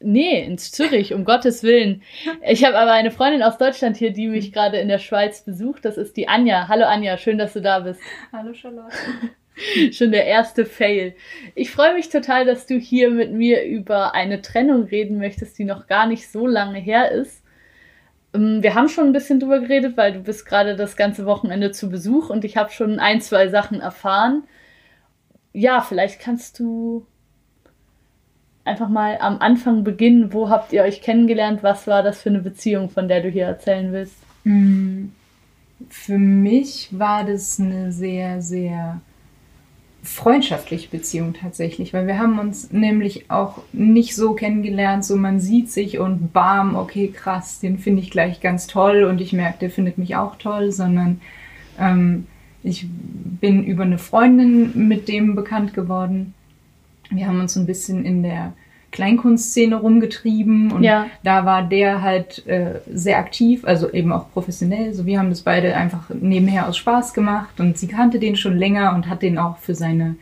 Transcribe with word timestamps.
Nee, 0.00 0.44
in 0.44 0.58
Zürich, 0.58 1.12
um 1.12 1.24
Gottes 1.24 1.64
Willen. 1.64 2.02
Ich 2.46 2.64
habe 2.64 2.78
aber 2.78 2.92
eine 2.92 3.10
Freundin 3.10 3.42
aus 3.42 3.58
Deutschland 3.58 3.96
hier, 3.96 4.12
die 4.12 4.28
mich 4.28 4.52
gerade 4.52 4.78
in 4.78 4.88
der 4.88 4.98
Schweiz 4.98 5.42
besucht. 5.42 5.84
Das 5.84 5.96
ist 5.96 6.16
die 6.16 6.28
Anja. 6.28 6.68
Hallo 6.68 6.84
Anja, 6.86 7.16
schön, 7.18 7.38
dass 7.38 7.54
du 7.54 7.60
da 7.60 7.80
bist. 7.80 8.00
Hallo 8.32 8.54
Charlotte. 8.54 8.94
Schon 9.92 10.12
der 10.12 10.24
erste 10.26 10.64
Fail. 10.66 11.16
Ich 11.56 11.72
freue 11.72 11.94
mich 11.94 12.10
total, 12.10 12.44
dass 12.44 12.66
du 12.66 12.76
hier 12.78 13.10
mit 13.10 13.32
mir 13.32 13.64
über 13.64 14.14
eine 14.14 14.40
Trennung 14.40 14.84
reden 14.84 15.18
möchtest, 15.18 15.58
die 15.58 15.64
noch 15.64 15.88
gar 15.88 16.06
nicht 16.06 16.30
so 16.30 16.46
lange 16.46 16.78
her 16.78 17.10
ist. 17.10 17.42
Ähm, 18.34 18.62
wir 18.62 18.76
haben 18.76 18.88
schon 18.88 19.06
ein 19.06 19.12
bisschen 19.12 19.40
drüber 19.40 19.58
geredet, 19.58 19.96
weil 19.96 20.12
du 20.12 20.20
bist 20.20 20.46
gerade 20.46 20.76
das 20.76 20.96
ganze 20.96 21.26
Wochenende 21.26 21.72
zu 21.72 21.90
Besuch 21.90 22.30
und 22.30 22.44
ich 22.44 22.56
habe 22.56 22.70
schon 22.70 23.00
ein, 23.00 23.20
zwei 23.20 23.48
Sachen 23.48 23.80
erfahren. 23.80 24.44
Ja, 25.52 25.80
vielleicht 25.80 26.20
kannst 26.20 26.60
du 26.60 27.06
einfach 28.68 28.88
mal 28.88 29.18
am 29.20 29.38
Anfang 29.40 29.84
beginnen. 29.84 30.32
Wo 30.32 30.48
habt 30.48 30.72
ihr 30.72 30.82
euch 30.82 31.02
kennengelernt? 31.02 31.62
Was 31.62 31.86
war 31.86 32.02
das 32.02 32.20
für 32.20 32.28
eine 32.28 32.40
Beziehung, 32.40 32.90
von 32.90 33.08
der 33.08 33.22
du 33.22 33.28
hier 33.28 33.46
erzählen 33.46 33.92
willst? 33.92 34.16
Hm, 34.44 35.12
für 35.88 36.18
mich 36.18 36.88
war 36.92 37.24
das 37.24 37.58
eine 37.58 37.92
sehr, 37.92 38.42
sehr 38.42 39.00
freundschaftliche 40.02 40.88
Beziehung 40.88 41.34
tatsächlich, 41.34 41.92
weil 41.92 42.06
wir 42.06 42.18
haben 42.18 42.38
uns 42.38 42.72
nämlich 42.72 43.30
auch 43.30 43.58
nicht 43.72 44.14
so 44.14 44.32
kennengelernt, 44.32 45.04
so 45.04 45.16
man 45.16 45.40
sieht 45.40 45.70
sich 45.70 45.98
und 45.98 46.32
bam, 46.32 46.76
okay, 46.76 47.08
krass, 47.08 47.60
den 47.60 47.78
finde 47.78 48.02
ich 48.02 48.10
gleich 48.10 48.40
ganz 48.40 48.66
toll 48.66 49.04
und 49.04 49.20
ich 49.20 49.32
merke, 49.32 49.58
der 49.58 49.70
findet 49.70 49.98
mich 49.98 50.16
auch 50.16 50.36
toll, 50.36 50.72
sondern 50.72 51.20
ähm, 51.78 52.26
ich 52.62 52.86
bin 52.88 53.64
über 53.64 53.84
eine 53.84 53.98
Freundin 53.98 54.88
mit 54.88 55.08
dem 55.08 55.34
bekannt 55.34 55.74
geworden. 55.74 56.34
Wir 57.10 57.26
haben 57.26 57.40
uns 57.40 57.56
ein 57.56 57.66
bisschen 57.66 58.04
in 58.04 58.22
der 58.22 58.52
Kleinkunstszene 58.90 59.76
rumgetrieben 59.76 60.72
und 60.72 60.82
ja. 60.82 61.06
da 61.22 61.44
war 61.44 61.62
der 61.62 62.02
halt 62.02 62.46
äh, 62.46 62.80
sehr 62.90 63.18
aktiv, 63.18 63.64
also 63.64 63.90
eben 63.92 64.12
auch 64.12 64.30
professionell. 64.32 64.94
So 64.94 65.04
wir 65.04 65.18
haben 65.18 65.28
das 65.30 65.42
beide 65.42 65.76
einfach 65.76 66.08
nebenher 66.08 66.68
aus 66.68 66.78
Spaß 66.78 67.12
gemacht 67.12 67.60
und 67.60 67.76
sie 67.76 67.88
kannte 67.88 68.18
den 68.18 68.36
schon 68.36 68.56
länger 68.56 68.94
und 68.94 69.08
hat 69.08 69.22
den 69.22 69.38
auch 69.38 69.58
für 69.58 69.74
seine 69.74 70.16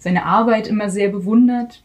seine 0.00 0.24
Arbeit 0.24 0.66
immer 0.66 0.90
sehr 0.90 1.10
bewundert. 1.10 1.82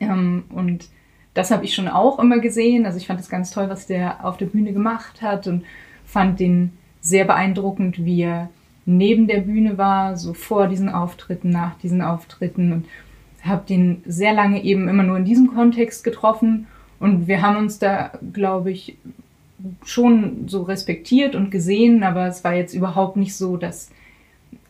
Ähm, 0.00 0.44
und 0.48 0.86
das 1.34 1.50
habe 1.50 1.64
ich 1.64 1.74
schon 1.74 1.88
auch 1.88 2.18
immer 2.18 2.38
gesehen. 2.38 2.86
Also 2.86 2.96
ich 2.96 3.06
fand 3.06 3.20
es 3.20 3.28
ganz 3.28 3.50
toll, 3.50 3.68
was 3.68 3.86
der 3.86 4.24
auf 4.24 4.38
der 4.38 4.46
Bühne 4.46 4.72
gemacht 4.72 5.20
hat 5.20 5.46
und 5.46 5.64
fand 6.06 6.40
den 6.40 6.72
sehr 7.00 7.24
beeindruckend, 7.24 8.04
wie 8.04 8.22
er 8.22 8.48
neben 8.86 9.26
der 9.26 9.40
Bühne 9.40 9.76
war, 9.76 10.16
so 10.16 10.32
vor 10.32 10.66
diesen 10.68 10.88
Auftritten, 10.88 11.50
nach 11.50 11.76
diesen 11.78 12.00
Auftritten 12.00 12.72
und 12.72 12.86
habe 13.42 13.64
den 13.68 14.02
sehr 14.06 14.32
lange 14.32 14.62
eben 14.62 14.88
immer 14.88 15.02
nur 15.02 15.16
in 15.16 15.24
diesem 15.24 15.54
Kontext 15.54 16.04
getroffen 16.04 16.66
und 17.00 17.28
wir 17.28 17.42
haben 17.42 17.56
uns 17.56 17.78
da, 17.78 18.12
glaube 18.32 18.70
ich, 18.70 18.96
schon 19.84 20.48
so 20.48 20.62
respektiert 20.62 21.34
und 21.34 21.50
gesehen, 21.50 22.02
aber 22.02 22.26
es 22.26 22.44
war 22.44 22.54
jetzt 22.54 22.74
überhaupt 22.74 23.16
nicht 23.16 23.34
so, 23.36 23.56
dass 23.56 23.90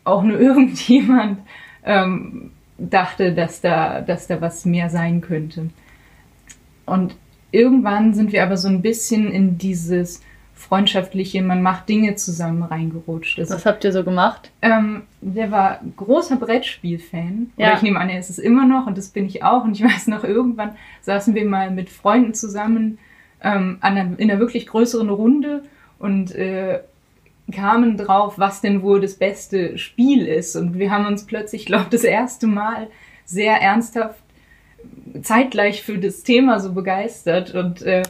auch 0.05 0.23
nur 0.23 0.39
irgendjemand 0.41 1.41
ähm, 1.85 2.51
dachte, 2.79 3.35
dass 3.35 3.61
da, 3.61 4.01
dass 4.01 4.27
da 4.27 4.41
was 4.41 4.65
mehr 4.65 4.89
sein 4.91 5.21
könnte. 5.21 5.71
Und 6.87 7.17
irgendwann 7.51 8.15
sind 8.15 8.33
wir 8.33 8.43
aber 8.43 8.57
so 8.57 8.69
ein 8.69 8.83
bisschen 8.83 9.31
in 9.31 9.59
dieses 9.59 10.23
freundschaftliche, 10.59 11.41
man 11.41 11.63
macht 11.63 11.89
Dinge 11.89 12.17
zusammen 12.17 12.63
reingerutscht. 12.65 13.39
Also, 13.39 13.55
Was 13.55 13.65
habt 13.65 13.85
ihr 13.85 13.93
so 13.93 14.03
gemacht? 14.03 14.51
Ähm, 14.61 15.03
der 15.21 15.51
war 15.51 15.81
großer 15.97 16.37
Brettspiel-Fan. 16.37 17.53
Ja. 17.57 17.69
Oder 17.69 17.77
ich 17.77 17.83
nehme 17.83 18.01
an, 18.01 18.09
er 18.09 18.19
ist 18.19 18.29
es 18.29 18.39
immer 18.39 18.67
noch 18.67 18.87
und 18.87 18.99
das 18.99 19.09
bin 19.09 19.27
ich 19.27 19.45
auch. 19.45 19.65
Und 19.65 19.73
ich 19.73 19.85
weiß 19.85 20.09
noch, 20.09 20.25
irgendwann 20.25 20.73
saßen 21.03 21.35
wir 21.35 21.47
mal 21.47 21.71
mit 21.71 21.89
Freunden 21.89 22.35
zusammen 22.35 22.99
ähm, 23.43 23.79
einer, 23.81 24.19
in 24.19 24.31
einer 24.31 24.41
wirklich 24.41 24.67
größeren 24.67 25.09
Runde 25.09 25.63
und 26.01 26.35
äh, 26.35 26.81
kamen 27.53 27.97
drauf, 27.97 28.35
was 28.37 28.61
denn 28.61 28.83
wohl 28.83 29.01
das 29.01 29.15
beste 29.15 29.79
Spiel 29.79 30.27
ist. 30.27 30.57
Und 30.57 30.79
wir 30.79 30.91
haben 30.91 31.07
uns 31.07 31.25
plötzlich, 31.25 31.67
glaube 31.67 31.85
ich, 31.85 31.91
das 31.91 32.05
erste 32.05 32.49
Mal 32.49 32.89
sehr 33.25 33.55
ernsthaft 33.63 34.23
zeitgleich 35.23 35.83
für 35.83 35.99
das 35.99 36.25
Thema 36.25 36.61
so 36.61 36.73
begeistert 36.73 37.55
und 37.55 37.83
äh, 37.83 38.03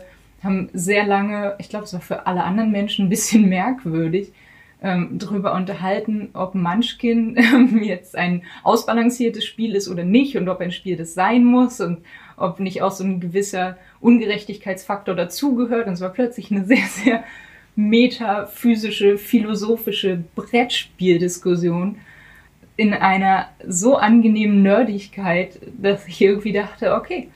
haben 0.42 0.68
sehr 0.72 1.04
lange, 1.04 1.56
ich 1.58 1.68
glaube, 1.68 1.84
es 1.84 1.92
war 1.92 2.00
für 2.00 2.26
alle 2.26 2.44
anderen 2.44 2.70
Menschen 2.70 3.06
ein 3.06 3.10
bisschen 3.10 3.48
merkwürdig, 3.48 4.32
ähm, 4.80 5.18
darüber 5.18 5.54
unterhalten, 5.54 6.30
ob 6.34 6.54
Munchkin 6.54 7.36
ähm, 7.38 7.82
jetzt 7.82 8.16
ein 8.16 8.42
ausbalanciertes 8.62 9.44
Spiel 9.44 9.74
ist 9.74 9.88
oder 9.88 10.04
nicht 10.04 10.36
und 10.36 10.48
ob 10.48 10.60
ein 10.60 10.70
Spiel 10.70 10.96
das 10.96 11.14
sein 11.14 11.44
muss 11.44 11.80
und 11.80 11.98
ob 12.36 12.60
nicht 12.60 12.82
auch 12.82 12.92
so 12.92 13.02
ein 13.02 13.20
gewisser 13.20 13.76
Ungerechtigkeitsfaktor 14.00 15.16
dazugehört. 15.16 15.88
Und 15.88 15.94
es 15.94 16.00
war 16.00 16.10
plötzlich 16.10 16.52
eine 16.52 16.64
sehr, 16.64 16.86
sehr 16.86 17.24
metaphysische, 17.74 19.18
philosophische 19.18 20.22
Brettspieldiskussion 20.36 21.98
in 22.76 22.94
einer 22.94 23.48
so 23.66 23.96
angenehmen 23.96 24.62
Nerdigkeit, 24.62 25.58
dass 25.76 26.06
ich 26.06 26.20
irgendwie 26.20 26.52
dachte, 26.52 26.94
okay, 26.94 27.28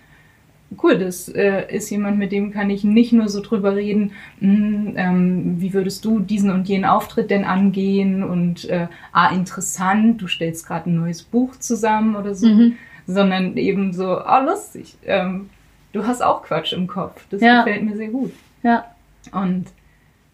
cool, 0.83 0.99
das 0.99 1.28
äh, 1.28 1.75
ist 1.75 1.91
jemand, 1.91 2.19
mit 2.19 2.33
dem 2.33 2.53
kann 2.53 2.71
ich 2.71 2.84
nicht 2.84 3.12
nur 3.12 3.28
so 3.28 3.41
drüber 3.41 3.75
reden, 3.75 4.12
mh, 4.41 4.49
hm, 4.49 4.94
ähm, 4.97 5.60
wie 5.60 5.75
würdest 5.75 6.05
du 6.05 6.21
diesen 6.21 6.50
und 6.50 6.69
jenen 6.69 6.84
Auftritt 6.84 7.31
denn 7.31 7.44
angehen 7.44 8.22
und 8.22 8.69
äh, 8.69 8.88
ah, 9.12 9.34
interessant, 9.34 10.21
du 10.21 10.27
stellst 10.27 10.66
gerade 10.66 10.91
ein 10.91 10.97
neues 10.97 11.22
Buch 11.22 11.56
zusammen 11.56 12.16
oder 12.16 12.34
so, 12.34 12.47
mhm. 12.47 12.77
sondern 13.06 13.56
eben 13.56 13.93
so, 13.93 14.19
ah, 14.19 14.41
oh, 14.41 14.50
lustig, 14.50 14.97
ähm, 15.05 15.50
du 15.93 16.06
hast 16.06 16.22
auch 16.22 16.43
Quatsch 16.43 16.72
im 16.72 16.87
Kopf. 16.87 17.25
Das 17.31 17.41
ja. 17.41 17.62
gefällt 17.62 17.84
mir 17.84 17.97
sehr 17.97 18.09
gut. 18.09 18.32
Ja. 18.62 18.84
Und 19.32 19.66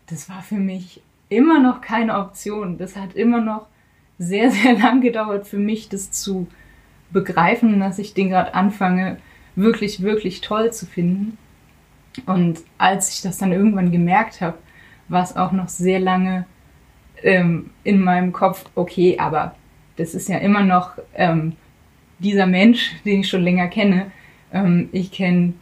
das 0.07 0.29
war 0.29 0.43
für 0.43 0.57
mich 0.57 1.03
immer 1.29 1.61
noch 1.61 1.81
keine 1.81 2.19
Option. 2.19 2.79
Das 2.79 2.97
hat 2.97 3.15
immer 3.15 3.41
noch 3.41 3.67
sehr, 4.19 4.51
sehr 4.51 4.79
lang 4.79 5.01
gedauert 5.01 5.47
für 5.47 5.59
mich, 5.59 5.89
das 5.89 6.11
zu 6.11 6.47
begreifen, 7.11 7.81
dass 7.81 7.99
ich 7.99 8.15
den 8.15 8.31
gerade 8.31 8.55
anfange, 8.55 9.19
wirklich, 9.59 10.03
wirklich 10.03 10.41
toll 10.41 10.73
zu 10.73 10.87
finden. 10.87 11.37
Und 12.27 12.61
als 12.79 13.15
ich 13.15 13.23
das 13.23 13.39
dann 13.39 13.53
irgendwann 13.53 13.93
gemerkt 13.93 14.41
habe, 14.41 14.59
war 15.09 15.23
es 15.23 15.37
auch 15.37 15.53
noch 15.53 15.69
sehr 15.69 16.01
lange 16.01 16.47
ähm, 17.23 17.71
in 17.85 18.01
meinem 18.01 18.33
Kopf, 18.33 18.65
okay, 18.75 19.19
aber 19.19 19.55
das 19.97 20.15
ist 20.15 20.29
ja 20.29 20.39
immer 20.39 20.63
noch 20.63 20.93
ähm, 21.15 21.55
dieser 22.19 22.47
Mensch, 22.47 22.93
den 23.05 23.21
ich 23.21 23.29
schon 23.29 23.43
länger 23.43 23.69
kenne. 23.69 24.11
Ähm, 24.53 24.89
ich 24.93 25.13
kenne 25.13 25.55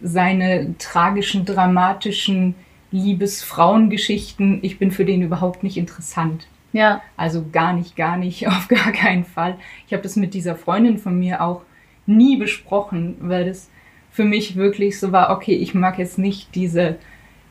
seine 0.00 0.76
tragischen, 0.78 1.44
dramatischen 1.44 2.54
Liebesfrauengeschichten. 2.90 4.60
Ich 4.62 4.78
bin 4.78 4.90
für 4.90 5.04
den 5.04 5.22
überhaupt 5.22 5.62
nicht 5.62 5.76
interessant. 5.76 6.46
Ja. 6.72 7.02
Also 7.16 7.44
gar 7.50 7.72
nicht, 7.72 7.96
gar 7.96 8.16
nicht, 8.16 8.46
auf 8.48 8.68
gar 8.68 8.92
keinen 8.92 9.24
Fall. 9.24 9.56
Ich 9.86 9.92
habe 9.92 10.02
das 10.02 10.16
mit 10.16 10.34
dieser 10.34 10.56
Freundin 10.56 10.98
von 10.98 11.18
mir 11.18 11.42
auch 11.42 11.62
nie 12.08 12.36
besprochen, 12.36 13.16
weil 13.20 13.44
das 13.44 13.68
für 14.10 14.24
mich 14.24 14.56
wirklich 14.56 14.98
so 14.98 15.12
war, 15.12 15.30
okay, 15.30 15.54
ich 15.54 15.74
mag 15.74 15.98
jetzt 15.98 16.18
nicht 16.18 16.54
diese, 16.54 16.96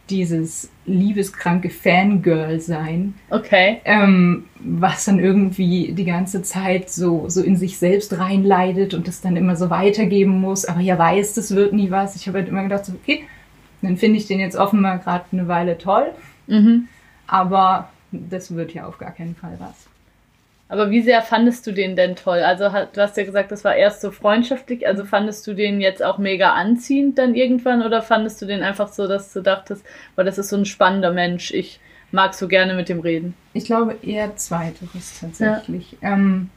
dieses 0.10 0.70
liebeskranke 0.86 1.70
Fangirl 1.70 2.60
sein. 2.60 3.14
Okay. 3.30 3.80
Ähm, 3.86 4.46
was 4.60 5.06
dann 5.06 5.20
irgendwie 5.20 5.94
die 5.94 6.06
ganze 6.06 6.42
Zeit 6.42 6.90
so, 6.90 7.30
so 7.30 7.42
in 7.42 7.56
sich 7.56 7.78
selbst 7.78 8.18
reinleidet 8.18 8.94
und 8.94 9.08
das 9.08 9.22
dann 9.22 9.38
immer 9.38 9.56
so 9.56 9.70
weitergeben 9.70 10.42
muss, 10.42 10.66
aber 10.66 10.82
ja 10.82 10.98
weiß, 10.98 11.36
das 11.36 11.56
wird 11.56 11.74
nie 11.74 11.92
was. 11.92 12.16
Ich 12.16 12.28
habe 12.28 12.40
halt 12.40 12.50
immer 12.50 12.64
gedacht, 12.64 12.86
so, 12.86 12.94
okay, 12.94 13.24
dann 13.82 13.98
finde 13.98 14.18
ich 14.18 14.28
den 14.28 14.40
jetzt 14.40 14.58
offenbar 14.58 14.98
gerade 14.98 15.26
eine 15.32 15.48
Weile 15.48 15.78
toll, 15.78 16.08
mhm. 16.48 16.88
aber 17.28 17.90
das 18.12 18.56
wird 18.56 18.74
ja 18.74 18.88
auf 18.88 18.98
gar 18.98 19.12
keinen 19.12 19.36
Fall 19.36 19.58
was. 19.60 19.88
Aber 20.70 20.90
wie 20.92 21.02
sehr 21.02 21.22
fandest 21.22 21.66
du 21.66 21.72
den 21.72 21.96
denn 21.96 22.16
toll? 22.16 22.40
Also 22.40 22.66
du 22.66 23.02
hast 23.02 23.16
ja 23.16 23.24
gesagt, 23.24 23.52
das 23.52 23.64
war 23.64 23.76
erst 23.76 24.02
so 24.02 24.12
freundschaftlich. 24.12 24.86
Also 24.86 25.06
fandest 25.06 25.48
du 25.48 25.54
den 25.54 25.80
jetzt 25.80 26.04
auch 26.04 26.18
mega 26.18 26.52
anziehend 26.54 27.18
dann 27.18 27.36
irgendwann 27.36 27.82
oder 27.84 28.02
fandest 28.02 28.42
du 28.42 28.46
den 28.46 28.64
einfach 28.64 28.90
so, 28.90 29.08
dass 29.08 29.32
du 29.32 29.42
dachtest, 29.42 29.86
weil 30.16 30.26
das 30.26 30.38
ist 30.38 30.50
so 30.50 30.58
ein 30.58 30.66
spannender 30.66 31.12
Mensch, 31.14 31.52
ich 31.54 31.80
mag 32.12 32.34
so 32.34 32.48
gerne 32.48 32.74
mit 32.74 32.90
dem 32.90 33.00
reden? 33.00 33.34
Ich 33.54 33.66
glaube 33.66 33.96
eher 34.02 34.36
zweiteres 34.36 35.20
tatsächlich. 35.22 35.98
Ja. 36.02 36.14
Ähm, 36.14 36.50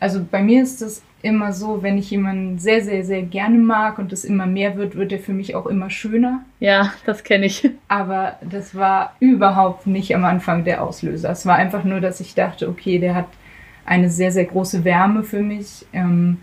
Also 0.00 0.24
bei 0.28 0.42
mir 0.42 0.62
ist 0.62 0.82
es 0.82 1.02
immer 1.22 1.52
so, 1.52 1.84
wenn 1.84 1.96
ich 1.98 2.10
jemanden 2.10 2.58
sehr, 2.58 2.82
sehr, 2.82 3.04
sehr 3.04 3.22
gerne 3.22 3.58
mag 3.58 3.98
und 4.00 4.12
es 4.12 4.24
immer 4.24 4.46
mehr 4.46 4.76
wird, 4.76 4.96
wird 4.96 5.12
er 5.12 5.20
für 5.20 5.32
mich 5.32 5.54
auch 5.54 5.66
immer 5.66 5.88
schöner. 5.90 6.44
Ja, 6.58 6.92
das 7.06 7.22
kenne 7.22 7.46
ich. 7.46 7.70
Aber 7.88 8.38
das 8.42 8.74
war 8.74 9.14
überhaupt 9.20 9.86
nicht 9.86 10.16
am 10.16 10.24
Anfang 10.24 10.64
der 10.64 10.82
Auslöser. 10.82 11.30
Es 11.30 11.46
war 11.46 11.54
einfach 11.54 11.84
nur, 11.84 12.00
dass 12.00 12.18
ich 12.18 12.34
dachte, 12.34 12.68
okay, 12.68 12.98
der 12.98 13.14
hat 13.14 13.26
eine 13.84 14.10
sehr, 14.10 14.32
sehr 14.32 14.44
große 14.44 14.84
Wärme 14.84 15.22
für 15.22 15.42
mich. 15.42 15.86
Ähm, 15.92 16.38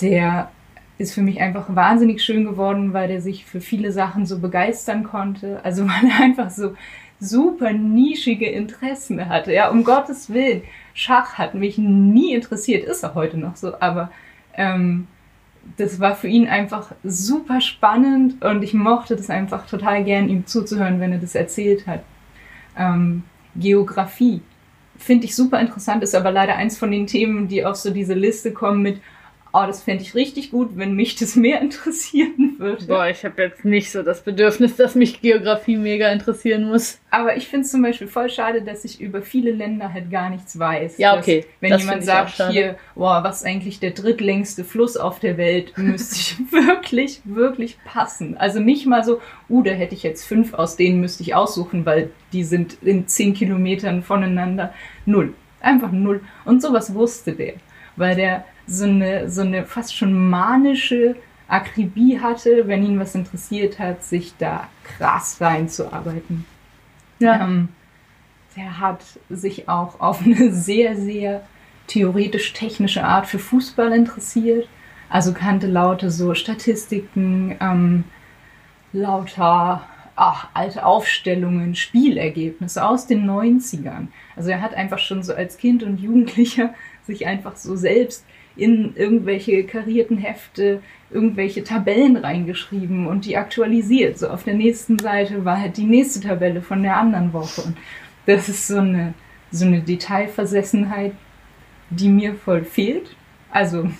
der 0.00 0.50
ist 0.98 1.14
für 1.14 1.22
mich 1.22 1.40
einfach 1.40 1.74
wahnsinnig 1.74 2.22
schön 2.22 2.44
geworden, 2.44 2.92
weil 2.92 3.08
der 3.08 3.20
sich 3.20 3.44
für 3.44 3.60
viele 3.60 3.92
Sachen 3.92 4.26
so 4.26 4.38
begeistern 4.40 5.04
konnte. 5.04 5.60
Also 5.64 5.84
weil 5.88 6.10
er 6.10 6.24
einfach 6.24 6.50
so 6.50 6.74
super 7.20 7.72
nischige 7.72 8.46
Interessen 8.46 9.28
hatte. 9.28 9.52
Ja, 9.52 9.70
um 9.70 9.84
Gottes 9.84 10.32
Willen. 10.32 10.62
Schach 10.94 11.34
hat 11.34 11.54
mich 11.54 11.78
nie 11.78 12.34
interessiert, 12.34 12.84
ist 12.84 13.02
er 13.02 13.14
heute 13.14 13.38
noch 13.38 13.56
so, 13.56 13.80
aber 13.80 14.10
ähm, 14.54 15.06
das 15.76 16.00
war 16.00 16.16
für 16.16 16.28
ihn 16.28 16.48
einfach 16.48 16.92
super 17.04 17.60
spannend 17.60 18.42
und 18.44 18.62
ich 18.62 18.74
mochte 18.74 19.16
das 19.16 19.30
einfach 19.30 19.66
total 19.66 20.02
gern, 20.04 20.28
ihm 20.28 20.46
zuzuhören, 20.46 21.00
wenn 21.00 21.12
er 21.12 21.18
das 21.18 21.34
erzählt 21.34 21.86
hat. 21.86 22.00
Ähm, 22.76 23.24
Geografie 23.54 24.40
finde 24.98 25.26
ich 25.26 25.34
super 25.34 25.60
interessant, 25.60 26.02
ist 26.02 26.14
aber 26.14 26.30
leider 26.30 26.56
eins 26.56 26.76
von 26.76 26.90
den 26.90 27.06
Themen, 27.06 27.48
die 27.48 27.64
auf 27.64 27.76
so 27.76 27.90
diese 27.90 28.14
Liste 28.14 28.52
kommen 28.52 28.82
mit, 28.82 29.00
oh, 29.58 29.66
das 29.66 29.82
fände 29.82 30.02
ich 30.02 30.14
richtig 30.14 30.50
gut, 30.50 30.70
wenn 30.74 30.94
mich 30.94 31.16
das 31.16 31.36
mehr 31.36 31.60
interessieren 31.62 32.56
würde. 32.58 32.86
Boah, 32.86 33.08
ich 33.08 33.24
habe 33.24 33.42
jetzt 33.42 33.64
nicht 33.64 33.90
so 33.90 34.02
das 34.02 34.22
Bedürfnis, 34.22 34.76
dass 34.76 34.94
mich 34.94 35.20
Geografie 35.20 35.76
mega 35.76 36.10
interessieren 36.10 36.68
muss. 36.68 36.98
Aber 37.10 37.36
ich 37.36 37.48
finde 37.48 37.64
es 37.64 37.70
zum 37.70 37.82
Beispiel 37.82 38.06
voll 38.06 38.30
schade, 38.30 38.62
dass 38.62 38.84
ich 38.84 39.00
über 39.00 39.22
viele 39.22 39.50
Länder 39.50 39.92
halt 39.92 40.10
gar 40.10 40.30
nichts 40.30 40.58
weiß. 40.58 40.98
Ja, 40.98 41.16
okay. 41.16 41.40
Dass, 41.40 41.48
wenn 41.60 41.70
das 41.70 41.82
jemand 41.82 42.04
sagt, 42.04 42.50
hier, 42.50 42.76
boah, 42.94 43.24
was 43.24 43.38
ist 43.38 43.46
eigentlich 43.46 43.80
der 43.80 43.92
drittlängste 43.92 44.64
Fluss 44.64 44.96
auf 44.96 45.18
der 45.18 45.36
Welt, 45.36 45.72
müsste 45.76 46.16
ich 46.16 46.52
wirklich, 46.52 47.20
wirklich 47.24 47.78
passen. 47.84 48.36
Also 48.36 48.60
nicht 48.60 48.86
mal 48.86 49.04
so, 49.04 49.20
uh, 49.48 49.62
da 49.62 49.70
hätte 49.70 49.94
ich 49.94 50.02
jetzt 50.02 50.24
fünf, 50.24 50.54
aus 50.54 50.76
denen 50.76 51.00
müsste 51.00 51.22
ich 51.22 51.34
aussuchen, 51.34 51.86
weil 51.86 52.10
die 52.32 52.44
sind 52.44 52.78
in 52.82 53.08
zehn 53.08 53.34
Kilometern 53.34 54.02
voneinander. 54.02 54.74
Null. 55.06 55.34
Einfach 55.60 55.90
null. 55.90 56.20
Und 56.44 56.62
sowas 56.62 56.94
wusste 56.94 57.32
der. 57.32 57.54
Weil 57.96 58.14
der 58.14 58.44
so 58.68 58.84
eine, 58.84 59.30
so 59.30 59.40
eine 59.40 59.64
fast 59.64 59.96
schon 59.96 60.28
manische 60.28 61.16
Akribie 61.48 62.20
hatte, 62.20 62.68
wenn 62.68 62.84
ihn 62.84 63.00
was 63.00 63.14
interessiert 63.14 63.78
hat, 63.78 64.04
sich 64.04 64.34
da 64.38 64.68
krass 64.84 65.40
reinzuarbeiten. 65.40 66.44
Ja. 67.18 67.42
Ähm, 67.42 67.68
der 68.56 68.78
hat 68.78 69.02
sich 69.30 69.68
auch 69.68 70.00
auf 70.00 70.24
eine 70.24 70.52
sehr, 70.52 70.96
sehr 70.96 71.42
theoretisch-technische 71.86 73.04
Art 73.04 73.26
für 73.26 73.38
Fußball 73.38 73.92
interessiert. 73.92 74.68
Also 75.08 75.32
kannte 75.32 75.66
lauter 75.66 76.10
so 76.10 76.34
Statistiken, 76.34 77.56
ähm, 77.60 78.04
lauter 78.92 79.86
ach, 80.18 80.48
alte 80.52 80.84
Aufstellungen, 80.84 81.74
Spielergebnisse 81.76 82.84
aus 82.84 83.06
den 83.06 83.24
90ern. 83.24 84.08
Also 84.36 84.50
er 84.50 84.60
hat 84.60 84.74
einfach 84.74 84.98
schon 84.98 85.22
so 85.22 85.32
als 85.32 85.58
Kind 85.58 85.82
und 85.82 85.98
Jugendlicher 86.00 86.74
sich 87.06 87.26
einfach 87.26 87.56
so 87.56 87.76
selbst 87.76 88.26
in 88.58 88.94
irgendwelche 88.96 89.64
karierten 89.64 90.18
Hefte 90.18 90.82
irgendwelche 91.10 91.64
Tabellen 91.64 92.16
reingeschrieben 92.16 93.06
und 93.06 93.24
die 93.24 93.36
aktualisiert. 93.36 94.18
So 94.18 94.28
auf 94.28 94.44
der 94.44 94.54
nächsten 94.54 94.98
Seite 94.98 95.44
war 95.44 95.60
halt 95.60 95.76
die 95.78 95.84
nächste 95.86 96.20
Tabelle 96.20 96.60
von 96.62 96.82
der 96.82 96.96
anderen 96.96 97.32
Woche. 97.32 97.62
Und 97.62 97.78
das 98.26 98.48
ist 98.48 98.66
so 98.68 98.78
eine, 98.78 99.14
so 99.50 99.64
eine 99.64 99.80
Detailversessenheit, 99.82 101.12
die 101.90 102.08
mir 102.08 102.34
voll 102.34 102.64
fehlt. 102.64 103.16
Also, 103.50 103.90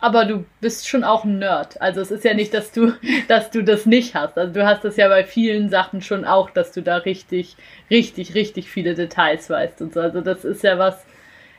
Aber 0.00 0.24
du 0.26 0.44
bist 0.60 0.88
schon 0.88 1.02
auch 1.02 1.24
ein 1.24 1.38
Nerd. 1.40 1.80
Also 1.82 2.00
es 2.00 2.10
ist 2.12 2.24
ja 2.24 2.34
nicht, 2.34 2.54
dass 2.54 2.70
du, 2.72 2.92
dass 3.28 3.50
du 3.50 3.62
das 3.64 3.84
nicht 3.86 4.14
hast. 4.14 4.38
Also 4.38 4.52
du 4.52 4.64
hast 4.66 4.84
das 4.84 4.96
ja 4.96 5.08
bei 5.08 5.24
vielen 5.24 5.70
Sachen 5.70 6.02
schon 6.02 6.24
auch, 6.24 6.50
dass 6.50 6.72
du 6.72 6.82
da 6.82 6.98
richtig, 6.98 7.56
richtig, 7.90 8.34
richtig 8.34 8.70
viele 8.70 8.94
Details 8.94 9.50
weißt 9.50 9.82
und 9.82 9.94
so. 9.94 10.00
Also 10.00 10.20
das 10.20 10.44
ist 10.44 10.62
ja 10.62 10.78
was. 10.78 11.04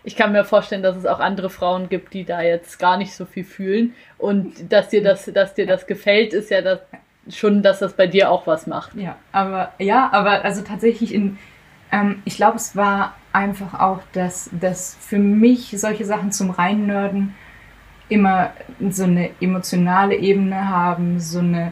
Ich 0.04 0.16
kann 0.16 0.32
mir 0.32 0.46
vorstellen, 0.46 0.82
dass 0.82 0.96
es 0.96 1.06
auch 1.06 1.20
andere 1.20 1.50
Frauen 1.50 1.90
gibt, 1.90 2.14
die 2.14 2.24
da 2.24 2.42
jetzt 2.42 2.80
gar 2.80 2.98
nicht 2.98 3.14
so 3.14 3.26
viel 3.26 3.44
fühlen. 3.44 3.94
Und 4.18 4.72
dass 4.72 4.90
dir 4.90 5.04
das, 5.04 5.26
dass 5.26 5.54
dir 5.54 5.68
das 5.68 5.88
gefällt, 5.88 6.34
ist 6.34 6.50
ja 6.50 6.62
das 6.62 6.80
schon, 7.30 7.62
dass 7.62 7.80
das 7.80 7.94
bei 7.94 8.08
dir 8.08 8.32
auch 8.32 8.48
was 8.48 8.68
macht. 8.68 8.96
ja, 8.96 9.18
aber, 9.32 9.74
ja, 9.78 10.10
aber 10.12 10.44
also 10.44 10.62
tatsächlich 10.62 11.14
in, 11.14 11.38
ähm, 11.92 12.22
ich 12.26 12.36
glaube, 12.36 12.58
es 12.58 12.76
war 12.76 13.16
einfach 13.34 13.80
auch, 13.80 14.00
dass, 14.14 14.50
dass 14.60 14.98
für 15.00 15.20
mich 15.20 15.76
solche 15.78 16.06
Sachen 16.06 16.32
zum 16.32 16.50
Reinnörden 16.50 17.36
immer 18.08 18.52
so 18.90 19.04
eine 19.04 19.30
emotionale 19.40 20.16
Ebene 20.16 20.70
haben, 20.70 21.20
so 21.20 21.40
eine, 21.40 21.72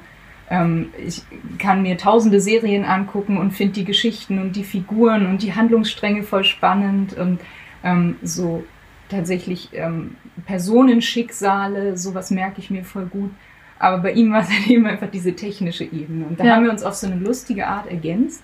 ähm, 0.49 0.89
ich 1.03 1.23
kann 1.57 1.81
mir 1.81 1.97
tausende 1.97 2.39
Serien 2.39 2.85
angucken 2.85 3.37
und 3.37 3.51
finde 3.51 3.73
die 3.73 3.85
Geschichten 3.85 4.39
und 4.39 4.55
die 4.55 4.63
Figuren 4.63 5.25
und 5.25 5.41
die 5.41 5.55
Handlungsstränge 5.55 6.23
voll 6.23 6.43
spannend 6.43 7.13
und 7.13 7.39
ähm, 7.83 8.15
so 8.23 8.63
tatsächlich 9.09 9.69
ähm, 9.73 10.15
Personenschicksale, 10.45 11.97
sowas 11.97 12.31
merke 12.31 12.59
ich 12.59 12.69
mir 12.69 12.83
voll 12.83 13.05
gut. 13.05 13.31
Aber 13.79 13.99
bei 13.99 14.11
ihm 14.11 14.31
war 14.31 14.41
es 14.41 14.49
halt 14.51 14.67
eben 14.67 14.85
einfach 14.85 15.09
diese 15.09 15.35
technische 15.35 15.83
Ebene. 15.83 16.25
Und 16.25 16.39
da 16.39 16.45
Ja. 16.45 16.55
haben 16.55 16.63
wir 16.63 16.71
uns 16.71 16.83
auf 16.83 16.95
so 16.95 17.07
eine 17.07 17.15
lustige 17.17 17.67
Art 17.67 17.87
ergänzt. 17.87 18.43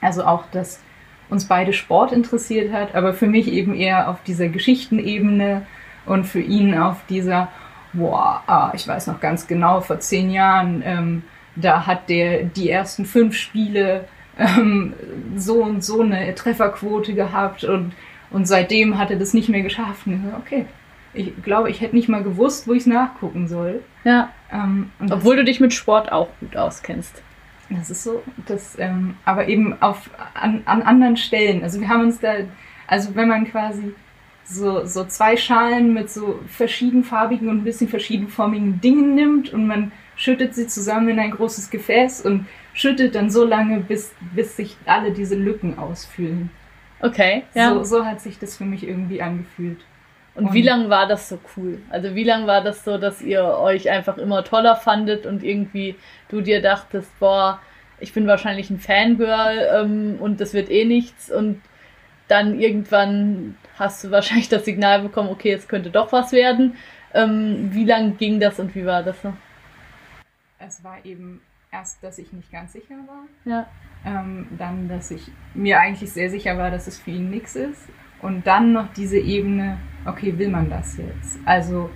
Also 0.00 0.24
auch, 0.24 0.44
dass 0.50 0.80
uns 1.28 1.46
beide 1.46 1.72
Sport 1.72 2.12
interessiert 2.12 2.72
hat, 2.72 2.94
aber 2.94 3.12
für 3.12 3.26
mich 3.26 3.48
eben 3.48 3.74
eher 3.74 4.08
auf 4.08 4.22
dieser 4.22 4.48
Geschichtenebene 4.48 5.62
und 6.04 6.24
für 6.24 6.40
ihn 6.40 6.76
auf 6.78 7.04
dieser, 7.08 7.48
boah, 7.92 8.42
ah, 8.46 8.70
ich 8.74 8.86
weiß 8.86 9.08
noch 9.08 9.18
ganz 9.20 9.46
genau, 9.48 9.80
vor 9.80 9.98
zehn 9.98 10.30
Jahren, 10.30 10.82
ähm, 10.84 11.22
da 11.56 11.86
hat 11.86 12.08
der 12.08 12.44
die 12.44 12.70
ersten 12.70 13.06
fünf 13.06 13.34
Spiele 13.34 14.04
ähm, 14.38 14.92
so 15.36 15.64
und 15.64 15.82
so 15.82 16.02
eine 16.02 16.32
Trefferquote 16.34 17.14
gehabt 17.14 17.64
und, 17.64 17.92
und 18.30 18.46
seitdem 18.46 18.98
hat 18.98 19.10
er 19.10 19.16
das 19.18 19.34
nicht 19.34 19.48
mehr 19.48 19.62
geschafft. 19.62 20.06
Und 20.06 20.14
ich 20.14 20.20
so, 20.30 20.36
okay, 20.36 20.66
ich 21.14 21.32
glaube, 21.42 21.70
ich 21.70 21.80
hätte 21.80 21.96
nicht 21.96 22.08
mal 22.08 22.22
gewusst, 22.22 22.68
wo 22.68 22.72
ich 22.72 22.80
es 22.80 22.86
nachgucken 22.86 23.48
soll. 23.48 23.82
Ja. 24.04 24.30
Ähm, 24.52 24.90
und 24.98 25.10
das- 25.10 25.18
Obwohl 25.18 25.36
du 25.36 25.44
dich 25.44 25.60
mit 25.60 25.72
Sport 25.72 26.12
auch 26.12 26.28
gut 26.40 26.56
auskennst. 26.56 27.22
das 27.70 27.90
ist 27.90 28.04
so, 28.04 28.22
das, 28.46 28.78
ähm, 28.78 29.14
aber 29.24 29.48
eben 29.48 29.80
auf, 29.82 30.08
an, 30.34 30.62
an 30.66 30.82
anderen 30.82 31.16
Stellen. 31.16 31.62
Also 31.62 31.80
wir 31.80 31.88
haben 31.88 32.02
uns 32.02 32.20
da, 32.20 32.34
also 32.86 33.14
wenn 33.16 33.28
man 33.28 33.44
quasi 33.50 33.92
so, 34.44 34.84
so 34.84 35.04
zwei 35.06 35.36
Schalen 35.36 35.92
mit 35.92 36.08
so 36.08 36.38
verschiedenfarbigen 36.46 37.48
und 37.48 37.58
ein 37.58 37.64
bisschen 37.64 37.88
verschiedenformigen 37.88 38.80
Dingen 38.80 39.14
nimmt 39.16 39.52
und 39.52 39.66
man 39.66 39.90
schüttet 40.14 40.54
sie 40.54 40.68
zusammen 40.68 41.08
in 41.08 41.18
ein 41.18 41.32
großes 41.32 41.68
Gefäß 41.70 42.20
und 42.20 42.46
schüttet 42.72 43.14
dann 43.16 43.30
so 43.30 43.44
lange, 43.44 43.80
bis, 43.80 44.12
bis 44.34 44.54
sich 44.56 44.76
alle 44.86 45.10
diese 45.10 45.34
Lücken 45.34 45.76
ausfüllen. 45.78 46.50
Okay, 47.00 47.44
ja. 47.54 47.74
So, 47.74 47.84
so 47.84 48.04
hat 48.04 48.20
sich 48.20 48.38
das 48.38 48.56
für 48.56 48.64
mich 48.64 48.86
irgendwie 48.86 49.22
angefühlt. 49.22 49.80
Und 50.34 50.52
wie 50.52 50.62
lange 50.62 50.90
war 50.90 51.08
das 51.08 51.30
so 51.30 51.38
cool? 51.56 51.80
Also 51.88 52.14
wie 52.14 52.24
lange 52.24 52.46
war 52.46 52.62
das 52.62 52.84
so, 52.84 52.98
dass 52.98 53.22
ihr 53.22 53.42
euch 53.42 53.88
einfach 53.88 54.18
immer 54.18 54.44
toller 54.44 54.76
fandet 54.76 55.24
und 55.24 55.42
irgendwie 55.42 55.96
du 56.28 56.42
dir 56.42 56.60
dachtest, 56.60 57.18
boah, 57.18 57.58
ich 58.00 58.12
bin 58.12 58.26
wahrscheinlich 58.26 58.68
ein 58.68 58.78
Fangirl 58.78 59.66
ähm, 59.72 60.18
und 60.20 60.40
das 60.40 60.52
wird 60.52 60.70
eh 60.70 60.84
nichts 60.84 61.30
und 61.30 61.62
dann 62.28 62.58
irgendwann 62.58 63.56
hast 63.78 64.04
du 64.04 64.10
wahrscheinlich 64.10 64.50
das 64.50 64.66
Signal 64.66 65.00
bekommen, 65.00 65.30
okay, 65.30 65.52
es 65.52 65.68
könnte 65.68 65.90
doch 65.90 66.12
was 66.12 66.32
werden. 66.32 66.76
Ähm, 67.14 67.70
wie 67.72 67.84
lange 67.84 68.12
ging 68.12 68.38
das 68.38 68.58
und 68.58 68.74
wie 68.74 68.84
war 68.84 69.02
das 69.02 69.20
so? 69.22 69.32
Es 70.58 70.84
war 70.84 71.02
eben 71.04 71.40
erst, 71.72 72.02
dass 72.02 72.18
ich 72.18 72.32
nicht 72.32 72.52
ganz 72.52 72.72
sicher 72.72 72.96
war. 73.06 73.24
Ja. 73.44 73.66
Ähm, 74.06 74.46
dann, 74.56 74.88
dass 74.88 75.10
ich 75.10 75.30
mir 75.54 75.80
eigentlich 75.80 76.12
sehr 76.12 76.30
sicher 76.30 76.56
war, 76.56 76.70
dass 76.70 76.86
es 76.86 76.98
für 76.98 77.10
ihn 77.10 77.28
nichts 77.28 77.56
ist. 77.56 77.88
Und 78.22 78.46
dann 78.46 78.72
noch 78.72 78.92
diese 78.94 79.18
Ebene, 79.18 79.78
okay, 80.06 80.38
will 80.38 80.48
man 80.48 80.70
das 80.70 80.96
jetzt? 80.96 81.38
Also, 81.44 81.90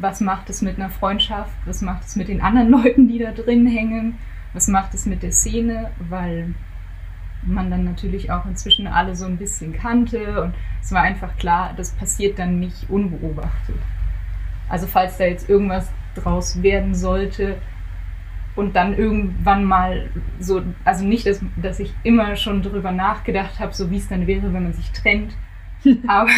was 0.00 0.20
macht 0.20 0.50
es 0.50 0.62
mit 0.62 0.76
einer 0.76 0.90
Freundschaft? 0.90 1.54
Was 1.66 1.82
macht 1.82 2.04
es 2.04 2.16
mit 2.16 2.28
den 2.28 2.40
anderen 2.40 2.70
Leuten, 2.82 3.08
die 3.08 3.18
da 3.18 3.32
drin 3.32 3.66
hängen? 3.66 4.18
Was 4.52 4.68
macht 4.68 4.94
es 4.94 5.06
mit 5.06 5.22
der 5.22 5.32
Szene? 5.32 5.90
Weil 6.08 6.54
man 7.46 7.70
dann 7.70 7.84
natürlich 7.84 8.30
auch 8.30 8.46
inzwischen 8.46 8.86
alle 8.86 9.14
so 9.14 9.26
ein 9.26 9.36
bisschen 9.36 9.72
kannte 9.72 10.42
und 10.42 10.54
es 10.80 10.92
war 10.92 11.02
einfach 11.02 11.36
klar, 11.36 11.74
das 11.76 11.90
passiert 11.92 12.38
dann 12.38 12.58
nicht 12.58 12.88
unbeobachtet. 12.88 13.76
Also 14.68 14.86
falls 14.86 15.18
da 15.18 15.24
jetzt 15.24 15.48
irgendwas 15.48 15.90
draus 16.14 16.62
werden 16.62 16.94
sollte, 16.94 17.58
und 18.56 18.76
dann 18.76 18.96
irgendwann 18.96 19.64
mal 19.64 20.10
so, 20.38 20.62
also 20.84 21.04
nicht, 21.04 21.26
dass, 21.26 21.40
dass 21.60 21.80
ich 21.80 21.92
immer 22.04 22.36
schon 22.36 22.62
drüber 22.62 22.92
nachgedacht 22.92 23.58
habe, 23.58 23.72
so 23.72 23.90
wie 23.90 23.96
es 23.96 24.08
dann 24.08 24.26
wäre, 24.26 24.52
wenn 24.52 24.62
man 24.62 24.72
sich 24.72 24.92
trennt. 24.92 25.34
Aber 26.06 26.30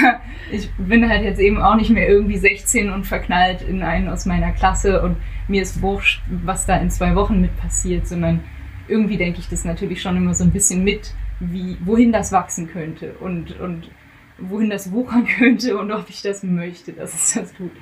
ich 0.50 0.70
bin 0.76 1.08
halt 1.08 1.23
jetzt 1.23 1.38
eben 1.38 1.61
auch 1.61 1.76
nicht 1.76 1.90
mehr 1.90 2.08
irgendwie 2.08 2.38
16 2.38 2.90
und 2.90 3.04
verknallt 3.06 3.62
in 3.62 3.82
einen 3.82 4.08
aus 4.08 4.26
meiner 4.26 4.52
Klasse 4.52 5.02
und 5.02 5.16
mir 5.46 5.62
ist 5.62 5.82
wurscht, 5.82 6.23
was 6.28 6.66
da 6.66 6.76
in 6.78 6.90
zwei 6.90 7.14
Wochen 7.14 7.40
mit 7.40 7.56
passiert, 7.58 8.08
sondern 8.08 8.40
irgendwie 8.88 9.16
denke 9.16 9.38
ich 9.38 9.49
das 9.49 9.64
natürlich 9.64 10.02
schon 10.02 10.16
immer 10.16 10.35
so 10.35 10.44
ein 10.44 10.52
bisschen 10.52 10.82
mit, 10.82 11.12
wie, 11.38 11.76
wohin 11.85 12.12
das 12.12 12.32
wachsen 12.32 12.68
könnte 12.68 13.12
und, 13.20 13.58
und 13.61 13.90
wohin 14.38 14.70
das 14.70 14.90
wuchern 14.90 15.26
könnte 15.26 15.78
und 15.78 15.92
ob 15.92 16.08
ich 16.08 16.23
das 16.23 16.42
möchte, 16.42 16.92
dass 16.92 17.14
es 17.14 17.35
das 17.35 17.52
tut. 17.52 17.73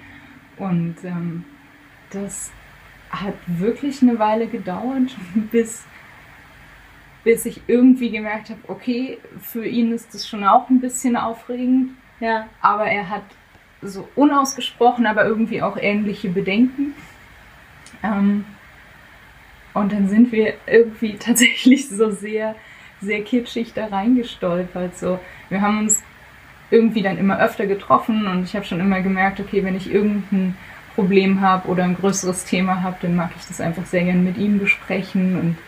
Und 0.56 0.96
ähm, 1.04 1.44
das 2.10 2.52
hat 3.20 3.34
wirklich 3.46 4.02
eine 4.02 4.18
Weile 4.18 4.46
gedauert, 4.46 5.16
bis, 5.50 5.84
bis 7.22 7.46
ich 7.46 7.62
irgendwie 7.66 8.10
gemerkt 8.10 8.50
habe, 8.50 8.60
okay, 8.68 9.18
für 9.40 9.66
ihn 9.66 9.92
ist 9.92 10.14
das 10.14 10.28
schon 10.28 10.44
auch 10.44 10.68
ein 10.70 10.80
bisschen 10.80 11.16
aufregend. 11.16 11.90
Ja. 12.20 12.46
Aber 12.60 12.86
er 12.86 13.10
hat 13.10 13.24
so 13.82 14.08
unausgesprochen, 14.14 15.06
aber 15.06 15.24
irgendwie 15.24 15.62
auch 15.62 15.76
ähnliche 15.76 16.28
Bedenken. 16.28 16.94
Ähm, 18.02 18.44
und 19.74 19.92
dann 19.92 20.08
sind 20.08 20.32
wir 20.32 20.54
irgendwie 20.66 21.16
tatsächlich 21.18 21.88
so 21.88 22.10
sehr, 22.10 22.54
sehr 23.00 23.22
kitschig 23.22 23.74
da 23.74 23.86
reingestolpert. 23.86 24.96
So, 24.96 25.18
wir 25.48 25.60
haben 25.60 25.80
uns 25.80 26.02
irgendwie 26.70 27.02
dann 27.02 27.18
immer 27.18 27.38
öfter 27.40 27.66
getroffen 27.66 28.26
und 28.26 28.44
ich 28.44 28.56
habe 28.56 28.64
schon 28.64 28.80
immer 28.80 29.00
gemerkt, 29.00 29.38
okay, 29.38 29.62
wenn 29.64 29.76
ich 29.76 29.92
irgendein 29.92 30.56
Problem 30.94 31.40
habe 31.40 31.68
oder 31.68 31.84
ein 31.84 31.96
größeres 31.96 32.44
Thema 32.44 32.82
habe, 32.82 32.96
dann 33.02 33.16
mag 33.16 33.30
ich 33.36 33.46
das 33.46 33.60
einfach 33.60 33.86
sehr 33.86 34.04
gern 34.04 34.24
mit 34.24 34.36
ihm 34.36 34.58
besprechen 34.58 35.38
und 35.40 35.58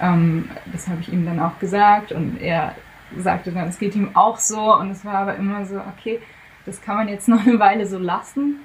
ähm, 0.00 0.50
das 0.72 0.88
habe 0.88 1.00
ich 1.00 1.12
ihm 1.12 1.24
dann 1.24 1.40
auch 1.40 1.58
gesagt 1.58 2.12
und 2.12 2.40
er 2.40 2.74
sagte 3.16 3.52
dann, 3.52 3.68
es 3.68 3.78
geht 3.78 3.96
ihm 3.96 4.14
auch 4.14 4.38
so 4.38 4.76
und 4.76 4.90
es 4.90 5.04
war 5.04 5.14
aber 5.14 5.36
immer 5.36 5.64
so, 5.64 5.80
okay, 5.80 6.20
das 6.66 6.80
kann 6.80 6.96
man 6.96 7.08
jetzt 7.08 7.28
noch 7.28 7.44
eine 7.44 7.58
Weile 7.58 7.86
so 7.86 7.98
lassen, 7.98 8.60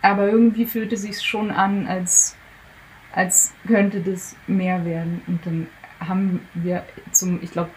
aber 0.00 0.28
irgendwie 0.28 0.66
fühlte 0.66 0.96
sich 0.96 1.20
schon 1.20 1.50
an, 1.50 1.86
als, 1.86 2.36
als 3.12 3.54
könnte 3.66 4.00
das 4.00 4.36
mehr 4.46 4.84
werden 4.84 5.22
und 5.26 5.44
dann 5.44 5.66
haben 6.00 6.40
wir 6.54 6.84
zum, 7.12 7.40
ich 7.42 7.52
glaube, 7.52 7.70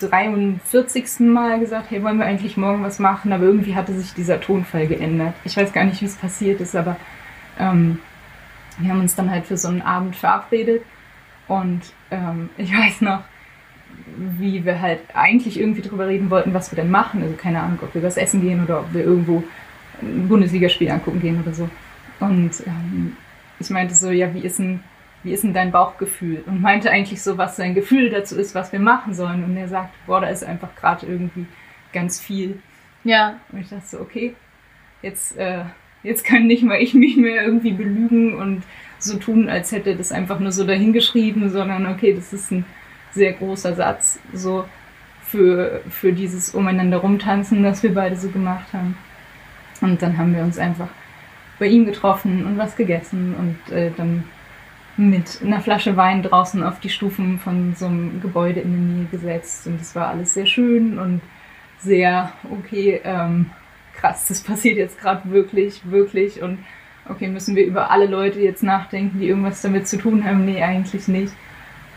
43. 0.00 1.20
Mal 1.20 1.60
gesagt, 1.60 1.90
hey, 1.90 2.02
wollen 2.02 2.18
wir 2.18 2.26
eigentlich 2.26 2.56
morgen 2.56 2.82
was 2.82 2.98
machen? 2.98 3.32
Aber 3.32 3.44
irgendwie 3.44 3.74
hatte 3.74 3.94
sich 3.94 4.14
dieser 4.14 4.40
Tonfall 4.40 4.86
geändert. 4.86 5.34
Ich 5.44 5.56
weiß 5.56 5.72
gar 5.72 5.84
nicht, 5.84 6.00
wie 6.00 6.06
es 6.06 6.16
passiert 6.16 6.60
ist, 6.60 6.76
aber 6.76 6.96
ähm, 7.58 7.98
wir 8.78 8.90
haben 8.90 9.00
uns 9.00 9.14
dann 9.14 9.30
halt 9.30 9.46
für 9.46 9.56
so 9.56 9.68
einen 9.68 9.82
Abend 9.82 10.16
verabredet. 10.16 10.82
Und 11.48 11.80
ähm, 12.10 12.50
ich 12.56 12.72
weiß 12.72 13.00
noch, 13.02 13.22
wie 14.16 14.64
wir 14.64 14.80
halt 14.80 15.00
eigentlich 15.14 15.58
irgendwie 15.58 15.82
drüber 15.82 16.06
reden 16.06 16.30
wollten, 16.30 16.54
was 16.54 16.70
wir 16.70 16.76
denn 16.76 16.90
machen. 16.90 17.22
Also 17.22 17.34
keine 17.34 17.60
Ahnung, 17.60 17.78
ob 17.82 17.94
wir 17.94 18.02
was 18.02 18.16
essen 18.16 18.42
gehen 18.42 18.62
oder 18.62 18.80
ob 18.80 18.92
wir 18.92 19.04
irgendwo 19.04 19.42
ein 20.02 20.28
Bundesligaspiel 20.28 20.90
angucken 20.90 21.20
gehen 21.20 21.40
oder 21.40 21.54
so. 21.54 21.68
Und 22.20 22.52
ähm, 22.66 23.16
ich 23.58 23.70
meinte 23.70 23.94
so, 23.94 24.10
ja, 24.10 24.32
wie 24.34 24.40
ist 24.40 24.58
ein 24.58 24.82
wie 25.26 25.32
ist 25.32 25.42
denn 25.42 25.52
dein 25.52 25.72
Bauchgefühl? 25.72 26.44
Und 26.46 26.62
meinte 26.62 26.90
eigentlich 26.90 27.20
so, 27.20 27.36
was 27.36 27.56
sein 27.56 27.74
Gefühl 27.74 28.10
dazu 28.10 28.36
ist, 28.36 28.54
was 28.54 28.72
wir 28.72 28.78
machen 28.78 29.12
sollen. 29.12 29.42
Und 29.42 29.56
er 29.56 29.66
sagt, 29.66 29.92
boah, 30.06 30.20
da 30.20 30.28
ist 30.28 30.44
einfach 30.44 30.74
gerade 30.76 31.04
irgendwie 31.04 31.46
ganz 31.92 32.20
viel. 32.20 32.60
Ja. 33.02 33.40
Und 33.50 33.60
ich 33.60 33.68
dachte 33.68 33.84
so, 33.84 34.00
okay, 34.00 34.34
jetzt, 35.02 35.36
äh, 35.36 35.64
jetzt 36.04 36.24
kann 36.24 36.46
nicht 36.46 36.62
mal 36.62 36.80
ich 36.80 36.94
mich 36.94 37.16
mehr 37.16 37.44
irgendwie 37.44 37.72
belügen 37.72 38.36
und 38.36 38.62
so 38.98 39.18
tun, 39.18 39.48
als 39.48 39.72
hätte 39.72 39.96
das 39.96 40.12
einfach 40.12 40.38
nur 40.38 40.52
so 40.52 40.64
dahingeschrieben, 40.64 41.50
sondern 41.50 41.86
okay, 41.86 42.14
das 42.14 42.32
ist 42.32 42.52
ein 42.52 42.64
sehr 43.10 43.32
großer 43.32 43.74
Satz, 43.74 44.20
so 44.32 44.64
für, 45.22 45.82
für 45.90 46.12
dieses 46.12 46.54
umeinander 46.54 46.98
rumtanzen, 46.98 47.64
das 47.64 47.82
wir 47.82 47.92
beide 47.92 48.14
so 48.16 48.28
gemacht 48.28 48.72
haben. 48.72 48.96
Und 49.80 50.00
dann 50.02 50.16
haben 50.16 50.34
wir 50.34 50.42
uns 50.42 50.56
einfach 50.56 50.88
bei 51.58 51.66
ihm 51.66 51.84
getroffen 51.84 52.46
und 52.46 52.58
was 52.58 52.76
gegessen 52.76 53.34
und 53.34 53.74
äh, 53.74 53.90
dann 53.96 54.24
mit 54.96 55.40
einer 55.42 55.60
Flasche 55.60 55.96
Wein 55.96 56.22
draußen 56.22 56.62
auf 56.62 56.80
die 56.80 56.88
Stufen 56.88 57.38
von 57.38 57.74
so 57.74 57.86
einem 57.86 58.20
Gebäude 58.20 58.60
in 58.60 58.72
der 58.72 58.80
Nähe 58.80 59.06
gesetzt. 59.06 59.66
Und 59.66 59.80
es 59.80 59.94
war 59.94 60.08
alles 60.08 60.34
sehr 60.34 60.46
schön 60.46 60.98
und 60.98 61.20
sehr, 61.78 62.32
okay, 62.50 63.00
ähm, 63.04 63.50
krass, 63.94 64.26
das 64.28 64.40
passiert 64.40 64.78
jetzt 64.78 64.98
gerade 64.98 65.30
wirklich, 65.30 65.90
wirklich. 65.90 66.42
Und 66.42 66.58
okay, 67.08 67.28
müssen 67.28 67.56
wir 67.56 67.66
über 67.66 67.90
alle 67.90 68.06
Leute 68.06 68.40
jetzt 68.40 68.62
nachdenken, 68.62 69.20
die 69.20 69.28
irgendwas 69.28 69.62
damit 69.62 69.86
zu 69.86 69.98
tun 69.98 70.24
haben? 70.24 70.44
Nee, 70.44 70.62
eigentlich 70.62 71.08
nicht. 71.08 71.34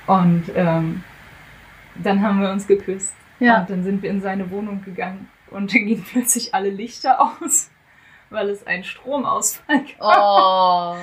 Und 0.06 0.46
ähm, 0.56 1.04
dann 1.96 2.22
haben 2.22 2.42
wir 2.42 2.52
uns 2.52 2.68
geküsst. 2.68 3.16
Ja. 3.40 3.62
Und 3.62 3.70
dann 3.70 3.84
sind 3.84 4.02
wir 4.02 4.10
in 4.10 4.22
seine 4.22 4.52
Wohnung 4.52 4.84
gegangen. 4.84 5.30
Und 5.50 5.74
dann 5.74 5.86
gingen 5.86 6.04
plötzlich 6.04 6.54
alle 6.54 6.70
Lichter 6.70 7.22
aus, 7.22 7.72
weil 8.30 8.50
es 8.50 8.68
einen 8.68 8.84
Stromausfall 8.84 9.86
Oh. 10.00 10.96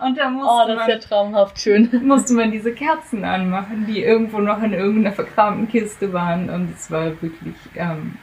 Und 0.00 0.18
da 0.18 0.28
musste, 0.28 0.50
Oh, 0.52 0.66
das 0.68 0.80
ist 0.82 0.88
ja 0.88 0.94
man, 0.94 1.00
traumhaft 1.00 1.60
schön. 1.60 1.88
musste 2.04 2.34
man 2.34 2.50
diese 2.50 2.72
Kerzen 2.72 3.24
anmachen, 3.24 3.86
die 3.86 4.02
irgendwo 4.02 4.38
noch 4.38 4.62
in 4.62 4.72
irgendeiner 4.72 5.14
verkramten 5.14 5.68
Kiste 5.68 6.12
waren. 6.12 6.50
Und 6.50 6.72
es 6.74 6.90
war 6.90 7.06
wirklich, 7.22 7.54
ähm, 7.76 8.16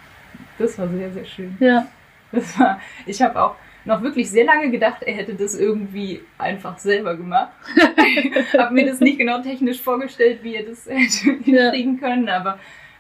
das 0.58 0.78
war 0.78 0.88
sehr, 0.90 1.12
sehr 1.12 1.26
schön. 1.26 1.56
Ja. 1.60 1.88
Das 2.32 2.58
war, 2.60 2.80
ich 3.06 3.22
habe 3.22 3.42
auch 3.42 3.56
noch 3.84 4.02
wirklich 4.04 4.30
sehr 4.30 4.46
lange 4.46 4.70
gedacht, 4.70 5.02
er 5.04 5.14
hätte 5.16 5.34
das 5.34 5.56
irgendwie 5.58 6.22
einfach 6.38 6.78
selber 6.78 7.16
gemacht. 7.16 7.52
habe 8.58 8.74
mir 8.74 8.86
das 8.86 9.00
nicht 9.00 9.18
genau 9.18 9.42
technisch 9.42 9.82
vorgestellt, 9.82 10.40
wie 10.44 10.56
er 10.56 10.64
das 10.64 10.86
hätte 10.90 11.50
Ja. 11.50 11.72
hinkriegen 11.72 12.00
können, 12.00 12.30
aber 12.30 12.60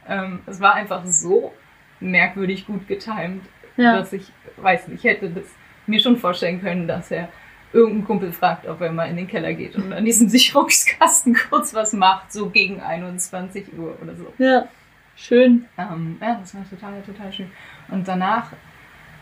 ähm, 0.09 0.39
es 0.47 0.59
war 0.59 0.73
einfach 0.73 1.05
so 1.05 1.53
merkwürdig 1.99 2.65
gut 2.65 2.87
getimt, 2.87 3.43
Ja. 3.77 3.97
dass 3.97 4.11
ich, 4.11 4.23
weiß 4.57 4.87
nicht, 4.87 5.03
hätte 5.03 5.29
das 5.29 5.45
mir 5.87 5.99
schon 5.99 6.17
vorstellen 6.17 6.61
können, 6.61 6.87
dass 6.87 7.11
er 7.11 7.29
irgendeinen 7.73 8.05
Kumpel 8.05 8.31
fragt, 8.31 8.67
ob 8.67 8.81
er 8.81 8.91
mal 8.91 9.05
in 9.05 9.15
den 9.15 9.27
Keller 9.27 9.53
geht 9.53 9.75
und 9.75 9.93
an 9.93 10.05
diesem 10.05 10.29
Sicherungskasten 10.29 11.35
kurz 11.49 11.73
was 11.73 11.93
macht, 11.93 12.31
so 12.31 12.49
gegen 12.49 12.81
21 12.81 13.77
Uhr 13.77 13.97
oder 14.01 14.15
so. 14.15 14.33
Ja. 14.37 14.67
Schön. 15.15 15.65
Ähm, 15.77 16.17
ja, 16.21 16.37
das 16.39 16.55
war 16.55 16.67
total, 16.69 17.01
total 17.03 17.31
schön. 17.31 17.51
Und 17.89 18.07
danach 18.07 18.51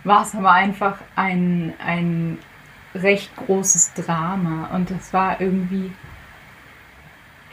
war 0.03 0.23
es 0.23 0.33
aber 0.33 0.51
einfach 0.51 0.99
ein, 1.15 1.73
ein 1.83 2.37
recht 2.95 3.35
großes 3.35 3.93
Drama. 3.95 4.69
Und 4.73 4.91
das 4.91 5.13
war 5.13 5.41
irgendwie, 5.41 5.91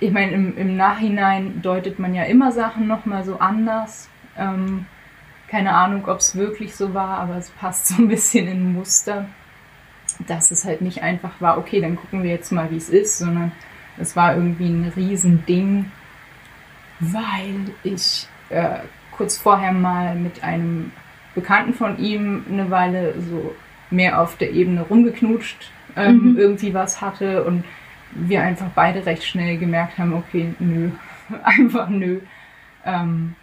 ich 0.01 0.13
meine, 0.13 0.33
im, 0.33 0.57
im 0.57 0.77
Nachhinein 0.77 1.61
deutet 1.63 1.99
man 1.99 2.15
ja 2.15 2.25
immer 2.25 2.53
Sachen 2.53 2.87
nochmal 2.87 3.25
so 3.25 3.39
anders. 3.39 4.09
Ähm, 4.37 4.87
keine 5.49 5.75
Ahnung, 5.75 6.07
ob 6.07 6.19
es 6.19 6.37
wirklich 6.37 6.75
so 6.75 6.95
war, 6.95 7.19
aber 7.19 7.37
es 7.37 7.51
passt 7.51 7.89
so 7.89 8.03
ein 8.03 8.09
bisschen 8.09 8.49
in 8.49 8.73
Muster, 8.73 9.27
dass 10.27 10.51
es 10.51 10.65
halt 10.65 10.81
nicht 10.83 11.03
einfach 11.03 11.41
war, 11.41 11.59
okay, 11.59 11.81
dann 11.81 11.97
gucken 11.97 12.23
wir 12.23 12.31
jetzt 12.31 12.53
mal, 12.53 12.71
wie 12.71 12.77
es 12.77 12.89
ist, 12.89 13.19
sondern 13.19 13.53
es 13.99 14.17
war 14.17 14.35
irgendwie 14.35 14.69
ein 14.69 14.93
Riesending, 14.95 15.91
weil 17.01 17.71
ich 17.83 18.27
äh, 18.51 18.79
kurz 19.13 19.39
vorher 19.39 19.73
mal 19.73 20.15
mit 20.15 20.43
einem 20.43 20.93
Bekannten 21.35 21.75
von 21.75 21.99
ihm 21.99 22.45
eine 22.51 22.71
Weile 22.71 23.15
so 23.21 23.55
mehr 23.91 24.21
auf 24.21 24.37
der 24.37 24.53
Ebene 24.53 24.83
rumgeknutscht, 24.83 25.71
ähm, 25.97 26.33
Mhm. 26.33 26.39
irgendwie 26.39 26.75
was 26.75 27.01
hatte 27.01 27.45
und 27.45 27.65
wir 28.13 28.43
einfach 28.43 28.69
beide 28.75 29.05
recht 29.05 29.25
schnell 29.25 29.59
gemerkt 29.59 29.99
haben, 29.99 30.15
okay, 30.15 30.55
nö, 30.59 30.91
einfach 31.43 31.89
nö. 31.89 32.21
Ähm, 32.85 33.35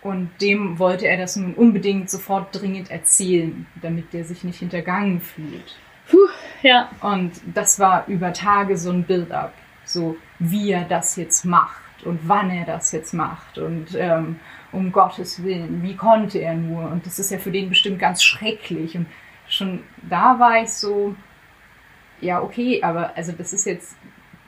und 0.00 0.30
dem 0.40 0.80
wollte 0.80 1.06
er 1.06 1.16
das 1.16 1.36
nun 1.36 1.54
unbedingt 1.54 2.10
sofort 2.10 2.48
dringend 2.60 2.90
erzählen, 2.90 3.66
damit 3.80 4.12
der 4.12 4.24
sich 4.24 4.42
nicht 4.42 4.58
hintergangen 4.58 5.20
fühlt. 5.20 5.76
Puh, 6.10 6.28
ja. 6.62 6.90
Und 7.00 7.32
das 7.54 7.78
war 7.78 8.06
über 8.06 8.32
Tage 8.32 8.76
so 8.76 8.90
ein 8.90 9.04
Build-up, 9.04 9.52
so 9.84 10.16
wie 10.38 10.72
er 10.72 10.84
das 10.84 11.16
jetzt 11.16 11.44
macht 11.44 12.04
und 12.04 12.20
wann 12.28 12.50
er 12.50 12.64
das 12.64 12.92
jetzt 12.92 13.14
macht 13.14 13.58
und 13.58 13.94
ähm, 13.94 14.40
um 14.72 14.90
Gottes 14.90 15.42
Willen, 15.42 15.82
wie 15.82 15.96
konnte 15.96 16.38
er 16.38 16.54
nur? 16.54 16.90
Und 16.90 17.06
das 17.06 17.18
ist 17.18 17.30
ja 17.30 17.38
für 17.38 17.50
den 17.50 17.68
bestimmt 17.68 17.98
ganz 17.98 18.22
schrecklich. 18.22 18.96
Und 18.96 19.06
schon 19.48 19.84
da 20.08 20.38
war 20.38 20.62
ich 20.62 20.70
so, 20.70 21.14
ja, 22.20 22.42
okay, 22.42 22.82
aber 22.82 23.16
also 23.16 23.32
das 23.32 23.52
ist 23.52 23.66
jetzt, 23.66 23.96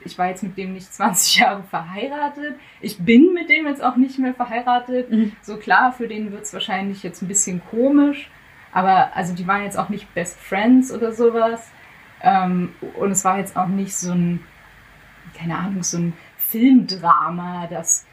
ich 0.05 0.19
war 0.19 0.29
jetzt 0.29 0.43
mit 0.43 0.57
dem 0.57 0.73
nicht 0.73 0.93
20 0.93 1.37
Jahre 1.41 1.63
verheiratet. 1.65 2.57
Ich 2.81 2.99
bin 2.99 3.35
mit 3.35 3.51
dem 3.51 3.67
jetzt 3.67 3.83
auch 3.83 3.97
nicht 3.97 4.19
mehr 4.19 4.35
verheiratet. 4.35 5.11
Mhm. 5.11 5.33
So 5.43 5.59
klar, 5.59 5.93
für 5.93 6.09
den 6.09 6.33
wird 6.33 6.43
es 6.43 6.53
wahrscheinlich 6.55 7.03
jetzt 7.03 7.23
ein 7.23 7.29
bisschen 7.29 7.61
komisch. 7.71 8.31
Aber 8.75 9.17
also 9.17 9.35
die 9.35 9.47
waren 9.47 9.63
jetzt 9.63 9.79
auch 9.79 9.89
nicht 9.89 10.13
Best 10.15 10.39
Friends 10.39 10.93
oder 10.93 11.13
sowas. 11.13 11.71
Ähm, 12.21 12.75
und 12.97 13.13
es 13.13 13.25
war 13.25 13.39
jetzt 13.39 13.57
auch 13.57 13.69
nicht 13.69 13.97
so 13.97 14.13
ein, 14.13 14.45
keine 15.39 15.57
Ahnung, 15.57 15.83
so 15.83 15.97
ein 15.99 16.13
Filmdrama, 16.37 17.69
dass 17.69 18.07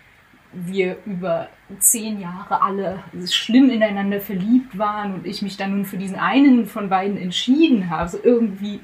wir 0.53 0.97
über 1.05 1.49
zehn 1.79 2.19
Jahre 2.19 2.61
alle 2.61 2.99
schlimm 3.25 3.69
ineinander 3.69 4.19
verliebt 4.19 4.77
waren 4.77 5.15
und 5.15 5.25
ich 5.25 5.41
mich 5.41 5.57
dann 5.57 5.71
nun 5.71 5.85
für 5.85 5.97
diesen 5.97 6.17
einen 6.17 6.65
von 6.65 6.89
beiden 6.89 7.17
entschieden 7.17 7.89
habe. 7.89 8.09
So 8.09 8.19
irgendwie, 8.21 8.81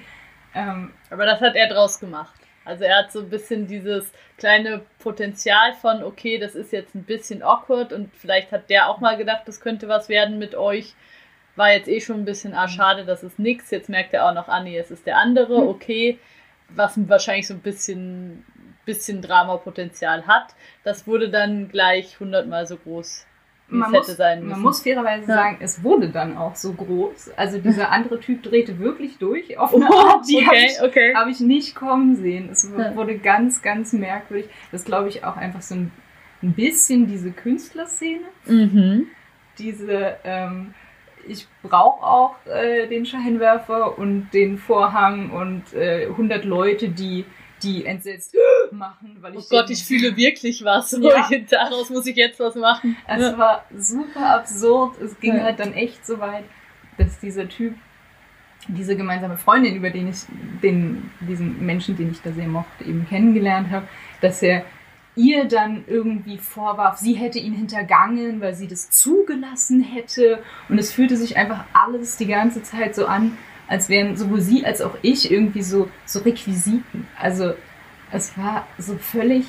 ähm, 0.55 0.93
Aber 1.09 1.25
das 1.25 1.41
hat 1.41 1.55
er 1.55 1.67
draus 1.67 1.99
gemacht. 1.99 2.33
Also 2.65 2.85
er 2.85 2.97
hat 2.99 3.11
so 3.11 3.19
ein 3.19 3.29
bisschen 3.29 3.67
dieses 3.67 4.11
kleine 4.37 4.81
Potenzial 4.99 5.73
von, 5.73 6.03
okay, 6.03 6.37
das 6.37 6.55
ist 6.55 6.73
jetzt 6.73 6.95
ein 6.95 7.03
bisschen 7.03 7.43
awkward 7.43 7.93
und 7.93 8.13
vielleicht 8.15 8.51
hat 8.51 8.69
der 8.69 8.89
auch 8.89 8.99
mal 8.99 9.15
gedacht, 9.15 9.43
das 9.45 9.61
könnte 9.61 9.87
was 9.87 10.09
werden 10.09 10.39
mit 10.39 10.55
euch. 10.55 10.95
War 11.57 11.73
jetzt 11.73 11.89
eh 11.89 11.99
schon 11.99 12.17
ein 12.17 12.25
bisschen, 12.25 12.53
ah, 12.53 12.67
schade, 12.69 13.03
das 13.03 13.23
ist 13.23 13.37
nix. 13.39 13.69
Jetzt 13.71 13.89
merkt 13.89 14.13
er 14.13 14.29
auch 14.29 14.33
noch, 14.33 14.47
ah, 14.47 14.63
nee, 14.63 14.77
es 14.77 14.89
ist 14.91 15.05
der 15.05 15.17
andere, 15.17 15.61
Mhm. 15.63 15.67
okay. 15.67 16.19
Was 16.69 16.97
wahrscheinlich 17.09 17.47
so 17.47 17.53
ein 17.53 17.59
bisschen, 17.61 18.45
bisschen 18.85 19.21
Dramapotenzial 19.21 20.27
hat. 20.27 20.55
Das 20.85 21.07
wurde 21.07 21.29
dann 21.29 21.67
gleich 21.69 22.19
hundertmal 22.19 22.65
so 22.67 22.77
groß 22.77 23.25
wie 23.69 23.75
man 23.75 23.89
es 23.89 23.97
muss, 23.99 24.07
hätte 24.07 24.15
sein 24.17 24.39
müssen. 24.39 24.49
man 24.51 24.61
muss 24.61 24.81
fairerweise 24.81 25.27
Ja. 25.27 25.35
sagen, 25.35 25.57
es 25.59 25.83
wurde 25.83 26.07
dann 26.09 26.37
auch 26.37 26.55
so 26.55 26.71
groß. 26.71 27.31
Also 27.35 27.57
dieser 27.59 27.91
andere 27.91 28.17
Typ 28.21 28.41
drehte 28.43 28.79
wirklich 28.79 29.17
durch 29.17 29.57
auf 29.57 29.73
Oh, 29.73 30.21
die 30.29 30.45
habe 30.45 30.55
okay, 30.55 30.67
ich, 30.71 30.81
okay. 30.81 31.13
hab 31.15 31.27
ich 31.27 31.39
nicht 31.41 31.75
kommen 31.75 32.15
sehen. 32.15 32.47
Es 32.49 32.63
Ja. 32.77 32.95
wurde 32.95 33.17
ganz, 33.17 33.61
ganz 33.61 33.91
merkwürdig. 33.91 34.49
Das 34.71 34.85
glaube 34.85 35.09
ich 35.09 35.25
auch 35.25 35.35
einfach 35.35 35.61
so 35.61 35.75
ein, 35.75 35.91
ein 36.41 36.53
bisschen 36.53 37.07
diese 37.07 37.31
Künstlerszene. 37.31 38.23
Mhm. 38.45 39.07
Diese, 39.57 40.15
ähm, 40.23 40.73
ich 41.27 41.47
brauche 41.63 42.05
auch 42.05 42.35
äh, 42.45 42.87
den 42.87 43.05
Scheinwerfer 43.05 43.97
und 43.97 44.29
den 44.33 44.57
Vorhang 44.57 45.31
und 45.31 45.73
äh, 45.73 46.05
100 46.07 46.45
Leute, 46.45 46.89
die, 46.89 47.25
die 47.63 47.85
entsetzt 47.85 48.35
machen, 48.71 49.17
weil 49.21 49.35
ich 49.35 49.45
Oh 49.45 49.47
Gott, 49.49 49.69
ich 49.69 49.83
fühle 49.83 50.15
wirklich 50.15 50.63
was. 50.63 50.91
Ja. 50.99 51.27
Daraus 51.49 51.89
muss 51.89 52.05
ich 52.05 52.15
jetzt 52.15 52.39
was 52.39 52.55
machen. 52.55 52.97
Es 53.07 53.21
Ja. 53.21 53.37
war 53.37 53.65
super 53.75 54.35
absurd. 54.35 54.99
Es 55.01 55.19
ging 55.19 55.35
Ja. 55.35 55.43
halt 55.43 55.59
dann 55.59 55.73
echt 55.73 56.05
so 56.05 56.19
weit, 56.19 56.43
dass 56.97 57.19
dieser 57.19 57.47
Typ, 57.47 57.75
diese 58.69 58.97
gemeinsame 58.97 59.37
Freundin, 59.37 59.75
über 59.75 59.89
den 59.89 60.09
ich, 60.09 60.17
den, 60.61 61.09
diesen 61.21 61.65
Menschen, 61.65 61.95
den 61.95 62.11
ich 62.11 62.21
da 62.21 62.31
sehr 62.31 62.47
mochte, 62.47 62.83
eben 62.83 63.05
kennengelernt 63.07 63.69
habe, 63.71 63.87
dass 64.21 64.41
er 64.41 64.63
ihr 65.17 65.45
dann 65.45 65.83
irgendwie 65.87 66.37
vorwarf, 66.37 66.97
sie 66.97 67.13
hätte 67.13 67.39
ihn 67.39 67.53
hintergangen, 67.53 68.39
weil 68.39 68.53
sie 68.53 68.67
das 68.67 68.89
zugelassen 68.89 69.81
hätte. 69.81 70.43
Und 70.69 70.77
es 70.77 70.93
fühlte 70.93 71.17
sich 71.17 71.35
einfach 71.37 71.65
alles 71.73 72.17
die 72.17 72.27
ganze 72.27 72.63
Zeit 72.63 72.95
so 72.95 73.07
an, 73.07 73.37
als 73.67 73.89
wären 73.89 74.15
sowohl 74.15 74.41
sie 74.41 74.65
als 74.65 74.81
auch 74.81 74.97
ich 75.01 75.29
irgendwie 75.29 75.63
so, 75.63 75.89
so 76.05 76.19
Requisiten. 76.19 77.07
Also 77.19 77.53
es 78.11 78.37
war 78.37 78.67
so 78.77 78.97
völlig, 78.97 79.45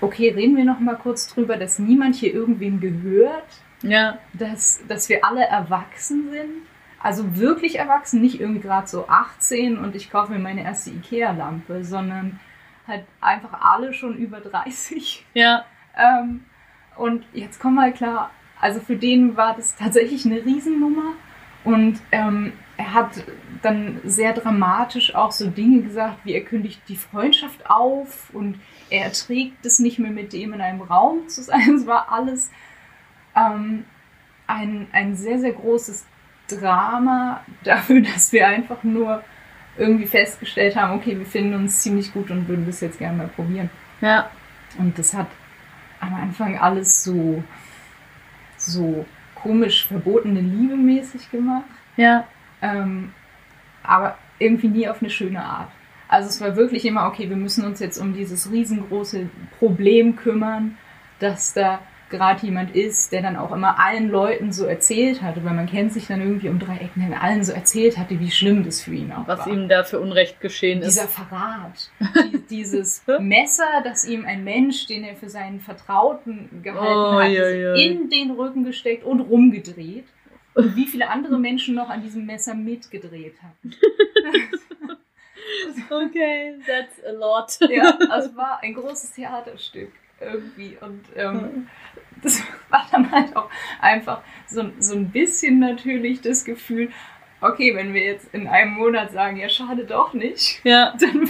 okay, 0.00 0.30
reden 0.30 0.56
wir 0.56 0.64
noch 0.64 0.80
mal 0.80 0.96
kurz 0.96 1.28
drüber, 1.28 1.56
dass 1.56 1.78
niemand 1.78 2.14
hier 2.16 2.32
irgendwen 2.32 2.80
gehört, 2.80 3.48
Ja, 3.82 4.18
dass, 4.32 4.80
dass 4.88 5.08
wir 5.08 5.24
alle 5.24 5.44
erwachsen 5.44 6.30
sind. 6.30 6.66
Also 6.98 7.36
wirklich 7.36 7.78
erwachsen, 7.78 8.22
nicht 8.22 8.40
irgendwie 8.40 8.62
gerade 8.62 8.86
so 8.86 9.06
18 9.06 9.78
und 9.78 9.94
ich 9.94 10.10
kaufe 10.10 10.32
mir 10.32 10.38
meine 10.38 10.64
erste 10.64 10.90
Ikea-Lampe, 10.90 11.84
sondern 11.84 12.40
halt 12.86 13.04
einfach 13.20 13.60
alle 13.60 13.92
schon 13.92 14.16
über 14.16 14.40
30. 14.40 15.24
ja, 15.34 15.64
Ähm, 15.96 16.44
und 16.96 17.24
jetzt 17.32 17.60
komm 17.60 17.74
mal 17.74 17.92
klar, 17.92 18.30
also 18.60 18.80
für 18.80 18.96
den 18.96 19.36
war 19.36 19.54
das 19.54 19.76
tatsächlich 19.76 20.24
eine 20.24 20.44
Riesennummer. 20.44 21.12
Und 21.64 22.00
ähm, 22.12 22.52
er 22.76 22.94
hat 22.94 23.24
dann 23.62 24.00
sehr 24.04 24.32
dramatisch 24.32 25.14
auch 25.14 25.32
so 25.32 25.50
Dinge 25.50 25.82
gesagt, 25.82 26.18
wie 26.24 26.34
er 26.34 26.44
kündigt 26.44 26.80
die 26.88 26.96
Freundschaft 26.96 27.68
auf 27.68 28.30
und 28.32 28.60
er 28.90 29.06
erträgt 29.06 29.64
es 29.66 29.78
nicht 29.78 29.98
mehr 29.98 30.12
mit 30.12 30.32
dem 30.32 30.52
in 30.52 30.60
einem 30.60 30.82
Raum 30.82 31.28
zu 31.28 31.42
sein. 31.42 31.70
Es 31.76 31.86
war 31.86 32.12
alles 32.12 32.50
ähm, 33.34 33.84
ein, 34.46 34.86
ein 34.92 35.16
sehr, 35.16 35.38
sehr 35.40 35.52
großes 35.52 36.06
Drama 36.48 37.40
dafür, 37.64 38.00
dass 38.14 38.32
wir 38.32 38.46
einfach 38.46 38.84
nur 38.84 39.24
irgendwie 39.78 40.06
festgestellt 40.06 40.76
haben, 40.76 40.98
okay, 40.98 41.18
wir 41.18 41.26
finden 41.26 41.54
uns 41.54 41.82
ziemlich 41.82 42.12
gut 42.12 42.30
und 42.30 42.48
würden 42.48 42.66
das 42.66 42.80
jetzt 42.80 42.98
gerne 42.98 43.18
mal 43.18 43.28
probieren. 43.28 43.70
ja. 44.00 44.30
Und 44.78 44.98
das 44.98 45.14
hat 45.14 45.28
am 46.00 46.14
Anfang 46.14 46.58
alles 46.58 47.02
so, 47.02 47.42
so 48.58 49.06
komisch 49.34 49.86
verbotene 49.86 50.40
Liebe 50.40 50.76
mäßig 50.76 51.30
gemacht, 51.30 51.64
Ja, 51.96 52.26
ähm, 52.60 53.12
aber 53.82 54.18
irgendwie 54.38 54.68
nie 54.68 54.88
auf 54.88 55.00
eine 55.00 55.10
schöne 55.10 55.42
Art. 55.42 55.70
Also 56.08 56.28
es 56.28 56.40
war 56.40 56.56
wirklich 56.56 56.84
immer, 56.84 57.06
okay, 57.06 57.28
wir 57.28 57.36
müssen 57.36 57.64
uns 57.64 57.80
jetzt 57.80 57.98
um 57.98 58.12
dieses 58.12 58.50
riesengroße 58.50 59.28
Problem 59.58 60.16
kümmern, 60.16 60.76
dass 61.20 61.54
da 61.54 61.80
gerade 62.10 62.44
jemand 62.46 62.74
ist, 62.74 63.12
der 63.12 63.22
dann 63.22 63.36
auch 63.36 63.52
immer 63.52 63.78
allen 63.78 64.08
Leuten 64.10 64.52
so 64.52 64.64
erzählt 64.66 65.22
hatte, 65.22 65.44
weil 65.44 65.54
man 65.54 65.66
kennt 65.66 65.92
sich 65.92 66.06
dann 66.06 66.20
irgendwie 66.20 66.48
um 66.48 66.58
drei 66.58 66.76
Ecken, 66.76 67.08
der 67.08 67.22
allen 67.22 67.42
so 67.44 67.52
erzählt 67.52 67.98
hatte, 67.98 68.20
wie 68.20 68.30
schlimm 68.30 68.64
das 68.64 68.80
für 68.82 68.94
ihn 68.94 69.12
auch 69.12 69.26
was 69.26 69.40
war 69.40 69.48
ihm 69.48 69.68
da 69.68 69.84
für 69.84 70.00
Unrecht 70.00 70.40
geschehen 70.40 70.80
ist. 70.82 70.96
dieser 70.96 71.08
Verrat, 71.08 71.90
die, 72.32 72.38
dieses 72.48 73.04
Messer, 73.20 73.82
das 73.84 74.06
ihm 74.06 74.24
ein 74.24 74.44
Mensch, 74.44 74.86
den 74.86 75.04
er 75.04 75.16
für 75.16 75.28
seinen 75.28 75.60
Vertrauten 75.60 76.62
gehalten 76.62 77.16
Oh, 77.16 77.20
hat, 77.20 77.30
ja, 77.30 77.48
ja. 77.48 77.74
in 77.74 78.08
den 78.10 78.30
Rücken 78.32 78.64
gesteckt 78.64 79.04
und 79.04 79.20
rumgedreht. 79.20 80.06
Und 80.54 80.74
wie 80.74 80.86
viele 80.86 81.10
andere 81.10 81.38
Menschen 81.38 81.74
noch 81.74 81.90
an 81.90 82.02
diesem 82.02 82.24
Messer 82.24 82.54
mitgedreht 82.54 83.34
hatten. 83.42 83.74
Okay, 85.88 86.54
that's 86.66 87.04
a 87.06 87.12
lot. 87.12 87.56
Ja, 87.70 87.96
also 88.10 88.30
es 88.30 88.36
war 88.36 88.58
ein 88.62 88.74
großes 88.74 89.12
Theaterstück 89.12 89.92
irgendwie. 90.20 90.76
Und 90.80 91.04
ähm, 91.14 91.68
das 92.22 92.42
war 92.70 92.86
dann 92.90 93.10
halt 93.10 93.34
auch 93.36 93.50
einfach 93.80 94.22
so, 94.46 94.64
so 94.78 94.94
ein 94.96 95.10
bisschen 95.10 95.58
natürlich 95.58 96.20
das 96.20 96.44
Gefühl, 96.44 96.90
okay, 97.40 97.74
wenn 97.76 97.92
wir 97.94 98.02
jetzt 98.02 98.32
in 98.34 98.46
einem 98.48 98.72
Monat 98.72 99.12
sagen, 99.12 99.36
ja, 99.36 99.48
schade 99.48 99.84
doch 99.84 100.12
nicht, 100.14 100.60
Ja, 100.64 100.94
dann 101.00 101.28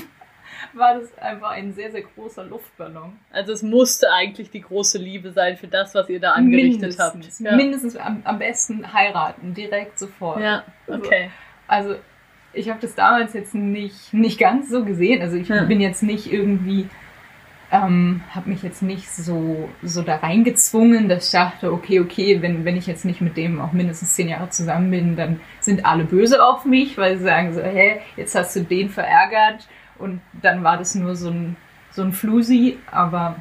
war 0.72 0.98
das 0.98 1.16
einfach 1.18 1.50
ein 1.50 1.72
sehr, 1.74 1.90
sehr 1.90 2.02
großer 2.02 2.44
Luftballon. 2.44 3.18
also 3.32 3.52
es 3.52 3.62
musste 3.62 4.12
eigentlich 4.12 4.50
die 4.50 4.60
große 4.60 4.98
Liebe 4.98 5.32
sein 5.32 5.56
für 5.56 5.68
das, 5.68 5.94
was 5.94 6.08
ihr 6.08 6.20
da 6.20 6.32
angerichtet 6.32 6.96
habt. 6.98 7.14
Mindestens, 7.14 7.44
Ja. 7.46 7.56
mindestens 7.56 7.96
am, 7.96 8.20
am 8.24 8.38
besten 8.38 8.92
heiraten, 8.92 9.54
direkt 9.54 9.98
sofort. 9.98 10.40
ja, 10.40 10.64
okay. 10.86 11.30
Also 11.66 11.96
ich 12.52 12.68
habe 12.70 12.78
das 12.80 12.94
damals 12.94 13.32
jetzt 13.34 13.54
nicht, 13.54 14.12
nicht 14.14 14.38
ganz 14.38 14.70
so 14.70 14.84
gesehen. 14.84 15.20
Also 15.22 15.36
ich 15.36 15.48
Ja. 15.48 15.64
bin 15.64 15.80
jetzt 15.80 16.02
nicht 16.02 16.30
irgendwie, 16.32 16.88
ähm, 17.72 18.22
habe 18.30 18.50
mich 18.50 18.62
jetzt 18.62 18.82
nicht 18.82 19.10
so, 19.10 19.68
so 19.82 20.02
da 20.02 20.16
reingezwungen, 20.16 21.08
dass 21.08 21.26
ich 21.26 21.32
dachte, 21.32 21.72
okay, 21.72 22.00
okay, 22.00 22.40
wenn, 22.40 22.64
wenn 22.64 22.76
ich 22.76 22.86
jetzt 22.86 23.04
nicht 23.04 23.20
mit 23.20 23.36
dem 23.36 23.60
auch 23.60 23.72
mindestens 23.72 24.14
zehn 24.14 24.28
Jahre 24.28 24.50
zusammen 24.50 24.90
bin, 24.90 25.16
dann 25.16 25.40
sind 25.60 25.84
alle 25.84 26.04
böse 26.04 26.44
auf 26.44 26.64
mich, 26.64 26.96
weil 26.96 27.18
sie 27.18 27.24
sagen 27.24 27.54
so, 27.54 27.62
hä, 27.62 28.00
jetzt 28.16 28.34
hast 28.34 28.54
du 28.54 28.62
den 28.62 28.88
verärgert. 28.88 29.66
Und 29.98 30.20
dann 30.42 30.62
war 30.62 30.76
das 30.76 30.94
nur 30.94 31.16
so 31.16 31.30
ein, 31.30 31.56
so 31.90 32.02
ein 32.02 32.12
Flusi, 32.12 32.78
aber 32.90 33.36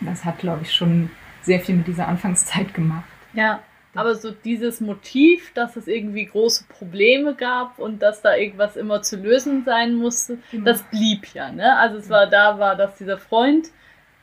das 0.00 0.24
hat, 0.24 0.38
glaube 0.38 0.62
ich, 0.62 0.72
schon 0.72 1.10
sehr 1.42 1.60
viel 1.60 1.76
mit 1.76 1.86
dieser 1.86 2.08
Anfangszeit 2.08 2.72
gemacht. 2.72 3.04
Ja, 3.34 3.60
aber 3.94 4.14
so 4.14 4.30
dieses 4.30 4.80
Motiv, 4.80 5.52
dass 5.54 5.76
es 5.76 5.86
irgendwie 5.86 6.26
große 6.26 6.64
Probleme 6.68 7.34
gab 7.34 7.78
und 7.78 8.02
dass 8.02 8.22
da 8.22 8.34
irgendwas 8.34 8.76
immer 8.76 9.02
zu 9.02 9.16
lösen 9.16 9.64
sein 9.64 9.94
musste, 9.94 10.38
Genau. 10.50 10.64
das 10.64 10.82
blieb 10.84 11.26
ja, 11.34 11.50
ne? 11.52 11.76
Also 11.78 11.98
es 11.98 12.10
war 12.10 12.26
da 12.26 12.58
war 12.58 12.76
das 12.76 12.96
dieser 12.96 13.18
Freund, 13.18 13.68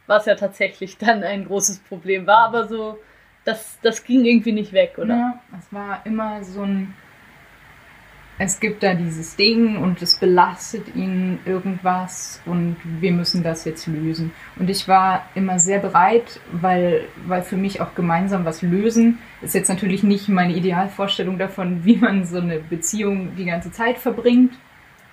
was 0.08 0.26
ja 0.26 0.36
tatsächlich 0.36 0.98
dann 0.98 1.24
ein 1.24 1.46
großes 1.46 1.80
Problem 1.80 2.28
war, 2.28 2.46
aber 2.48 2.68
so 2.68 2.98
das 3.46 3.80
das 3.82 4.04
ging 4.04 4.26
irgendwie 4.26 4.52
nicht 4.52 4.74
weg, 4.74 4.96
oder? 4.98 5.16
Ja, 5.16 5.42
es 5.58 5.72
war 5.74 6.02
immer 6.06 6.44
so 6.44 6.62
ein. 6.64 6.94
Es 8.44 8.60
gibt 8.60 8.82
da 8.82 8.96
dieses 8.96 9.36
Ding 9.36 9.78
und 9.78 10.02
es 10.02 10.16
belastet 10.16 10.96
ihn 10.96 11.38
irgendwas 11.46 12.42
und 12.48 12.76
wir 12.84 13.12
müssen 13.12 13.44
das 13.44 13.66
jetzt 13.66 13.86
lösen. 13.86 14.32
Und 14.56 14.68
ich 14.68 14.88
war 14.88 15.28
immer 15.36 15.60
sehr 15.60 15.78
bereit, 15.78 16.40
weil, 16.52 17.08
weil 17.28 17.44
für 17.44 17.56
mich 17.56 17.82
auch 17.82 17.94
gemeinsam 17.94 18.44
was 18.44 18.64
lösen 18.64 19.20
ist 19.44 19.54
jetzt 19.54 19.68
natürlich 19.70 20.02
nicht 20.02 20.28
meine 20.28 20.56
Idealvorstellung 20.56 21.38
davon, 21.38 21.82
wie 21.86 21.98
man 21.98 22.26
so 22.26 22.40
eine 22.40 22.58
Beziehung 22.58 23.36
die 23.36 23.46
ganze 23.46 23.72
Zeit 23.72 24.00
verbringt. 24.00 24.56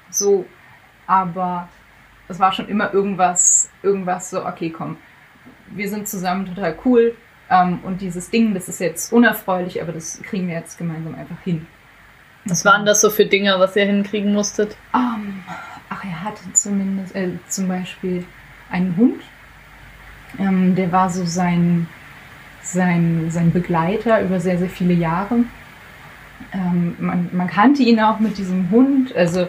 So, 0.08 0.46
aber 1.06 1.68
es 2.28 2.40
war 2.40 2.52
schon 2.52 2.68
immer 2.68 2.94
irgendwas, 2.94 3.68
irgendwas 3.82 4.30
so, 4.30 4.46
okay, 4.46 4.70
komm, 4.70 4.96
wir 5.68 5.90
sind 5.90 6.08
zusammen 6.08 6.46
total 6.46 6.78
cool, 6.86 7.14
ähm, 7.50 7.80
und 7.82 8.00
dieses 8.00 8.30
Ding, 8.30 8.54
das 8.54 8.70
ist 8.70 8.80
jetzt 8.80 9.12
unerfreulich, 9.12 9.82
aber 9.82 9.92
das 9.92 10.22
kriegen 10.22 10.48
wir 10.48 10.54
jetzt 10.54 10.78
gemeinsam 10.78 11.14
einfach 11.14 11.40
hin. 11.44 11.66
Was 12.48 12.64
waren 12.64 12.86
das 12.86 13.02
so 13.02 13.10
für 13.10 13.26
Dinge, 13.26 13.54
was 13.58 13.76
ihr 13.76 13.84
hinkriegen 13.84 14.32
musstet? 14.32 14.76
Ähm, 14.94 15.44
ach, 15.90 16.02
er 16.04 16.24
hatte 16.24 16.40
zumindest 16.54 17.14
äh, 17.14 17.32
zum 17.48 17.68
Beispiel 17.68 18.24
einen 18.70 18.96
Hund. 18.96 19.22
Ähm, 20.38 20.74
der 20.74 20.90
war 20.90 21.10
so 21.10 21.24
sein, 21.26 21.86
sein, 22.62 23.26
sein 23.30 23.52
Begleiter 23.52 24.22
über 24.22 24.40
sehr, 24.40 24.58
sehr 24.58 24.70
viele 24.70 24.94
Jahre. 24.94 25.44
Ähm, 26.52 26.96
man, 26.98 27.28
man 27.32 27.48
kannte 27.48 27.82
ihn 27.82 28.00
auch 28.00 28.18
mit 28.18 28.38
diesem 28.38 28.70
Hund. 28.70 29.14
Also 29.14 29.40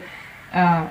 äh, 0.52 0.82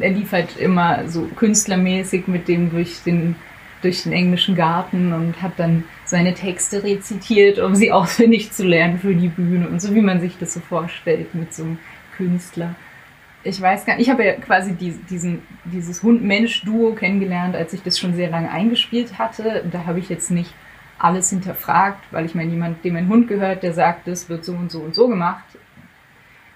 er 0.00 0.10
lief 0.10 0.32
halt 0.32 0.56
immer 0.58 1.08
so 1.08 1.22
künstlermäßig 1.22 2.28
mit 2.28 2.46
dem 2.46 2.70
durch 2.70 3.02
den, 3.02 3.34
durch 3.82 4.04
den 4.04 4.12
englischen 4.12 4.54
Garten 4.54 5.12
und 5.12 5.42
hat 5.42 5.52
dann 5.56 5.84
seine 6.08 6.34
Texte 6.34 6.82
rezitiert, 6.82 7.58
um 7.58 7.74
sie 7.74 7.92
auswendig 7.92 8.52
zu 8.52 8.64
lernen 8.64 8.98
für 8.98 9.14
die 9.14 9.28
Bühne 9.28 9.68
und 9.68 9.80
so 9.80 9.94
wie 9.94 10.00
man 10.00 10.20
sich 10.20 10.38
das 10.38 10.54
so 10.54 10.60
vorstellt 10.60 11.34
mit 11.34 11.52
so 11.52 11.64
einem 11.64 11.78
Künstler. 12.16 12.74
Ich 13.42 13.60
weiß 13.60 13.84
gar 13.86 13.94
nicht, 13.94 14.06
ich 14.06 14.10
habe 14.10 14.24
ja 14.24 14.32
quasi 14.34 14.74
die, 14.74 14.92
diesen, 15.08 15.42
dieses 15.64 16.02
Hund-Mensch-Duo 16.02 16.94
kennengelernt, 16.94 17.54
als 17.54 17.72
ich 17.72 17.82
das 17.82 17.98
schon 17.98 18.14
sehr 18.14 18.28
lange 18.28 18.50
eingespielt 18.50 19.18
hatte. 19.18 19.64
Da 19.70 19.86
habe 19.86 20.00
ich 20.00 20.08
jetzt 20.08 20.32
nicht 20.32 20.52
alles 20.98 21.30
hinterfragt, 21.30 22.02
weil 22.10 22.24
ich 22.24 22.34
meine, 22.34 22.50
jemand, 22.50 22.84
dem 22.84 22.96
ein 22.96 23.08
Hund 23.08 23.28
gehört, 23.28 23.62
der 23.62 23.72
sagt, 23.72 24.08
das 24.08 24.28
wird 24.28 24.44
so 24.44 24.52
und 24.52 24.72
so 24.72 24.80
und 24.80 24.94
so 24.94 25.06
gemacht. 25.06 25.44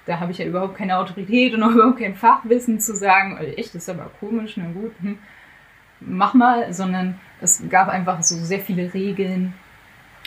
Da 0.07 0.19
habe 0.19 0.33
ich 0.33 0.39
ja 0.39 0.47
überhaupt 0.47 0.77
keine 0.77 0.99
Autorität 0.99 1.55
und 1.55 1.63
auch 1.63 1.71
überhaupt 1.71 2.01
kein 2.01 2.17
Fachwissen 2.17 2.81
zu 2.81 2.97
sagen, 2.97 3.39
"Oh, 3.41 3.45
echt, 3.45 3.75
das 3.75 3.83
ist 3.83 3.89
aber 3.89 4.11
komisch, 4.19 4.55
na 4.57 4.65
gut, 4.73 4.93
hm, 5.01 5.19
mach 6.01 6.35
mal, 6.35 6.73
sondern 6.73 7.19
es 7.41 7.63
gab 7.69 7.89
einfach 7.89 8.23
so 8.23 8.37
sehr 8.37 8.61
viele 8.61 8.93
Regeln 8.93 9.55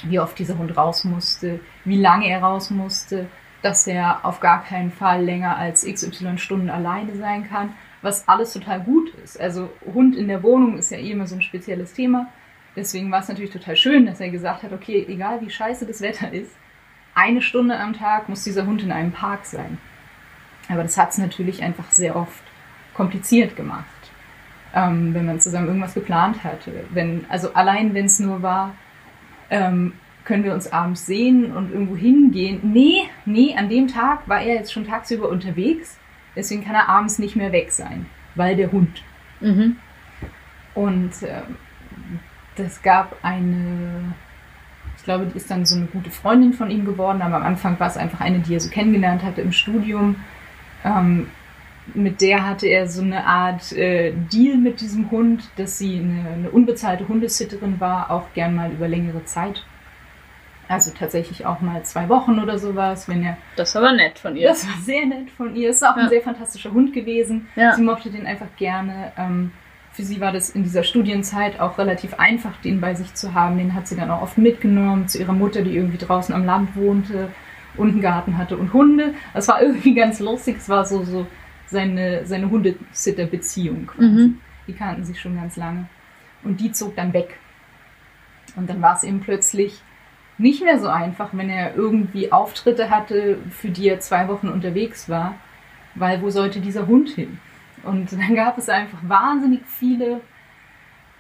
wie 0.04 0.20
oft 0.20 0.38
dieser 0.38 0.58
Hund 0.58 0.76
raus 0.76 1.04
musste, 1.04 1.60
wie 1.86 2.00
lange 2.00 2.28
er 2.28 2.42
raus 2.42 2.70
musste, 2.70 3.28
dass 3.62 3.88
er 3.88 4.26
auf 4.26 4.40
gar 4.40 4.64
keinen 4.64 4.92
Fall 4.92 5.24
länger 5.24 5.58
als 5.58 5.86
XY 5.86 6.38
Stunden 6.38 6.70
alleine 6.70 7.16
sein 7.16 7.48
kann, 7.48 7.74
was 8.02 8.28
alles 8.28 8.54
total 8.54 8.82
gut 8.82 9.14
ist. 9.24 9.40
Also 9.40 9.70
Hund 9.94 10.16
in 10.16 10.28
der 10.28 10.44
Wohnung 10.44 10.78
ist 10.78 10.92
ja 10.92 10.98
eh 10.98 11.12
immer 11.12 11.28
so 11.28 11.36
ein 11.36 11.42
spezielles 11.42 11.94
Thema. 11.94 12.28
Deswegen 12.76 13.12
war 13.12 13.22
es 13.22 13.30
natürlich 13.30 13.52
total 13.52 13.76
schön, 13.76 14.06
dass 14.06 14.20
er 14.20 14.30
gesagt 14.30 14.64
hat, 14.64 14.74
okay, 14.74 15.06
egal 15.08 15.42
wie 15.42 15.50
scheiße 15.50 15.86
das 15.86 16.02
Wetter 16.02 16.34
ist, 16.34 16.52
eine 17.16 17.42
Stunde 17.42 17.80
am 17.80 17.94
Tag 17.94 18.28
muss 18.28 18.44
dieser 18.44 18.66
Hund 18.66 18.82
in 18.82 18.92
einem 18.92 19.12
Park 19.12 19.46
sein. 19.46 19.78
Aber 20.68 20.84
das 20.84 20.98
hat 20.98 21.12
es 21.12 21.18
natürlich 21.18 21.62
einfach 21.62 21.92
sehr 21.92 22.16
oft 22.16 22.44
kompliziert 22.94 23.56
gemacht, 23.56 23.86
ähm, 24.74 25.14
wenn 25.14 25.26
man 25.26 25.40
zusammen 25.40 25.68
irgendwas 25.68 25.94
geplant 25.94 26.44
hatte. 26.44 26.72
Wenn, 26.92 27.26
also 27.30 27.54
allein 27.54 27.94
wenn 27.94 28.06
es 28.06 28.20
nur 28.20 28.42
war, 28.42 28.76
ähm, 29.50 29.94
können 30.26 30.44
wir 30.44 30.54
uns 30.54 30.72
abends 30.72 31.06
sehen 31.06 31.56
und 31.56 31.72
irgendwo 31.72 31.96
hingehen. 31.96 32.60
Nee, 32.64 33.04
nee, 33.26 33.56
an 33.58 33.70
dem 33.70 33.88
Tag 33.88 34.28
war 34.28 34.42
er 34.42 34.56
jetzt 34.56 34.74
schon 34.74 34.88
tagsüber 34.88 35.30
unterwegs, 35.30 36.00
deswegen 36.36 36.64
kann 36.64 36.76
er 36.76 36.90
abends 36.90 37.20
nicht 37.20 37.36
mehr 37.36 37.52
weg 37.52 37.72
sein, 37.72 38.06
weil 38.36 38.56
der 38.56 38.72
Hund. 38.72 39.04
Mhm. 39.42 39.78
Und 40.74 41.12
ähm, 41.24 41.58
das 42.56 42.82
gab 42.82 43.18
eine, 43.22 44.14
ich 44.98 45.04
glaube, 45.04 45.26
die 45.26 45.38
ist 45.38 45.52
dann 45.52 45.66
so 45.66 45.76
eine 45.76 45.86
gute 45.86 46.10
Freundin 46.10 46.54
von 46.54 46.72
ihm 46.72 46.86
geworden, 46.86 47.22
aber 47.22 47.36
am 47.36 47.44
Anfang 47.44 47.80
war 47.80 47.88
es 47.88 47.98
einfach 47.98 48.22
eine, 48.22 48.40
die 48.40 48.56
er 48.56 48.60
so 48.60 48.70
kennengelernt 48.70 49.24
hatte 49.24 49.42
im 49.42 49.52
Studium. 49.52 50.16
Ähm, 50.84 51.28
mit 51.94 52.22
der 52.22 52.48
hatte 52.48 52.68
er 52.68 52.88
so 52.88 53.02
eine 53.02 53.26
Art 53.26 53.72
äh, 53.74 54.14
Deal 54.32 54.58
mit 54.58 54.80
diesem 54.82 55.12
Hund, 55.12 55.44
dass 55.58 55.78
sie 55.78 56.00
eine, 56.00 56.30
eine 56.30 56.50
unbezahlte 56.50 57.08
Hundesitterin 57.08 57.80
war, 57.80 58.10
auch 58.12 58.32
gern 58.34 58.56
mal 58.56 58.72
über 58.72 58.88
längere 58.88 59.26
Zeit. 59.26 59.66
Also 60.70 60.92
tatsächlich 60.98 61.46
auch 61.46 61.60
mal 61.60 61.84
zwei 61.84 62.08
Wochen 62.08 62.40
oder 62.40 62.58
sowas, 62.58 63.10
wenn 63.10 63.22
er. 63.24 63.38
Das 63.58 63.76
war 63.76 63.84
aber 63.84 63.92
nett 63.94 64.18
von 64.18 64.36
ihr. 64.38 64.48
Das 64.48 64.66
war 64.66 64.76
sehr 64.82 65.06
nett 65.06 65.30
von 65.30 65.56
ihr. 65.56 65.70
Es 65.70 65.78
ist 65.78 65.84
auch 65.84 65.98
Ja. 65.98 66.04
ein 66.04 66.10
sehr 66.10 66.22
fantastischer 66.22 66.72
Hund 66.72 66.94
gewesen. 66.94 67.48
Ja. 67.56 67.74
Sie 67.76 67.82
mochte 67.84 68.10
den 68.10 68.26
einfach 68.26 68.48
gerne. 68.58 69.12
Ähm, 69.18 69.52
für 69.92 70.04
sie 70.04 70.22
war 70.22 70.32
das 70.32 70.50
in 70.52 70.64
dieser 70.64 70.84
Studienzeit 70.84 71.60
auch 71.60 71.78
relativ 71.78 72.14
einfach, 72.16 72.56
den 72.64 72.80
bei 72.80 72.96
sich 72.96 73.14
zu 73.14 73.34
haben. 73.34 73.58
Den 73.58 73.76
hat 73.76 73.88
sie 73.90 73.96
dann 73.98 74.10
auch 74.10 74.22
oft 74.22 74.38
mitgenommen 74.38 75.08
zu 75.10 75.20
ihrer 75.20 75.34
Mutter, 75.34 75.62
die 75.64 75.76
irgendwie 75.76 75.98
draußen 76.04 76.34
am 76.34 76.46
Land 76.46 76.76
wohnte 76.78 77.28
und 77.76 77.90
einen 77.90 78.02
Garten 78.02 78.38
hatte 78.38 78.56
und 78.58 78.72
Hunde. 78.74 79.14
Das 79.34 79.50
war 79.50 79.62
irgendwie 79.62 79.94
ganz 79.94 80.20
lustig. 80.22 80.58
Es 80.60 80.70
war 80.70 80.86
so, 80.86 81.04
so 81.04 81.28
seine, 81.74 82.26
seine 82.26 82.50
Hundesitter-Beziehung. 82.50 83.92
Mhm. 83.98 84.40
Die 84.68 84.74
kannten 84.74 85.04
sich 85.04 85.20
schon 85.20 85.36
ganz 85.36 85.58
lange. 85.58 85.90
Und 86.44 86.62
die 86.62 86.72
zog 86.72 86.96
dann 86.96 87.12
weg. 87.12 87.38
Und 88.56 88.70
dann 88.70 88.82
war 88.82 88.96
es 88.96 89.04
ihm 89.04 89.20
plötzlich 89.20 89.82
nicht 90.38 90.64
mehr 90.64 90.80
so 90.80 90.88
einfach, 90.88 91.30
wenn 91.34 91.50
er 91.50 91.76
irgendwie 91.76 92.32
Auftritte 92.32 92.90
hatte, 92.90 93.38
für 93.50 93.70
die 93.70 93.90
er 93.90 94.00
zwei 94.00 94.28
Wochen 94.28 94.48
unterwegs 94.48 95.10
war, 95.10 95.36
weil 95.96 96.22
wo 96.22 96.30
sollte 96.30 96.62
dieser 96.62 96.88
Hund 96.88 97.10
hin? 97.10 97.40
Und 97.84 98.12
dann 98.14 98.36
gab 98.36 98.58
es 98.58 98.70
einfach 98.70 99.00
wahnsinnig 99.04 99.62
viele 99.66 100.22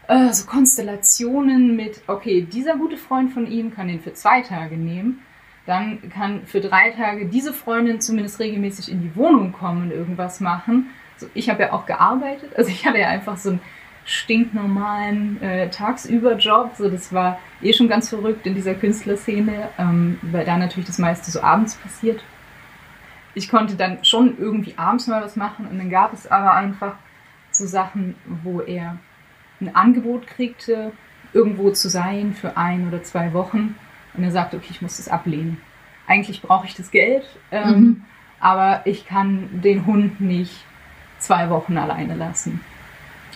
äh, 0.07 0.31
so 0.31 0.45
Konstellationen 0.45 1.75
mit, 1.75 2.01
okay, 2.07 2.41
dieser 2.41 2.77
gute 2.77 2.97
Freund 2.97 3.31
von 3.31 3.47
ihm 3.47 3.73
kann 3.73 3.89
ihn 3.89 4.01
für 4.01 4.13
zwei 4.13 4.41
Tage 4.41 4.77
nehmen, 4.77 5.21
dann 5.65 6.09
kann 6.09 6.45
für 6.45 6.59
drei 6.59 6.91
Tage 6.91 7.27
diese 7.27 7.53
Freundin 7.53 8.01
zumindest 8.01 8.39
regelmäßig 8.39 8.91
in 8.91 9.01
die 9.01 9.15
Wohnung 9.15 9.53
kommen 9.53 9.83
und 9.83 9.91
irgendwas 9.91 10.39
machen. 10.39 10.89
So, 11.17 11.27
ich 11.33 11.49
habe 11.49 11.63
ja 11.63 11.73
auch 11.73 11.85
gearbeitet, 11.85 12.51
also 12.57 12.69
ich 12.69 12.85
hatte 12.85 12.99
ja 12.99 13.07
einfach 13.07 13.37
so 13.37 13.51
einen 13.51 13.61
stinknormalen 14.05 15.41
äh, 15.41 15.69
Tagsüberjob. 15.69 16.75
So, 16.75 16.89
das 16.89 17.13
war 17.13 17.39
eh 17.61 17.73
schon 17.73 17.87
ganz 17.87 18.09
verrückt 18.09 18.45
in 18.45 18.55
dieser 18.55 18.73
Künstlerszene, 18.73 19.69
ähm, 19.77 20.19
weil 20.21 20.45
da 20.45 20.57
natürlich 20.57 20.87
das 20.87 20.99
meiste 20.99 21.31
so 21.31 21.41
abends 21.41 21.75
passiert. 21.75 22.23
Ich 23.35 23.49
konnte 23.49 23.75
dann 23.75 24.03
schon 24.03 24.37
irgendwie 24.37 24.75
abends 24.77 25.07
mal 25.07 25.23
was 25.23 25.35
machen 25.35 25.67
und 25.67 25.77
dann 25.77 25.89
gab 25.89 26.13
es 26.13 26.29
aber 26.29 26.53
einfach 26.53 26.95
so 27.51 27.65
Sachen, 27.65 28.15
wo 28.43 28.61
er 28.61 28.97
ein 29.61 29.75
Angebot 29.75 30.27
kriegte, 30.27 30.91
irgendwo 31.31 31.71
zu 31.71 31.89
sein 31.89 32.33
für 32.33 32.57
ein 32.57 32.87
oder 32.87 33.01
zwei 33.03 33.33
Wochen 33.33 33.75
und 34.15 34.23
er 34.23 34.31
sagte, 34.31 34.57
okay, 34.57 34.67
ich 34.71 34.81
muss 34.81 34.97
das 34.97 35.07
ablehnen. 35.09 35.57
Eigentlich 36.07 36.41
brauche 36.41 36.65
ich 36.67 36.75
das 36.75 36.91
Geld, 36.91 37.23
ähm, 37.51 37.69
Mhm. 37.69 38.01
aber 38.39 38.81
ich 38.85 39.05
kann 39.07 39.49
den 39.63 39.85
Hund 39.85 40.19
nicht 40.21 40.65
zwei 41.19 41.49
Wochen 41.49 41.77
alleine 41.77 42.15
lassen. 42.15 42.59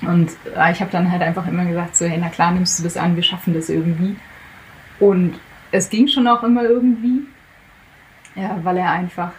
Und 0.01 0.29
äh, 0.55 0.71
ich 0.71 0.81
habe 0.81 0.91
dann 0.91 1.11
halt 1.11 1.21
einfach 1.21 1.47
immer 1.47 1.65
gesagt, 1.65 1.95
so, 1.95 2.05
hey, 2.05 2.17
na 2.21 2.29
klar, 2.29 2.51
nimmst 2.51 2.77
du 2.79 2.83
das 2.83 2.97
an, 2.97 3.15
wir 3.15 3.23
schaffen 3.23 3.53
das 3.53 3.69
irgendwie. 3.69 4.15
Und 4.99 5.39
es 5.71 5.89
ging 5.89 6.07
schon 6.07 6.27
auch 6.27 6.43
immer 6.43 6.63
irgendwie, 6.63 7.21
ja, 8.35 8.59
weil 8.63 8.77
er 8.77 8.91
einfach, 8.91 9.31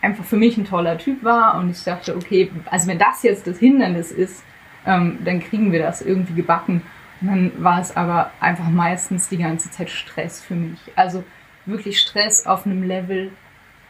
einfach 0.00 0.24
für 0.24 0.36
mich 0.36 0.56
ein 0.56 0.64
toller 0.64 0.96
Typ 0.98 1.22
war 1.22 1.56
und 1.56 1.70
ich 1.70 1.84
dachte, 1.84 2.16
okay, 2.16 2.50
also 2.70 2.86
wenn 2.88 2.98
das 2.98 3.22
jetzt 3.22 3.46
das 3.46 3.58
Hindernis 3.58 4.10
ist, 4.10 4.42
ähm, 4.86 5.18
dann 5.24 5.40
kriegen 5.40 5.70
wir 5.72 5.80
das 5.80 6.02
irgendwie 6.02 6.34
gebacken. 6.34 6.82
Dann 7.22 7.52
war 7.62 7.80
es 7.80 7.96
aber 7.96 8.32
einfach 8.40 8.68
meistens 8.68 9.28
die 9.28 9.38
ganze 9.38 9.70
Zeit 9.70 9.90
Stress 9.90 10.40
für 10.42 10.54
mich. 10.54 10.80
Also 10.96 11.24
wirklich 11.66 12.00
Stress 12.00 12.46
auf 12.46 12.66
einem 12.66 12.82
Level, 12.82 13.30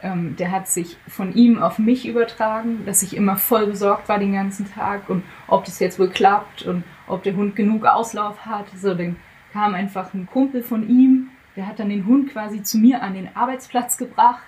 ähm, 0.03 0.35
der 0.35 0.51
hat 0.51 0.67
sich 0.67 0.97
von 1.07 1.33
ihm 1.33 1.57
auf 1.57 1.79
mich 1.79 2.07
übertragen, 2.07 2.85
dass 2.85 3.01
ich 3.01 3.15
immer 3.15 3.37
voll 3.37 3.65
besorgt 3.65 4.07
war 4.09 4.19
den 4.19 4.33
ganzen 4.33 4.71
Tag 4.71 5.09
und 5.09 5.23
ob 5.47 5.65
das 5.65 5.79
jetzt 5.79 5.97
wohl 5.97 6.09
klappt 6.09 6.63
und 6.63 6.83
ob 7.07 7.23
der 7.23 7.35
Hund 7.35 7.55
genug 7.55 7.85
Auslauf 7.85 8.45
hat. 8.45 8.67
So, 8.75 8.93
dann 8.93 9.15
kam 9.51 9.73
einfach 9.73 10.13
ein 10.13 10.27
Kumpel 10.27 10.61
von 10.61 10.87
ihm, 10.87 11.29
der 11.55 11.67
hat 11.67 11.79
dann 11.79 11.89
den 11.89 12.05
Hund 12.05 12.31
quasi 12.31 12.63
zu 12.63 12.77
mir 12.77 13.01
an 13.01 13.13
den 13.13 13.35
Arbeitsplatz 13.35 13.97
gebracht. 13.97 14.43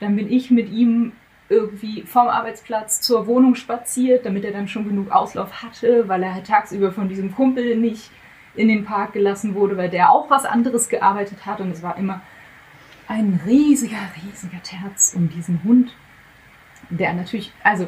Dann 0.00 0.16
bin 0.16 0.30
ich 0.30 0.50
mit 0.50 0.70
ihm 0.70 1.12
irgendwie 1.48 2.02
vom 2.02 2.28
Arbeitsplatz 2.28 3.00
zur 3.00 3.26
Wohnung 3.26 3.54
spaziert, 3.54 4.26
damit 4.26 4.44
er 4.44 4.52
dann 4.52 4.68
schon 4.68 4.88
genug 4.88 5.10
Auslauf 5.10 5.62
hatte, 5.62 6.08
weil 6.08 6.22
er 6.22 6.34
halt 6.34 6.46
tagsüber 6.46 6.92
von 6.92 7.08
diesem 7.08 7.34
Kumpel 7.34 7.76
nicht 7.76 8.10
in 8.56 8.68
den 8.68 8.84
Park 8.84 9.12
gelassen 9.12 9.54
wurde, 9.54 9.76
weil 9.76 9.90
der 9.90 10.10
auch 10.10 10.30
was 10.30 10.44
anderes 10.44 10.88
gearbeitet 10.88 11.46
hat 11.46 11.60
und 11.60 11.70
es 11.70 11.82
war 11.82 11.96
immer 11.98 12.20
ein 13.06 13.40
riesiger, 13.46 13.98
riesiger 14.24 14.62
Terz 14.62 15.14
um 15.14 15.28
diesen 15.28 15.62
Hund, 15.62 15.94
der 16.90 17.12
natürlich, 17.12 17.52
also 17.62 17.86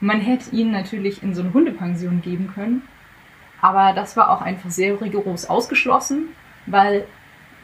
man 0.00 0.20
hätte 0.20 0.54
ihn 0.54 0.70
natürlich 0.70 1.22
in 1.22 1.34
so 1.34 1.42
eine 1.42 1.52
Hundepension 1.52 2.22
geben 2.22 2.50
können, 2.54 2.82
aber 3.60 3.92
das 3.92 4.16
war 4.16 4.30
auch 4.30 4.40
einfach 4.40 4.70
sehr 4.70 5.00
rigoros 5.00 5.46
ausgeschlossen, 5.46 6.28
weil, 6.66 7.06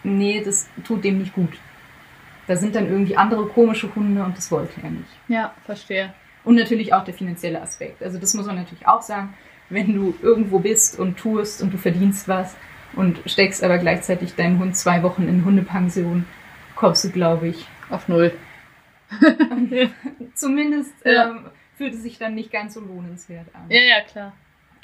nee, 0.03 0.43
das 0.45 0.69
tut 0.85 1.05
dem 1.05 1.19
nicht 1.19 1.35
gut. 1.35 1.59
Da 2.47 2.57
sind 2.57 2.75
dann 2.75 2.89
irgendwie 2.89 3.17
andere 3.17 3.47
komische 3.47 3.95
Hunde 3.95 4.23
und 4.25 4.37
das 4.37 4.51
wollte 4.51 4.81
er 4.83 4.91
nicht. 4.91 5.09
Ja, 5.29 5.55
verstehe. 5.65 6.13
Und 6.45 6.57
natürlich 6.57 6.93
auch 6.93 7.05
der 7.05 7.15
finanzielle 7.15 7.61
Aspekt. 7.63 8.03
Also 8.03 8.19
das 8.19 8.35
muss 8.35 8.47
man 8.47 8.57
natürlich 8.57 8.87
auch 8.87 9.03
sagen, 9.03 9.35
wenn 9.71 9.95
du 9.95 10.15
irgendwo 10.23 10.59
bist 10.59 10.99
und 10.99 11.17
tust 11.19 11.63
und 11.63 11.73
du 11.73 11.79
verdienst 11.79 12.27
was 12.29 12.57
und 12.95 13.21
steckst 13.27 13.63
aber 13.63 13.79
gleichzeitig 13.79 14.35
deinen 14.35 14.59
Hund 14.59 14.77
zwei 14.77 15.03
Wochen 15.03 15.29
in 15.29 15.45
Hundepension, 15.45 16.27
kommst 16.75 17.05
du, 17.05 17.11
glaube 17.11 17.49
ich, 17.49 17.67
Auf 17.91 18.09
null. 18.09 18.33
zumindest 20.35 20.93
Ja. 21.05 21.31
ähm, 21.31 21.47
fühlt 21.77 21.95
es 21.95 22.03
sich 22.03 22.19
dann 22.19 22.35
nicht 22.35 22.51
ganz 22.51 22.75
so 22.75 22.81
lohnenswert 22.81 23.47
an. 23.55 23.67
Ja, 23.69 23.81
ja, 23.81 24.01
klar. 24.01 24.33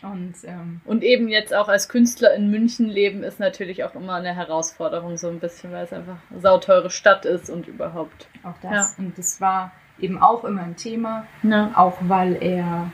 Und 0.02 0.34
ähm, 0.44 0.80
Und 0.84 1.02
eben 1.02 1.28
jetzt 1.28 1.52
auch 1.54 1.68
als 1.68 1.88
Künstler 1.88 2.32
in 2.34 2.50
München 2.50 2.87
leben 2.87 3.24
ist 3.24 3.40
natürlich 3.40 3.82
auch 3.84 3.94
immer 3.94 4.14
eine 4.14 4.34
Herausforderung, 4.34 5.16
so 5.16 5.28
ein 5.28 5.40
bisschen, 5.40 5.72
weil 5.72 5.84
es 5.84 5.92
einfach 5.92 6.16
eine 6.30 6.40
sauteure 6.40 6.90
Stadt 6.90 7.24
ist 7.24 7.50
und 7.50 7.66
überhaupt. 7.66 8.28
auch 8.44 8.54
das. 8.62 8.94
Und 8.98 9.18
das 9.18 9.40
war 9.40 9.72
eben 9.98 10.22
auch 10.22 10.44
immer 10.44 10.62
ein 10.62 10.76
Thema, 10.76 11.26
Ja. 11.42 11.72
auch 11.74 11.96
weil 12.02 12.40
er, 12.40 12.92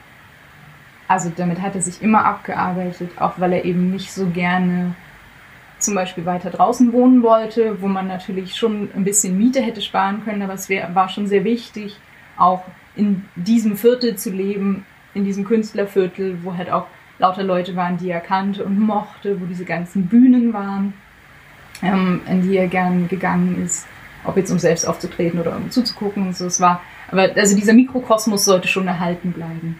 also 1.07 1.31
damit 1.35 1.61
hat 1.61 1.75
er 1.75 1.81
sich 1.81 2.01
immer 2.01 2.25
abgearbeitet, 2.25 3.11
auch 3.19 3.33
weil 3.39 3.53
er 3.53 3.65
eben 3.65 3.91
nicht 3.91 4.11
so 4.11 4.25
gerne 4.27 4.95
zum 5.77 5.93
Beispiel 5.93 6.25
weiter 6.25 6.49
draußen 6.49 6.91
wohnen 6.93 7.21
wollte, 7.21 7.79
wo 7.81 7.87
man 7.87 8.07
natürlich 8.07 8.55
schon 8.55 8.89
ein 8.95 9.03
bisschen 9.03 9.37
Miete 9.37 9.61
hätte 9.61 9.81
sparen 9.81 10.23
können, 10.23 10.41
aber 10.41 10.53
es 10.53 10.69
wär, 10.69 10.95
war 10.95 11.09
schon 11.09 11.27
sehr 11.27 11.43
wichtig, 11.43 11.97
auch 12.37 12.63
in 12.95 13.25
diesem 13.35 13.77
Viertel 13.77 14.15
zu 14.15 14.31
leben, 14.31 14.85
in 15.13 15.25
diesem 15.25 15.45
Künstlerviertel, 15.45 16.43
wo 16.43 16.55
halt 16.57 16.71
auch 16.71 16.87
lauter 17.17 17.43
Leute 17.43 17.75
waren, 17.75 17.97
die 17.97 18.09
er 18.09 18.21
kannte 18.21 18.63
und 18.63 18.79
mochte, 18.79 19.39
wo 19.39 19.45
diese 19.45 19.65
ganzen 19.65 20.07
Bühnen 20.07 20.53
waren, 20.53 20.93
ähm, 21.81 22.21
in 22.27 22.41
die 22.41 22.57
er 22.57 22.67
gern 22.67 23.07
gegangen 23.07 23.63
ist, 23.63 23.87
ob 24.23 24.37
jetzt 24.37 24.51
um 24.51 24.59
selbst 24.59 24.85
aufzutreten 24.87 25.39
oder 25.39 25.55
um 25.55 25.71
zuzugucken 25.71 26.27
und 26.27 26.35
so. 26.35 26.45
Es 26.45 26.59
war, 26.59 26.81
aber 27.11 27.29
also 27.35 27.55
dieser 27.55 27.73
Mikrokosmos 27.73 28.45
sollte 28.45 28.67
schon 28.67 28.87
erhalten 28.87 29.31
bleiben. 29.31 29.79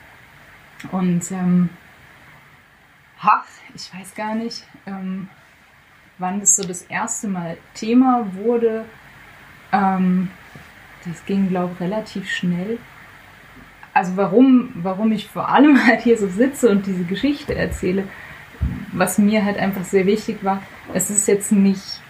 Und 0.91 1.31
ähm, 1.31 1.69
ach, 3.21 3.45
ich 3.73 3.91
weiß 3.93 4.15
gar 4.15 4.35
nicht, 4.35 4.63
ähm, 4.85 5.29
wann 6.17 6.39
das 6.39 6.55
so 6.55 6.63
das 6.63 6.83
erste 6.83 7.27
Mal 7.27 7.57
Thema 7.73 8.25
wurde. 8.33 8.85
Ähm, 9.71 10.29
das 11.05 11.25
ging, 11.25 11.49
glaube 11.49 11.73
ich, 11.73 11.81
relativ 11.81 12.29
schnell. 12.29 12.79
Also 13.95 14.17
warum, 14.17 14.71
warum 14.75 15.11
ich 15.13 15.27
vor 15.27 15.49
allem 15.49 15.83
halt 15.87 16.01
hier 16.01 16.17
so 16.17 16.27
sitze 16.27 16.69
und 16.69 16.85
diese 16.85 17.05
Geschichte 17.05 17.55
erzähle, 17.55 18.03
was 18.91 19.17
mir 19.17 19.43
halt 19.43 19.57
einfach 19.57 19.83
sehr 19.83 20.05
wichtig 20.05 20.43
war, 20.43 20.61
es 20.93 21.09
ist 21.09 21.27
jetzt 21.27 21.51
nicht 21.51 22.01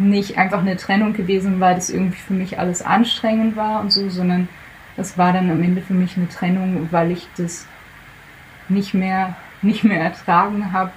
nicht 0.00 0.38
einfach 0.38 0.60
eine 0.60 0.76
Trennung 0.76 1.12
gewesen, 1.12 1.60
weil 1.60 1.74
das 1.74 1.90
irgendwie 1.90 2.18
für 2.18 2.32
mich 2.32 2.58
alles 2.58 2.82
anstrengend 2.82 3.54
war 3.54 3.80
und 3.80 3.92
so, 3.92 4.08
sondern 4.08 4.48
das 4.96 5.18
war 5.18 5.32
dann 5.32 5.50
am 5.50 5.62
Ende 5.62 5.82
für 5.82 5.94
mich 5.94 6.16
eine 6.16 6.28
Trennung, 6.28 6.88
weil 6.90 7.10
ich 7.12 7.28
das 7.36 7.66
nicht 8.68 8.94
mehr, 8.94 9.36
nicht 9.62 9.84
mehr 9.84 10.00
ertragen 10.00 10.72
habe, 10.72 10.92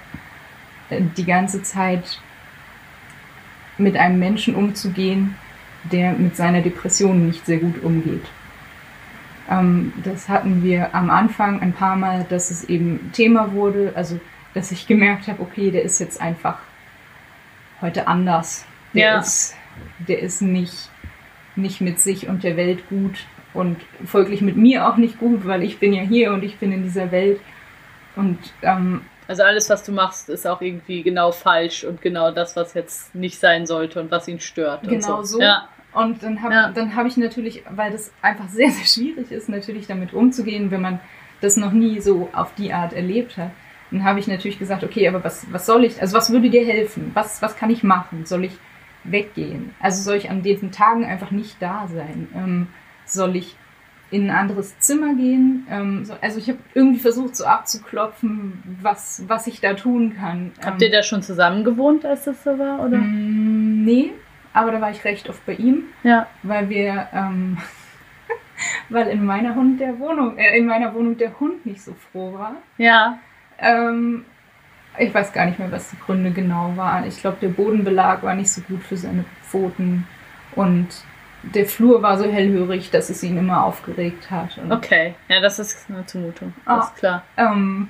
äh, 0.90 1.02
die 1.16 1.24
ganze 1.26 1.62
Zeit 1.62 2.18
mit 3.76 3.96
einem 3.96 4.18
Menschen 4.18 4.54
umzugehen, 4.54 5.36
der 5.92 6.12
mit 6.12 6.36
seiner 6.36 6.62
Depression 6.62 7.26
nicht 7.26 7.44
sehr 7.44 7.58
gut 7.58 7.82
umgeht. 7.82 8.24
Ähm, 9.50 9.92
das 10.04 10.28
hatten 10.28 10.62
wir 10.62 10.94
am 10.94 11.10
Anfang 11.10 11.60
ein 11.60 11.72
paar 11.72 11.96
Mal, 11.96 12.24
dass 12.28 12.50
es 12.50 12.64
eben 12.64 13.10
Thema 13.12 13.52
wurde, 13.52 13.92
also 13.94 14.18
dass 14.54 14.72
ich 14.72 14.86
gemerkt 14.86 15.28
habe, 15.28 15.42
okay, 15.42 15.70
der 15.70 15.82
ist 15.82 15.98
jetzt 15.98 16.20
einfach 16.20 16.58
heute 17.80 18.06
anders. 18.06 18.64
Der 18.94 19.06
Ja. 19.06 19.18
ist, 19.18 19.54
der 20.06 20.20
ist 20.20 20.40
nicht, 20.40 20.88
nicht 21.56 21.80
mit 21.80 21.98
sich 21.98 22.28
und 22.28 22.44
der 22.44 22.56
Welt 22.56 22.88
gut 22.88 23.26
und 23.52 23.76
folglich 24.06 24.40
mit 24.40 24.56
mir 24.56 24.88
auch 24.88 24.96
nicht 24.96 25.18
gut, 25.18 25.46
weil 25.46 25.62
ich 25.62 25.78
bin 25.78 25.92
ja 25.92 26.02
hier 26.02 26.32
und 26.32 26.42
ich 26.44 26.56
bin 26.58 26.72
in 26.72 26.82
dieser 26.82 27.10
Welt. 27.10 27.40
Und 28.16 28.38
ähm, 28.62 29.02
Also 29.26 29.42
alles, 29.42 29.70
was 29.70 29.82
du 29.84 29.92
machst, 29.92 30.28
ist 30.28 30.46
auch 30.46 30.60
irgendwie 30.60 31.02
genau 31.02 31.32
falsch 31.32 31.84
und 31.84 32.00
genau 32.02 32.30
das, 32.30 32.56
was 32.56 32.74
jetzt 32.74 33.14
nicht 33.14 33.40
sein 33.40 33.66
sollte 33.66 34.00
und 34.00 34.10
was 34.10 34.28
ihn 34.28 34.38
stört. 34.40 34.88
Genau 34.88 35.18
und 35.18 35.24
so. 35.26 35.40
Ja. 35.40 35.68
Und 35.94 36.22
dann 36.22 36.42
habe 36.42 36.54
Ja. 36.54 36.70
dann 36.72 36.94
hab 36.96 37.06
ich 37.06 37.16
natürlich, 37.16 37.62
weil 37.70 37.92
das 37.92 38.12
einfach 38.20 38.48
sehr, 38.48 38.70
sehr 38.70 38.84
schwierig 38.86 39.30
ist, 39.30 39.48
natürlich 39.48 39.86
damit 39.86 40.12
umzugehen, 40.12 40.70
wenn 40.70 40.80
man 40.82 41.00
das 41.40 41.56
noch 41.56 41.72
nie 41.72 42.00
so 42.00 42.28
auf 42.32 42.54
die 42.54 42.72
Art 42.72 42.92
erlebt 42.92 43.36
hat. 43.36 43.50
Dann 43.90 44.02
habe 44.04 44.18
ich 44.18 44.26
natürlich 44.26 44.58
gesagt, 44.58 44.82
okay, 44.82 45.06
aber 45.08 45.22
was, 45.22 45.46
was 45.52 45.66
soll 45.66 45.84
ich, 45.84 46.00
also 46.00 46.16
was 46.16 46.30
würde 46.32 46.50
dir 46.50 46.64
helfen? 46.66 47.10
Was, 47.14 47.40
was 47.42 47.56
kann 47.56 47.70
ich 47.70 47.82
machen? 47.84 48.24
Soll 48.26 48.44
ich 48.44 48.56
weggehen? 49.04 49.70
Also 49.80 50.02
soll 50.02 50.16
ich 50.16 50.30
an 50.30 50.42
diesen 50.42 50.72
Tagen 50.72 51.04
einfach 51.04 51.30
nicht 51.30 51.56
da 51.60 51.86
sein? 51.86 52.28
Ähm, 52.34 52.66
soll 53.04 53.36
ich 53.36 53.54
in 54.10 54.30
ein 54.30 54.36
anderes 54.36 54.78
Zimmer 54.80 55.14
gehen? 55.14 55.66
Ähm, 55.70 56.04
so, 56.04 56.14
also 56.20 56.38
ich 56.38 56.48
habe 56.48 56.58
irgendwie 56.74 57.00
versucht, 57.00 57.36
so 57.36 57.44
abzuklopfen, 57.44 58.62
was, 58.82 59.22
was 59.28 59.46
ich 59.46 59.60
da 59.60 59.74
tun 59.74 60.14
kann. 60.16 60.52
Habt 60.64 60.80
Ähm, 60.82 60.88
ihr 60.88 60.96
da 60.96 61.02
schon 61.02 61.22
zusammen 61.22 61.64
gewohnt, 61.64 62.04
als 62.04 62.24
das 62.24 62.42
so 62.42 62.58
war? 62.58 62.80
Oder? 62.84 62.98
Mm, 62.98 63.84
Nee, 63.84 64.12
aber 64.54 64.70
da 64.72 64.80
war 64.80 64.90
ich 64.90 65.04
recht 65.04 65.28
oft 65.28 65.44
bei 65.44 65.52
ihm, 65.54 65.84
Ja. 66.02 66.26
weil 66.42 66.70
wir, 66.70 67.08
ähm, 67.12 67.58
weil 68.88 69.08
in 69.08 69.24
meiner 69.26 69.54
Hund 69.54 69.80
der 69.80 69.98
Wohnung, 69.98 70.38
äh, 70.38 70.56
in 70.56 70.66
meiner 70.66 70.94
Wohnung 70.94 71.18
der 71.18 71.38
Hund 71.38 71.66
nicht 71.66 71.82
so 71.82 71.94
froh 72.10 72.32
war. 72.38 72.54
Ja. 72.78 73.18
Ähm, 73.58 74.24
ich 74.98 75.12
weiß 75.12 75.32
gar 75.32 75.46
nicht 75.46 75.58
mehr, 75.58 75.70
was 75.72 75.90
die 75.90 75.98
Gründe 75.98 76.30
genau 76.30 76.72
waren. 76.76 77.04
Ich 77.06 77.20
glaube, 77.20 77.36
der 77.42 77.48
Bodenbelag 77.48 78.22
war 78.22 78.34
nicht 78.34 78.50
so 78.50 78.62
gut 78.62 78.82
für 78.82 78.96
seine 78.96 79.24
Pfoten 79.42 80.06
und 80.54 80.86
der 81.42 81.66
Flur 81.66 82.00
war 82.00 82.16
so 82.16 82.24
hellhörig, 82.24 82.90
dass 82.90 83.10
es 83.10 83.22
ihn 83.22 83.36
immer 83.36 83.64
aufgeregt 83.64 84.30
hat. 84.30 84.58
Okay. 84.70 85.14
Ja, 85.28 85.40
das 85.40 85.58
ist 85.58 85.90
eine 85.90 86.06
Zumutung. 86.06 86.54
Ah. 86.64 86.76
Das 86.76 86.86
ist 86.86 86.96
klar. 86.96 87.22
Ähm, 87.36 87.88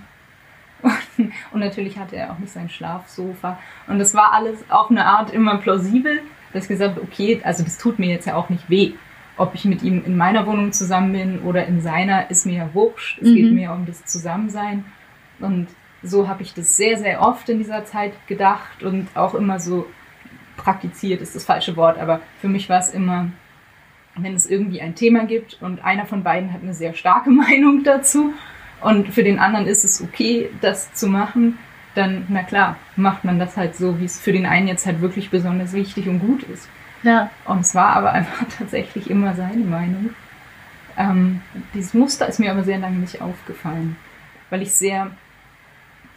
und 1.53 1.61
natürlich 1.61 1.99
hatte 1.99 2.17
er 2.17 2.33
auch 2.33 2.39
nicht 2.39 2.53
sein 2.53 2.69
Schlafsofa. 2.69 3.59
Und 3.87 3.99
das 3.99 4.15
war 4.15 4.33
alles 4.33 4.65
auf 4.71 4.91
eine 4.91 5.05
Art 5.07 5.31
immer 5.33 5.59
plausibel, 5.59 6.21
dass 6.55 6.63
ich 6.65 6.69
gesagt 6.71 6.97
habe, 6.97 7.03
okay, 7.03 7.41
also 7.45 7.63
das 7.63 7.77
tut 7.77 7.99
mir 7.99 8.09
jetzt 8.09 8.27
ja 8.27 8.35
auch 8.37 8.49
nicht 8.49 8.71
weh. 8.71 8.93
Ob 9.37 9.55
ich 9.55 9.65
mit 9.67 9.83
ihm 9.83 10.03
in 10.07 10.17
meiner 10.17 10.47
Wohnung 10.47 10.73
zusammen 10.73 11.13
bin 11.13 11.41
oder 11.41 11.67
in 11.67 11.81
seiner, 11.83 12.31
ist 12.31 12.47
mir 12.47 12.55
ja 12.55 12.71
wurscht. 12.73 13.21
Es 13.21 13.29
Mhm. 13.29 13.35
geht 13.35 13.53
mir 13.53 13.73
um 13.73 13.85
das 13.85 14.05
Zusammensein. 14.07 14.85
Und 15.41 15.67
so 16.03 16.29
habe 16.29 16.43
ich 16.43 16.55
das 16.55 16.77
sehr, 16.77 16.97
sehr 16.97 17.21
oft 17.21 17.49
in 17.49 17.59
dieser 17.59 17.85
Zeit 17.85 18.13
gedacht 18.27 18.83
und 18.83 19.09
auch 19.15 19.35
immer 19.35 19.59
so 19.59 19.87
praktiziert, 20.57 21.21
ist 21.21 21.35
das 21.35 21.45
falsche 21.45 21.77
Wort, 21.77 21.99
aber 21.99 22.21
für 22.41 22.49
mich 22.49 22.69
war 22.69 22.79
es 22.79 22.91
immer, 22.91 23.27
wenn 24.17 24.35
es 24.35 24.49
irgendwie 24.49 24.81
ein 24.81 24.95
Thema 24.95 25.25
gibt 25.25 25.59
und 25.61 25.85
einer 25.85 26.07
von 26.07 26.23
beiden 26.23 26.53
hat 26.53 26.63
eine 26.63 26.75
sehr 26.75 26.95
starke 26.95 27.31
Meinung 27.45 27.83
dazu 27.83 28.33
und 28.81 29.09
für 29.09 29.25
den 29.25 29.39
anderen 29.41 29.67
ist 29.67 29.85
es 29.85 30.01
okay, 30.01 30.51
das 30.61 30.93
zu 30.95 31.09
machen, 31.09 31.59
dann, 31.95 32.27
na 32.29 32.43
klar, 32.43 32.77
macht 32.97 33.25
man 33.25 33.39
das 33.39 33.57
halt 33.57 33.77
so, 33.77 34.01
wie 34.01 34.05
es 34.05 34.21
für 34.21 34.33
den 34.33 34.47
einen 34.47 34.69
jetzt 34.69 34.87
halt 34.87 35.01
wirklich 35.01 35.31
besonders 35.31 35.73
wichtig 35.73 36.09
und 36.09 36.21
gut 36.21 36.43
ist. 36.45 36.69
Ja. 37.03 37.31
Und 37.45 37.61
es 37.61 37.75
war 37.75 37.97
aber 37.97 38.13
einfach 38.13 38.47
tatsächlich 38.59 39.11
immer 39.11 39.35
seine 39.35 39.65
Meinung. 39.65 40.11
Ähm, 40.97 41.41
dieses 41.75 41.95
Muster 41.95 42.29
ist 42.29 42.39
mir 42.39 42.51
aber 42.51 42.63
sehr 42.63 42.79
lange 42.79 42.99
nicht 42.99 43.21
aufgefallen, 43.21 43.97
weil 44.51 44.63
ich 44.63 44.73
sehr, 44.75 45.11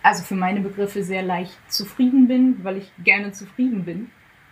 also 0.04 0.24
für 0.24 0.36
meine 0.36 0.62
Begriffe 0.62 1.04
sehr 1.04 1.24
leicht 1.24 1.58
zufrieden 1.72 2.28
bin, 2.28 2.64
weil 2.64 2.78
ich 2.78 2.92
gerne 3.04 3.32
zufrieden 3.32 3.86
bin 3.86 4.12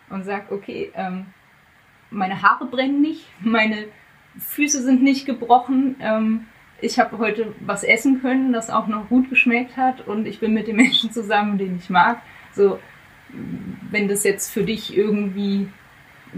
und 0.10 0.24
sage, 0.26 0.54
okay, 0.54 0.92
ähm, 0.96 1.28
meine 2.10 2.42
Haare 2.42 2.66
brennen 2.66 3.02
nicht, 3.02 3.28
meine 3.40 3.86
Füße 4.38 4.84
sind 4.84 5.04
nicht 5.04 5.26
gebrochen, 5.26 5.96
ähm, 6.00 6.46
ich 6.82 7.00
habe 7.00 7.18
heute 7.18 7.54
was 7.62 7.84
essen 7.84 8.22
können, 8.22 8.54
das 8.54 8.70
auch 8.70 8.88
noch 8.88 9.08
gut 9.10 9.30
geschmeckt 9.30 9.78
hat 9.78 10.08
und 10.08 10.26
ich 10.28 10.40
bin 10.40 10.54
mit 10.54 10.68
den 10.68 10.76
Menschen 10.76 11.12
zusammen, 11.12 11.58
den 11.58 11.78
ich 11.78 11.90
mag. 11.90 12.22
So, 12.54 12.80
wenn 13.92 14.08
das 14.08 14.24
jetzt 14.24 14.52
für 14.52 14.64
dich 14.64 14.96
irgendwie 14.96 15.68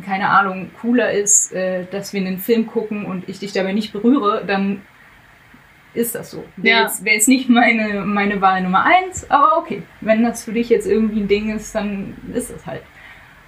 keine 0.05 0.29
Ahnung, 0.29 0.69
cooler 0.79 1.11
ist, 1.11 1.51
äh, 1.53 1.85
dass 1.89 2.13
wir 2.13 2.21
einen 2.21 2.37
Film 2.37 2.67
gucken 2.67 3.05
und 3.05 3.27
ich 3.27 3.39
dich 3.39 3.51
dabei 3.51 3.73
nicht 3.73 3.91
berühre, 3.93 4.43
dann 4.45 4.83
ist 5.95 6.13
das 6.13 6.29
so. 6.29 6.43
Wäre 6.57 6.77
Ja. 6.77 6.83
jetzt, 6.83 7.03
wär 7.03 7.13
jetzt 7.13 7.27
nicht 7.27 7.49
meine, 7.49 8.01
meine 8.05 8.39
Wahl 8.39 8.61
Nummer 8.61 8.83
eins, 8.85 9.27
aber 9.31 9.57
okay. 9.57 9.81
Wenn 10.01 10.21
das 10.23 10.43
für 10.43 10.53
dich 10.53 10.69
jetzt 10.69 10.85
irgendwie 10.85 11.21
ein 11.21 11.27
Ding 11.27 11.55
ist, 11.55 11.73
dann 11.73 12.15
ist 12.33 12.51
es 12.51 12.63
halt. 12.67 12.83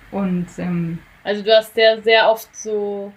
Und 0.09 0.47
ähm, 0.57 0.97
Also 1.23 1.43
du 1.43 1.55
hast 1.55 1.75
sehr, 1.75 2.01
sehr 2.01 2.27
oft 2.31 2.55
so 2.55 3.13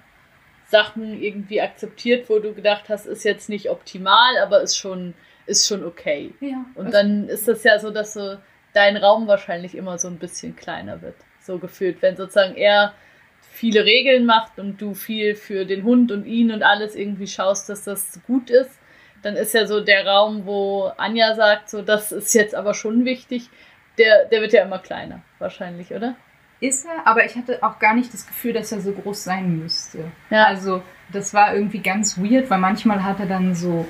Sachen 0.73 1.23
irgendwie 1.23 1.61
akzeptiert, 1.61 2.29
wo 2.29 2.39
du 2.41 2.55
gedacht 2.55 2.89
hast, 2.89 3.07
ist 3.07 3.25
jetzt 3.25 3.49
nicht 3.49 3.71
optimal, 3.71 4.39
aber 4.43 4.63
ist 4.63 4.77
schon, 4.77 5.15
ist 5.47 5.69
schon 5.69 5.85
okay. 5.85 6.33
ja, 6.41 6.65
Und 6.75 6.93
dann 6.93 7.29
ist 7.29 7.47
das 7.47 7.63
ja 7.63 7.79
so, 7.79 7.91
dass 7.91 8.15
so 8.15 8.39
dein 8.73 8.97
Raum 8.97 9.29
wahrscheinlich 9.29 9.77
immer 9.77 9.99
so 9.99 10.09
ein 10.09 10.19
bisschen 10.19 10.57
kleiner 10.57 11.03
wird. 11.03 11.15
So 11.41 11.59
gefühlt, 11.59 12.01
wenn 12.01 12.17
sozusagen 12.17 12.57
er 12.57 12.95
viele 13.43 13.85
Regeln 13.85 14.25
macht 14.25 14.59
und 14.59 14.81
du 14.81 14.95
viel 14.95 15.35
für 15.35 15.67
den 15.67 15.85
Hund 15.85 16.11
und 16.11 16.25
ihn 16.25 16.51
und 16.51 16.63
alles 16.63 16.97
irgendwie 16.97 17.27
schaust, 17.27 17.69
dass 17.69 17.85
das 17.85 18.21
gut 18.27 18.49
ist, 18.49 18.81
dann 19.23 19.37
ist 19.37 19.53
ja 19.53 19.67
so 19.67 19.81
der 19.81 20.07
Raum, 20.07 20.47
wo 20.47 20.91
Anja 20.97 21.35
sagt, 21.35 21.69
so 21.69 21.83
das 21.83 22.13
ist 22.13 22.33
jetzt 22.35 22.55
aber 22.55 22.73
schon 22.73 23.05
wichtig, 23.05 23.51
der, 23.99 24.25
der 24.25 24.41
wird 24.41 24.55
ja 24.55 24.63
immer 24.63 24.79
kleiner, 24.79 25.23
wahrscheinlich, 25.39 25.93
oder? 25.93 26.17
Ist 26.62 26.87
er, 26.87 27.07
aber 27.07 27.25
ich 27.25 27.37
hatte 27.37 27.62
auch 27.62 27.79
gar 27.81 27.92
nicht 27.94 28.14
das 28.14 28.27
Gefühl, 28.27 28.53
dass 28.53 28.70
er 28.70 28.81
so 28.81 28.92
groß 28.92 29.25
sein 29.25 29.59
müsste. 29.59 30.05
Ja. 30.31 30.44
Also 30.44 30.83
das 31.11 31.35
war 31.35 31.55
irgendwie 31.55 31.81
ganz 31.81 32.16
weird, 32.18 32.48
weil 32.51 32.61
manchmal 32.61 33.03
hat 33.03 33.18
er 33.18 33.27
dann 33.27 33.55
so, 33.55 33.88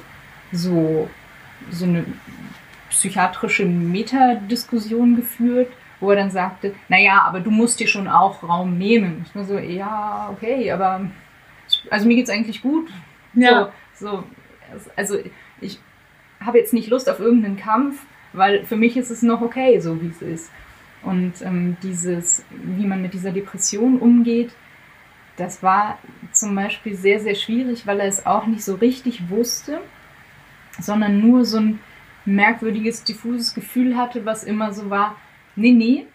so, 0.52 1.08
so 1.70 1.84
eine 1.84 2.06
psychiatrische 2.88 3.66
Metadiskussion 3.66 5.16
geführt, 5.16 5.70
wo 6.00 6.10
er 6.10 6.16
dann 6.16 6.30
sagte, 6.30 6.74
naja, 6.88 7.22
aber 7.22 7.40
du 7.40 7.50
musst 7.50 7.78
dir 7.78 7.86
schon 7.86 8.08
auch 8.08 8.42
Raum 8.42 8.78
nehmen. 8.78 9.26
Ich 9.26 9.34
war 9.34 9.44
so, 9.44 9.58
ja, 9.58 10.30
okay, 10.32 10.72
aber 10.72 11.02
also 11.90 12.08
mir 12.08 12.16
geht's 12.16 12.30
eigentlich 12.30 12.62
gut. 12.62 12.90
Ja. 13.34 13.70
So, 13.94 14.08
so, 14.08 14.24
also 14.96 15.18
ich 15.60 15.78
habe 16.40 16.58
jetzt 16.58 16.72
nicht 16.72 16.88
Lust 16.88 17.10
auf 17.10 17.20
irgendeinen 17.20 17.58
Kampf, 17.58 18.06
weil 18.32 18.64
für 18.64 18.76
mich 18.76 18.96
ist 18.96 19.10
es 19.10 19.22
noch 19.22 19.42
okay, 19.42 19.78
so 19.78 20.00
wie 20.00 20.08
es 20.08 20.22
ist. 20.22 20.50
Und 21.02 21.42
ähm, 21.42 21.76
dieses, 21.82 22.44
wie 22.50 22.86
man 22.86 23.02
mit 23.02 23.14
dieser 23.14 23.32
Depression 23.32 23.98
umgeht, 23.98 24.52
das 25.36 25.62
war 25.62 25.98
zum 26.32 26.54
Beispiel 26.54 26.94
sehr, 26.94 27.18
sehr 27.20 27.34
schwierig, 27.34 27.86
weil 27.86 28.00
er 28.00 28.06
es 28.06 28.26
auch 28.26 28.46
nicht 28.46 28.64
so 28.64 28.76
richtig 28.76 29.28
wusste, 29.30 29.80
sondern 30.78 31.20
nur 31.20 31.44
so 31.44 31.58
ein 31.58 31.80
merkwürdiges, 32.24 33.04
diffuses 33.04 33.54
Gefühl 33.54 33.96
hatte, 33.96 34.24
was 34.24 34.44
immer 34.44 34.72
so 34.72 34.90
war, 34.90 35.16
nee, 35.56 35.72
nee, 35.72 36.06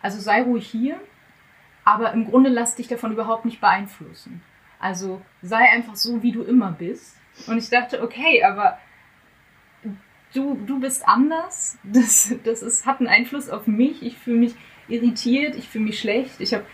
also 0.00 0.20
sei 0.20 0.42
ruhig 0.42 0.66
hier, 0.66 1.00
aber 1.84 2.12
im 2.12 2.26
Grunde 2.26 2.50
lass 2.50 2.74
dich 2.74 2.88
davon 2.88 3.12
überhaupt 3.12 3.44
nicht 3.44 3.60
beeinflussen. 3.60 4.42
Also 4.80 5.22
sei 5.42 5.70
einfach 5.70 5.94
so, 5.94 6.22
wie 6.22 6.32
du 6.32 6.42
immer 6.42 6.72
bist. 6.72 7.16
Und 7.46 7.58
ich 7.58 7.70
dachte, 7.70 8.02
okay, 8.02 8.42
aber 8.42 8.78
du, 10.34 10.58
du 10.66 10.80
bist 10.80 11.06
anders. 11.06 11.78
Das, 11.84 12.34
das 12.44 12.62
ist, 12.62 12.86
hat 12.86 13.00
einen 13.00 13.08
Einfluss 13.08 13.48
auf 13.48 13.66
mich. 13.66 14.02
Ich 14.02 14.16
fühle 14.18 14.38
mich 14.38 14.54
irritiert, 14.88 15.56
ich 15.56 15.68
fühle 15.68 15.84
mich 15.84 15.98
schlecht. 15.98 16.40
Ich 16.40 16.54
habe 16.54 16.64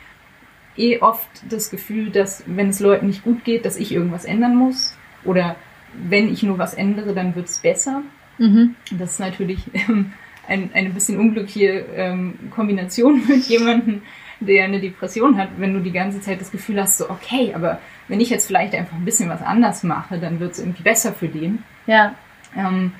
eh 0.76 1.00
oft 1.00 1.28
das 1.48 1.70
Gefühl, 1.70 2.10
dass 2.10 2.44
wenn 2.46 2.68
es 2.68 2.80
Leuten 2.80 3.06
nicht 3.06 3.24
gut 3.24 3.44
geht, 3.44 3.64
dass 3.64 3.76
ich 3.76 3.92
irgendwas 3.92 4.24
ändern 4.24 4.56
muss. 4.56 4.96
Oder 5.24 5.56
wenn 5.92 6.32
ich 6.32 6.42
nur 6.42 6.58
was 6.58 6.74
ändere, 6.74 7.14
dann 7.14 7.34
wird 7.34 7.46
es 7.46 7.58
besser. 7.58 8.02
Mhm. 8.38 8.76
Das 8.92 9.12
ist 9.12 9.20
natürlich 9.20 9.60
ähm, 9.74 10.12
ein, 10.46 10.70
eine 10.72 10.90
bisschen 10.90 11.18
unglückliche 11.18 11.84
ähm, 11.94 12.50
Kombination 12.50 13.22
mit 13.28 13.46
jemandem, 13.46 14.02
der 14.40 14.64
eine 14.64 14.80
Depression 14.80 15.36
hat, 15.36 15.48
wenn 15.58 15.74
du 15.74 15.80
die 15.80 15.90
ganze 15.90 16.20
Zeit 16.20 16.40
das 16.40 16.52
Gefühl 16.52 16.80
hast, 16.80 16.98
so 16.98 17.10
okay, 17.10 17.52
aber 17.54 17.80
wenn 18.06 18.20
ich 18.20 18.30
jetzt 18.30 18.46
vielleicht 18.46 18.72
einfach 18.74 18.96
ein 18.96 19.04
bisschen 19.04 19.28
was 19.28 19.42
anders 19.42 19.82
mache, 19.82 20.18
dann 20.18 20.38
wird 20.38 20.52
es 20.52 20.60
irgendwie 20.60 20.84
besser 20.84 21.12
für 21.12 21.26
den. 21.26 21.64
Ja. 21.86 22.14
Ähm, 22.56 22.92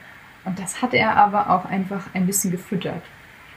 und 0.48 0.58
das 0.58 0.80
hat 0.80 0.94
er 0.94 1.16
aber 1.16 1.50
auch 1.50 1.66
einfach 1.66 2.06
ein 2.14 2.26
bisschen 2.26 2.50
gefüttert. 2.50 3.02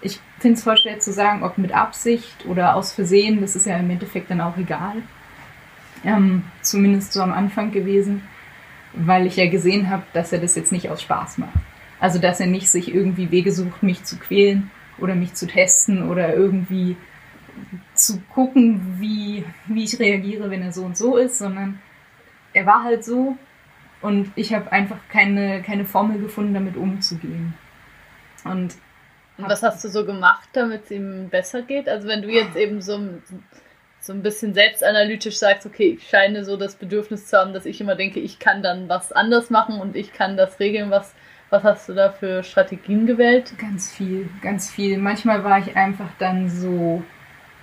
Ich 0.01 0.19
finde 0.39 0.57
es 0.57 0.63
voll 0.63 0.77
schwer 0.77 0.99
zu 0.99 1.13
sagen, 1.13 1.43
ob 1.43 1.57
mit 1.57 1.73
Absicht 1.73 2.45
oder 2.45 2.75
aus 2.75 2.91
Versehen, 2.91 3.39
das 3.39 3.55
ist 3.55 3.65
ja 3.65 3.77
im 3.77 3.89
Endeffekt 3.89 4.29
dann 4.29 4.41
auch 4.41 4.57
egal. 4.57 4.95
Ähm, 6.03 6.43
zumindest 6.61 7.13
so 7.13 7.21
am 7.21 7.31
Anfang 7.31 7.71
gewesen, 7.71 8.23
weil 8.93 9.25
ich 9.25 9.37
ja 9.37 9.49
gesehen 9.49 9.89
habe, 9.89 10.03
dass 10.13 10.33
er 10.33 10.39
das 10.39 10.55
jetzt 10.55 10.71
nicht 10.71 10.89
aus 10.89 11.01
Spaß 11.01 11.37
macht. 11.37 11.53
Also 11.99 12.19
dass 12.19 12.39
er 12.39 12.47
nicht 12.47 12.69
sich 12.69 12.93
irgendwie 12.93 13.31
Wege 13.31 13.51
sucht, 13.51 13.83
mich 13.83 14.03
zu 14.03 14.17
quälen 14.17 14.69
oder 14.97 15.15
mich 15.15 15.35
zu 15.35 15.47
testen 15.47 16.09
oder 16.09 16.33
irgendwie 16.33 16.97
zu 17.93 18.19
gucken, 18.33 18.97
wie, 18.99 19.45
wie 19.67 19.83
ich 19.83 19.99
reagiere, 19.99 20.49
wenn 20.49 20.63
er 20.63 20.73
so 20.73 20.83
und 20.83 20.97
so 20.97 21.15
ist, 21.15 21.37
sondern 21.37 21.79
er 22.53 22.65
war 22.65 22.83
halt 22.83 23.05
so 23.05 23.37
und 24.01 24.31
ich 24.35 24.53
habe 24.53 24.71
einfach 24.71 24.97
keine, 25.09 25.61
keine 25.61 25.85
Formel 25.85 26.19
gefunden, 26.19 26.53
damit 26.53 26.75
umzugehen. 26.75 27.53
Und 28.43 28.75
was 29.37 29.63
hast 29.63 29.83
du 29.83 29.89
so 29.89 30.05
gemacht, 30.05 30.49
damit 30.53 30.85
es 30.85 30.91
ihm 30.91 31.29
besser 31.29 31.61
geht? 31.61 31.87
Also 31.87 32.07
wenn 32.07 32.21
du 32.21 32.29
jetzt 32.29 32.55
eben 32.55 32.81
so, 32.81 32.99
so 33.99 34.13
ein 34.13 34.23
bisschen 34.23 34.53
selbstanalytisch 34.53 35.37
sagst, 35.37 35.65
okay, 35.65 35.97
ich 35.97 36.07
scheine 36.07 36.43
so 36.43 36.57
das 36.57 36.75
Bedürfnis 36.75 37.27
zu 37.27 37.37
haben, 37.37 37.53
dass 37.53 37.65
ich 37.65 37.79
immer 37.81 37.95
denke, 37.95 38.19
ich 38.19 38.39
kann 38.39 38.63
dann 38.63 38.89
was 38.89 39.11
anders 39.11 39.49
machen 39.49 39.79
und 39.79 39.95
ich 39.95 40.13
kann 40.13 40.37
das 40.37 40.59
regeln, 40.59 40.89
was, 40.89 41.13
was 41.49 41.63
hast 41.63 41.89
du 41.89 41.93
da 41.93 42.11
für 42.11 42.43
Strategien 42.43 43.05
gewählt? 43.05 43.53
Ganz 43.57 43.91
viel, 43.91 44.29
ganz 44.41 44.69
viel. 44.69 44.97
Manchmal 44.97 45.43
war 45.43 45.59
ich 45.59 45.75
einfach 45.75 46.09
dann 46.17 46.49
so 46.49 47.03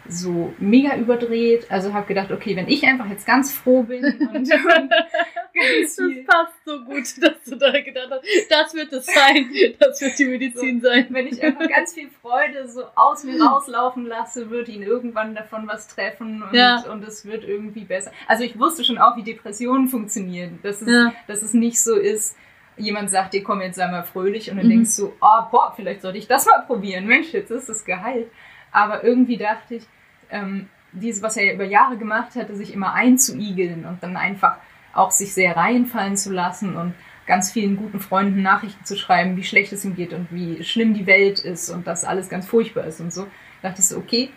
so 0.09 0.53
mega 0.59 0.97
überdreht. 0.97 1.71
Also 1.71 1.93
habe 1.93 2.07
gedacht, 2.07 2.31
okay, 2.33 2.57
wenn 2.57 2.69
ich 2.69 2.85
einfach 2.85 3.09
jetzt 3.09 3.27
ganz 3.27 3.53
froh 3.53 3.83
bin 3.83 4.05
und, 4.21 4.37
und 4.37 4.49
das 4.49 5.97
passt 6.27 6.65
so 6.65 6.85
gut, 6.85 7.23
dass 7.23 7.45
du 7.45 7.57
da 7.57 7.73
gedacht 7.81 8.11
hast, 8.11 8.25
das 8.51 8.75
wird 8.75 8.93
es 8.93 9.07
sein, 9.07 9.51
das 9.79 10.01
wird 10.01 10.19
die 10.19 10.25
Medizin 10.27 10.81
so, 10.81 10.89
sein. 10.89 11.07
Wenn 11.11 11.27
ich 11.27 11.43
einfach 11.43 11.69
ganz 11.69 11.95
viel 11.95 12.09
Freude 12.23 12.69
so 12.69 12.85
aus 12.95 13.25
mir 13.25 13.41
rauslaufen 13.43 14.07
lasse, 14.07 14.51
wird 14.51 14.69
ihn 14.69 14.83
irgendwann 14.83 15.35
davon 15.35 15.67
was 15.67 15.89
treffen 15.89 16.43
und, 16.43 16.55
ja. 16.55 16.85
und 16.91 17.03
es 17.05 17.25
wird 17.27 17.45
irgendwie 17.45 17.85
besser. 17.85 18.13
Also 18.27 18.45
ich 18.45 18.59
wusste 18.59 18.85
schon 18.85 18.99
auch, 18.99 19.17
wie 19.17 19.23
Depressionen 19.23 19.89
funktionieren, 19.89 20.59
dass 20.63 20.83
es, 20.83 20.89
ja. 20.89 21.13
dass 21.27 21.43
es 21.43 21.55
nicht 21.55 21.83
so 21.83 21.97
ist, 21.97 22.37
jemand 22.77 23.11
sagt 23.11 23.35
dir, 23.35 23.43
komm 23.43 23.61
jetzt 23.61 23.77
sei 23.77 23.89
mal 23.89 24.05
fröhlich 24.05 24.51
und 24.51 24.57
dann 24.57 24.67
mhm. 24.67 24.71
denkst 24.71 24.97
du, 24.97 25.13
oh, 25.21 25.43
boah, 25.51 25.73
vielleicht 25.75 26.03
sollte 26.03 26.19
ich 26.19 26.29
das 26.29 26.47
mal 26.47 26.65
probieren. 26.67 27.07
Mensch, 27.07 27.33
jetzt 27.33 27.51
ist 27.51 27.69
es 27.69 27.85
geheilt. 27.85 28.31
Aber 28.71 29.03
irgendwie 29.05 29.37
dachte 29.37 29.77
ich, 29.77 29.87
ähm, 30.31 30.69
dieses, 30.93 31.23
was 31.23 31.37
er 31.37 31.55
über 31.55 31.65
Jahre 31.65 31.97
gemacht 31.97 32.35
hatte, 32.35 32.57
sich 32.57 32.73
immer 32.73 32.95
einzuigeln 32.95 33.85
und 33.85 34.03
dann 34.03 34.17
einfach 34.17 34.57
auch 34.95 35.11
sich 35.11 35.35
sehr 35.35 35.57
reinfallen 35.57 36.17
zu 36.17 36.33
lassen 36.33 36.77
und 36.77 36.95
ganz 37.27 37.53
vielen 37.53 37.77
guten 37.77 38.01
Freunden 38.01 38.43
Nachrichten 38.43 38.85
zu 38.85 38.97
schreiben, 38.97 39.37
wie 39.37 39.45
schlecht 39.45 39.73
es 39.73 39.85
ihm 39.85 39.95
geht 39.95 40.13
und 40.13 40.29
wie 40.31 40.65
schlimm 40.65 40.95
die 40.95 41.07
Welt 41.07 41.41
ist 41.41 41.69
und 41.69 41.87
dass 41.87 42.05
alles 42.05 42.29
ganz 42.29 42.47
furchtbar 42.47 42.85
ist 42.85 43.01
und 43.01 43.13
so, 43.13 43.27
dachte 43.63 43.81
ich 43.81 43.87
so, 43.87 43.99
okay, 43.99 44.31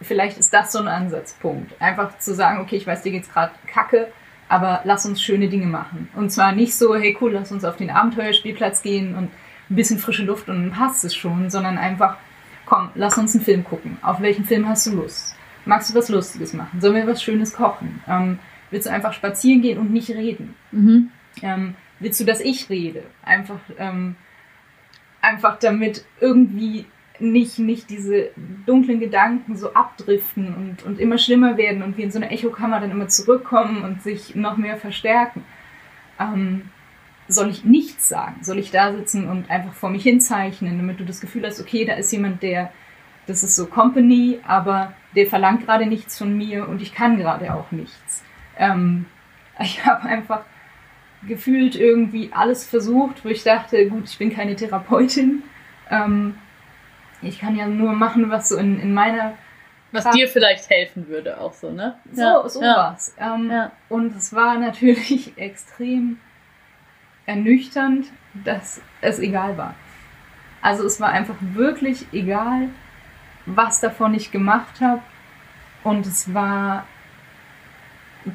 vielleicht 0.00 0.38
ist 0.38 0.54
das 0.54 0.72
so 0.72 0.78
ein 0.78 0.88
Ansatzpunkt. 0.88 1.74
Einfach 1.80 2.16
zu 2.18 2.34
sagen, 2.34 2.60
okay, 2.60 2.76
ich 2.76 2.86
weiß, 2.86 3.02
dir 3.02 3.12
geht's 3.12 3.30
gerade 3.30 3.52
kacke, 3.66 4.08
aber 4.48 4.80
lass 4.84 5.04
uns 5.04 5.20
schöne 5.20 5.48
Dinge 5.48 5.66
machen. 5.66 6.08
Und 6.14 6.30
zwar 6.30 6.52
nicht 6.52 6.74
so, 6.76 6.94
hey 6.94 7.16
cool, 7.20 7.32
lass 7.32 7.50
uns 7.50 7.64
auf 7.64 7.76
den 7.76 7.90
Abenteuerspielplatz 7.90 8.82
gehen 8.82 9.16
und 9.16 9.30
ein 9.70 9.76
bisschen 9.76 9.98
frische 9.98 10.24
Luft 10.24 10.48
und 10.48 10.62
dann 10.62 10.72
passt 10.72 11.04
es 11.04 11.14
schon, 11.14 11.50
sondern 11.50 11.76
einfach, 11.76 12.16
komm, 12.68 12.90
lass 12.94 13.16
uns 13.16 13.34
einen 13.34 13.44
Film 13.44 13.64
gucken. 13.64 13.96
Auf 14.02 14.20
welchen 14.20 14.44
Film 14.44 14.68
hast 14.68 14.86
du 14.86 14.96
Lust? 14.96 15.34
Magst 15.64 15.90
du 15.90 15.98
was 15.98 16.08
Lustiges 16.08 16.52
machen? 16.52 16.80
Sollen 16.80 16.94
wir 16.94 17.06
was 17.06 17.22
Schönes 17.22 17.54
kochen? 17.54 18.02
Ähm, 18.06 18.38
willst 18.70 18.86
du 18.86 18.92
einfach 18.92 19.12
spazieren 19.14 19.62
gehen 19.62 19.78
und 19.78 19.90
nicht 19.90 20.10
reden? 20.10 20.54
Mhm. 20.70 21.10
Ähm, 21.42 21.74
willst 21.98 22.20
du, 22.20 22.24
dass 22.24 22.40
ich 22.40 22.68
rede? 22.68 23.04
Einfach, 23.22 23.60
ähm, 23.78 24.16
einfach 25.22 25.58
damit 25.58 26.04
irgendwie 26.20 26.84
nicht, 27.20 27.58
nicht 27.58 27.90
diese 27.90 28.30
dunklen 28.66 29.00
Gedanken 29.00 29.56
so 29.56 29.72
abdriften 29.72 30.54
und, 30.54 30.82
und 30.84 31.00
immer 31.00 31.18
schlimmer 31.18 31.56
werden 31.56 31.82
und 31.82 31.96
wir 31.96 32.04
in 32.04 32.10
so 32.10 32.18
eine 32.18 32.30
Echokammer 32.30 32.80
dann 32.80 32.90
immer 32.90 33.08
zurückkommen 33.08 33.82
und 33.82 34.02
sich 34.02 34.34
noch 34.34 34.56
mehr 34.56 34.76
verstärken. 34.76 35.44
Ähm, 36.20 36.70
soll 37.28 37.50
ich 37.50 37.64
nichts 37.64 38.08
sagen? 38.08 38.42
Soll 38.42 38.58
ich 38.58 38.70
da 38.70 38.92
sitzen 38.92 39.28
und 39.28 39.50
einfach 39.50 39.74
vor 39.74 39.90
mich 39.90 40.02
hinzeichnen, 40.02 40.78
damit 40.78 40.98
du 40.98 41.04
das 41.04 41.20
Gefühl 41.20 41.46
hast, 41.46 41.60
okay, 41.60 41.84
da 41.84 41.94
ist 41.94 42.10
jemand, 42.10 42.42
der, 42.42 42.72
das 43.26 43.44
ist 43.44 43.54
so 43.54 43.66
Company, 43.66 44.40
aber 44.46 44.94
der 45.14 45.26
verlangt 45.26 45.66
gerade 45.66 45.86
nichts 45.86 46.18
von 46.18 46.36
mir 46.36 46.68
und 46.68 46.80
ich 46.80 46.94
kann 46.94 47.18
gerade 47.18 47.54
auch 47.54 47.70
nichts. 47.70 48.24
Ähm, 48.56 49.06
ich 49.60 49.84
habe 49.84 50.02
einfach 50.08 50.42
gefühlt 51.26 51.74
irgendwie 51.74 52.30
alles 52.32 52.64
versucht, 52.64 53.24
wo 53.24 53.28
ich 53.28 53.42
dachte, 53.42 53.88
gut, 53.88 54.04
ich 54.04 54.18
bin 54.18 54.32
keine 54.32 54.56
Therapeutin. 54.56 55.42
Ähm, 55.90 56.38
ich 57.22 57.40
kann 57.40 57.56
ja 57.56 57.66
nur 57.66 57.92
machen, 57.92 58.30
was 58.30 58.48
so 58.48 58.56
in, 58.56 58.80
in 58.80 58.94
meiner 58.94 59.34
was 59.90 60.04
Kraft 60.04 60.16
dir 60.16 60.28
vielleicht 60.28 60.70
helfen 60.70 61.08
würde, 61.08 61.40
auch 61.40 61.52
so, 61.52 61.70
ne? 61.70 61.98
So, 62.12 62.20
ja. 62.20 62.48
sowas. 62.48 63.14
Ja. 63.18 63.34
Ähm, 63.34 63.50
ja. 63.50 63.72
Und 63.88 64.14
es 64.16 64.32
war 64.32 64.58
natürlich 64.58 65.32
extrem 65.36 66.18
ernüchternd, 67.28 68.06
dass 68.32 68.80
es 69.02 69.18
egal 69.18 69.58
war. 69.58 69.74
Also 70.62 70.84
es 70.84 71.00
war 71.00 71.10
einfach 71.10 71.36
wirklich 71.40 72.06
egal, 72.12 72.70
was 73.46 73.80
davon 73.80 74.14
ich 74.14 74.30
gemacht 74.30 74.80
habe. 74.80 75.02
Und 75.84 76.06
es 76.06 76.32
war 76.34 76.86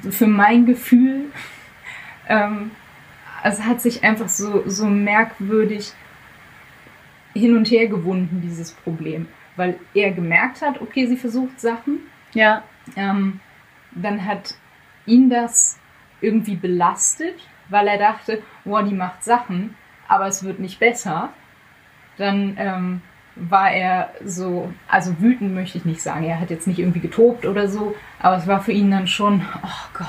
für 0.10 0.28
mein 0.28 0.66
Gefühl, 0.66 1.26
ähm, 2.30 2.72
es 3.44 3.62
hat 3.64 3.82
sich 3.82 4.04
einfach 4.04 4.30
so, 4.30 4.64
so 4.70 4.86
merkwürdig 4.86 5.92
hin 7.34 7.58
und 7.58 7.70
her 7.72 7.88
gewunden, 7.88 8.42
dieses 8.42 8.72
Problem. 8.72 9.28
Weil 9.56 9.80
er 9.94 10.12
gemerkt 10.12 10.62
hat, 10.62 10.82
okay, 10.82 11.08
sie 11.08 11.18
versucht 11.18 11.60
Sachen. 11.60 12.00
Ja. 12.34 12.64
Ähm, 12.96 13.40
dann 13.92 14.26
hat 14.26 14.56
ihn 15.06 15.30
das 15.30 15.80
irgendwie 16.22 16.56
belastet 16.56 17.36
weil 17.70 17.88
er 17.88 17.98
dachte, 17.98 18.42
boah, 18.66 18.84
die 18.84 18.94
macht 18.94 19.24
Sachen, 19.24 19.76
aber 20.08 20.28
es 20.28 20.44
wird 20.44 20.60
nicht 20.60 20.80
besser. 20.80 21.30
Dann 22.18 22.56
ähm, 22.58 23.02
war 23.36 23.72
er 23.72 24.12
so, 24.24 24.72
also 24.88 25.20
wütend 25.20 25.54
möchte 25.54 25.78
ich 25.78 25.86
nicht 25.86 26.02
sagen, 26.02 26.24
er 26.24 26.40
hat 26.40 26.52
jetzt 26.52 26.68
nicht 26.68 26.80
irgendwie 26.80 27.00
getobt 27.00 27.46
oder 27.46 27.68
so, 27.68 27.96
aber 28.20 28.38
es 28.38 28.48
war 28.48 28.62
für 28.62 28.72
ihn 28.72 28.92
dann 28.92 29.08
schon, 29.08 29.42
oh 29.64 29.98
Gott, 29.98 30.08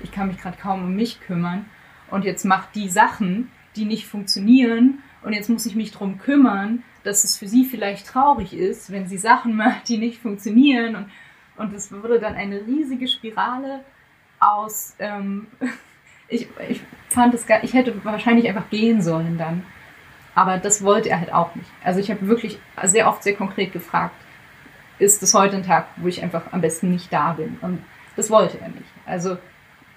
ich 0.00 0.10
kann 0.10 0.28
mich 0.28 0.38
gerade 0.38 0.56
kaum 0.56 0.84
um 0.84 0.94
mich 0.94 1.20
kümmern 1.20 1.66
und 2.10 2.24
jetzt 2.24 2.44
macht 2.44 2.74
die 2.74 2.88
Sachen, 2.88 3.50
die 3.76 3.84
nicht 3.84 4.06
funktionieren 4.06 5.02
und 5.22 5.34
jetzt 5.34 5.50
muss 5.50 5.66
ich 5.66 5.74
mich 5.74 5.92
darum 5.92 6.18
kümmern, 6.18 6.82
dass 7.04 7.24
es 7.24 7.36
für 7.36 7.46
sie 7.46 7.64
vielleicht 7.64 8.06
traurig 8.06 8.54
ist, 8.54 8.90
wenn 8.90 9.06
sie 9.06 9.18
Sachen 9.18 9.54
macht, 9.56 9.88
die 9.88 9.98
nicht 9.98 10.20
funktionieren 10.20 10.96
und 10.96 11.06
und 11.56 11.72
es 11.74 11.92
wurde 11.92 12.18
dann 12.18 12.34
eine 12.34 12.66
riesige 12.66 13.08
Spirale 13.08 13.84
aus 14.40 14.96
ähm, 14.98 15.46
ich, 16.28 16.48
ich 16.68 16.80
fand 17.08 17.34
es 17.34 17.46
gar, 17.46 17.62
ich 17.62 17.74
hätte 17.74 18.04
wahrscheinlich 18.04 18.48
einfach 18.48 18.68
gehen 18.70 19.02
sollen 19.02 19.38
dann. 19.38 19.64
Aber 20.34 20.56
das 20.56 20.82
wollte 20.82 21.10
er 21.10 21.20
halt 21.20 21.32
auch 21.32 21.54
nicht. 21.54 21.70
Also 21.84 22.00
ich 22.00 22.10
habe 22.10 22.26
wirklich 22.26 22.58
sehr 22.84 23.08
oft 23.08 23.22
sehr 23.22 23.34
konkret 23.34 23.72
gefragt, 23.72 24.14
ist 24.98 25.22
es 25.22 25.34
heute 25.34 25.56
ein 25.56 25.62
Tag, 25.62 25.88
wo 25.96 26.08
ich 26.08 26.22
einfach 26.22 26.52
am 26.52 26.60
besten 26.60 26.90
nicht 26.90 27.12
da 27.12 27.32
bin? 27.32 27.58
Und 27.60 27.84
das 28.16 28.30
wollte 28.30 28.58
er 28.60 28.68
nicht. 28.68 28.88
Also 29.04 29.36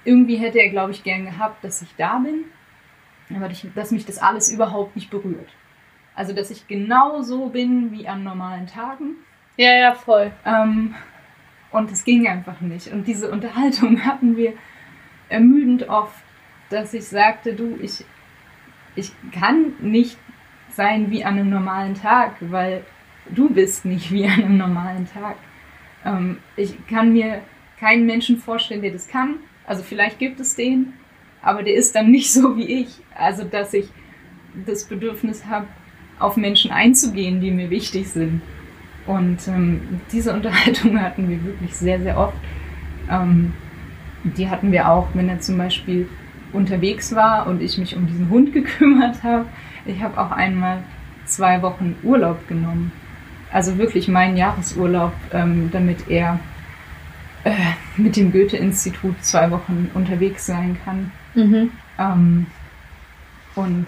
irgendwie 0.04 0.38
hätte 0.38 0.60
er, 0.60 0.70
glaube 0.70 0.92
ich, 0.92 1.04
gern 1.04 1.26
gehabt, 1.26 1.64
dass 1.64 1.82
ich 1.82 1.96
da 1.98 2.18
bin, 2.18 2.46
aber 3.36 3.50
dass 3.76 3.92
mich 3.92 4.06
das 4.06 4.18
alles 4.18 4.52
überhaupt 4.52 4.96
nicht 4.96 5.10
berührt. 5.10 5.50
Also 6.16 6.34
dass 6.34 6.52
ich 6.52 6.68
genau 6.68 7.22
so 7.22 7.50
bin 7.50 7.92
wie 7.92 8.08
an 8.08 8.24
normalen 8.24 8.68
Tagen. 8.68 9.16
Ja, 9.58 9.74
ja, 9.74 9.94
voll. 9.94 10.32
Ähm, 10.46 10.96
und 11.72 11.92
es 11.92 12.04
ging 12.04 12.28
einfach 12.28 12.62
nicht. 12.62 12.92
Und 12.92 13.06
diese 13.06 13.30
Unterhaltung 13.32 14.02
hatten 14.06 14.38
wir 14.38 14.54
ermüdend 15.30 15.90
oft 15.90 16.26
dass 16.70 16.94
ich 16.94 17.06
sagte, 17.06 17.54
du, 17.54 17.78
ich, 17.82 18.04
ich 18.96 19.12
kann 19.32 19.74
nicht 19.80 20.18
sein 20.72 21.12
wie 21.12 21.24
an 21.24 21.38
einem 21.38 21.50
normalen 21.50 21.96
Tag, 21.96 22.36
weil 22.40 22.84
du 23.30 23.50
bist 23.50 23.86
nicht 23.86 24.12
wie 24.12 24.26
an 24.26 24.44
einem 24.44 24.58
normalen 24.58 25.08
Tag. 25.08 25.38
Ähm, 26.04 26.40
ich 26.56 26.76
kann 26.88 27.14
mir 27.14 27.42
keinen 27.80 28.06
Menschen 28.06 28.38
vorstellen, 28.38 28.82
der 28.82 28.92
das 28.92 29.08
kann. 29.08 29.36
Also 29.66 29.84
vielleicht 29.84 30.20
gibt 30.20 30.40
es 30.40 30.56
den, 30.56 30.94
aber 31.42 31.64
der 31.64 31.76
ist 31.76 31.96
dann 31.96 32.12
nicht 32.12 32.32
so 32.34 32.58
wie 32.58 32.82
ich. 32.82 33.02
Also 33.16 33.44
dass 33.44 33.74
ich 33.74 33.88
das 34.66 34.86
Bedürfnis 34.86 35.46
habe, 35.46 35.68
auf 36.18 36.38
Menschen 36.38 36.72
einzugehen, 36.72 37.42
die 37.42 37.52
mir 37.52 37.70
wichtig 37.70 38.08
sind. 38.10 38.42
Und 39.06 39.48
ähm, 39.48 40.02
diese 40.12 40.34
Unterhaltung 40.34 41.00
hatten 41.02 41.30
wir 41.30 41.44
wirklich 41.44 41.76
sehr, 41.76 42.00
sehr 42.00 42.18
oft. 42.18 42.38
Ähm, 43.10 43.54
die 44.26 44.50
hatten 44.50 44.72
wir 44.72 44.90
auch, 44.90 45.08
wenn 45.14 45.30
er 45.30 45.40
zum 45.40 45.58
Beispiel 45.58 46.10
unterwegs 46.52 47.14
war 47.16 47.48
und 47.48 47.62
ich 47.62 47.78
mich 47.78 47.96
um 47.96 48.08
diesen 48.08 48.30
Hund 48.30 48.54
gekümmert 48.54 49.24
habe. 49.24 49.46
Ich 49.86 50.02
habe 50.02 50.20
auch 50.20 50.32
einmal 50.32 50.84
zwei 51.26 51.62
Wochen 51.62 51.96
Urlaub 52.04 52.48
genommen. 52.48 52.92
Also 53.52 53.78
wirklich 53.78 54.08
meinen 54.08 54.38
Jahresurlaub, 54.38 55.14
ähm, 55.32 55.70
damit 55.72 56.10
er 56.10 56.40
äh, 57.44 57.54
mit 57.96 58.16
dem 58.16 58.32
Goethe-Institut 58.32 59.24
zwei 59.24 59.52
Wochen 59.52 59.90
unterwegs 59.94 60.46
sein 60.46 60.78
kann. 60.84 61.12
Mhm. 61.36 61.72
Ähm, 61.98 62.48
und 63.56 63.86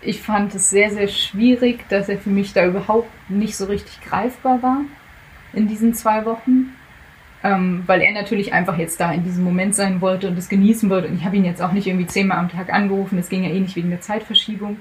ich 0.00 0.20
fand 0.20 0.54
es 0.54 0.70
sehr, 0.70 0.90
sehr 0.90 1.08
schwierig, 1.08 1.88
dass 1.88 2.08
er 2.08 2.18
für 2.18 2.30
mich 2.30 2.52
da 2.52 2.66
überhaupt 2.66 3.10
nicht 3.28 3.56
so 3.56 3.66
richtig 3.66 4.00
greifbar 4.02 4.62
war 4.62 4.80
in 5.52 5.68
diesen 5.68 5.94
zwei 5.94 6.24
Wochen. 6.24 6.74
Ähm, 7.44 7.82
weil 7.86 8.00
er 8.00 8.12
natürlich 8.12 8.54
einfach 8.54 8.78
jetzt 8.78 8.98
da 8.98 9.12
in 9.12 9.22
diesem 9.22 9.44
Moment 9.44 9.74
sein 9.74 10.00
wollte 10.00 10.28
und 10.28 10.38
es 10.38 10.48
genießen 10.48 10.88
wollte. 10.88 11.08
Und 11.08 11.16
ich 11.16 11.26
habe 11.26 11.36
ihn 11.36 11.44
jetzt 11.44 11.60
auch 11.60 11.72
nicht 11.72 11.86
irgendwie 11.86 12.06
zehnmal 12.06 12.38
am 12.38 12.48
Tag 12.48 12.72
angerufen, 12.72 13.18
das 13.18 13.28
ging 13.28 13.44
ja 13.44 13.50
eh 13.50 13.60
nicht 13.60 13.76
wegen 13.76 13.90
der 13.90 14.00
Zeitverschiebung. 14.00 14.78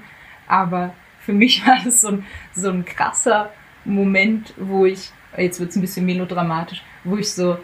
Aber 0.47 0.93
für 1.19 1.33
mich 1.33 1.67
war 1.67 1.85
es 1.85 1.99
so 1.99 2.07
ein, 2.07 2.25
so 2.55 2.69
ein 2.69 2.85
krasser 2.85 3.51
Moment, 3.83 4.53
wo 4.57 4.85
ich, 4.85 5.11
jetzt 5.37 5.59
wird 5.59 5.71
es 5.71 5.75
ein 5.75 5.81
bisschen 5.81 6.05
melodramatisch, 6.05 6.83
wo 7.03 7.17
ich 7.17 7.33
so, 7.33 7.57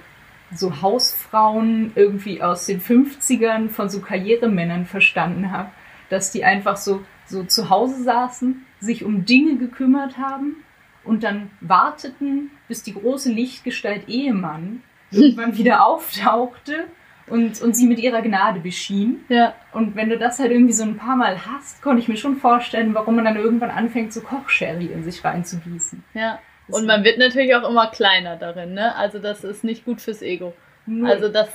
so 0.54 0.82
Hausfrauen 0.82 1.94
irgendwie 1.96 2.42
aus 2.42 2.66
den 2.66 2.82
50ern 2.82 3.70
von 3.70 3.90
so 3.90 4.02
Karrieremännern 4.02 4.86
verstanden 4.86 5.52
habe, 5.52 5.70
dass 6.10 6.32
die 6.32 6.44
einfach 6.44 6.76
so, 6.76 7.06
so 7.26 7.46
zu 7.46 7.70
Hause 7.70 8.04
saßen, 8.04 8.66
sich 8.82 9.06
um 9.06 9.24
Dinge 9.24 9.58
gekümmert 9.58 10.18
haben 10.18 10.58
und 11.06 11.24
dann 11.24 11.52
warteten, 11.62 12.52
bis 12.68 12.84
die 12.84 12.94
große 12.94 13.32
Lichtgestalt 13.32 14.10
Ehemann 14.10 14.82
irgendwann 15.12 15.58
wieder 15.58 15.86
auftauchte 15.86 16.86
und, 17.28 17.62
und 17.62 17.76
sie 17.76 17.88
mit 17.88 18.00
ihrer 18.00 18.22
Gnade 18.22 18.60
beschien. 18.60 19.24
Ja. 19.30 19.54
Und 19.72 19.96
wenn 19.96 20.10
du 20.10 20.18
das 20.18 20.40
halt 20.40 20.52
irgendwie 20.52 20.74
so 20.74 20.84
ein 20.84 20.98
paar 20.98 21.16
Mal 21.16 21.46
hast, 21.46 21.82
konnte 21.82 22.02
ich 22.02 22.08
mir 22.08 22.18
schon 22.18 22.38
vorstellen, 22.38 22.94
warum 22.94 23.16
man 23.16 23.26
dann 23.26 23.36
irgendwann 23.36 23.72
anfängt, 23.72 24.14
so 24.14 24.22
Kochsherry 24.22 24.88
in 24.88 25.04
sich 25.04 25.24
reinzugießen. 25.24 26.04
Ja. 26.14 26.40
Und 26.68 26.86
man 26.86 27.04
wird 27.04 27.18
natürlich 27.18 27.56
auch 27.56 27.68
immer 27.68 27.88
kleiner 27.88 28.36
darin, 28.36 28.74
ne? 28.74 28.96
Also 28.96 29.18
das 29.20 29.44
ist 29.44 29.64
nicht 29.64 29.86
gut 29.86 30.02
fürs 30.02 30.22
Ego. 30.22 30.54
Null. 30.86 31.10
Also 31.10 31.30
das, 31.30 31.50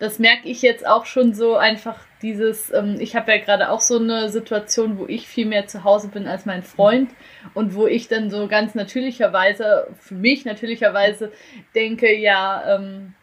das 0.00 0.18
merke 0.18 0.48
ich 0.48 0.62
jetzt 0.62 0.86
auch 0.86 1.06
schon 1.06 1.34
so 1.34 1.56
einfach 1.56 1.98
dieses, 2.22 2.72
ähm, 2.72 2.96
ich 2.98 3.14
habe 3.14 3.32
ja 3.32 3.38
gerade 3.38 3.70
auch 3.70 3.80
so 3.80 3.98
eine 3.98 4.30
Situation, 4.30 4.98
wo 4.98 5.06
ich 5.06 5.28
viel 5.28 5.46
mehr 5.46 5.66
zu 5.66 5.84
Hause 5.84 6.08
bin 6.08 6.26
als 6.26 6.46
mein 6.46 6.62
Freund 6.62 7.10
und 7.54 7.74
wo 7.74 7.86
ich 7.86 8.08
dann 8.08 8.30
so 8.30 8.48
ganz 8.48 8.74
natürlicherweise, 8.74 9.88
für 10.00 10.14
mich 10.14 10.44
natürlicherweise 10.44 11.30
denke, 11.74 12.12
ja, 12.14 12.76
ähm, 12.76 13.14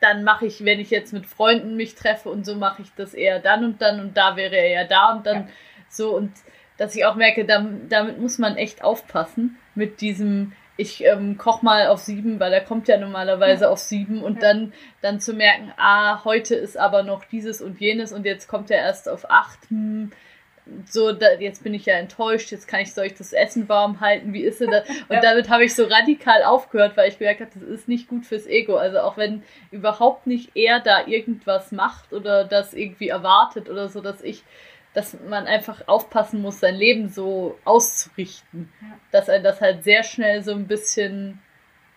dann 0.00 0.22
mache 0.24 0.46
ich, 0.46 0.64
wenn 0.64 0.80
ich 0.80 0.90
jetzt 0.90 1.12
mit 1.12 1.26
Freunden 1.26 1.76
mich 1.76 1.94
treffe 1.94 2.28
und 2.28 2.46
so 2.46 2.54
mache 2.54 2.82
ich 2.82 2.88
das 2.96 3.12
eher 3.14 3.40
dann 3.40 3.64
und 3.64 3.82
dann 3.82 4.00
und 4.00 4.16
da 4.16 4.36
wäre 4.36 4.54
er 4.56 4.68
ja 4.70 4.84
da 4.84 5.12
und 5.14 5.26
dann 5.26 5.36
Ja. 5.36 5.48
so 5.88 6.14
und 6.16 6.32
dass 6.76 6.94
ich 6.96 7.04
auch 7.06 7.14
merke, 7.14 7.44
damit, 7.44 7.90
damit 7.90 8.18
muss 8.20 8.38
man 8.38 8.56
echt 8.56 8.82
aufpassen 8.82 9.56
mit 9.74 10.00
diesem 10.00 10.52
ich 10.76 11.04
ähm, 11.04 11.38
koch 11.38 11.62
mal 11.62 11.86
auf 11.86 12.00
sieben, 12.00 12.40
weil 12.40 12.52
er 12.52 12.60
kommt 12.60 12.88
ja 12.88 12.98
normalerweise 12.98 13.70
auf 13.70 13.78
sieben 13.78 14.22
und 14.22 14.42
Ja. 14.42 14.52
dann, 14.52 14.72
dann 15.02 15.20
zu 15.20 15.32
merken, 15.32 15.72
ah, 15.76 16.24
heute 16.24 16.54
ist 16.56 16.76
aber 16.76 17.02
noch 17.04 17.24
dieses 17.24 17.62
und 17.62 17.80
jenes 17.80 18.12
und 18.12 18.24
jetzt 18.26 18.48
kommt 18.48 18.70
er 18.70 18.78
erst 18.78 19.08
auf 19.08 19.30
acht. 19.30 19.58
Hm, 19.70 20.10
so, 20.86 21.12
da, 21.12 21.32
jetzt 21.38 21.62
bin 21.62 21.74
ich 21.74 21.84
ja 21.84 21.94
enttäuscht, 21.94 22.50
jetzt 22.50 22.66
kann 22.66 22.80
ich, 22.80 22.94
soll 22.94 23.04
ich 23.04 23.14
das 23.14 23.34
Essen 23.34 23.68
warm 23.68 24.00
halten, 24.00 24.32
wie 24.32 24.42
ist 24.42 24.60
denn 24.62 24.70
das? 24.70 24.88
Und 25.08 25.16
Ja. 25.16 25.20
damit 25.20 25.50
habe 25.50 25.62
ich 25.64 25.74
so 25.74 25.84
radikal 25.84 26.42
aufgehört, 26.42 26.96
weil 26.96 27.10
ich 27.10 27.18
gemerkt 27.18 27.42
habe, 27.42 27.50
das 27.52 27.62
ist 27.62 27.86
nicht 27.86 28.08
gut 28.08 28.24
fürs 28.24 28.46
Ego. 28.46 28.76
Also 28.76 29.00
auch 29.00 29.18
wenn 29.18 29.42
überhaupt 29.70 30.26
nicht 30.26 30.52
er 30.56 30.80
da 30.80 31.06
irgendwas 31.06 31.70
macht 31.70 32.14
oder 32.14 32.44
das 32.44 32.72
irgendwie 32.72 33.08
erwartet 33.08 33.68
oder 33.68 33.90
so, 33.90 34.00
dass 34.00 34.22
ich, 34.22 34.42
dass 34.94 35.16
man 35.28 35.46
einfach 35.46 35.86
aufpassen 35.88 36.40
muss, 36.40 36.60
sein 36.60 36.74
Leben 36.76 37.08
so 37.08 37.58
auszurichten, 37.64 38.72
Ja. 38.80 38.86
dass 39.12 39.28
er 39.28 39.40
das 39.40 39.60
halt 39.60 39.84
sehr 39.84 40.02
schnell 40.04 40.42
so 40.42 40.52
ein 40.52 40.66
bisschen 40.66 41.40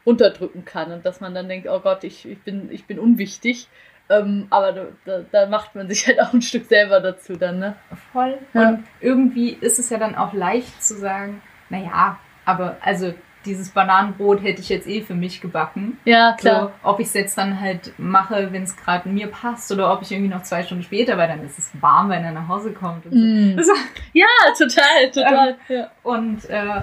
runterdrücken 0.06 0.66
kann 0.66 0.91
und 0.91 1.06
dass 1.06 1.20
man 1.22 1.34
dann 1.36 1.48
denkt, 1.48 1.68
oh 1.70 1.80
Gott, 1.80 2.04
ich, 2.04 2.28
ich 2.28 2.41
bin, 2.41 2.72
ich 2.72 2.86
bin 2.86 2.98
unwichtig. 3.00 3.68
Ähm, 4.10 4.48
aber 4.50 4.72
da, 4.72 4.86
da, 5.06 5.20
da 5.32 5.45
macht 5.48 5.76
man 5.76 5.89
sich 5.89 6.08
halt 6.08 6.22
auch 6.22 6.34
ein 6.34 6.41
Stück 6.41 6.66
selber 6.66 7.00
dazu 7.02 7.34
dann, 7.36 7.60
ne? 7.60 7.76
Voll. 8.14 8.38
Ja. 8.54 8.70
Und 8.70 8.84
irgendwie 9.02 9.50
ist 9.50 9.80
es 9.80 9.89
ja 9.89 9.98
dann 9.98 10.16
auch 10.16 10.34
leicht 10.34 10.82
zu 10.82 10.95
sagen, 10.98 11.41
naja, 11.70 12.18
aber 12.45 12.78
also 12.82 13.14
dieses 13.48 13.70
Bananenbrot 13.70 14.43
hätte 14.43 14.62
ich 14.62 14.70
jetzt 14.70 14.88
eh 14.88 15.02
für 15.02 15.16
mich 15.16 15.41
gebacken. 15.41 15.98
Ja, 16.06 16.34
klar. 16.39 16.74
So, 16.84 16.89
ob 16.89 17.00
ich 17.00 17.08
es 17.08 17.14
jetzt 17.14 17.38
dann 17.38 17.60
halt 17.60 17.93
mache, 17.98 18.50
wenn 18.52 18.62
es 18.64 18.78
gerade 18.78 19.10
mir 19.10 19.28
passt, 19.28 19.72
oder 19.72 19.91
ob 19.91 20.04
ich 20.04 20.12
irgendwie 20.12 20.30
noch 20.34 20.43
zwei 20.43 20.62
Stunden 20.64 20.84
später, 20.84 21.18
weil 21.18 21.28
dann 21.28 21.43
ist 21.43 21.58
es 21.58 21.72
warm, 21.82 22.10
wenn 22.10 22.24
er 22.24 22.32
nach 22.34 22.48
Hause 22.48 22.72
kommt. 22.74 23.06
Und, 23.08 23.14
so. 23.14 23.18
Mm. 23.18 23.58
War- 23.58 23.76
Ja, 24.14 24.26
total, 24.58 25.12
total. 25.12 25.56
ja. 25.70 25.89
und 26.04 26.48
äh, 26.50 26.82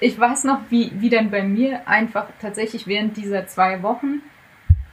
ich 0.00 0.18
weiß 0.18 0.44
noch, 0.44 0.60
wie, 0.70 0.92
wie 0.94 1.10
dann 1.10 1.30
bei 1.30 1.42
mir 1.42 1.80
einfach 1.88 2.26
tatsächlich 2.40 2.86
während 2.86 3.16
dieser 3.16 3.46
zwei 3.48 3.82
Wochen 3.82 4.22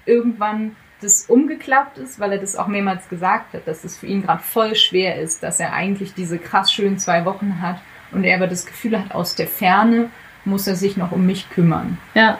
irgendwann 0.05 0.75
das 1.01 1.25
umgeklappt 1.27 1.97
ist, 1.97 2.19
weil 2.19 2.31
er 2.31 2.37
das 2.39 2.55
auch 2.55 2.67
mehrmals 2.67 3.09
gesagt 3.09 3.53
hat, 3.53 3.67
dass 3.67 3.83
es 3.83 3.97
für 3.97 4.07
ihn 4.07 4.23
gerade 4.23 4.41
voll 4.41 4.75
schwer 4.75 5.19
ist, 5.19 5.43
dass 5.43 5.59
er 5.59 5.73
eigentlich 5.73 6.13
diese 6.13 6.39
krass 6.39 6.71
schönen 6.71 6.97
zwei 6.97 7.25
Wochen 7.25 7.61
hat 7.61 7.77
und 8.11 8.23
er 8.23 8.37
aber 8.37 8.47
das 8.47 8.65
Gefühl 8.65 8.99
hat, 8.99 9.13
aus 9.13 9.35
der 9.35 9.47
Ferne 9.47 10.09
muss 10.45 10.67
er 10.67 10.75
sich 10.75 10.95
noch 10.97 11.11
um 11.11 11.25
mich 11.25 11.49
kümmern. 11.49 11.97
ja. 12.13 12.37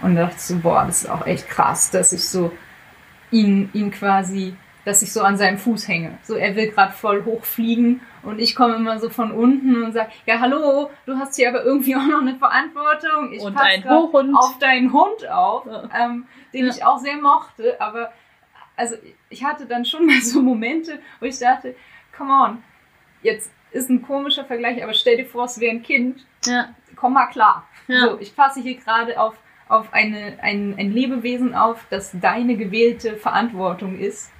Und 0.00 0.14
da 0.14 0.22
dachte 0.22 0.36
ich 0.36 0.42
so, 0.42 0.56
boah, 0.58 0.84
das 0.86 1.02
ist 1.02 1.10
auch 1.10 1.26
echt 1.26 1.48
krass, 1.48 1.90
dass 1.90 2.12
ich 2.12 2.28
so 2.28 2.52
ihn, 3.32 3.68
ihn 3.72 3.90
quasi, 3.90 4.54
dass 4.84 5.02
ich 5.02 5.12
so 5.12 5.22
an 5.22 5.36
seinem 5.36 5.58
Fuß 5.58 5.88
hänge. 5.88 6.16
So, 6.22 6.34
er 6.36 6.54
will 6.54 6.68
gerade 6.70 6.92
voll 6.92 7.24
hochfliegen 7.24 8.00
und 8.22 8.38
ich 8.38 8.54
komme 8.54 8.76
immer 8.76 9.00
so 9.00 9.10
von 9.10 9.32
unten 9.32 9.82
und 9.82 9.92
sage, 9.92 10.10
ja, 10.24 10.38
hallo, 10.38 10.90
du 11.04 11.16
hast 11.18 11.34
hier 11.34 11.48
aber 11.48 11.64
irgendwie 11.64 11.96
auch 11.96 12.06
noch 12.06 12.20
eine 12.20 12.36
Verantwortung. 12.36 13.32
Ich 13.32 13.42
Und 13.42 13.54
passe 13.54 13.82
auf 13.90 14.58
deinen 14.60 14.92
Hund 14.92 15.28
auf, 15.28 15.66
Ja. 15.66 15.88
ähm, 15.98 16.26
den 16.52 16.66
Ja. 16.66 16.70
ich 16.70 16.84
auch 16.84 16.98
sehr 16.98 17.16
mochte, 17.16 17.80
aber 17.80 18.12
also 18.76 18.94
ich 19.30 19.42
hatte 19.44 19.66
dann 19.66 19.84
schon 19.84 20.06
mal 20.06 20.20
so 20.22 20.40
Momente, 20.40 21.00
wo 21.18 21.26
ich 21.26 21.38
dachte, 21.40 21.74
come 22.16 22.32
on, 22.32 22.62
jetzt 23.22 23.50
ist 23.72 23.90
ein 23.90 24.00
komischer 24.02 24.44
Vergleich, 24.44 24.80
aber 24.82 24.94
stell 24.94 25.16
dir 25.16 25.26
vor, 25.26 25.46
es 25.46 25.58
wäre 25.58 25.72
ein 25.74 25.82
Kind, 25.82 26.24
Ja. 26.46 26.68
komm 26.96 27.14
mal 27.14 27.26
klar. 27.26 27.66
Ja. 27.86 28.00
So, 28.00 28.18
ich 28.20 28.34
passe 28.34 28.60
hier 28.60 28.76
gerade 28.76 29.18
auf, 29.18 29.34
auf 29.68 29.92
eine, 29.92 30.38
ein, 30.42 30.74
ein 30.78 30.92
Lebewesen 30.92 31.54
auf, 31.54 31.86
das 31.90 32.12
deine 32.12 32.56
gewählte 32.56 33.16
Verantwortung 33.16 33.98
ist. 33.98 34.30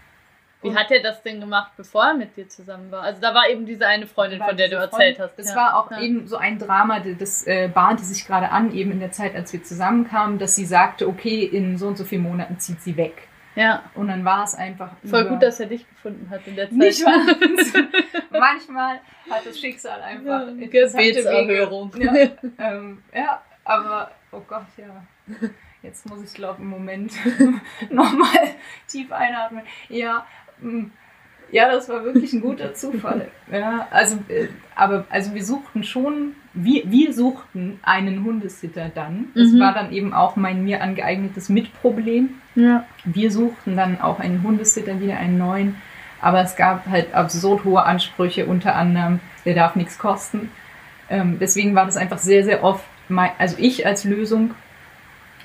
Wie 0.61 0.75
hat 0.75 0.91
er 0.91 1.01
das 1.01 1.23
denn 1.23 1.41
gemacht, 1.41 1.71
bevor 1.77 2.07
er 2.07 2.15
mit 2.15 2.37
dir 2.37 2.49
zusammen 2.49 2.91
war? 2.91 3.03
Also 3.03 3.21
da 3.21 3.33
war 3.33 3.49
eben 3.49 3.65
diese 3.65 3.87
eine 3.87 4.09
Freundin, 4.09 4.43
von 4.43 4.57
der 4.57 4.69
du 4.69 4.75
erzählt 4.75 5.17
Freundin- 5.17 5.23
hast. 5.23 5.39
Das 5.39 5.51
ja. 5.51 5.57
war 5.57 5.77
auch 5.77 5.91
ja. 5.93 6.01
eben 6.01 6.27
so 6.27 6.37
ein 6.37 6.59
Drama, 6.59 6.99
das, 6.99 7.17
das 7.17 7.47
äh, 7.47 7.69
bahnte 7.73 8.03
sich 8.03 8.27
gerade 8.27 8.51
an, 8.51 8.73
eben 8.75 8.91
in 8.91 8.99
der 8.99 9.13
Zeit, 9.13 9.37
als 9.37 9.53
wir 9.53 9.63
zusammenkamen, 9.63 10.41
dass 10.41 10.57
sie 10.57 10.65
sagte, 10.65 11.07
okay, 11.07 11.45
in 11.45 11.79
so 11.79 11.87
und 11.87 11.97
so 11.97 12.05
vielen 12.05 12.25
Monaten 12.25 12.59
zieht 12.59 12.83
sie 12.83 12.97
weg. 12.97 13.28
Ja, 13.55 13.91
Und 13.95 14.09
dann 14.09 14.25
war 14.25 14.45
es 14.45 14.55
einfach 14.55 14.93
voll 15.05 15.25
gut, 15.25 15.43
dass 15.43 15.59
er 15.59 15.67
dich 15.67 15.89
gefunden 15.89 16.31
hat 16.31 16.47
in 16.47 16.55
der 16.55 16.69
Zeit. 16.69 16.79
Nicht 16.79 17.05
wahr? 17.05 17.37
Manchmal 18.31 19.01
hat 19.29 19.45
das 19.45 19.59
Schicksal 19.59 20.01
einfach 20.01 20.47
Ja, 20.47 20.67
Gebetserhörung. 20.67 21.93
Ja, 21.99 22.15
ähm, 22.59 23.03
ja, 23.13 23.43
aber 23.65 24.11
oh 24.31 24.41
Gott, 24.47 24.67
ja. 24.77 25.03
Jetzt 25.83 26.09
muss 26.09 26.23
ich 26.23 26.35
glaube 26.35 26.63
im 26.63 26.69
Moment 26.69 27.13
nochmal 27.91 28.55
tief 28.87 29.13
einatmen. 29.13 29.63
Ja, 29.89 30.27
mm, 30.61 30.87
ja, 31.51 31.71
das 31.71 31.89
war 31.89 32.05
wirklich 32.05 32.33
ein 32.33 32.41
guter 32.41 32.75
Zufall. 32.75 33.29
Ja, 33.51 33.87
also, 33.91 34.17
äh, 34.29 34.49
aber 34.75 35.05
also 35.11 35.35
wir 35.35 35.45
suchten 35.45 35.83
schon, 35.85 36.35
wir, 36.55 36.83
wir 36.91 37.13
suchten 37.13 37.79
einen 37.83 38.25
Hundesitter 38.25 38.91
dann. 38.95 39.29
Das 39.35 39.53
Mhm. 39.53 39.61
war 39.61 39.73
dann 39.75 39.93
eben 39.93 40.13
auch 40.13 40.37
mein 40.37 40.65
mir 40.65 40.83
angeeignetes 40.83 41.49
Mitproblem. 41.49 42.31
Ja. 42.55 42.85
Wir 43.05 43.31
suchten 43.31 43.77
dann 43.77 44.01
auch 44.01 44.21
einen 44.21 44.43
Hundesitter, 44.43 45.01
wieder 45.01 45.17
einen 45.19 45.39
neuen. 45.39 45.77
Aber 46.21 46.41
es 46.41 46.57
gab 46.57 46.89
halt 46.89 47.15
absurd 47.15 47.65
hohe 47.65 47.83
Ansprüche, 47.85 48.47
unter 48.47 48.75
anderem, 48.75 49.21
der 49.45 49.55
darf 49.55 49.77
nichts 49.77 49.99
kosten. 49.99 50.51
Ähm, 51.09 51.39
deswegen 51.41 51.75
war 51.75 51.87
das 51.87 51.97
einfach 51.97 52.19
sehr, 52.19 52.45
sehr 52.45 52.65
oft, 52.65 52.85
mein, 53.09 53.31
also 53.39 53.57
ich 53.59 53.87
als 53.87 54.05
Lösung 54.05 54.51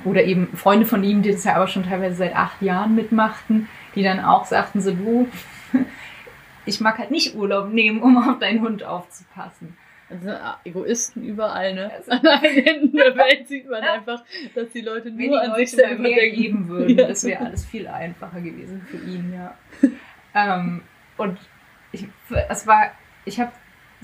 oder 0.04 0.24
eben 0.24 0.47
Freunde 0.58 0.86
von 0.86 1.04
ihm, 1.04 1.22
die 1.22 1.32
das 1.32 1.43
ja 1.43 1.56
aber 1.56 1.68
schon 1.68 1.84
teilweise 1.84 2.16
seit 2.16 2.36
acht 2.36 2.62
Jahren 2.62 2.95
mitmachten, 2.95 3.70
die 3.95 4.04
dann 4.04 4.20
auch 4.20 4.45
sagten 4.45 4.82
so, 4.82 4.91
du, 4.91 5.28
ich 6.65 6.80
mag 6.80 6.97
halt 6.97 7.11
nicht 7.11 7.36
Urlaub 7.36 7.69
nehmen, 7.71 8.01
um 8.01 8.17
auf 8.17 8.39
deinen 8.39 8.61
Hund 8.61 8.84
aufzupassen. 8.84 9.78
Also 10.09 10.30
ah, 10.30 10.59
Egoisten 10.63 11.24
überall, 11.24 11.74
ne? 11.74 11.91
Also- 11.91 12.11
An 12.11 12.26
allen 12.28 12.91
der 12.93 13.15
Welt 13.15 13.47
sieht 13.47 13.69
man 13.69 13.84
einfach, 13.84 14.24
dass 14.53 14.69
die 14.71 14.82
Leute 14.82 15.09
nur 15.09 15.17
die 15.19 15.34
an 15.34 15.55
sich 15.55 15.71
Leute 15.71 15.88
mal 15.88 15.88
selber 15.88 16.03
denken. 16.03 16.36
geben 16.41 16.67
würden, 16.67 16.97
Ja. 16.99 17.07
das 17.07 17.24
wäre 17.24 17.45
alles 17.45 17.65
viel 17.65 17.88
einfacher 17.88 18.41
gewesen 18.41 18.86
für 18.89 18.97
ihn, 18.97 19.34
ja. 19.34 19.55
ähm, 20.36 20.82
und 21.17 21.38
ich, 21.91 22.07
es 22.49 22.67
war, 22.67 22.91
ich 23.26 23.39
habe 23.39 23.51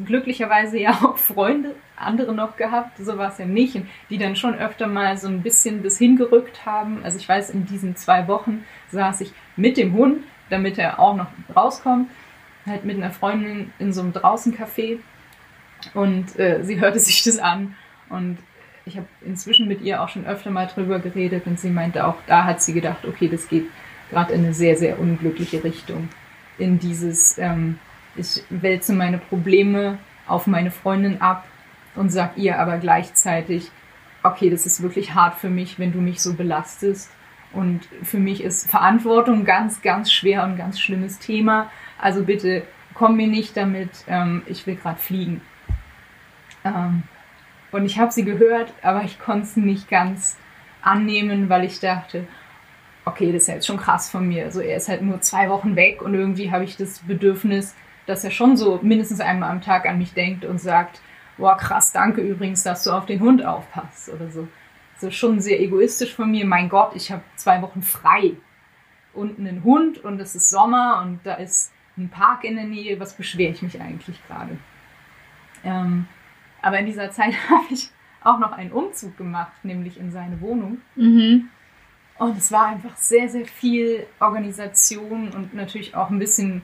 glücklicherweise 0.05 0.79
ja 0.79 0.91
auch 0.91 1.17
Freunde, 1.17 1.75
andere 1.97 2.33
noch 2.33 2.55
gehabt, 2.55 2.97
so 2.97 3.17
war 3.17 3.29
es 3.29 3.37
ja 3.37 3.45
nicht, 3.45 3.77
die 4.09 4.17
dann 4.17 4.35
schon 4.35 4.55
öfter 4.55 4.87
mal 4.87 5.17
so 5.17 5.27
ein 5.27 5.41
bisschen 5.43 5.83
das 5.83 5.97
hingerückt 5.97 6.65
haben. 6.65 7.01
Also 7.03 7.17
ich 7.17 7.27
weiß, 7.27 7.49
in 7.49 7.65
diesen 7.65 7.95
zwei 7.97 8.27
Wochen 8.29 8.63
saß 8.91 9.21
ich 9.21 9.33
mit 9.57 9.75
dem 9.77 9.93
Hund, 9.93 10.23
damit 10.49 10.77
er 10.77 10.99
auch 10.99 11.15
noch 11.15 11.27
rauskommt, 11.55 12.09
halt 12.65 12.85
mit 12.85 12.97
einer 12.97 13.11
Freundin 13.11 13.71
in 13.79 13.93
so 13.93 14.01
einem 14.01 14.13
Draußencafé 14.13 14.99
und 15.93 16.37
äh, 16.37 16.63
sie 16.63 16.79
hörte 16.79 16.99
sich 16.99 17.23
das 17.23 17.39
an 17.39 17.75
und 18.09 18.37
ich 18.85 18.97
habe 18.97 19.07
inzwischen 19.21 19.67
mit 19.67 19.81
ihr 19.81 20.01
auch 20.01 20.09
schon 20.09 20.25
öfter 20.25 20.49
mal 20.49 20.67
drüber 20.67 20.99
geredet 20.99 21.45
und 21.45 21.59
sie 21.59 21.69
meinte 21.69 22.05
auch, 22.05 22.15
da 22.27 22.45
hat 22.45 22.61
sie 22.61 22.73
gedacht, 22.73 23.05
okay, 23.05 23.27
das 23.27 23.47
geht 23.47 23.67
gerade 24.09 24.33
in 24.33 24.43
eine 24.43 24.53
sehr, 24.53 24.75
sehr 24.75 24.99
unglückliche 24.99 25.63
Richtung. 25.63 26.09
In 26.57 26.79
dieses, 26.79 27.37
ähm, 27.37 27.77
ich 28.15 28.43
wälze 28.49 28.93
meine 28.93 29.19
Probleme 29.19 29.99
auf 30.27 30.47
meine 30.47 30.71
Freundin 30.71 31.21
ab 31.21 31.45
und 31.95 32.09
sag 32.09 32.37
ihr 32.37 32.59
aber 32.59 32.77
gleichzeitig, 32.77 33.69
okay, 34.23 34.49
das 34.49 34.65
ist 34.65 34.81
wirklich 34.81 35.13
hart 35.13 35.35
für 35.35 35.49
mich, 35.49 35.79
wenn 35.79 35.91
du 35.91 35.99
mich 35.99 36.21
so 36.21 36.33
belastest. 36.33 37.11
Und 37.51 37.81
für 38.03 38.19
mich 38.19 38.43
ist 38.43 38.69
Verantwortung 38.69 39.43
ganz, 39.43 39.81
ganz 39.81 40.11
schwer 40.11 40.43
und 40.43 40.57
ganz 40.57 40.79
schlimmes 40.79 41.19
Thema. 41.19 41.71
Also 41.97 42.23
bitte 42.23 42.63
komm 42.93 43.15
mir 43.15 43.27
nicht 43.27 43.55
damit, 43.57 43.89
ähm, 44.07 44.43
ich 44.45 44.67
will 44.67 44.75
gerade 44.75 44.99
fliegen. 44.99 45.41
Ähm, 46.63 47.03
und 47.71 47.85
ich 47.85 47.99
habe 47.99 48.11
sie 48.11 48.25
gehört, 48.25 48.73
aber 48.81 49.03
ich 49.03 49.19
konnte 49.19 49.43
es 49.43 49.55
nicht 49.55 49.89
ganz 49.89 50.37
annehmen, 50.81 51.49
weil 51.49 51.63
ich 51.63 51.79
dachte, 51.79 52.27
okay, 53.05 53.31
das 53.31 53.43
ist 53.43 53.47
ja 53.47 53.53
jetzt 53.55 53.67
schon 53.67 53.77
krass 53.77 54.09
von 54.09 54.27
mir. 54.27 54.45
Also 54.45 54.61
er 54.61 54.77
ist 54.77 54.89
halt 54.89 55.01
nur 55.01 55.21
zwei 55.21 55.49
Wochen 55.49 55.75
weg 55.75 56.01
und 56.01 56.13
irgendwie 56.13 56.51
habe 56.51 56.63
ich 56.63 56.77
das 56.77 56.99
Bedürfnis, 56.99 57.75
dass 58.05 58.23
er 58.23 58.31
schon 58.31 58.57
so 58.57 58.79
mindestens 58.81 59.19
einmal 59.19 59.51
am 59.51 59.61
Tag 59.61 59.87
an 59.87 59.97
mich 59.97 60.13
denkt 60.13 60.45
und 60.45 60.59
sagt, 60.59 61.01
boah, 61.37 61.57
krass, 61.57 61.91
danke 61.91 62.21
übrigens, 62.21 62.63
dass 62.63 62.83
du 62.83 62.91
auf 62.91 63.05
den 63.05 63.19
Hund 63.19 63.45
aufpasst 63.45 64.09
oder 64.09 64.29
so. 64.29 64.47
So 64.99 65.09
schon 65.11 65.39
sehr 65.39 65.59
egoistisch 65.61 66.13
von 66.13 66.29
mir. 66.29 66.45
Mein 66.45 66.69
Gott, 66.69 66.91
ich 66.95 67.11
habe 67.11 67.23
zwei 67.35 67.61
Wochen 67.61 67.81
frei 67.81 68.33
und 69.13 69.39
einen 69.39 69.63
Hund 69.63 69.97
und 70.03 70.19
es 70.19 70.35
ist 70.35 70.49
Sommer 70.49 71.01
und 71.01 71.19
da 71.23 71.35
ist 71.35 71.71
ein 71.97 72.09
Park 72.09 72.43
in 72.43 72.55
der 72.55 72.65
Nähe. 72.65 72.99
Was 72.99 73.15
beschwere 73.15 73.51
ich 73.51 73.61
mich 73.61 73.79
eigentlich 73.79 74.19
gerade? 74.27 74.57
Ähm, 75.63 76.05
aber 76.61 76.79
in 76.79 76.85
dieser 76.85 77.11
Zeit 77.11 77.33
habe 77.49 77.65
ich 77.71 77.89
auch 78.23 78.39
noch 78.39 78.51
einen 78.51 78.71
Umzug 78.71 79.17
gemacht, 79.17 79.53
nämlich 79.63 79.97
in 79.97 80.11
seine 80.11 80.41
Wohnung. 80.41 80.79
Mhm. 80.95 81.49
Und 82.17 82.37
es 82.37 82.51
war 82.51 82.67
einfach 82.67 82.97
sehr, 82.97 83.29
sehr 83.29 83.45
viel 83.45 84.05
Organisation 84.19 85.29
und 85.31 85.53
natürlich 85.53 85.95
auch 85.95 86.09
ein 86.09 86.19
bisschen 86.19 86.63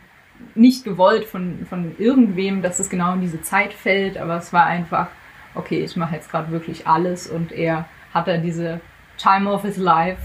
nicht 0.53 0.83
gewollt 0.83 1.23
von, 1.23 1.65
von 1.65 1.95
irgendwem, 1.97 2.61
dass 2.61 2.79
es 2.79 2.89
genau 2.89 3.13
in 3.13 3.21
diese 3.21 3.41
Zeit 3.41 3.71
fällt, 3.71 4.17
aber 4.17 4.36
es 4.36 4.51
war 4.51 4.65
einfach, 4.65 5.07
okay, 5.53 5.81
ich 5.81 5.95
mache 5.95 6.15
jetzt 6.15 6.29
gerade 6.29 6.51
wirklich 6.51 6.88
alles 6.88 7.27
und 7.27 7.53
er 7.53 7.86
hat 8.16 8.28
da 8.28 8.38
diese 8.38 8.80
Time 9.18 9.51
of 9.51 9.61
his 9.63 9.78
life 9.78 10.22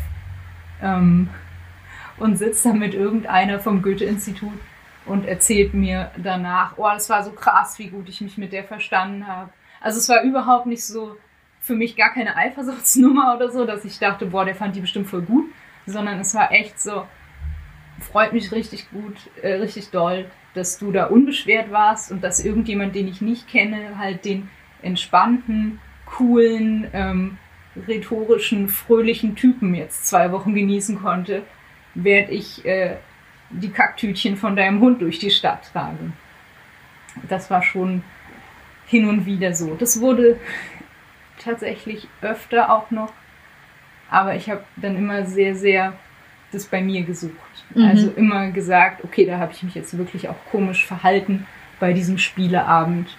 ähm, 0.80 1.28
und 2.18 2.36
sitzt 2.36 2.64
da 2.64 2.72
mit 2.72 2.95
irgendeiner 2.95 3.59
vom 3.59 3.82
Goethe-Institut 3.82 4.59
und 5.07 5.26
erzählt 5.26 5.74
mir 5.74 6.12
danach, 6.16 6.74
oh, 6.76 6.88
das 6.93 7.11
war 7.11 7.24
so 7.24 7.32
krass, 7.32 7.78
wie 7.78 7.88
gut 7.88 8.09
ich 8.09 8.20
mich 8.20 8.38
mit 8.38 8.53
der 8.53 8.64
verstanden 8.64 9.26
habe. 9.26 9.51
Also 9.80 9.99
es 9.99 10.09
war 10.09 10.22
überhaupt 10.22 10.66
nicht 10.66 10.84
so 10.84 11.16
für 11.61 11.74
mich 11.74 11.97
gar 11.97 12.14
keine 12.14 12.36
Eifersuchtsnummer 12.36 13.34
oder 13.34 13.51
so, 13.51 13.66
dass 13.66 13.84
ich 13.84 13.99
dachte, 13.99 14.26
boah, 14.26 14.45
der 14.45 14.55
fand 14.55 14.76
die 14.76 14.80
bestimmt 14.80 15.09
voll 15.09 15.22
gut, 15.22 15.47
sondern 15.84 16.20
es 16.20 16.34
war 16.34 16.53
echt 16.53 16.78
so, 16.80 17.07
freut 17.99 18.32
mich 18.32 18.53
richtig 18.53 18.88
gut, 18.91 19.16
äh, 19.43 19.55
richtig 19.55 19.91
doll, 19.91 20.30
dass 20.55 20.78
du 20.78 20.93
da 20.93 21.07
unbeschwert 21.07 21.72
warst 21.72 22.12
und 22.12 22.22
dass 22.22 22.45
irgendjemand, 22.45 22.95
den 22.95 23.09
ich 23.09 23.20
nicht 23.20 23.49
kenne, 23.49 23.99
halt 23.99 24.24
den 24.24 24.49
entspannten, 24.80 25.80
coolen, 26.07 26.88
ähm, 26.93 27.38
rhetorischen, 27.86 28.68
fröhlichen 28.68 29.36
Typen 29.36 29.74
jetzt 29.74 30.06
zwei 30.06 30.32
Wochen 30.32 30.54
genießen 30.54 31.02
konnte, 31.02 31.42
während 31.94 32.30
ich 32.30 32.64
äh, 32.64 32.96
die 33.50 33.70
Kacktütchen 33.70 34.36
von 34.36 34.56
deinem 34.56 34.80
Hund 34.80 35.02
durch 35.02 35.18
die 35.18 35.30
Stadt 35.30 35.70
trage. 35.72 36.12
Das 37.28 37.50
war 37.50 37.62
schon 37.62 38.02
hin 38.86 39.08
und 39.08 39.26
wieder 39.26 39.54
so. 39.54 39.74
Das 39.74 40.00
wurde 40.00 40.38
tatsächlich 41.38 42.08
öfter 42.22 42.70
auch 42.70 42.90
noch, 42.90 43.12
aber 44.10 44.34
ich 44.34 44.50
habe 44.50 44.64
dann 44.76 44.96
immer 44.96 45.26
sehr, 45.26 45.54
sehr 45.54 45.94
das 46.52 46.66
bei 46.66 46.82
mir 46.82 47.02
gesucht. 47.02 47.34
Mhm. 47.74 47.84
Also 47.84 48.10
immer 48.10 48.50
gesagt, 48.50 49.04
okay, 49.04 49.24
da 49.24 49.38
habe 49.38 49.52
ich 49.52 49.62
mich 49.62 49.74
jetzt 49.74 49.96
wirklich 49.96 50.28
auch 50.28 50.36
komisch 50.50 50.84
verhalten 50.84 51.46
bei 51.78 51.92
diesem 51.92 52.18
Spieleabend. 52.18 53.16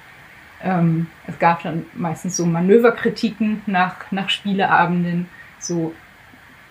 Ähm, 0.64 1.08
es 1.28 1.40
gab 1.40 1.64
dann 1.64 1.86
meistens 1.94 2.38
so 2.38 2.46
Manöverkritiken 2.46 3.62
nach, 3.66 4.12
nach 4.12 4.30
Spieleabenden, 4.30 5.28
so 5.60 5.94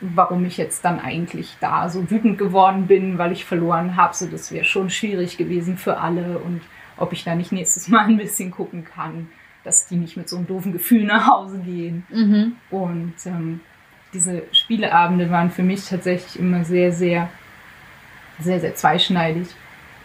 warum 0.01 0.45
ich 0.47 0.57
jetzt 0.57 0.85
dann 0.85 1.01
eigentlich 1.01 1.57
da 1.61 1.89
so 1.89 2.11
wütend 2.11 2.39
geworden 2.39 2.87
bin, 2.87 3.19
weil 3.19 3.33
ich 3.33 3.45
verloren 3.45 3.97
habe. 3.97 4.15
So, 4.15 4.27
das 4.27 4.53
wäre 4.53 4.65
schon 4.65 4.91
schwierig 4.91 5.37
gewesen 5.37 5.77
für 5.77 5.99
alle 5.99 6.39
und 6.39 6.63
ob 6.97 7.13
ich 7.13 7.25
da 7.25 7.35
nicht 7.35 7.53
nächstes 7.53 7.89
Mal 7.89 8.07
ein 8.07 8.17
bisschen 8.17 8.51
gucken 8.51 8.85
kann, 8.85 9.29
dass 9.65 9.89
die 9.89 9.97
nicht 9.97 10.17
mit 10.17 10.29
so 10.29 10.37
einem 10.37 10.47
doofen 10.47 10.73
Gefühl 10.73 11.05
nach 11.05 11.27
Hause 11.27 11.59
gehen. 11.59 12.07
Mhm. 12.11 12.57
Und 12.71 13.15
ähm, 13.27 13.61
diese 14.13 14.43
Spieleabende 14.53 15.31
waren 15.31 15.51
für 15.51 15.63
mich 15.63 15.89
tatsächlich 15.89 16.39
immer 16.39 16.65
sehr, 16.65 16.93
sehr, 16.93 17.29
sehr, 18.39 18.61
sehr 18.61 18.75
zweischneidig. 18.75 19.49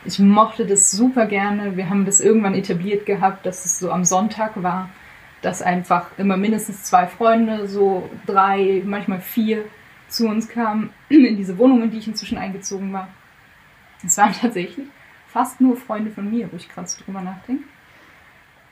Ich 0.06 0.20
mochte 0.20 0.66
das 0.66 0.92
super 0.92 1.26
gerne. 1.26 1.76
Wir 1.78 1.90
haben 1.90 2.06
das 2.06 2.22
irgendwann 2.22 2.54
etabliert 2.54 3.06
gehabt, 3.06 3.46
dass 3.46 3.66
es 3.66 3.80
so 3.80 3.92
am 3.92 4.06
Sonntag 4.06 4.62
war, 4.62 4.90
dass 5.42 5.62
einfach 5.62 6.08
immer 6.18 6.38
mindestens 6.38 6.84
zwei 6.84 7.08
Freunde, 7.08 7.68
so 7.68 8.10
drei, 8.26 8.84
manchmal 8.86 9.20
vier, 9.20 9.66
zu 10.08 10.28
uns 10.28 10.48
kamen 10.48 10.92
in 11.10 11.36
diese 11.36 11.58
Wohnung, 11.58 11.84
in 11.84 11.92
die 11.92 11.98
ich 11.98 12.08
inzwischen 12.08 12.38
eingezogen 12.38 12.94
war. 12.94 13.08
Es 14.04 14.18
waren 14.18 14.34
tatsächlich 14.42 14.88
fast 15.28 15.60
nur 15.60 15.76
Freunde 15.76 16.12
von 16.12 16.30
mir, 16.30 16.52
wo 16.52 16.56
ich 16.56 16.70
gerade 16.70 16.88
so 16.88 17.04
drüber 17.04 17.22
nachdenke. 17.22 17.64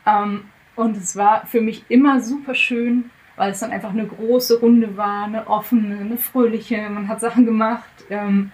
Ähm, 0.05 0.45
und 0.75 0.97
es 0.97 1.15
war 1.15 1.45
für 1.45 1.61
mich 1.61 1.83
immer 1.89 2.21
super 2.21 2.55
schön, 2.55 3.09
weil 3.35 3.51
es 3.51 3.59
dann 3.59 3.71
einfach 3.71 3.89
eine 3.89 4.05
große 4.05 4.59
Runde 4.59 4.95
war, 4.95 5.25
eine 5.25 5.47
offene, 5.47 5.99
eine 5.99 6.17
fröhliche. 6.17 6.89
Man 6.89 7.07
hat 7.07 7.19
Sachen 7.19 7.45
gemacht, 7.45 8.05
ähm, 8.09 8.51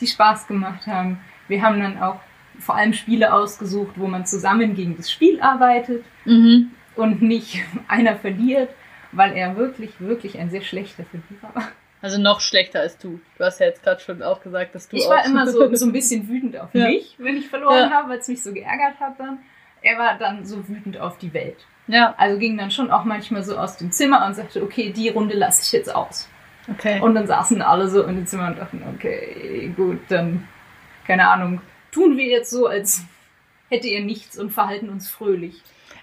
die 0.00 0.06
Spaß 0.06 0.46
gemacht 0.46 0.86
haben. 0.86 1.18
Wir 1.48 1.62
haben 1.62 1.80
dann 1.80 2.00
auch 2.02 2.20
vor 2.58 2.76
allem 2.76 2.92
Spiele 2.92 3.32
ausgesucht, 3.32 3.94
wo 3.96 4.06
man 4.06 4.26
zusammen 4.26 4.74
gegen 4.74 4.96
das 4.96 5.10
Spiel 5.10 5.40
arbeitet 5.40 6.04
mhm. 6.24 6.70
und 6.96 7.22
nicht 7.22 7.62
einer 7.88 8.16
verliert, 8.16 8.70
weil 9.12 9.36
er 9.36 9.56
wirklich, 9.56 10.00
wirklich 10.00 10.38
ein 10.38 10.50
sehr 10.50 10.62
schlechter 10.62 11.04
Verlierer 11.04 11.54
war. 11.54 11.68
Also 12.00 12.20
noch 12.20 12.40
schlechter 12.40 12.80
als 12.80 12.98
du. 12.98 13.20
Du 13.38 13.44
hast 13.44 13.60
ja 13.60 13.66
jetzt 13.66 13.84
gerade 13.84 14.00
schon 14.00 14.22
auch 14.22 14.42
gesagt, 14.42 14.74
dass 14.74 14.88
du. 14.88 14.96
Ich 14.96 15.08
war 15.08 15.24
immer 15.24 15.46
so, 15.46 15.72
so 15.74 15.86
ein 15.86 15.92
bisschen 15.92 16.28
wütend 16.28 16.58
auf 16.58 16.70
ja. 16.72 16.88
mich, 16.88 17.14
wenn 17.18 17.36
ich 17.36 17.48
verloren 17.48 17.90
ja. 17.90 17.90
habe, 17.90 18.10
weil 18.10 18.18
es 18.18 18.28
mich 18.28 18.42
so 18.42 18.52
geärgert 18.52 18.98
hat 18.98 19.20
dann. 19.20 19.38
Er 19.82 19.98
war 19.98 20.18
dann 20.18 20.44
so 20.44 20.68
wütend 20.68 20.98
auf 20.98 21.18
die 21.18 21.32
Welt. 21.32 21.58
Ja. 21.86 22.14
Also 22.16 22.38
ging 22.38 22.56
dann 22.56 22.70
schon 22.70 22.90
auch 22.90 23.04
manchmal 23.04 23.42
so 23.42 23.56
aus 23.56 23.76
dem 23.76 23.92
Zimmer 23.92 24.26
und 24.26 24.34
sagte, 24.34 24.62
okay, 24.62 24.92
die 24.92 25.08
Runde 25.08 25.36
lasse 25.36 25.62
ich 25.62 25.72
jetzt 25.72 25.94
aus. 25.94 26.28
Okay. 26.70 27.00
Und 27.00 27.14
dann 27.14 27.26
saßen 27.26 27.60
alle 27.62 27.88
so 27.88 28.02
in 28.04 28.16
dem 28.16 28.26
Zimmer 28.26 28.48
und 28.48 28.58
dachten, 28.58 28.82
okay, 28.94 29.72
gut, 29.76 29.98
dann, 30.08 30.46
keine 31.06 31.28
Ahnung, 31.28 31.60
tun 31.90 32.16
wir 32.16 32.26
jetzt 32.26 32.50
so, 32.50 32.66
als 32.66 33.04
hätte 33.68 33.88
ihr 33.88 34.00
nichts 34.00 34.38
und 34.38 34.50
verhalten 34.50 34.88
uns 34.88 35.08
fröhlich. 35.08 35.54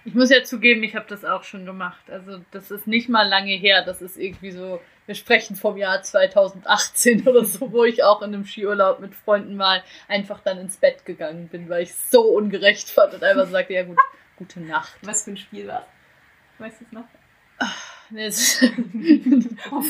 Ich 0.05 0.15
muss 0.15 0.29
ja 0.29 0.43
zugeben, 0.43 0.81
ich 0.83 0.95
habe 0.95 1.05
das 1.07 1.25
auch 1.25 1.43
schon 1.43 1.65
gemacht. 1.65 2.09
Also 2.09 2.39
das 2.51 2.71
ist 2.71 2.87
nicht 2.87 3.09
mal 3.09 3.27
lange 3.27 3.51
her. 3.51 3.83
Das 3.85 4.01
ist 4.01 4.17
irgendwie 4.17 4.51
so, 4.51 4.81
wir 5.05 5.15
sprechen 5.15 5.55
vom 5.55 5.77
Jahr 5.77 6.01
2018 6.01 7.27
oder 7.27 7.43
so, 7.45 7.71
wo 7.71 7.83
ich 7.83 8.03
auch 8.03 8.21
in 8.21 8.33
einem 8.33 8.45
Skiurlaub 8.45 9.01
mit 9.01 9.13
Freunden 9.13 9.55
mal 9.55 9.83
einfach 10.07 10.39
dann 10.39 10.57
ins 10.57 10.77
Bett 10.77 11.05
gegangen 11.05 11.47
bin, 11.49 11.69
weil 11.69 11.83
ich 11.83 11.93
so 11.93 12.21
ungerecht 12.21 12.89
fand 12.89 13.13
und 13.13 13.23
einfach 13.23 13.47
sagte, 13.47 13.73
ja 13.73 13.83
gut, 13.83 13.97
Gute 14.39 14.61
Nacht. 14.61 14.97
Was 15.01 15.23
für 15.25 15.31
ein 15.31 15.37
Spiel 15.37 15.67
war 15.67 15.85
Weißt 16.59 16.79
du 16.79 16.85
es 16.85 16.91
noch? 16.93 17.03
das, 18.09 18.61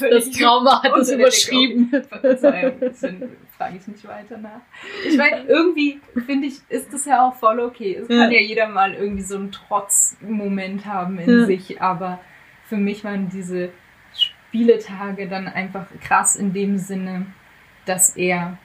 das 0.10 0.32
Trauma 0.32 0.82
hat 0.82 0.98
es 0.98 1.12
überschrieben. 1.12 1.92
Deswegen 2.24 3.38
frage 3.60 3.76
ich 3.76 3.88
nicht 3.88 4.08
weiter 4.08 4.38
nach. 4.38 4.62
Ich 5.06 5.18
meine, 5.18 5.42
irgendwie 5.44 6.00
finde 6.26 6.48
ich, 6.48 6.62
ist 6.70 6.94
das 6.94 7.06
ja 7.06 7.28
auch 7.28 7.36
voll 7.36 7.60
okay. 7.60 7.96
Es 7.96 8.08
kann 8.08 8.32
ja. 8.32 8.40
jeder 8.40 8.70
mal 8.70 8.94
irgendwie 8.94 9.22
so 9.22 9.36
einen 9.36 9.52
Trotzmoment 9.52 10.86
haben 10.86 11.20
in 11.20 11.46
sich, 11.46 11.82
aber 11.82 12.20
für 12.64 12.78
mich 12.78 13.04
waren 13.04 13.28
diese 13.28 13.70
Spieletage 14.14 15.28
dann 15.28 15.48
einfach 15.48 15.88
krass 16.02 16.38
in 16.38 16.54
dem 16.54 16.78
Sinne, 16.78 17.26
dass 17.86 18.16
er 18.16 18.58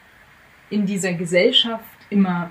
in 0.71 0.87
dieser 0.87 1.15
Gesellschaft 1.15 1.85
immer 2.11 2.51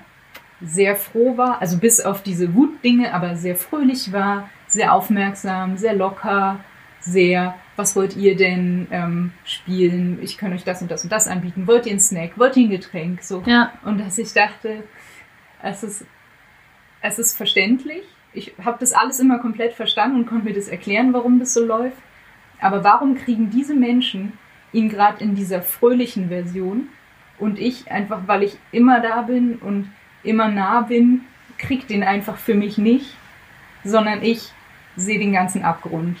sehr 0.60 0.96
froh 0.96 1.36
war, 1.38 1.62
also 1.62 1.78
bis 1.78 2.00
auf 2.00 2.22
diese 2.22 2.54
Wutdinge, 2.54 3.14
aber 3.14 3.36
sehr 3.36 3.56
fröhlich 3.56 4.12
war, 4.12 4.50
sehr 4.66 4.92
aufmerksam, 4.92 5.78
sehr 5.78 5.94
locker, 5.94 6.60
sehr, 7.04 7.54
was 7.76 7.96
wollt 7.96 8.16
ihr 8.16 8.36
denn 8.36 8.86
ähm, 8.90 9.32
spielen? 9.44 10.18
Ich 10.22 10.38
kann 10.38 10.52
euch 10.52 10.64
das 10.64 10.80
und 10.80 10.90
das 10.90 11.04
und 11.04 11.12
das 11.12 11.28
anbieten. 11.28 11.66
Wollt 11.66 11.86
ihr 11.86 11.92
einen 11.92 12.00
Snack? 12.00 12.38
Wollt 12.38 12.56
ihr 12.56 12.66
ein 12.66 12.70
Getränk? 12.70 13.22
So. 13.22 13.42
Ja. 13.46 13.72
Und 13.84 13.98
dass 13.98 14.18
ich 14.18 14.32
dachte, 14.32 14.84
es 15.62 15.82
ist, 15.82 16.06
es 17.02 17.18
ist 17.18 17.36
verständlich. 17.36 18.02
Ich 18.32 18.54
habe 18.64 18.78
das 18.80 18.92
alles 18.92 19.20
immer 19.20 19.38
komplett 19.38 19.74
verstanden 19.74 20.16
und 20.16 20.26
konnte 20.26 20.46
mir 20.46 20.54
das 20.54 20.68
erklären, 20.68 21.12
warum 21.12 21.38
das 21.38 21.54
so 21.54 21.64
läuft. 21.64 21.98
Aber 22.60 22.82
warum 22.82 23.14
kriegen 23.14 23.50
diese 23.50 23.74
Menschen 23.74 24.32
ihn 24.72 24.88
gerade 24.88 25.22
in 25.22 25.34
dieser 25.34 25.62
fröhlichen 25.62 26.28
Version 26.28 26.88
und 27.38 27.58
ich 27.58 27.90
einfach, 27.90 28.22
weil 28.26 28.42
ich 28.42 28.56
immer 28.72 29.00
da 29.00 29.22
bin 29.22 29.56
und 29.56 29.92
immer 30.22 30.48
nah 30.48 30.80
bin, 30.80 31.22
kriegt 31.58 31.90
den 31.90 32.02
einfach 32.02 32.36
für 32.36 32.54
mich 32.54 32.78
nicht, 32.78 33.14
sondern 33.84 34.22
ich 34.22 34.52
sehe 34.96 35.18
den 35.18 35.32
ganzen 35.32 35.62
Abgrund, 35.62 36.18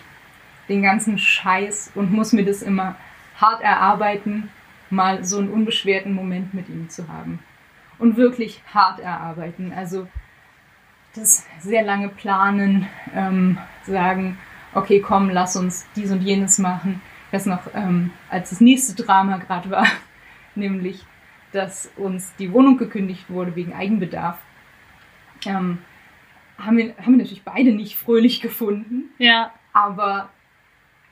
den 0.68 0.82
ganzen 0.82 1.18
Scheiß 1.18 1.92
und 1.94 2.12
muss 2.12 2.32
mir 2.32 2.44
das 2.44 2.62
immer 2.62 2.96
hart 3.40 3.62
erarbeiten, 3.62 4.50
mal 4.90 5.24
so 5.24 5.38
einen 5.38 5.50
unbeschwerten 5.50 6.14
Moment 6.14 6.54
mit 6.54 6.68
ihm 6.68 6.88
zu 6.88 7.08
haben. 7.08 7.40
Und 7.98 8.16
wirklich 8.16 8.62
hart 8.72 9.00
erarbeiten. 9.00 9.72
Also 9.72 10.08
das 11.14 11.46
sehr 11.60 11.82
lange 11.82 12.08
planen, 12.08 12.88
ähm, 13.14 13.58
sagen, 13.84 14.38
okay, 14.74 15.00
komm, 15.00 15.30
lass 15.30 15.56
uns 15.56 15.86
dies 15.94 16.10
und 16.10 16.22
jenes 16.22 16.58
machen. 16.58 17.00
Ich 17.28 17.34
weiß 17.34 17.46
noch, 17.46 17.62
ähm, 17.74 18.10
als 18.30 18.50
das 18.50 18.60
nächste 18.60 19.00
Drama 19.00 19.38
gerade 19.38 19.70
war, 19.70 19.86
nämlich, 20.54 21.04
dass 21.52 21.90
uns 21.96 22.34
die 22.36 22.52
Wohnung 22.52 22.78
gekündigt 22.78 23.30
wurde 23.30 23.54
wegen 23.54 23.72
Eigenbedarf, 23.72 24.38
ähm, 25.46 25.78
haben, 26.58 26.76
wir, 26.76 26.96
haben 26.98 27.12
wir 27.12 27.18
natürlich 27.18 27.44
beide 27.44 27.72
nicht 27.72 27.96
fröhlich 27.96 28.40
gefunden. 28.40 29.10
Ja. 29.18 29.52
Aber 29.72 30.30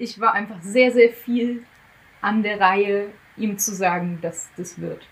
ich 0.03 0.20
war 0.20 0.34
einfach 0.34 0.61
sehr, 0.61 0.90
sehr 0.90 1.11
viel 1.11 1.62
an 2.20 2.42
der 2.42 2.61
Reihe, 2.61 3.07
ihm 3.36 3.57
zu 3.57 3.72
sagen, 3.72 4.18
dass 4.20 4.50
das 4.57 4.80
wird. 4.80 5.07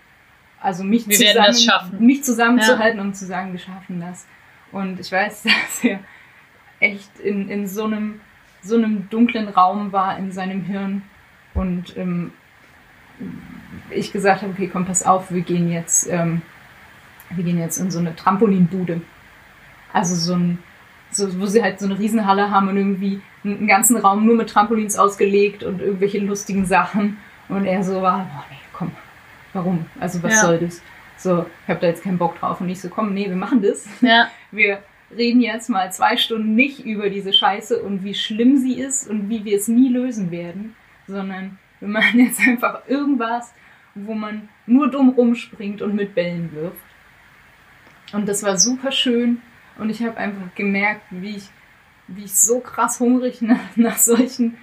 Also 0.59 0.83
mich, 0.83 1.07
Wir 1.07 1.53
schaffen. 1.53 2.05
mich 2.05 2.23
zusammenzuhalten 2.23 2.99
und 2.99 3.15
zu 3.15 3.25
sagen, 3.25 3.53
wir 3.53 3.59
schaffen 3.59 4.01
das. 4.01 4.27
Und 4.71 4.99
ich 4.99 5.11
weiß, 5.11 5.43
dass 5.43 5.83
er 5.83 5.99
echt 6.81 7.19
in, 7.19 7.49
in 7.49 7.67
so, 7.67 7.85
einem, 7.85 8.19
so 8.61 8.75
einem 8.75 9.09
dunklen 9.09 9.47
Raum 9.47 9.93
war 9.93 10.17
in 10.17 10.31
seinem 10.31 10.63
Hirn 10.65 11.03
und 11.53 11.95
ähm, 11.95 12.33
ich 13.91 14.11
gesagt 14.11 14.41
habe, 14.41 14.51
okay, 14.51 14.69
komm, 14.71 14.85
pass 14.85 15.03
auf, 15.03 15.31
wir 15.31 15.41
gehen 15.41 15.71
jetzt, 15.71 16.09
ähm, 16.09 16.41
wir 17.29 17.45
gehen 17.45 17.59
jetzt 17.59 17.77
in 17.77 17.91
so 17.91 17.99
eine 17.99 18.15
Trampolinbude. 18.15 19.01
Also 19.93 20.15
so 20.15 20.33
ein, 20.33 20.59
so, 21.11 21.39
wo 21.39 21.45
sie 21.45 21.61
halt 21.61 21.79
so 21.79 21.85
eine 21.85 21.97
Riesenhalle 21.99 22.49
haben 22.51 22.67
und 22.69 22.77
irgendwie 22.77 23.21
einen 23.43 23.67
ganzen 23.67 23.97
Raum 23.97 24.25
nur 24.25 24.35
mit 24.35 24.49
Trampolins 24.49 24.97
ausgelegt 24.97 25.63
und 25.63 25.81
irgendwelche 25.81 26.19
lustigen 26.19 26.65
Sachen. 26.65 27.17
Und 27.49 27.65
er 27.65 27.83
so 27.83 28.01
war, 28.01 28.29
oh 28.33 28.43
nee, 28.49 28.57
komm, 28.73 28.91
warum? 29.53 29.85
Also 29.99 30.21
was 30.23 30.33
Ja. 30.33 30.41
soll 30.41 30.59
das? 30.59 30.81
So, 31.17 31.45
ich 31.63 31.69
habe 31.69 31.79
da 31.81 31.87
jetzt 31.87 32.03
keinen 32.03 32.17
Bock 32.17 32.39
drauf. 32.39 32.61
Und 32.61 32.69
ich 32.69 32.81
so, 32.81 32.89
komm, 32.89 33.13
nee, 33.13 33.27
wir 33.29 33.35
machen 33.35 33.61
das. 33.61 33.87
Ja. 34.01 34.27
Wir 34.51 34.79
reden 35.15 35.41
jetzt 35.41 35.69
mal 35.69 35.91
zwei 35.91 36.17
Stunden 36.17 36.55
nicht 36.55 36.85
über 36.85 37.09
diese 37.09 37.31
Scheiße 37.33 37.81
und 37.81 38.03
wie 38.03 38.13
schlimm 38.13 38.57
sie 38.57 38.79
ist 38.79 39.09
und 39.09 39.29
wie 39.29 39.43
wir 39.45 39.57
es 39.57 39.67
nie 39.67 39.89
lösen 39.89 40.31
werden, 40.31 40.75
sondern 41.07 41.57
wir 41.79 41.87
machen 41.89 42.19
jetzt 42.19 42.39
einfach 42.39 42.81
irgendwas, 42.87 43.53
wo 43.95 44.13
man 44.13 44.49
nur 44.65 44.89
dumm 44.89 45.09
rumspringt 45.09 45.81
und 45.81 45.95
mit 45.95 46.15
Bällen 46.15 46.51
wirft. 46.53 46.77
Und 48.13 48.27
das 48.27 48.43
war 48.43 48.57
super 48.57 48.91
schön 48.91 49.41
und 49.77 49.89
ich 49.89 50.03
habe 50.03 50.17
einfach 50.17 50.53
gemerkt, 50.55 51.01
wie 51.09 51.37
ich, 51.37 51.49
wie 52.07 52.25
ich 52.25 52.35
so 52.35 52.59
krass 52.59 52.99
hungrig 52.99 53.41
nach, 53.41 53.75
nach 53.75 53.97
solchen 53.97 54.57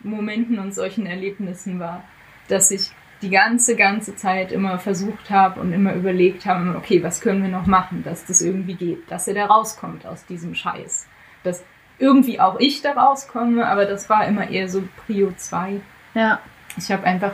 Momenten 0.00 0.58
und 0.58 0.74
solchen 0.74 1.06
Erlebnissen 1.06 1.78
war, 1.78 2.02
dass 2.48 2.70
ich 2.70 2.90
die 3.22 3.30
ganze, 3.30 3.76
ganze 3.76 4.16
Zeit 4.16 4.50
immer 4.50 4.78
versucht 4.78 5.30
habe 5.30 5.60
und 5.60 5.72
immer 5.72 5.94
überlegt 5.94 6.44
habe, 6.44 6.76
okay, 6.76 7.02
was 7.04 7.20
können 7.20 7.42
wir 7.42 7.50
noch 7.50 7.66
machen, 7.66 8.02
dass 8.02 8.24
das 8.24 8.42
irgendwie 8.42 8.74
geht, 8.74 9.10
dass 9.10 9.28
er 9.28 9.34
da 9.34 9.46
rauskommt 9.46 10.06
aus 10.06 10.26
diesem 10.26 10.56
Scheiß. 10.56 11.06
Dass 11.44 11.62
irgendwie 11.98 12.40
auch 12.40 12.58
ich 12.58 12.82
da 12.82 12.92
rauskomme, 12.92 13.66
aber 13.66 13.84
das 13.84 14.10
war 14.10 14.26
immer 14.26 14.50
eher 14.50 14.68
so 14.68 14.82
Prio 15.06 15.32
2. 15.36 15.80
Ja. 16.14 16.40
Ich 16.76 16.90
habe 16.90 17.04
einfach 17.04 17.32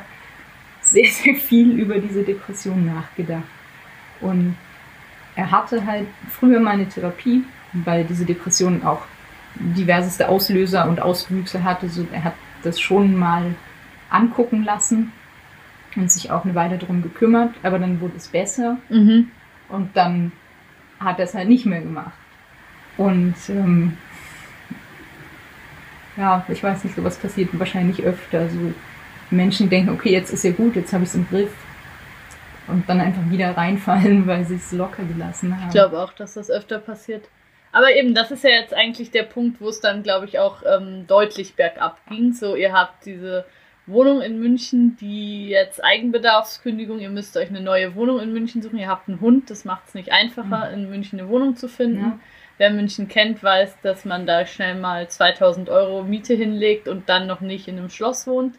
sehr, 0.81 1.09
sehr 1.09 1.35
viel 1.37 1.79
über 1.79 1.99
diese 1.99 2.23
Depression 2.23 2.85
nachgedacht. 2.87 3.45
Und 4.21 4.57
er 5.39 5.53
hatte 5.53 5.87
halt 5.87 6.09
früher 6.29 6.59
mal 6.59 6.73
eine 6.73 6.89
Therapie, 6.89 7.45
weil 7.73 8.05
diese 8.05 8.25
Depression 8.25 8.83
auch 8.83 9.03
diverseste 9.55 10.29
Auslöser 10.29 10.89
und 10.89 11.01
Auswüchse 11.01 11.63
hatte. 11.63 11.89
So, 11.89 12.05
er 12.13 12.25
hat 12.25 12.35
das 12.65 12.81
schon 12.81 13.17
mal 13.17 13.55
angucken 14.11 14.65
lassen 14.65 15.13
und 15.95 16.11
sich 16.11 16.33
auch 16.33 16.45
eine 16.45 16.57
Weile 16.57 16.77
darum 16.77 17.03
gekümmert, 17.03 17.55
aber 17.63 17.79
dann 17.79 18.01
wurde 18.01 18.17
es 18.17 18.27
besser 18.27 18.79
Mhm. 18.89 19.29
und 19.69 19.97
dann 19.97 20.33
hat 20.99 21.21
er 21.21 21.27
es 21.27 21.35
halt 21.35 21.49
nicht 21.49 21.67
mehr 21.67 21.83
gemacht. 21.83 22.19
Und 22.97 23.37
ähm, 23.49 23.97
ja, 26.17 26.45
ich 26.49 26.65
weiß 26.65 26.83
nicht, 26.83 26.97
sowas 26.97 27.17
passiert 27.17 27.51
wahrscheinlich 27.53 28.03
öfter. 28.03 28.49
So 28.49 28.73
Menschen 29.31 29.71
denken, 29.71 29.91
okay, 29.91 30.11
jetzt 30.11 30.33
ist 30.33 30.43
ja 30.43 30.51
gut, 30.51 30.75
jetzt 30.75 30.93
habe 30.93 31.05
ich 31.05 31.11
es 31.11 31.15
im 31.15 31.29
Griff. 31.29 31.53
Und 32.69 32.89
dann 32.89 33.01
einfach 33.01 33.31
wieder 33.31 33.57
reinfallen, 33.57 34.27
weil 34.27 34.45
sie 34.45 34.57
es 34.57 34.73
locker 34.73 35.05
gelassen 35.05 35.57
haben. 35.57 35.69
Ich 35.69 35.73
glaube 35.73 36.01
auch, 36.01 36.13
dass 36.13 36.35
das 36.35 36.51
öfter 36.51 36.79
passiert. 36.79 37.29
Aber 37.73 37.95
eben, 37.95 38.15
das 38.15 38.31
ist 38.31 38.45
ja 38.45 38.51
jetzt 38.51 38.75
eigentlich 38.75 39.11
der 39.11 39.25
Punkt, 39.25 39.61
wo 39.61 39.69
es 39.69 39.81
dann, 39.81 40.03
glaube 40.03 40.27
ich, 40.27 40.39
auch 40.39 40.63
ähm, 40.67 41.07
deutlich 41.07 41.55
bergab 41.55 42.01
ging. 42.09 42.33
So, 42.33 42.57
ihr 42.57 42.73
habt 42.73 43.05
diese 43.05 43.45
Wohnung 43.87 44.21
in 44.21 44.39
München, 44.39 44.97
die 45.01 45.49
jetzt 45.49 45.83
Eigenbedarfskündigung, 45.83 47.01
ihr 47.01 47.11
müsst 47.11 47.37
euch 47.37 47.49
eine 47.49 47.61
neue 47.61 47.95
Wohnung 47.95 48.21
in 48.21 48.33
München 48.33 48.63
suchen. 48.63 48.79
Ihr 48.79 48.89
habt 48.89 49.09
einen 49.09 49.21
Hund, 49.21 49.51
das 49.51 49.65
macht 49.65 49.89
es 49.89 49.95
nicht 49.95 50.13
einfacher, 50.13 50.71
in 50.71 50.89
München 50.91 51.19
eine 51.19 51.29
Wohnung 51.29 51.57
zu 51.57 51.69
finden. 51.69 52.01
Ja. 52.01 52.19
Wer 52.59 52.71
München 52.71 53.09
kennt, 53.09 53.43
weiß, 53.43 53.81
dass 53.83 54.05
man 54.05 54.27
da 54.27 54.45
schnell 54.45 54.75
mal 54.75 55.09
2000 55.09 55.71
Euro 55.71 56.03
Miete 56.03 56.35
hinlegt 56.35 56.89
und 56.89 57.09
dann 57.09 57.27
noch 57.27 57.41
nicht 57.41 57.69
in 57.69 57.79
einem 57.79 57.89
Schloss 57.89 58.27
wohnt. 58.27 58.57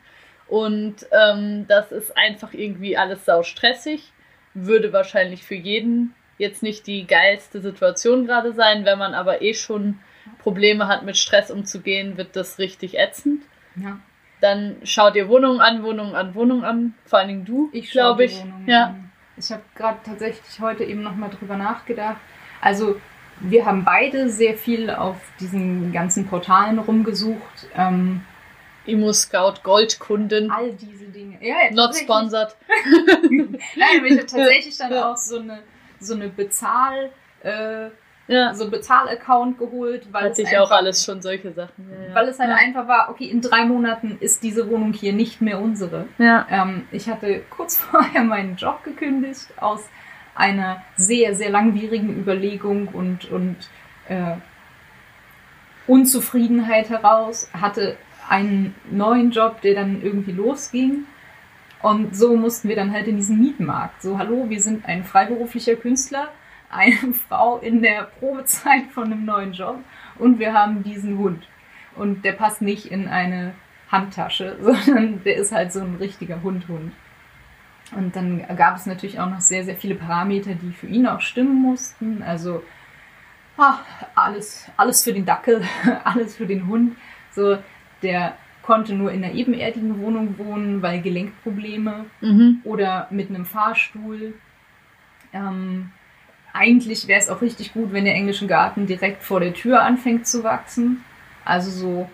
Und 0.49 0.95
ähm, 1.11 1.65
das 1.67 1.91
ist 1.91 2.17
einfach 2.17 2.53
irgendwie 2.53 2.97
alles 2.97 3.25
sau 3.25 3.43
stressig. 3.43 4.11
Würde 4.53 4.91
wahrscheinlich 4.93 5.43
für 5.43 5.55
jeden 5.55 6.15
jetzt 6.37 6.63
nicht 6.63 6.87
die 6.87 7.05
geilste 7.05 7.61
Situation 7.61 8.25
gerade 8.25 8.53
sein. 8.53 8.83
Wenn 8.85 8.97
man 8.97 9.13
aber 9.13 9.41
eh 9.41 9.53
schon 9.53 9.99
Probleme 10.39 10.87
hat, 10.87 11.03
mit 11.03 11.17
Stress 11.17 11.51
umzugehen, 11.51 12.17
wird 12.17 12.35
das 12.35 12.57
richtig 12.59 12.97
ätzend. 12.97 13.43
Ja. 13.75 13.99
Dann 14.41 14.77
schaut 14.83 15.15
ihr 15.15 15.27
Wohnungen 15.27 15.59
an, 15.59 15.83
Wohnungen 15.83 16.15
an, 16.15 16.33
Wohnungen 16.33 16.63
an. 16.63 16.93
Vor 17.05 17.19
allen 17.19 17.27
Dingen 17.27 17.45
du, 17.45 17.69
Ich 17.73 17.91
glaube 17.91 18.23
ich. 18.25 18.37
die 18.37 18.43
Wohnung 18.43 18.63
Ja. 18.67 18.85
an. 18.87 19.11
Ich 19.37 19.51
habe 19.51 19.61
gerade 19.75 19.99
tatsächlich 20.03 20.59
heute 20.59 20.83
eben 20.83 21.03
nochmal 21.03 21.29
drüber 21.29 21.55
nachgedacht. 21.57 22.17
Also 22.61 22.99
wir 23.41 23.65
haben 23.65 23.85
beide 23.85 24.29
sehr 24.29 24.55
viel 24.55 24.89
auf 24.89 25.17
diesen 25.39 25.91
ganzen 25.93 26.25
Portalen 26.27 26.79
rumgesucht. 26.79 27.67
Ähm, 27.75 28.21
Immo 28.85 29.13
Scout 29.13 29.55
Goldkunden. 29.63 30.49
all 30.51 30.73
diese 30.73 31.05
Dinge. 31.05 31.37
Ja, 31.41 31.55
ja, 31.65 31.71
Not 31.71 31.95
sponsored. 31.95 32.55
Nein, 33.29 33.59
aber 33.97 34.05
ich 34.07 34.17
habe 34.17 34.25
tatsächlich 34.25 34.77
dann 34.77 34.91
Ja. 34.91 35.11
auch 35.11 35.17
so 35.17 35.39
eine, 35.39 35.59
so 35.99 36.13
eine 36.15 36.29
Bezahl, 36.29 37.11
äh, 37.43 37.89
Ja, 38.27 38.53
so 38.53 38.69
Bezahl-Account 38.69 39.57
geholt, 39.57 40.07
weil 40.13 40.25
es 40.25 40.29
hatte 40.31 40.41
ich 40.43 40.47
einfach, 40.49 40.61
auch 40.61 40.71
alles 40.71 41.03
schon 41.03 41.21
solche 41.21 41.51
Sachen. 41.51 41.89
Ja. 42.07 42.13
Weil 42.15 42.27
es 42.29 42.37
halt 42.39 42.51
einfach 42.51 42.87
war, 42.87 43.09
okay, 43.09 43.25
in 43.25 43.41
drei 43.41 43.65
Monaten 43.65 44.17
ist 44.19 44.43
diese 44.43 44.69
Wohnung 44.69 44.93
hier 44.93 45.13
nicht 45.13 45.41
mehr 45.41 45.59
unsere. 45.59 46.07
Ähm, 46.19 46.87
ich 46.91 47.09
hatte 47.09 47.41
kurz 47.49 47.77
vorher 47.79 48.23
meinen 48.23 48.55
Job 48.55 48.83
gekündigt 48.83 49.47
aus 49.57 49.89
einer 50.35 50.83
sehr, 50.95 51.33
sehr 51.35 51.49
langwierigen 51.49 52.17
Überlegung 52.19 52.87
und, 52.89 53.29
und 53.31 53.57
äh, 54.07 54.35
Unzufriedenheit 55.87 56.89
heraus, 56.89 57.49
hatte 57.53 57.97
einen 58.29 58.75
neuen 58.91 59.31
Job, 59.31 59.61
der 59.61 59.73
dann 59.73 60.01
irgendwie 60.01 60.31
losging. 60.31 61.05
Und 61.81 62.15
so 62.15 62.35
mussten 62.35 62.69
wir 62.69 62.75
dann 62.75 62.93
halt 62.93 63.07
in 63.07 63.17
diesen 63.17 63.39
Mietmarkt. 63.39 64.01
So, 64.01 64.17
hallo, 64.17 64.49
wir 64.49 64.61
sind 64.61 64.85
ein 64.85 65.03
freiberuflicher 65.03 65.75
Künstler, 65.75 66.29
eine 66.69 67.13
Frau 67.27 67.57
in 67.57 67.81
der 67.81 68.03
Probezeit 68.03 68.87
von 68.91 69.05
einem 69.05 69.25
neuen 69.25 69.53
Job 69.53 69.79
und 70.17 70.39
wir 70.39 70.53
haben 70.53 70.83
diesen 70.83 71.17
Hund. 71.17 71.47
Und 71.95 72.23
der 72.23 72.33
passt 72.33 72.61
nicht 72.61 72.85
in 72.91 73.07
eine 73.07 73.53
Handtasche, 73.91 74.57
sondern 74.61 75.23
der 75.23 75.37
ist 75.37 75.51
halt 75.51 75.73
so 75.73 75.79
ein 75.79 75.95
richtiger 75.95 76.43
Hund-Hund. 76.43 76.93
Und 77.95 78.15
dann 78.15 78.45
gab 78.55 78.75
es 78.75 78.85
natürlich 78.85 79.19
auch 79.19 79.29
noch 79.29 79.41
sehr, 79.41 79.63
sehr 79.63 79.75
viele 79.75 79.95
Parameter, 79.95 80.53
die 80.53 80.71
für 80.71 80.85
ihn 80.85 81.07
auch 81.07 81.21
stimmen 81.21 81.59
mussten. 81.59 82.21
Also 82.21 82.61
ah, 83.57 83.79
alles, 84.13 84.69
alles 84.77 85.03
für 85.03 85.13
den 85.13 85.25
Dackel, 85.25 85.63
alles 86.03 86.35
für 86.35 86.45
den 86.45 86.67
Hund. 86.67 86.95
So, 87.31 87.57
der 88.03 88.35
konnte 88.61 88.93
nur 88.93 89.11
in 89.11 89.23
einer 89.23 89.33
ebenerdigen 89.33 89.99
Wohnung 89.99 90.37
wohnen, 90.37 90.81
weil 90.81 91.01
Gelenkprobleme 91.01 92.05
Mhm. 92.21 92.61
oder 92.63 93.07
mit 93.09 93.29
einem 93.29 93.45
Fahrstuhl. 93.45 94.33
Ähm, 95.33 95.91
eigentlich 96.53 97.07
wäre 97.07 97.19
es 97.19 97.29
auch 97.29 97.41
richtig 97.41 97.73
gut, 97.73 97.93
wenn 97.93 98.05
der 98.05 98.15
englische 98.15 98.47
Garten 98.47 98.85
direkt 98.85 99.23
vor 99.23 99.39
der 99.39 99.53
Tür 99.53 99.81
anfängt 99.81 100.27
zu 100.27 100.43
wachsen. 100.43 101.03
Also 101.45 101.71
so 101.71 102.09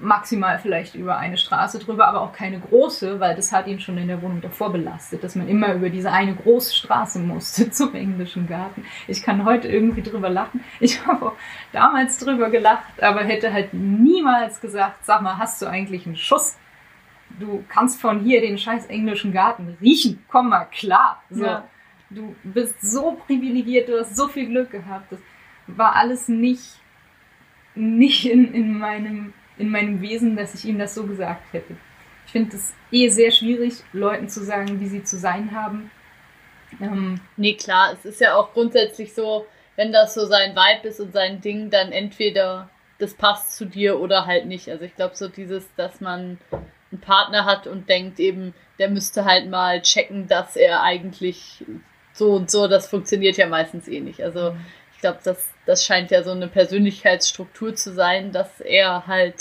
maximal 0.00 0.58
vielleicht 0.58 0.94
über 0.94 1.18
eine 1.18 1.36
Straße 1.36 1.78
drüber, 1.78 2.08
aber 2.08 2.22
auch 2.22 2.32
keine 2.32 2.58
große, 2.58 3.20
weil 3.20 3.36
das 3.36 3.52
hat 3.52 3.66
ihn 3.66 3.80
schon 3.80 3.98
in 3.98 4.08
der 4.08 4.22
Wohnung 4.22 4.40
davor 4.40 4.72
belastet, 4.72 5.22
dass 5.22 5.36
man 5.36 5.48
immer 5.48 5.74
über 5.74 5.90
diese 5.90 6.10
eine 6.10 6.34
große 6.34 6.74
Straße 6.74 7.18
musste 7.18 7.70
zum 7.70 7.94
englischen 7.94 8.46
Garten. 8.46 8.84
Ich 9.06 9.22
kann 9.22 9.44
heute 9.44 9.68
irgendwie 9.68 10.02
drüber 10.02 10.28
lachen. 10.28 10.64
Ich 10.80 11.04
habe 11.06 11.26
auch 11.26 11.36
damals 11.72 12.18
drüber 12.18 12.50
gelacht, 12.50 13.02
aber 13.02 13.20
hätte 13.20 13.52
halt 13.52 13.74
niemals 13.74 14.60
gesagt, 14.60 15.04
sag 15.04 15.22
mal, 15.22 15.38
hast 15.38 15.60
du 15.62 15.66
eigentlich 15.66 16.06
einen 16.06 16.16
Schuss? 16.16 16.56
Du 17.38 17.64
kannst 17.68 18.00
von 18.00 18.20
hier 18.20 18.40
den 18.40 18.58
scheiß 18.58 18.86
englischen 18.86 19.32
Garten 19.32 19.76
riechen. 19.80 20.24
Komm 20.28 20.48
mal 20.48 20.64
klar. 20.64 21.22
So. 21.30 21.44
Ja. 21.44 21.64
Du 22.10 22.34
bist 22.42 22.80
so 22.82 23.12
privilegiert, 23.26 23.88
du 23.88 24.00
hast 24.00 24.16
so 24.16 24.26
viel 24.26 24.46
Glück 24.46 24.70
gehabt. 24.70 25.12
Das 25.12 25.20
war 25.68 25.94
alles 25.94 26.28
nicht, 26.28 26.80
nicht 27.76 28.28
in, 28.28 28.52
in, 28.52 28.78
meinem, 28.78 29.32
in 29.60 29.68
meinem 29.68 30.00
Wesen, 30.00 30.36
dass 30.36 30.54
ich 30.54 30.64
ihm 30.64 30.78
das 30.78 30.94
so 30.94 31.06
gesagt 31.06 31.52
hätte. 31.52 31.76
Ich 32.26 32.32
finde 32.32 32.56
es 32.56 32.74
eh 32.90 33.08
sehr 33.08 33.30
schwierig, 33.30 33.74
Leuten 33.92 34.28
zu 34.28 34.42
sagen, 34.42 34.80
wie 34.80 34.86
sie 34.86 35.04
zu 35.04 35.18
sein 35.18 35.54
haben. 35.54 35.90
Ähm, 36.80 37.20
Nee, 37.36 37.54
klar, 37.54 37.92
es 37.92 38.04
ist 38.04 38.20
ja 38.20 38.36
auch 38.36 38.52
grundsätzlich 38.52 39.12
so, 39.14 39.46
wenn 39.76 39.92
das 39.92 40.14
so 40.14 40.26
sein 40.26 40.54
Vibe 40.54 40.88
ist 40.88 41.00
und 41.00 41.12
sein 41.12 41.40
Ding, 41.40 41.70
dann 41.70 41.92
entweder 41.92 42.70
das 42.98 43.14
passt 43.14 43.56
zu 43.56 43.66
dir 43.66 44.00
oder 44.00 44.26
halt 44.26 44.46
nicht. 44.46 44.68
Also 44.68 44.84
ich 44.84 44.94
glaube 44.94 45.16
so 45.16 45.28
dieses, 45.28 45.68
dass 45.76 46.00
man 46.00 46.38
einen 46.90 47.00
Partner 47.00 47.44
hat 47.44 47.66
und 47.66 47.88
denkt 47.88 48.20
eben, 48.20 48.54
der 48.78 48.88
müsste 48.88 49.24
halt 49.24 49.48
mal 49.48 49.82
checken, 49.82 50.26
dass 50.26 50.56
er 50.56 50.82
eigentlich 50.82 51.64
so 52.12 52.32
und 52.32 52.50
so, 52.50 52.66
das 52.68 52.88
funktioniert 52.88 53.36
ja 53.36 53.46
meistens 53.46 53.88
eh 53.88 54.00
nicht. 54.00 54.22
Also 54.22 54.52
mhm. 54.52 54.60
ich 54.94 55.00
glaube, 55.00 55.18
das, 55.24 55.49
das 55.66 55.84
scheint 55.84 56.10
ja 56.10 56.22
so 56.22 56.30
eine 56.30 56.48
Persönlichkeitsstruktur 56.48 57.74
zu 57.74 57.92
sein, 57.92 58.32
dass 58.32 58.60
er 58.60 59.06
halt 59.06 59.36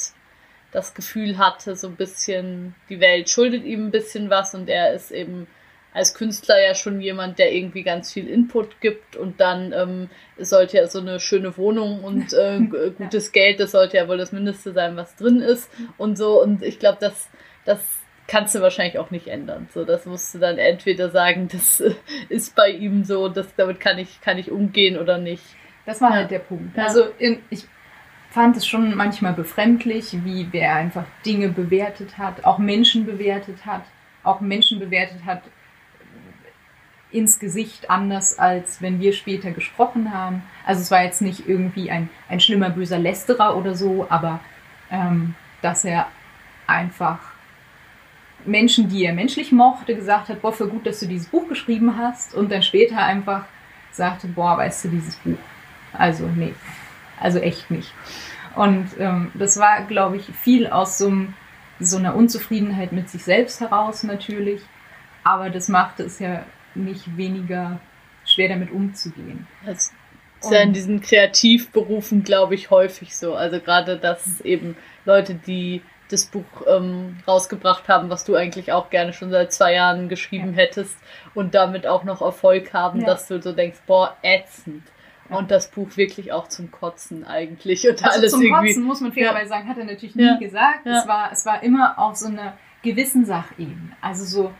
das 0.71 0.93
Gefühl 0.93 1.37
hatte, 1.37 1.75
so 1.75 1.87
ein 1.87 1.95
bisschen, 1.95 2.75
die 2.89 2.99
Welt 2.99 3.29
schuldet 3.29 3.63
ihm 3.63 3.87
ein 3.87 3.91
bisschen 3.91 4.29
was 4.29 4.53
und 4.53 4.69
er 4.69 4.93
ist 4.93 5.11
eben 5.11 5.47
als 5.91 6.13
Künstler 6.13 6.61
ja 6.61 6.75
schon 6.75 7.01
jemand, 7.01 7.39
der 7.39 7.51
irgendwie 7.51 7.81
ganz 7.81 8.13
viel 8.13 8.27
Input 8.27 8.79
gibt 8.79 9.15
und 9.15 9.39
dann 9.39 9.73
ähm, 9.73 10.09
sollte 10.37 10.77
ja 10.77 10.87
so 10.87 10.99
eine 10.99 11.19
schöne 11.19 11.57
Wohnung 11.57 12.03
und 12.03 12.33
äh, 12.33 12.59
gutes 12.97 13.27
ja. 13.27 13.31
Geld, 13.31 13.59
das 13.59 13.71
sollte 13.71 13.97
ja 13.97 14.07
wohl 14.07 14.17
das 14.17 14.31
Mindeste 14.31 14.71
sein, 14.71 14.95
was 14.95 15.15
drin 15.15 15.41
ist 15.41 15.69
und 15.97 16.17
so 16.17 16.41
und 16.41 16.61
ich 16.61 16.77
glaube, 16.77 16.99
das, 17.01 17.29
das 17.65 17.79
kannst 18.27 18.53
du 18.53 18.61
wahrscheinlich 18.61 18.99
auch 18.99 19.09
nicht 19.09 19.27
ändern. 19.27 19.67
So, 19.73 19.83
das 19.83 20.05
musst 20.05 20.35
du 20.35 20.39
dann 20.39 20.59
entweder 20.59 21.09
sagen, 21.09 21.47
das 21.51 21.81
äh, 21.81 21.95
ist 22.29 22.55
bei 22.55 22.69
ihm 22.69 23.03
so, 23.03 23.27
das, 23.27 23.47
damit 23.57 23.79
kann 23.79 23.97
ich, 23.97 24.21
kann 24.21 24.37
ich 24.37 24.51
umgehen 24.51 24.97
oder 24.97 25.17
nicht. 25.17 25.43
Das 25.85 26.01
war 26.01 26.09
ja. 26.11 26.15
halt 26.17 26.31
der 26.31 26.39
Punkt. 26.39 26.77
Ja. 26.77 26.85
Also 26.85 27.05
in, 27.17 27.39
ich 27.49 27.65
fand 28.29 28.57
es 28.57 28.67
schon 28.67 28.95
manchmal 28.95 29.33
befremdlich, 29.33 30.17
wie 30.23 30.47
wer 30.51 30.75
einfach 30.75 31.05
Dinge 31.25 31.49
bewertet 31.49 32.17
hat, 32.17 32.45
auch 32.45 32.59
Menschen 32.59 33.05
bewertet 33.05 33.65
hat, 33.65 33.83
auch 34.23 34.39
Menschen 34.39 34.79
bewertet 34.79 35.25
hat 35.25 35.41
ins 37.11 37.39
Gesicht 37.39 37.89
anders, 37.89 38.37
als 38.37 38.81
wenn 38.81 38.99
wir 38.99 39.13
später 39.13 39.51
gesprochen 39.51 40.13
haben. 40.13 40.43
Also 40.65 40.81
es 40.81 40.91
war 40.91 41.03
jetzt 41.03 41.21
nicht 41.21 41.47
irgendwie 41.47 41.89
ein, 41.89 42.09
ein 42.27 42.39
schlimmer, 42.39 42.69
böser 42.69 42.99
Lästerer 42.99 43.57
oder 43.57 43.73
so, 43.73 44.05
aber 44.09 44.39
ähm, 44.91 45.33
dass 45.61 45.85
er 45.85 46.07
einfach 46.67 47.19
Menschen, 48.45 48.89
die 48.89 49.05
er 49.05 49.13
menschlich 49.13 49.51
mochte, 49.51 49.95
gesagt 49.95 50.29
hat, 50.29 50.41
boah, 50.41 50.53
für 50.53 50.67
gut, 50.67 50.85
dass 50.85 50.99
du 50.99 51.07
dieses 51.07 51.27
Buch 51.27 51.47
geschrieben 51.49 51.97
hast 51.97 52.35
und 52.35 52.51
dann 52.51 52.61
später 52.61 52.97
einfach 53.03 53.45
sagte, 53.91 54.27
boah, 54.27 54.57
weißt 54.57 54.85
du, 54.85 54.89
dieses 54.89 55.15
Buch. 55.15 55.37
Also 55.93 56.27
nee, 56.27 56.53
also 57.19 57.39
echt 57.39 57.71
nicht. 57.71 57.93
Und 58.55 58.89
ähm, 58.99 59.31
das 59.35 59.57
war, 59.57 59.83
glaube 59.83 60.17
ich, 60.17 60.25
viel 60.25 60.67
aus 60.67 60.97
so, 60.97 61.11
so 61.79 61.97
einer 61.97 62.15
Unzufriedenheit 62.15 62.91
mit 62.91 63.09
sich 63.09 63.23
selbst 63.23 63.61
heraus 63.61 64.03
natürlich. 64.03 64.61
Aber 65.23 65.49
das 65.49 65.67
machte 65.67 66.03
es 66.03 66.19
ja 66.19 66.43
nicht 66.75 67.17
weniger 67.17 67.79
schwer 68.25 68.49
damit 68.49 68.71
umzugehen. 68.71 69.47
Das 69.65 69.93
ist 70.41 70.51
ja 70.51 70.61
in 70.61 70.73
diesen 70.73 71.01
Kreativberufen, 71.01 72.23
glaube 72.23 72.55
ich, 72.55 72.69
häufig 72.69 73.15
so. 73.15 73.35
Also 73.35 73.59
gerade, 73.59 73.97
dass 73.97 74.41
eben 74.41 74.77
Leute, 75.05 75.35
die 75.35 75.81
das 76.09 76.25
Buch 76.25 76.45
ähm, 76.67 77.17
rausgebracht 77.27 77.87
haben, 77.87 78.09
was 78.09 78.25
du 78.25 78.35
eigentlich 78.35 78.71
auch 78.71 78.89
gerne 78.89 79.13
schon 79.13 79.29
seit 79.29 79.53
zwei 79.53 79.73
Jahren 79.73 80.09
geschrieben 80.09 80.53
ja. 80.53 80.63
hättest 80.63 80.97
und 81.35 81.53
damit 81.53 81.85
auch 81.85 82.03
noch 82.03 82.21
Erfolg 82.21 82.73
haben, 82.73 83.01
ja. 83.01 83.05
dass 83.05 83.27
du 83.27 83.41
so 83.41 83.51
denkst, 83.51 83.79
boah, 83.85 84.17
ätzend. 84.23 84.83
Und 85.29 85.51
das 85.51 85.69
Buch 85.69 85.95
wirklich 85.95 86.31
auch 86.31 86.47
zum 86.47 86.71
Kotzen 86.71 87.25
eigentlich. 87.25 87.87
Und 87.87 88.03
also 88.03 88.19
alles 88.19 88.31
zum 88.31 88.41
irgendwie. 88.41 88.67
Kotzen 88.67 88.83
muss 88.83 89.01
man 89.01 89.13
fairerweise 89.13 89.49
sagen, 89.49 89.67
hat 89.67 89.77
er 89.77 89.85
natürlich 89.85 90.15
nie 90.15 90.37
gesagt. 90.39 90.85
Es, 90.85 91.07
war, 91.07 91.31
es 91.31 91.45
war 91.45 91.61
immer 91.63 91.99
auf 91.99 92.15
so 92.15 92.27
einer 92.27 92.57
gewissen 92.81 93.25
Sachebene. 93.25 93.91
Also 94.01 94.25
so 94.25 94.53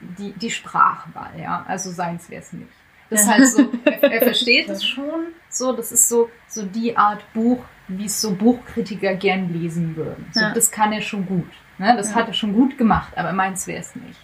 die, 0.00 0.32
die 0.32 0.50
Sprachwahl, 0.50 1.32
ja. 1.40 1.64
Also 1.66 1.90
seins 1.90 2.30
wäre 2.30 2.42
es 2.42 2.52
nicht. 2.52 2.70
Das 3.10 3.22
ist 3.22 3.28
halt 3.28 3.46
so, 3.46 3.68
er, 3.84 4.02
er 4.02 4.22
versteht 4.22 4.68
es 4.68 4.84
schon 4.84 5.26
so, 5.48 5.72
das 5.72 5.92
ist 5.92 6.08
so, 6.08 6.30
so 6.48 6.62
die 6.62 6.96
Art 6.96 7.24
Buch, 7.34 7.62
wie 7.88 8.06
es 8.06 8.20
so 8.20 8.34
Buchkritiker 8.34 9.14
gern 9.14 9.52
lesen 9.52 9.96
würden. 9.96 10.26
So, 10.32 10.40
ja. 10.40 10.54
Das 10.54 10.70
kann 10.70 10.92
er 10.92 11.02
schon 11.02 11.26
gut. 11.26 11.50
Ne? 11.78 11.94
Das 11.96 12.10
ja. 12.10 12.16
hat 12.16 12.28
er 12.28 12.34
schon 12.34 12.54
gut 12.54 12.78
gemacht, 12.78 13.16
aber 13.16 13.32
meins 13.32 13.66
wäre 13.66 13.80
es 13.80 13.94
nicht. 13.96 14.18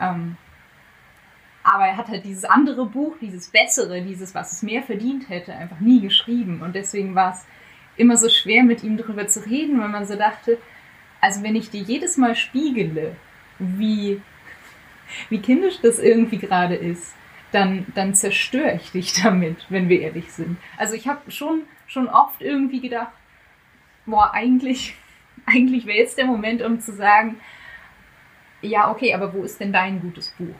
Ähm, 0.00 0.36
aber 1.70 1.86
er 1.86 1.96
hat 1.96 2.08
halt 2.08 2.24
dieses 2.24 2.44
andere 2.44 2.86
Buch, 2.86 3.16
dieses 3.20 3.48
bessere, 3.48 4.00
dieses, 4.00 4.34
was 4.34 4.52
es 4.52 4.62
mehr 4.62 4.82
verdient 4.82 5.28
hätte, 5.28 5.54
einfach 5.54 5.80
nie 5.80 6.00
geschrieben. 6.00 6.62
Und 6.62 6.74
deswegen 6.74 7.14
war 7.14 7.32
es 7.32 7.44
immer 7.96 8.16
so 8.16 8.28
schwer, 8.28 8.62
mit 8.62 8.82
ihm 8.82 8.96
darüber 8.96 9.26
zu 9.26 9.44
reden, 9.44 9.80
weil 9.80 9.88
man 9.88 10.06
so 10.06 10.16
dachte, 10.16 10.58
also 11.20 11.42
wenn 11.42 11.56
ich 11.56 11.70
dir 11.70 11.82
jedes 11.82 12.16
Mal 12.16 12.36
spiegele, 12.36 13.16
wie, 13.58 14.22
wie 15.28 15.40
kindisch 15.40 15.80
das 15.82 15.98
irgendwie 15.98 16.38
gerade 16.38 16.76
ist, 16.76 17.14
dann, 17.52 17.86
dann 17.94 18.14
zerstöre 18.14 18.76
ich 18.76 18.92
dich 18.92 19.22
damit, 19.22 19.66
wenn 19.68 19.88
wir 19.88 20.00
ehrlich 20.00 20.32
sind. 20.32 20.56
Also 20.76 20.94
ich 20.94 21.06
habe 21.06 21.30
schon 21.30 21.62
schon 21.88 22.08
oft 22.08 22.40
irgendwie 22.40 22.80
gedacht, 22.80 23.12
boah, 24.06 24.32
eigentlich, 24.32 24.94
eigentlich 25.46 25.86
wäre 25.86 25.98
jetzt 25.98 26.18
der 26.18 26.26
Moment, 26.26 26.62
um 26.62 26.78
zu 26.78 26.92
sagen, 26.92 27.40
ja, 28.60 28.90
okay, 28.90 29.14
aber 29.14 29.32
wo 29.34 29.42
ist 29.42 29.60
denn 29.60 29.72
dein 29.72 30.00
gutes 30.00 30.30
Buch? 30.38 30.54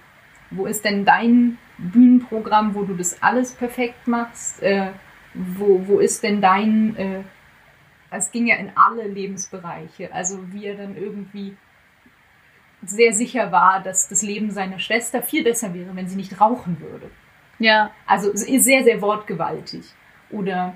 Wo 0.51 0.66
ist 0.66 0.84
denn 0.84 1.05
dein 1.05 1.59
Bühnenprogramm, 1.78 2.74
wo 2.74 2.84
du 2.84 2.94
das 2.94 3.22
alles 3.22 3.53
perfekt 3.53 4.07
machst? 4.07 4.62
Äh, 4.62 4.92
wo, 5.34 5.86
wo 5.86 5.99
ist 5.99 6.22
denn 6.22 6.40
dein, 6.40 6.96
äh, 6.96 7.22
es 8.11 8.30
ging 8.30 8.46
ja 8.46 8.57
in 8.57 8.72
alle 8.74 9.07
Lebensbereiche, 9.07 10.12
also 10.12 10.53
wie 10.53 10.66
er 10.66 10.76
dann 10.76 10.96
irgendwie 10.96 11.57
sehr 12.82 13.12
sicher 13.12 13.53
war, 13.53 13.82
dass 13.82 14.09
das 14.09 14.22
Leben 14.22 14.51
seiner 14.51 14.78
Schwester 14.78 15.22
viel 15.22 15.44
besser 15.44 15.74
wäre, 15.74 15.94
wenn 15.94 16.09
sie 16.09 16.16
nicht 16.16 16.40
rauchen 16.40 16.80
würde. 16.80 17.11
Ja. 17.59 17.90
Also 18.07 18.30
sehr, 18.34 18.84
sehr 18.84 19.03
wortgewaltig. 19.03 19.84
Oder 20.30 20.74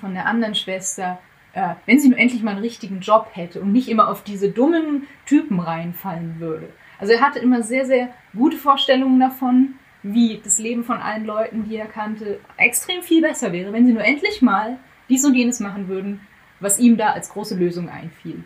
von 0.00 0.12
der 0.12 0.26
anderen 0.26 0.54
Schwester, 0.54 1.18
äh, 1.54 1.74
wenn 1.86 1.98
sie 1.98 2.10
nur 2.10 2.18
endlich 2.18 2.42
mal 2.42 2.52
einen 2.52 2.60
richtigen 2.60 3.00
Job 3.00 3.30
hätte 3.32 3.60
und 3.60 3.72
nicht 3.72 3.88
immer 3.88 4.08
auf 4.08 4.22
diese 4.22 4.50
dummen 4.50 5.06
Typen 5.24 5.60
reinfallen 5.60 6.40
würde. 6.40 6.68
Also 6.98 7.12
er 7.12 7.20
hatte 7.20 7.38
immer 7.38 7.62
sehr, 7.62 7.86
sehr 7.86 8.08
gute 8.34 8.56
Vorstellungen 8.56 9.20
davon, 9.20 9.74
wie 10.02 10.40
das 10.42 10.58
Leben 10.58 10.84
von 10.84 10.98
allen 10.98 11.24
Leuten, 11.24 11.68
die 11.68 11.76
er 11.76 11.86
kannte, 11.86 12.40
extrem 12.56 13.02
viel 13.02 13.22
besser 13.22 13.52
wäre, 13.52 13.72
wenn 13.72 13.86
sie 13.86 13.92
nur 13.92 14.04
endlich 14.04 14.42
mal 14.42 14.78
dies 15.08 15.24
und 15.24 15.34
jenes 15.34 15.60
machen 15.60 15.88
würden, 15.88 16.20
was 16.60 16.78
ihm 16.78 16.96
da 16.96 17.10
als 17.12 17.30
große 17.30 17.56
Lösung 17.56 17.88
einfiel. 17.88 18.44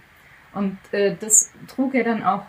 Und 0.54 0.78
äh, 0.92 1.16
das 1.18 1.52
trug 1.66 1.94
er 1.94 2.04
dann 2.04 2.22
auch 2.22 2.44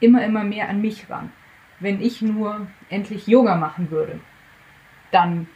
immer, 0.00 0.24
immer 0.24 0.44
mehr 0.44 0.68
an 0.68 0.80
mich 0.80 1.10
ran. 1.10 1.32
Wenn 1.80 2.00
ich 2.00 2.22
nur 2.22 2.66
endlich 2.88 3.26
Yoga 3.26 3.56
machen 3.56 3.90
würde, 3.90 4.20
dann 5.10 5.48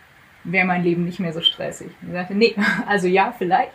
wäre 0.42 0.66
mein 0.66 0.82
Leben 0.82 1.04
nicht 1.04 1.20
mehr 1.20 1.32
so 1.32 1.40
stressig. 1.40 1.90
Und 2.02 2.08
ich 2.08 2.14
sagte, 2.14 2.34
nee, 2.34 2.54
also 2.86 3.06
ja, 3.06 3.32
vielleicht, 3.36 3.72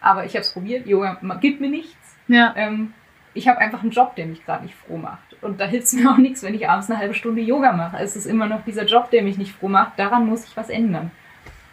aber 0.00 0.24
ich 0.24 0.34
habe 0.34 0.42
es 0.42 0.52
probiert, 0.52 0.86
Yoga 0.86 1.18
gibt 1.40 1.60
mir 1.60 1.70
nichts. 1.70 2.16
Ja. 2.28 2.54
Ähm, 2.56 2.92
ich 3.34 3.48
habe 3.48 3.58
einfach 3.58 3.82
einen 3.82 3.90
Job, 3.90 4.14
der 4.16 4.26
mich 4.26 4.44
gerade 4.44 4.64
nicht 4.64 4.74
froh 4.74 4.96
macht. 4.96 5.33
Und 5.44 5.60
da 5.60 5.66
hilft 5.66 5.88
es 5.88 5.92
mir 5.92 6.10
auch 6.10 6.16
nichts, 6.16 6.42
wenn 6.42 6.54
ich 6.54 6.68
abends 6.68 6.90
eine 6.90 6.98
halbe 6.98 7.14
Stunde 7.14 7.42
Yoga 7.42 7.72
mache. 7.72 7.98
Es 7.98 8.16
ist 8.16 8.26
immer 8.26 8.46
noch 8.46 8.64
dieser 8.64 8.86
Job, 8.86 9.10
der 9.10 9.22
mich 9.22 9.36
nicht 9.36 9.54
froh 9.54 9.68
macht. 9.68 9.98
Daran 9.98 10.26
muss 10.26 10.44
ich 10.44 10.56
was 10.56 10.70
ändern. 10.70 11.10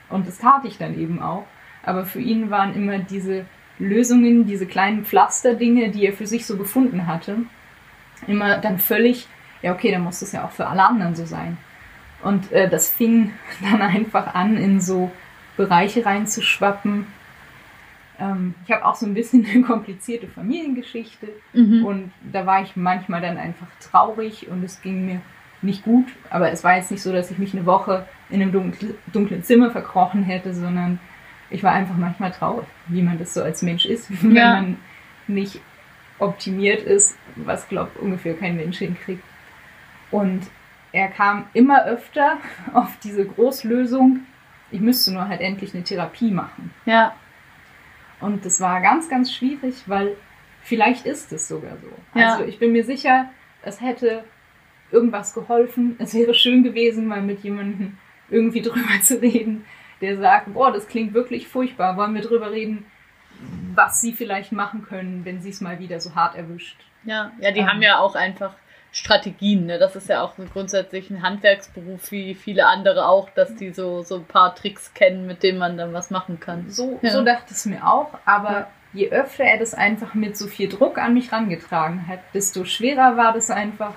Und 0.09 0.27
das 0.27 0.39
tat 0.39 0.65
ich 0.65 0.77
dann 0.77 0.99
eben 0.99 1.21
auch. 1.21 1.45
Aber 1.83 2.05
für 2.05 2.19
ihn 2.19 2.49
waren 2.49 2.75
immer 2.75 2.99
diese 2.99 3.45
Lösungen, 3.79 4.45
diese 4.45 4.67
kleinen 4.67 5.05
Pflasterdinge, 5.05 5.89
die 5.89 6.05
er 6.05 6.13
für 6.13 6.27
sich 6.27 6.45
so 6.45 6.57
gefunden 6.57 7.07
hatte, 7.07 7.37
immer 8.27 8.57
dann 8.57 8.77
völlig, 8.77 9.27
ja 9.61 9.73
okay, 9.73 9.91
dann 9.91 10.03
muss 10.03 10.19
das 10.19 10.33
ja 10.33 10.45
auch 10.45 10.51
für 10.51 10.67
alle 10.67 10.83
anderen 10.85 11.15
so 11.15 11.25
sein. 11.25 11.57
Und 12.21 12.51
äh, 12.51 12.69
das 12.69 12.89
fing 12.89 13.31
dann 13.61 13.81
einfach 13.81 14.35
an, 14.35 14.57
in 14.57 14.81
so 14.81 15.11
Bereiche 15.55 16.05
reinzuschwappen. 16.05 17.07
Ähm, 18.21 18.53
ich 18.65 18.71
habe 18.71 18.85
auch 18.85 18.95
so 18.95 19.05
ein 19.05 19.13
bisschen 19.13 19.45
eine 19.51 19.63
komplizierte 19.63 20.27
Familiengeschichte 20.27 21.29
mhm. 21.53 21.85
und 21.85 22.11
da 22.31 22.45
war 22.45 22.61
ich 22.61 22.75
manchmal 22.75 23.21
dann 23.21 23.37
einfach 23.37 23.67
traurig 23.79 24.47
und 24.49 24.63
es 24.63 24.81
ging 24.81 25.05
mir 25.05 25.21
nicht 25.61 25.83
gut. 25.83 26.05
Aber 26.29 26.51
es 26.51 26.63
war 26.63 26.75
jetzt 26.75 26.91
nicht 26.91 27.01
so, 27.01 27.11
dass 27.11 27.31
ich 27.31 27.37
mich 27.37 27.53
eine 27.53 27.65
Woche 27.65 28.05
in 28.29 28.41
einem 28.41 28.51
dunklen, 28.51 28.95
dunklen 29.11 29.43
Zimmer 29.43 29.71
verkrochen 29.71 30.23
hätte, 30.23 30.53
sondern 30.53 30.99
ich 31.49 31.63
war 31.63 31.73
einfach 31.73 31.97
manchmal 31.97 32.31
traurig, 32.31 32.67
wie 32.87 33.01
man 33.01 33.17
das 33.17 33.33
so 33.33 33.43
als 33.43 33.61
Mensch 33.61 33.85
ist, 33.85 34.09
wenn 34.23 34.35
ja. 34.35 34.53
man 34.53 34.77
nicht 35.27 35.59
optimiert 36.19 36.83
ist, 36.83 37.17
was 37.35 37.67
glaubt 37.67 37.97
ungefähr 37.97 38.35
kein 38.35 38.55
Mensch 38.55 38.77
hinkriegt. 38.77 39.23
Und 40.11 40.41
er 40.91 41.07
kam 41.07 41.45
immer 41.53 41.85
öfter 41.85 42.37
auf 42.73 42.97
diese 43.03 43.25
Großlösung, 43.25 44.21
ich 44.69 44.79
müsste 44.79 45.11
nur 45.11 45.27
halt 45.27 45.41
endlich 45.41 45.73
eine 45.73 45.83
Therapie 45.83 46.31
machen. 46.31 46.71
Ja. 46.85 47.13
Und 48.21 48.45
das 48.45 48.61
war 48.61 48.81
ganz, 48.81 49.09
ganz 49.09 49.33
schwierig, 49.33 49.83
weil 49.87 50.15
vielleicht 50.61 51.05
ist 51.05 51.31
es 51.31 51.47
sogar 51.47 51.77
so. 51.77 52.19
Ja. 52.19 52.33
Also 52.33 52.45
ich 52.45 52.59
bin 52.59 52.71
mir 52.71 52.83
sicher, 52.83 53.29
es 53.63 53.81
hätte 53.81 54.23
irgendwas 54.91 55.33
geholfen. 55.33 55.95
Es 55.99 56.13
wäre 56.13 56.33
schön 56.33 56.63
gewesen, 56.63 57.07
mal 57.07 57.21
mit 57.21 57.43
jemandem 57.43 57.97
irgendwie 58.29 58.61
drüber 58.63 59.01
zu 59.01 59.21
reden, 59.21 59.65
der 60.01 60.17
sagt, 60.17 60.53
boah, 60.53 60.71
das 60.71 60.87
klingt 60.87 61.13
wirklich 61.13 61.47
furchtbar. 61.47 61.97
Wollen 61.97 62.15
wir 62.15 62.21
drüber 62.21 62.51
reden, 62.51 62.85
was 63.73 64.01
sie 64.01 64.13
vielleicht 64.13 64.51
machen 64.51 64.83
können, 64.83 65.25
wenn 65.25 65.41
sie 65.41 65.49
es 65.49 65.61
mal 65.61 65.79
wieder 65.79 65.99
so 65.99 66.15
hart 66.15 66.35
erwischt. 66.35 66.77
Ja, 67.03 67.31
ja, 67.39 67.51
die 67.51 67.61
ähm. 67.61 67.67
haben 67.67 67.81
ja 67.81 67.99
auch 67.99 68.15
einfach 68.15 68.55
Strategien. 68.91 69.67
Ne? 69.67 69.79
Das 69.79 69.95
ist 69.95 70.09
ja 70.09 70.21
auch 70.21 70.35
grundsätzlich 70.51 71.09
ein 71.09 71.21
Handwerksberuf 71.21 72.11
wie 72.11 72.35
viele 72.35 72.67
andere 72.67 73.07
auch, 73.07 73.29
dass 73.29 73.55
die 73.55 73.71
so, 73.71 74.01
so 74.01 74.17
ein 74.17 74.25
paar 74.25 74.53
Tricks 74.53 74.93
kennen, 74.93 75.25
mit 75.27 75.43
denen 75.43 75.57
man 75.57 75.77
dann 75.77 75.93
was 75.93 76.11
machen 76.11 76.39
kann. 76.39 76.69
So, 76.69 76.99
ja. 77.01 77.11
so 77.11 77.23
dachte 77.23 77.53
es 77.53 77.65
mir 77.65 77.87
auch, 77.87 78.09
aber 78.25 78.51
ja. 78.51 78.67
je 78.93 79.09
öfter 79.11 79.45
er 79.45 79.57
das 79.57 79.73
einfach 79.73 80.13
mit 80.13 80.37
so 80.37 80.47
viel 80.47 80.67
Druck 80.67 80.97
an 80.97 81.13
mich 81.13 81.31
rangetragen 81.31 82.07
hat, 82.07 82.19
desto 82.33 82.65
schwerer 82.65 83.15
war 83.15 83.33
das 83.33 83.49
einfach, 83.49 83.93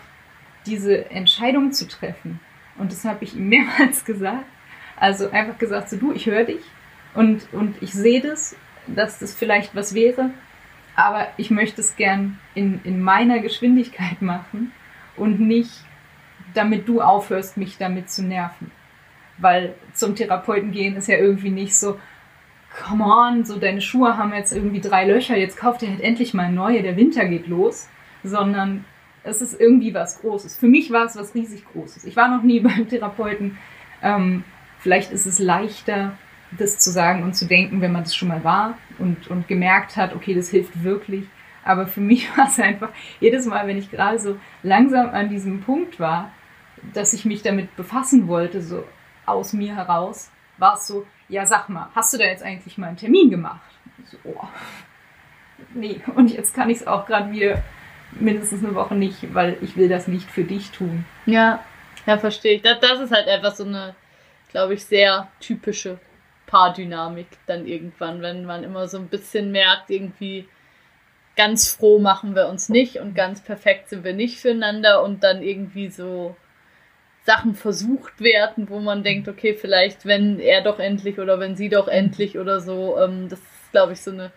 diese 0.66 1.10
Entscheidung 1.10 1.72
zu 1.72 1.88
treffen. 1.88 2.40
Und 2.78 2.92
das 2.92 3.04
habe 3.04 3.24
ich 3.24 3.34
ihm 3.34 3.48
mehrmals 3.48 4.04
gesagt. 4.04 4.46
Also 4.96 5.28
einfach 5.30 5.58
gesagt, 5.58 5.90
so 5.90 5.96
du, 5.96 6.12
ich 6.12 6.26
höre 6.26 6.44
dich 6.44 6.62
und, 7.14 7.52
und 7.52 7.82
ich 7.82 7.92
sehe 7.92 8.20
das, 8.20 8.54
dass 8.86 9.18
das 9.18 9.34
vielleicht 9.34 9.74
was 9.74 9.92
wäre, 9.92 10.30
aber 10.94 11.26
ich 11.36 11.50
möchte 11.50 11.80
es 11.80 11.96
gern 11.96 12.38
in, 12.54 12.80
in 12.84 13.02
meiner 13.02 13.40
Geschwindigkeit 13.40 14.22
machen 14.22 14.72
und 15.16 15.40
nicht, 15.40 15.70
damit 16.54 16.88
du 16.88 17.00
aufhörst, 17.00 17.56
mich 17.56 17.78
damit 17.78 18.10
zu 18.10 18.22
nerven. 18.22 18.70
Weil 19.38 19.74
zum 19.92 20.14
Therapeuten 20.14 20.70
gehen 20.70 20.96
ist 20.96 21.08
ja 21.08 21.16
irgendwie 21.16 21.50
nicht 21.50 21.76
so, 21.76 21.98
come 22.82 23.04
on, 23.04 23.44
so 23.44 23.58
deine 23.58 23.80
Schuhe 23.80 24.16
haben 24.16 24.32
jetzt 24.32 24.52
irgendwie 24.52 24.80
drei 24.80 25.06
Löcher, 25.06 25.36
jetzt 25.36 25.56
kauft 25.56 25.82
ihr 25.82 25.90
halt 25.90 26.00
endlich 26.00 26.34
mal 26.34 26.50
neue, 26.50 26.82
der 26.82 26.96
Winter 26.96 27.24
geht 27.26 27.46
los, 27.46 27.88
sondern 28.22 28.84
es 29.22 29.40
ist 29.40 29.58
irgendwie 29.58 29.94
was 29.94 30.20
Großes. 30.20 30.58
Für 30.58 30.66
mich 30.66 30.90
war 30.92 31.06
es 31.06 31.16
was 31.16 31.34
riesig 31.34 31.64
Großes. 31.72 32.04
Ich 32.04 32.16
war 32.16 32.28
noch 32.28 32.42
nie 32.42 32.60
beim 32.60 32.88
Therapeuten. 32.88 33.58
Ähm, 34.02 34.44
vielleicht 34.78 35.12
ist 35.12 35.26
es 35.26 35.38
leichter, 35.38 36.16
das 36.58 36.78
zu 36.78 36.90
sagen 36.90 37.22
und 37.22 37.34
zu 37.34 37.46
denken, 37.46 37.80
wenn 37.80 37.92
man 37.92 38.04
das 38.04 38.14
schon 38.14 38.28
mal 38.28 38.44
war 38.44 38.78
und, 38.98 39.28
und 39.28 39.48
gemerkt 39.48 39.96
hat, 39.96 40.14
okay, 40.14 40.34
das 40.34 40.50
hilft 40.50 40.84
wirklich. 40.84 41.24
Aber 41.64 41.86
für 41.86 42.00
mich 42.00 42.28
war 42.36 42.46
es 42.48 42.60
einfach 42.60 42.90
jedes 43.20 43.46
Mal, 43.46 43.66
wenn 43.66 43.78
ich 43.78 43.90
gerade 43.90 44.18
so 44.18 44.36
langsam 44.62 45.10
an 45.10 45.28
diesem 45.28 45.62
Punkt 45.62 45.98
war, 45.98 46.30
dass 46.92 47.12
ich 47.12 47.24
mich 47.24 47.42
damit 47.42 47.74
befassen 47.76 48.28
wollte, 48.28 48.60
so 48.60 48.84
aus 49.26 49.52
mir 49.52 49.74
heraus, 49.74 50.30
war 50.58 50.74
es 50.74 50.86
so, 50.86 51.06
ja, 51.28 51.46
sag 51.46 51.68
mal, 51.68 51.88
hast 51.94 52.12
du 52.12 52.18
da 52.18 52.24
jetzt 52.24 52.42
eigentlich 52.42 52.78
mal 52.78 52.88
einen 52.88 52.96
Termin 52.96 53.30
gemacht? 53.30 53.62
So, 54.04 54.18
oh, 54.24 54.48
nee, 55.72 56.00
und 56.14 56.30
jetzt 56.30 56.54
kann 56.54 56.68
ich 56.68 56.78
es 56.78 56.86
auch 56.86 57.06
gerade 57.06 57.32
wieder 57.32 57.62
mindestens 58.12 58.62
eine 58.62 58.74
Woche 58.74 58.94
nicht, 58.94 59.34
weil 59.34 59.56
ich 59.62 59.76
will 59.76 59.88
das 59.88 60.06
nicht 60.08 60.30
für 60.30 60.44
dich 60.44 60.70
tun. 60.70 61.04
Ja, 61.26 61.60
ja, 62.06 62.18
verstehe 62.18 62.56
ich. 62.56 62.62
Das, 62.62 62.80
das 62.80 63.00
ist 63.00 63.12
halt 63.12 63.26
einfach 63.28 63.54
so 63.54 63.64
eine, 63.64 63.94
glaube 64.50 64.74
ich, 64.74 64.84
sehr 64.84 65.28
typische 65.40 65.98
Paardynamik 66.46 67.26
dann 67.46 67.66
irgendwann, 67.66 68.20
wenn 68.22 68.44
man 68.44 68.62
immer 68.62 68.86
so 68.86 68.98
ein 68.98 69.08
bisschen 69.08 69.50
merkt, 69.50 69.90
irgendwie 69.90 70.46
ganz 71.36 71.72
froh 71.72 71.98
machen 71.98 72.34
wir 72.34 72.48
uns 72.48 72.68
nicht 72.68 72.96
und 72.96 73.14
ganz 73.14 73.42
perfekt 73.42 73.88
sind 73.88 74.04
wir 74.04 74.14
nicht 74.14 74.38
füreinander 74.38 75.02
und 75.02 75.24
dann 75.24 75.42
irgendwie 75.42 75.88
so 75.88 76.36
Sachen 77.24 77.54
versucht 77.54 78.20
werden, 78.20 78.68
wo 78.68 78.80
man 78.80 79.02
denkt, 79.02 79.28
okay, 79.28 79.54
vielleicht 79.54 80.06
wenn 80.06 80.38
er 80.38 80.62
doch 80.62 80.78
endlich 80.78 81.18
oder 81.18 81.40
wenn 81.40 81.56
sie 81.56 81.68
doch 81.68 81.88
endlich 81.88 82.38
oder 82.38 82.60
so, 82.60 82.98
ähm, 82.98 83.28
das 83.28 83.40
ist, 83.40 83.72
glaube 83.72 83.94
ich, 83.94 84.02
so 84.02 84.10
eine 84.10 84.30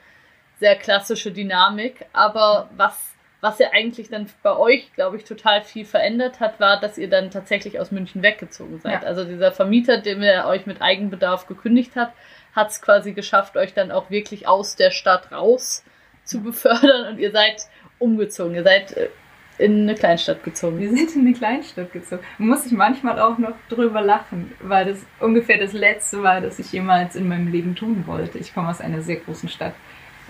sehr 0.59 0.75
klassische 0.75 1.31
Dynamik. 1.31 2.05
Aber 2.13 2.69
was 2.75 3.13
was 3.39 3.59
ja 3.59 3.69
eigentlich 3.71 4.09
dann 4.09 4.27
bei 4.41 4.55
euch, 4.57 4.91
glaube 4.93 5.17
ich, 5.17 5.23
total 5.23 5.61
viel 5.61 5.85
verändert 5.85 6.39
hat, 6.39 6.59
war, 6.59 6.79
dass 6.79 6.97
ihr 6.97 7.07
dann 7.07 7.29
tatsächlich 7.29 7.79
aus 7.79 7.91
München 7.91 8.23
weggezogen 8.23 8.79
seid. 8.79 9.03
Ja. 9.03 9.07
Also 9.07 9.25
dieser 9.25 9.51
Vermieter, 9.51 9.99
dem 9.99 10.23
er 10.23 10.47
euch 10.47 10.65
mit 10.65 10.81
Eigenbedarf 10.81 11.45
gekündigt 11.45 11.95
hat, 11.95 12.13
hat 12.55 12.69
es 12.69 12.81
quasi 12.81 13.13
geschafft, 13.13 13.55
euch 13.55 13.75
dann 13.75 13.91
auch 13.91 14.09
wirklich 14.09 14.47
aus 14.47 14.75
der 14.75 14.89
Stadt 14.89 15.31
raus 15.31 15.83
zu 16.27 16.41
befördern 16.41 17.13
und 17.13 17.19
ihr 17.19 17.31
seid 17.31 17.67
umgezogen. 17.99 18.55
Ihr 18.55 18.63
seid 18.63 18.95
äh, 18.95 19.09
in 19.57 19.81
eine 19.81 19.95
Kleinstadt 19.95 20.43
gezogen. 20.43 20.79
Wir 20.79 20.89
sind 20.89 21.15
in 21.15 21.21
eine 21.21 21.33
Kleinstadt 21.33 21.91
gezogen. 21.91 22.21
Muss 22.37 22.65
ich 22.65 22.71
manchmal 22.71 23.19
auch 23.19 23.37
noch 23.39 23.55
drüber 23.69 24.01
lachen, 24.01 24.51
weil 24.61 24.85
das 24.85 24.99
ungefähr 25.19 25.57
das 25.57 25.73
Letzte 25.73 26.21
war, 26.21 26.41
das 26.41 26.59
ich 26.59 26.71
jemals 26.71 27.15
in 27.15 27.27
meinem 27.27 27.47
Leben 27.47 27.75
tun 27.75 28.03
wollte. 28.05 28.37
Ich 28.37 28.53
komme 28.53 28.69
aus 28.69 28.81
einer 28.81 29.01
sehr 29.01 29.15
großen 29.15 29.49
Stadt. 29.49 29.73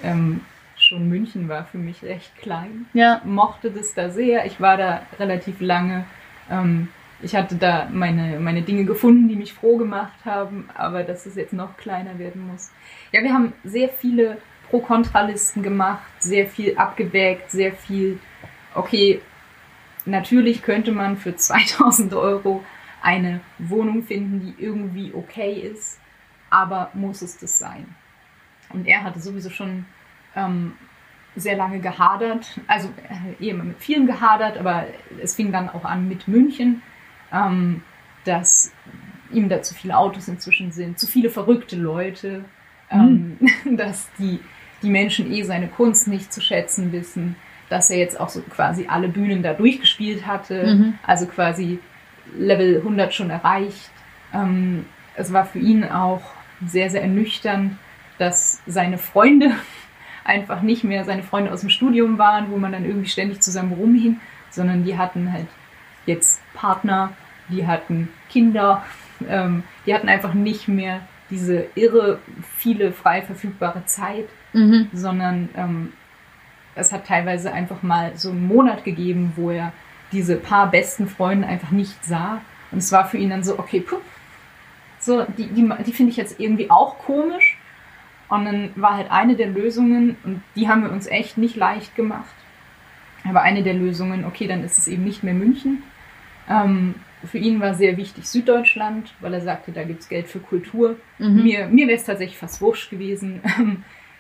Ähm, 0.02 0.42
schon 0.78 1.10
München 1.10 1.50
war 1.50 1.66
für 1.66 1.78
mich 1.78 2.04
recht 2.04 2.38
klein. 2.38 2.86
Ja. 2.94 3.22
Ich 3.24 3.30
mochte 3.30 3.72
das 3.72 3.94
da 3.94 4.10
sehr. 4.10 4.46
Ich 4.46 4.62
war 4.62 4.78
da 4.78 5.02
relativ 5.20 5.60
lange. 5.60 6.06
Ähm, 6.50 6.88
ich 7.22 7.36
hatte 7.36 7.56
da 7.56 7.90
meine, 7.92 8.40
meine 8.40 8.62
Dinge 8.62 8.86
gefunden, 8.86 9.28
die 9.28 9.36
mich 9.36 9.54
froh 9.54 9.78
gemacht 9.78 10.20
haben, 10.24 10.70
aber 10.76 11.04
dass 11.04 11.26
es 11.26 11.36
jetzt 11.36 11.54
noch 11.54 11.76
kleiner 11.76 12.20
werden 12.20 12.48
muss. 12.48 12.72
Ja, 13.12 13.24
wir 13.24 13.34
haben 13.34 13.54
sehr 13.64 13.90
viele 13.90 14.38
Pro-Kontralisten 14.70 15.64
gemacht, 15.64 16.06
sehr 16.20 16.48
viel 16.48 16.78
abgewägt, 16.78 17.52
sehr 17.52 17.74
viel, 17.74 18.20
okay, 18.76 19.22
natürlich 20.06 20.62
könnte 20.62 20.92
man 20.92 21.18
für 21.18 21.36
2000 21.38 22.14
Euro 22.14 22.64
eine 23.02 23.42
Wohnung 23.60 24.04
finden, 24.04 24.42
die 24.42 24.64
irgendwie 24.64 25.14
okay 25.14 25.54
ist, 25.54 26.00
aber 26.50 26.90
muss 26.94 27.22
es 27.22 27.38
das 27.38 27.60
sein? 27.60 27.96
Und 28.70 28.86
er 28.86 29.04
hatte 29.04 29.20
sowieso 29.20 29.50
schon 29.50 29.86
ähm, 30.36 30.74
sehr 31.36 31.56
lange 31.56 31.80
gehadert, 31.80 32.60
also 32.68 32.90
äh, 33.10 33.44
eh 33.44 33.50
immer 33.50 33.64
mit 33.64 33.80
vielen 33.80 34.08
gehadert, 34.08 34.58
aber 34.58 34.88
es 35.22 35.36
fing 35.36 35.52
dann 35.52 35.70
auch 35.70 35.86
an 35.86 36.08
mit 36.08 36.28
München, 36.28 36.82
ähm, 37.32 37.84
dass 38.26 38.74
ihm 39.32 39.50
da 39.50 39.62
zu 39.62 39.74
viele 39.74 39.98
Autos 39.98 40.28
inzwischen 40.28 40.72
sind, 40.72 41.00
zu 41.00 41.08
viele 41.08 41.30
verrückte 41.30 41.76
Leute, 41.76 42.46
ähm, 42.90 43.38
mhm. 43.40 43.78
dass 43.78 44.10
die, 44.18 44.40
die 44.82 44.90
Menschen 44.90 45.32
eh 45.32 45.44
seine 45.44 45.68
Kunst 45.68 46.08
nicht 46.08 46.32
zu 46.32 46.42
schätzen 46.42 46.92
wissen, 46.92 47.36
dass 47.70 47.90
er 47.90 47.98
jetzt 47.98 48.20
auch 48.20 48.30
so 48.30 48.42
quasi 48.42 48.88
alle 48.88 49.10
Bühnen 49.10 49.44
da 49.44 49.54
durchgespielt 49.54 50.26
hatte, 50.26 50.76
mhm. 50.76 50.94
also 51.06 51.26
quasi 51.26 51.80
Level 52.38 52.78
100 52.78 53.14
schon 53.14 53.30
erreicht. 53.30 53.92
Ähm, 54.34 54.86
es 55.16 55.34
war 55.34 55.46
für 55.46 55.60
ihn 55.60 55.84
auch 55.84 56.22
sehr, 56.66 56.90
sehr 56.90 57.02
ernüchternd, 57.02 57.78
dass 58.18 58.62
seine 58.66 58.98
Freunde 58.98 59.52
einfach 60.24 60.62
nicht 60.62 60.84
mehr 60.84 61.06
seine 61.06 61.24
Freunde 61.24 61.52
aus 61.52 61.62
dem 61.62 61.70
Studium 61.70 62.18
waren, 62.18 62.52
wo 62.52 62.58
man 62.58 62.72
dann 62.72 62.86
irgendwie 62.86 63.10
ständig 63.10 63.42
zusammen 63.42 63.74
rumhing, 63.74 64.20
sondern 64.50 64.84
die 64.84 64.98
hatten 64.98 65.32
halt 65.32 65.48
jetzt 66.06 66.42
Partner, 66.54 67.14
die 67.50 67.68
hatten 67.68 68.10
Kinder, 68.30 68.84
ähm, 69.28 69.64
die 69.86 69.94
hatten 69.94 70.10
einfach 70.10 70.34
nicht 70.34 70.68
mehr 70.68 71.02
diese 71.30 71.66
irre 71.76 72.20
viele 72.58 72.92
frei 72.92 73.22
verfügbare 73.22 73.86
Zeit, 73.86 74.28
mhm. 74.54 74.90
sondern 74.94 75.50
ähm, 75.56 75.94
es 76.76 76.92
hat 76.92 77.08
teilweise 77.08 77.52
einfach 77.52 77.84
mal 77.84 78.16
so 78.16 78.30
einen 78.30 78.48
Monat 78.48 78.84
gegeben, 78.84 79.34
wo 79.36 79.52
er 79.52 79.74
diese 80.12 80.36
paar 80.38 80.70
besten 80.72 81.08
Freunde 81.08 81.48
einfach 81.48 81.72
nicht 81.72 82.06
sah. 82.06 82.42
Und 82.72 82.80
es 82.80 82.92
war 82.92 83.06
für 83.06 83.18
ihn 83.18 83.30
dann 83.30 83.44
so, 83.44 83.60
okay, 83.60 83.82
puh, 83.82 83.98
so, 85.00 85.26
die, 85.38 85.48
die, 85.48 85.70
die 85.86 85.94
finde 85.94 86.12
ich 86.12 86.18
jetzt 86.18 86.40
irgendwie 86.40 86.70
auch 86.70 87.00
komisch, 87.00 87.58
und 88.30 88.44
dann 88.44 88.72
war 88.76 88.96
halt 88.96 89.10
eine 89.10 89.36
der 89.36 89.48
Lösungen, 89.48 90.18
und 90.24 90.42
die 90.56 90.68
haben 90.68 90.84
wir 90.84 90.92
uns 90.92 91.08
echt 91.08 91.38
nicht 91.38 91.56
leicht 91.56 91.96
gemacht, 91.96 92.36
aber 93.24 93.42
eine 93.42 93.64
der 93.64 93.74
Lösungen, 93.74 94.26
okay, 94.26 94.48
dann 94.48 94.64
ist 94.64 94.78
es 94.78 94.88
eben 94.88 95.04
nicht 95.04 95.24
mehr 95.24 95.34
München. 95.34 95.84
Ähm, 96.50 96.96
für 97.24 97.38
ihn 97.38 97.60
war 97.60 97.74
sehr 97.74 97.98
wichtig 97.98 98.28
Süddeutschland, 98.28 99.14
weil 99.20 99.34
er 99.34 99.42
sagte, 99.42 99.72
da 99.72 99.84
gibt 99.84 100.02
es 100.02 100.10
Geld 100.10 100.28
für 100.28 100.40
Kultur. 100.40 100.98
Mhm. 101.18 101.44
Mir, 101.44 101.68
mir 101.68 101.88
wäre 101.88 101.98
es 101.98 102.06
tatsächlich 102.06 102.38
fast 102.38 102.62
wurscht 102.62 102.90
gewesen. 102.90 103.42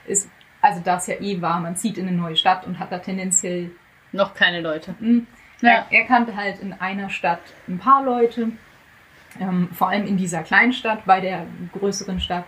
ist, 0.07 0.29
also 0.61 0.81
da 0.83 0.97
es 0.97 1.07
ja 1.07 1.15
eh 1.19 1.41
war, 1.41 1.59
man 1.59 1.75
zieht 1.75 1.97
in 1.97 2.07
eine 2.07 2.17
neue 2.17 2.35
Stadt 2.35 2.65
und 2.65 2.79
hat 2.79 2.91
da 2.91 2.99
tendenziell 2.99 3.71
noch 4.11 4.33
keine 4.33 4.61
Leute. 4.61 4.95
Hm. 4.99 5.27
Ja. 5.61 5.69
Er, 5.69 5.85
er, 5.91 6.05
kannte 6.05 6.35
halt 6.35 6.59
in 6.59 6.73
einer 6.73 7.09
Stadt 7.09 7.41
ein 7.67 7.77
paar 7.77 8.03
Leute, 8.03 8.49
ähm, 9.39 9.69
vor 9.71 9.89
allem 9.89 10.05
in 10.05 10.17
dieser 10.17 10.43
Kleinstadt, 10.43 11.05
bei 11.05 11.19
der 11.19 11.45
größeren 11.73 12.19
Stadt. 12.19 12.45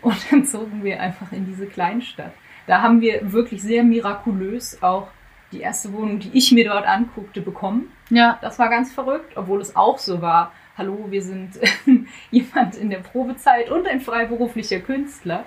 Und 0.00 0.16
dann 0.30 0.44
zogen 0.44 0.84
wir 0.84 1.00
einfach 1.00 1.32
in 1.32 1.46
diese 1.46 1.66
Kleinstadt. 1.66 2.32
Da 2.66 2.82
haben 2.82 3.00
wir 3.00 3.32
wirklich 3.32 3.62
sehr 3.62 3.82
mirakulös 3.82 4.82
auch 4.82 5.08
die 5.54 5.60
erste 5.60 5.92
Wohnung, 5.92 6.18
die 6.18 6.30
ich 6.34 6.52
mir 6.52 6.64
dort 6.64 6.86
anguckte, 6.86 7.40
bekommen. 7.40 7.92
Ja. 8.10 8.38
Das 8.42 8.58
war 8.58 8.68
ganz 8.68 8.92
verrückt, 8.92 9.36
obwohl 9.36 9.60
es 9.60 9.76
auch 9.76 9.98
so 9.98 10.20
war. 10.20 10.52
Hallo, 10.76 11.06
wir 11.08 11.22
sind 11.22 11.58
jemand 12.30 12.76
in 12.76 12.90
der 12.90 12.98
Probezeit 12.98 13.70
und 13.70 13.86
ein 13.86 14.00
freiberuflicher 14.00 14.80
Künstler. 14.80 15.44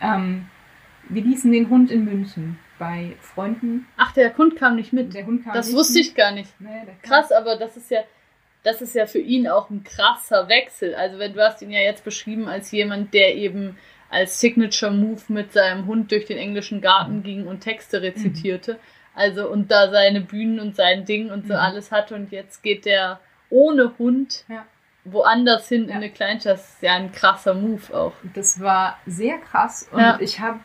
Ähm, 0.00 0.46
wir 1.08 1.22
ließen 1.22 1.50
den 1.50 1.70
Hund 1.70 1.90
in 1.90 2.04
München 2.04 2.58
bei 2.78 3.16
Freunden. 3.20 3.86
Ach, 3.96 4.12
der 4.12 4.36
Hund 4.36 4.56
kam 4.56 4.76
nicht 4.76 4.92
mit. 4.92 5.14
Der 5.14 5.24
Hund 5.24 5.44
kam 5.44 5.54
das 5.54 5.72
wusste 5.72 5.98
mit. 5.98 6.08
ich 6.08 6.14
gar 6.14 6.32
nicht. 6.32 6.50
Nee, 6.60 6.82
Krass, 7.02 7.32
aber 7.32 7.56
das 7.56 7.76
ist 7.76 7.90
ja, 7.90 8.00
das 8.62 8.82
ist 8.82 8.94
ja 8.94 9.06
für 9.06 9.18
ihn 9.18 9.48
auch 9.48 9.70
ein 9.70 9.82
krasser 9.82 10.48
Wechsel. 10.48 10.94
Also 10.94 11.18
wenn 11.18 11.32
du 11.32 11.42
hast 11.42 11.62
ihn 11.62 11.70
ja 11.70 11.80
jetzt 11.80 12.04
beschrieben 12.04 12.46
als 12.48 12.70
jemand, 12.72 13.14
der 13.14 13.34
eben 13.34 13.78
als 14.10 14.40
Signature 14.40 14.92
Move 14.92 15.22
mit 15.28 15.52
seinem 15.52 15.86
Hund 15.86 16.12
durch 16.12 16.26
den 16.26 16.38
englischen 16.38 16.80
Garten 16.80 17.18
mhm. 17.18 17.22
ging 17.22 17.46
und 17.46 17.60
Texte 17.60 18.02
rezitierte. 18.02 18.74
Mhm. 18.74 18.78
Also 19.16 19.48
und 19.48 19.70
da 19.70 19.90
seine 19.90 20.20
Bühnen 20.20 20.60
und 20.60 20.76
sein 20.76 21.04
Ding 21.06 21.30
und 21.30 21.48
so 21.48 21.54
mhm. 21.54 21.60
alles 21.60 21.90
hatte 21.90 22.14
und 22.14 22.30
jetzt 22.30 22.62
geht 22.62 22.84
der 22.84 23.18
ohne 23.48 23.92
Hund 23.98 24.44
ja. 24.48 24.64
woanders 25.04 25.68
hin 25.68 25.84
ja. 25.84 25.90
in 25.90 25.96
eine 25.96 26.10
Kleinstadt. 26.10 26.58
Das 26.58 26.74
ist 26.74 26.82
ja 26.82 26.94
ein 26.94 27.10
krasser 27.12 27.54
Move 27.54 27.96
auch. 27.96 28.12
Das 28.34 28.60
war 28.60 28.98
sehr 29.06 29.38
krass 29.38 29.88
und 29.90 30.00
ja. 30.00 30.18
ich 30.20 30.38
habe 30.38 30.60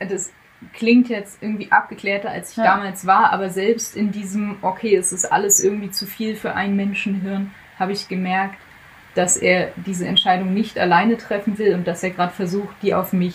das 0.00 0.32
klingt 0.72 1.08
jetzt 1.08 1.42
irgendwie 1.42 1.70
abgeklärter, 1.70 2.30
als 2.30 2.50
ich 2.50 2.56
damals 2.56 3.06
war, 3.06 3.32
aber 3.32 3.50
selbst 3.50 3.96
in 3.96 4.12
diesem, 4.12 4.56
okay, 4.62 4.96
es 4.96 5.12
ist 5.12 5.30
alles 5.30 5.62
irgendwie 5.62 5.90
zu 5.90 6.06
viel 6.06 6.36
für 6.36 6.54
ein 6.54 6.76
Menschenhirn, 6.76 7.52
habe 7.78 7.92
ich 7.92 8.08
gemerkt, 8.08 8.56
dass 9.14 9.36
er 9.36 9.72
diese 9.76 10.06
Entscheidung 10.06 10.54
nicht 10.54 10.78
alleine 10.78 11.16
treffen 11.16 11.58
will 11.58 11.74
und 11.74 11.86
dass 11.86 12.02
er 12.02 12.10
gerade 12.10 12.32
versucht, 12.32 12.74
die 12.82 12.94
auf 12.94 13.12
mich 13.12 13.34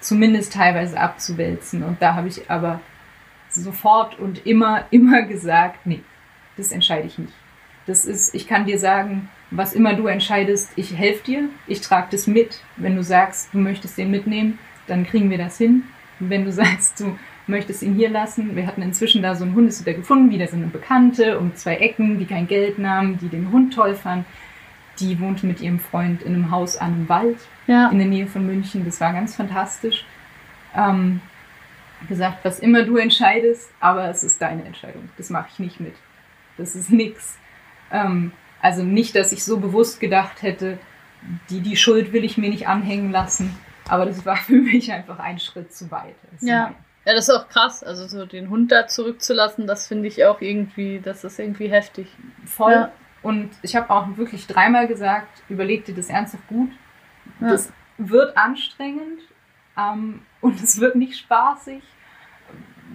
zumindest 0.00 0.54
teilweise 0.54 0.98
abzuwälzen. 0.98 1.82
Und 1.82 2.00
da 2.00 2.14
habe 2.14 2.28
ich 2.28 2.50
aber 2.50 2.80
sofort 3.54 4.18
und 4.18 4.46
immer, 4.46 4.84
immer 4.90 5.22
gesagt, 5.22 5.86
nee, 5.86 6.00
das 6.56 6.72
entscheide 6.72 7.06
ich 7.06 7.18
nicht. 7.18 7.32
Das 7.86 8.04
ist, 8.04 8.34
ich 8.34 8.46
kann 8.46 8.64
dir 8.66 8.78
sagen, 8.78 9.28
was 9.50 9.72
immer 9.74 9.94
du 9.94 10.06
entscheidest, 10.06 10.70
ich 10.76 10.96
helfe 10.96 11.24
dir, 11.24 11.48
ich 11.66 11.80
trage 11.80 12.06
das 12.12 12.26
mit. 12.26 12.60
Wenn 12.76 12.94
du 12.96 13.02
sagst, 13.02 13.52
du 13.52 13.58
möchtest 13.58 13.98
den 13.98 14.10
mitnehmen, 14.10 14.58
dann 14.86 15.04
kriegen 15.04 15.30
wir 15.30 15.38
das 15.38 15.58
hin. 15.58 15.82
Wenn 16.20 16.44
du 16.44 16.52
sagst, 16.52 17.00
du 17.00 17.18
möchtest 17.48 17.82
ihn 17.82 17.94
hier 17.94 18.08
lassen, 18.08 18.54
wir 18.54 18.66
hatten 18.66 18.82
inzwischen 18.82 19.20
da 19.20 19.34
so 19.34 19.44
einen 19.44 19.54
Hundesitter 19.54 19.94
gefunden, 19.94 20.30
wieder 20.30 20.46
so 20.46 20.56
eine 20.56 20.66
Bekannte 20.66 21.38
um 21.40 21.54
zwei 21.56 21.76
Ecken, 21.76 22.18
die 22.20 22.24
kein 22.24 22.46
Geld 22.46 22.78
nahm, 22.78 23.18
die 23.18 23.28
den 23.28 23.50
Hund 23.50 23.74
toll 23.74 23.94
fand. 23.94 24.24
Die 25.00 25.18
wohnte 25.18 25.46
mit 25.46 25.60
ihrem 25.60 25.80
Freund 25.80 26.22
in 26.22 26.34
einem 26.34 26.50
Haus 26.50 26.76
an 26.76 26.92
einem 26.92 27.08
Wald 27.08 27.38
Ja. 27.66 27.88
in 27.88 27.98
der 27.98 28.06
Nähe 28.06 28.26
von 28.28 28.46
München. 28.46 28.84
Das 28.84 29.00
war 29.00 29.12
ganz 29.12 29.34
fantastisch. 29.34 30.04
Ähm, 30.76 31.20
gesagt, 32.08 32.44
was 32.44 32.58
immer 32.58 32.82
du 32.84 32.96
entscheidest, 32.96 33.70
aber 33.80 34.08
es 34.08 34.22
ist 34.22 34.40
deine 34.42 34.64
Entscheidung. 34.64 35.08
Das 35.16 35.30
mache 35.30 35.48
ich 35.52 35.58
nicht 35.58 35.80
mit. 35.80 35.94
Das 36.58 36.74
ist 36.74 36.90
nix. 36.90 37.38
Ähm, 37.90 38.32
also 38.60 38.82
nicht, 38.82 39.14
dass 39.16 39.32
ich 39.32 39.44
so 39.44 39.58
bewusst 39.58 40.00
gedacht 40.00 40.42
hätte, 40.42 40.78
die, 41.50 41.60
die 41.60 41.76
Schuld 41.76 42.12
will 42.12 42.24
ich 42.24 42.36
mir 42.38 42.50
nicht 42.50 42.68
anhängen 42.68 43.10
lassen. 43.12 43.56
Aber 43.88 44.06
das 44.06 44.24
war 44.26 44.36
für 44.48 44.54
mich 44.60 44.92
einfach 44.92 45.18
ein 45.18 45.38
Schritt 45.38 45.72
zu 45.74 45.90
weit. 45.90 46.14
Das 46.30 46.42
ist 46.42 46.48
Ja. 46.48 46.64
mein- 46.64 46.74
Ja, 47.04 47.14
das 47.14 47.28
ist 47.28 47.34
auch 47.34 47.48
krass. 47.48 47.82
Also 47.82 48.06
so 48.06 48.26
den 48.26 48.48
Hund 48.50 48.70
da 48.70 48.86
zurückzulassen, 48.86 49.66
das 49.66 49.88
finde 49.88 50.06
ich 50.08 50.24
auch 50.24 50.40
irgendwie, 50.40 51.00
das 51.00 51.24
ist 51.24 51.38
irgendwie 51.40 51.68
heftig. 51.68 52.06
voll. 52.44 52.72
Ja. 52.72 52.92
Und 53.22 53.50
ich 53.62 53.74
habe 53.76 53.90
auch 53.90 54.16
wirklich 54.16 54.46
dreimal 54.46 54.86
gesagt, 54.88 55.42
überleg 55.48 55.84
dir 55.84 55.94
das 55.94 56.08
ernsthaft 56.08 56.46
gut. 56.48 56.70
Ja. 57.40 57.50
Das 57.50 57.72
wird 57.98 58.36
anstrengend 58.36 59.20
ähm, 59.78 60.22
und 60.40 60.62
es 60.62 60.80
wird 60.80 60.96
nicht 60.96 61.18
spaßig. 61.18 61.82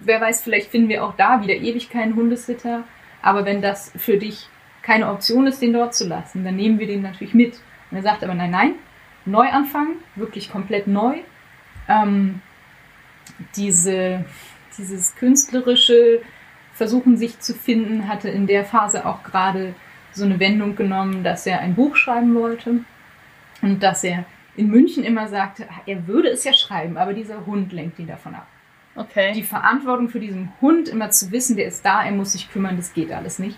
Wer 0.02 0.20
weiß, 0.20 0.42
vielleicht 0.42 0.70
finden 0.70 0.88
wir 0.88 1.04
auch 1.04 1.16
da 1.16 1.42
wieder 1.42 1.54
ewig 1.54 1.90
keinen 1.90 2.14
Hundesitter. 2.14 2.84
Aber 3.22 3.44
wenn 3.44 3.62
das 3.62 3.92
für 3.96 4.16
dich 4.16 4.48
keine 4.82 5.10
Option 5.10 5.46
ist, 5.46 5.60
den 5.60 5.72
dort 5.72 5.94
zu 5.94 6.06
lassen, 6.06 6.44
dann 6.44 6.56
nehmen 6.56 6.78
wir 6.78 6.86
den 6.86 7.02
natürlich 7.02 7.34
mit. 7.34 7.60
Und 7.90 7.96
er 7.96 8.02
sagt 8.02 8.22
aber, 8.22 8.34
nein, 8.34 8.50
nein, 8.50 8.74
neu 9.24 9.48
anfangen, 9.48 9.96
wirklich 10.14 10.50
komplett 10.50 10.86
neu. 10.86 11.16
Ähm, 11.88 12.40
diese, 13.56 14.24
dieses 14.76 15.14
künstlerische 15.16 16.22
Versuchen, 16.72 17.16
sich 17.16 17.40
zu 17.40 17.54
finden, 17.54 18.08
hatte 18.08 18.28
in 18.28 18.46
der 18.46 18.64
Phase 18.64 19.04
auch 19.04 19.24
gerade 19.24 19.74
so 20.12 20.24
eine 20.24 20.38
Wendung 20.38 20.76
genommen, 20.76 21.24
dass 21.24 21.46
er 21.46 21.60
ein 21.60 21.74
Buch 21.74 21.96
schreiben 21.96 22.34
wollte 22.34 22.84
und 23.62 23.82
dass 23.82 24.04
er 24.04 24.24
in 24.58 24.68
München 24.68 25.04
immer 25.04 25.28
sagte, 25.28 25.68
er 25.86 26.06
würde 26.06 26.28
es 26.28 26.44
ja 26.44 26.52
schreiben, 26.52 26.96
aber 26.96 27.14
dieser 27.14 27.46
Hund 27.46 27.72
lenkt 27.72 27.98
ihn 27.98 28.08
davon 28.08 28.34
ab. 28.34 28.46
Okay. 28.96 29.32
Die 29.32 29.44
Verantwortung 29.44 30.08
für 30.08 30.18
diesen 30.18 30.52
Hund 30.60 30.88
immer 30.88 31.10
zu 31.10 31.30
wissen, 31.30 31.56
der 31.56 31.66
ist 31.66 31.84
da, 31.84 32.04
er 32.04 32.10
muss 32.10 32.32
sich 32.32 32.50
kümmern, 32.50 32.76
das 32.76 32.92
geht 32.92 33.12
alles 33.12 33.38
nicht. 33.38 33.56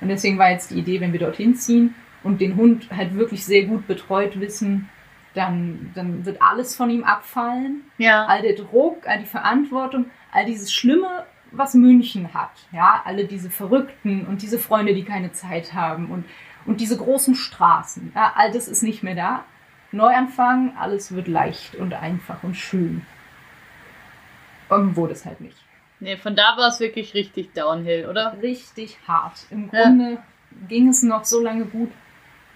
Und 0.00 0.08
deswegen 0.08 0.38
war 0.38 0.50
jetzt 0.50 0.70
die 0.70 0.78
Idee, 0.78 1.00
wenn 1.00 1.12
wir 1.12 1.20
dorthin 1.20 1.54
ziehen 1.54 1.94
und 2.22 2.40
den 2.40 2.56
Hund 2.56 2.88
halt 2.90 3.14
wirklich 3.14 3.44
sehr 3.44 3.64
gut 3.64 3.86
betreut 3.86 4.40
wissen, 4.40 4.88
dann, 5.34 5.90
dann 5.94 6.24
wird 6.24 6.40
alles 6.40 6.74
von 6.74 6.88
ihm 6.88 7.04
abfallen 7.04 7.82
ja. 7.98 8.24
all 8.24 8.40
der 8.40 8.54
Druck, 8.54 9.06
all 9.06 9.18
die 9.18 9.26
Verantwortung, 9.26 10.06
all 10.32 10.46
dieses 10.46 10.72
Schlimme, 10.72 11.26
was 11.50 11.74
München 11.74 12.32
hat. 12.32 12.52
Ja, 12.72 13.02
alle 13.04 13.26
diese 13.26 13.50
Verrückten 13.50 14.26
und 14.26 14.40
diese 14.40 14.58
Freunde, 14.58 14.94
die 14.94 15.04
keine 15.04 15.32
Zeit 15.32 15.74
haben 15.74 16.10
und, 16.10 16.24
und 16.64 16.80
diese 16.80 16.96
großen 16.96 17.34
Straßen. 17.34 18.12
Ja, 18.14 18.32
all 18.36 18.50
das 18.50 18.68
ist 18.68 18.82
nicht 18.82 19.02
mehr 19.02 19.14
da. 19.14 19.44
Neuanfang, 19.92 20.76
alles 20.78 21.14
wird 21.14 21.28
leicht 21.28 21.74
und 21.76 21.94
einfach 21.94 22.42
und 22.42 22.54
schön. 22.54 23.04
Und 24.68 24.96
wurde 24.96 25.14
es 25.14 25.24
halt 25.24 25.40
nicht. 25.40 25.56
Nee, 26.00 26.16
von 26.16 26.36
da 26.36 26.56
war 26.56 26.68
es 26.68 26.78
wirklich 26.78 27.14
richtig 27.14 27.52
Downhill, 27.54 28.06
oder? 28.08 28.36
Richtig 28.42 28.98
hart. 29.08 29.46
Im 29.50 29.70
Ja. 29.72 29.82
Grunde 29.84 30.18
ging 30.68 30.88
es 30.88 31.02
noch 31.02 31.24
so 31.24 31.42
lange 31.42 31.64
gut, 31.64 31.90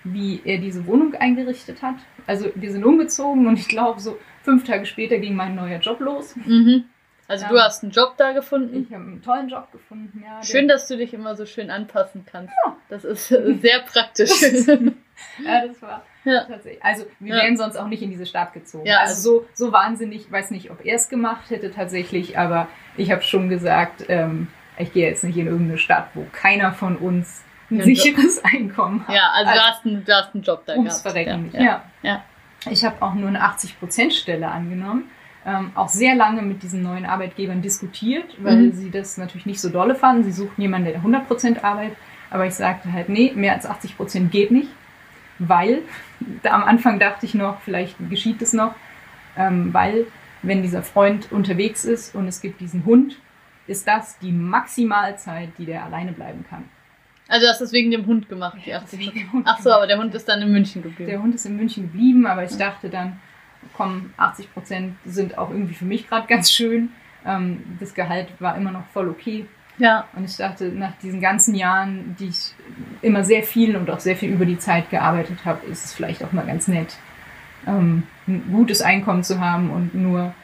wie 0.04 0.40
er 0.44 0.58
diese 0.58 0.86
Wohnung 0.86 1.14
eingerichtet 1.14 1.82
hat. 1.82 1.94
Also 2.26 2.50
wir 2.54 2.70
sind 2.70 2.84
umgezogen 2.84 3.46
und 3.46 3.58
ich 3.58 3.68
glaube, 3.68 4.00
so 4.00 4.18
fünf 4.42 4.64
Tage 4.64 4.84
später 4.86 5.18
ging 5.18 5.34
mein 5.34 5.54
neuer 5.54 5.78
Job 5.78 6.00
los. 6.00 6.36
Mhm. 6.36 6.84
Also 7.28 7.44
Ja. 7.44 7.50
du 7.50 7.58
hast 7.60 7.82
einen 7.82 7.92
Job 7.92 8.14
da 8.18 8.32
gefunden. 8.32 8.82
Ich 8.86 8.92
habe 8.92 9.04
einen 9.04 9.22
tollen 9.22 9.48
Job 9.48 9.72
gefunden. 9.72 10.22
Ja, 10.24 10.42
Schön, 10.42 10.68
dass 10.68 10.86
du 10.86 10.96
dich 10.96 11.14
immer 11.14 11.34
so 11.34 11.46
schön 11.46 11.70
anpassen 11.70 12.26
kannst. 12.30 12.52
Das 12.90 13.04
ist 13.04 13.30
äh, 13.32 13.54
sehr 13.54 13.80
praktisch. 13.80 14.30
Ja, 15.44 15.66
das 15.66 15.80
war 15.80 16.02
Ja. 16.24 16.44
tatsächlich. 16.44 16.84
Also 16.84 17.04
wir 17.20 17.36
Ja. 17.36 17.42
wären 17.42 17.56
sonst 17.56 17.76
auch 17.76 17.88
nicht 17.88 18.02
in 18.02 18.10
diese 18.10 18.26
Stadt 18.26 18.52
gezogen. 18.52 18.86
Ja, 18.86 18.98
also 19.00 19.14
so, 19.20 19.46
so 19.54 19.72
wahnsinnig, 19.72 20.26
ich 20.26 20.32
weiß 20.32 20.50
nicht, 20.52 20.70
ob 20.70 20.84
er 20.84 20.94
es 20.96 21.08
gemacht 21.08 21.50
hätte 21.50 21.70
tatsächlich, 21.72 22.38
aber 22.38 22.68
ich 22.96 23.10
habe 23.10 23.22
schon 23.22 23.48
gesagt, 23.48 24.04
ähm, 24.08 24.48
ich 24.78 24.92
gehe 24.92 25.08
jetzt 25.08 25.24
nicht 25.24 25.36
in 25.36 25.46
irgendeine 25.46 25.78
Stadt, 25.78 26.08
wo 26.14 26.24
keiner 26.32 26.72
von 26.72 26.96
uns 26.96 27.44
ein 27.70 27.76
Einen 27.80 27.84
sicheres 27.84 28.42
Einkommen 28.44 29.06
hat. 29.06 29.14
ja, 29.14 29.30
also, 29.34 29.50
Also- 29.50 29.60
du, 29.62 29.66
hast 29.68 29.86
einen, 29.86 30.04
du 30.04 30.12
hast 30.14 30.34
einen 30.34 30.42
Job 30.44 30.62
da 30.66 30.74
gehabt. 30.76 30.92
Verrecken. 31.02 31.50
Ja. 31.52 31.60
Ja. 31.62 31.82
Ja. 32.02 32.22
Ich 32.70 32.84
habe 32.84 33.02
auch 33.02 33.14
nur 33.14 33.28
eine 33.28 33.40
80%-Stelle 33.42 34.46
angenommen. 34.48 35.10
Ähm, 35.44 35.72
auch 35.74 35.88
sehr 35.88 36.14
lange 36.14 36.42
mit 36.42 36.62
diesen 36.62 36.82
neuen 36.82 37.04
Arbeitgebern 37.04 37.62
diskutiert, 37.62 38.36
weil 38.38 38.56
Mhm. 38.58 38.72
sie 38.74 38.90
das 38.92 39.18
natürlich 39.18 39.44
nicht 39.46 39.60
so 39.60 39.70
dolle 39.70 39.96
fanden. 39.96 40.22
Sie 40.22 40.30
suchten 40.30 40.62
jemanden, 40.62 40.86
der 40.92 41.02
100% 41.02 41.64
arbeitet. 41.64 41.96
Aber 42.30 42.46
ich 42.46 42.54
sagte 42.54 42.92
halt, 42.92 43.08
nee, 43.08 43.32
mehr 43.34 43.54
als 43.54 43.66
80% 43.66 44.30
geht 44.30 44.52
nicht. 44.52 44.68
Weil, 45.48 45.82
am 46.44 46.64
Anfang 46.64 46.98
dachte 46.98 47.26
ich 47.26 47.34
noch, 47.34 47.60
vielleicht 47.60 47.96
geschieht 48.10 48.42
es 48.42 48.52
noch, 48.52 48.74
ähm, 49.36 49.72
weil 49.72 50.06
wenn 50.42 50.62
dieser 50.62 50.82
Freund 50.82 51.30
unterwegs 51.32 51.84
ist 51.84 52.14
und 52.14 52.28
es 52.28 52.40
gibt 52.40 52.60
diesen 52.60 52.84
Hund, 52.84 53.16
ist 53.66 53.86
das 53.86 54.18
die 54.18 54.32
Maximalzeit, 54.32 55.50
die 55.58 55.66
der 55.66 55.84
alleine 55.84 56.12
bleiben 56.12 56.44
kann. 56.48 56.64
Also 57.28 57.46
du 57.46 57.50
hast 57.50 57.60
das 57.60 57.72
wegen 57.72 57.90
dem 57.90 58.06
Hund 58.06 58.28
gemacht, 58.28 58.58
die 58.64 58.70
Ja, 58.70 58.78
80 58.78 58.98
wegen 58.98 59.18
dem 59.18 59.32
Hund 59.32 59.46
Ach 59.48 59.58
so, 59.60 59.70
aber 59.70 59.86
der 59.86 59.98
Hund 59.98 60.14
ist 60.14 60.28
dann 60.28 60.42
in 60.42 60.52
München 60.52 60.82
geblieben. 60.82 61.08
Der 61.08 61.22
Hund 61.22 61.34
ist 61.34 61.46
in 61.46 61.56
München 61.56 61.84
geblieben, 61.84 62.26
aber 62.26 62.44
ich 62.44 62.56
dachte 62.56 62.90
dann, 62.90 63.20
komm, 63.72 64.12
80 64.16 64.52
Prozent 64.52 64.96
sind 65.04 65.38
auch 65.38 65.50
irgendwie 65.50 65.74
für 65.74 65.84
mich 65.84 66.08
gerade 66.08 66.26
ganz 66.26 66.52
schön. 66.52 66.90
Ähm, 67.24 67.76
das 67.78 67.94
Gehalt 67.94 68.28
war 68.40 68.56
immer 68.56 68.72
noch 68.72 68.86
voll 68.88 69.08
okay. 69.08 69.46
Ja, 69.82 70.04
Und 70.14 70.24
ich 70.24 70.36
dachte, 70.36 70.66
nach 70.66 70.92
diesen 71.02 71.20
ganzen 71.20 71.56
Jahren, 71.56 72.14
die 72.16 72.28
ich 72.28 72.54
immer 73.00 73.24
sehr 73.24 73.42
viel 73.42 73.74
und 73.74 73.90
auch 73.90 73.98
sehr 73.98 74.14
viel 74.14 74.30
über 74.30 74.46
die 74.46 74.56
Zeit 74.56 74.90
gearbeitet 74.90 75.44
habe, 75.44 75.66
ist 75.66 75.84
es 75.84 75.92
vielleicht 75.92 76.22
auch 76.22 76.30
mal 76.30 76.46
ganz 76.46 76.68
nett, 76.68 76.98
ähm, 77.66 78.04
ein 78.28 78.48
gutes 78.52 78.80
Einkommen 78.80 79.24
zu 79.24 79.40
haben 79.40 79.72
und 79.72 79.92
nur 79.92 80.34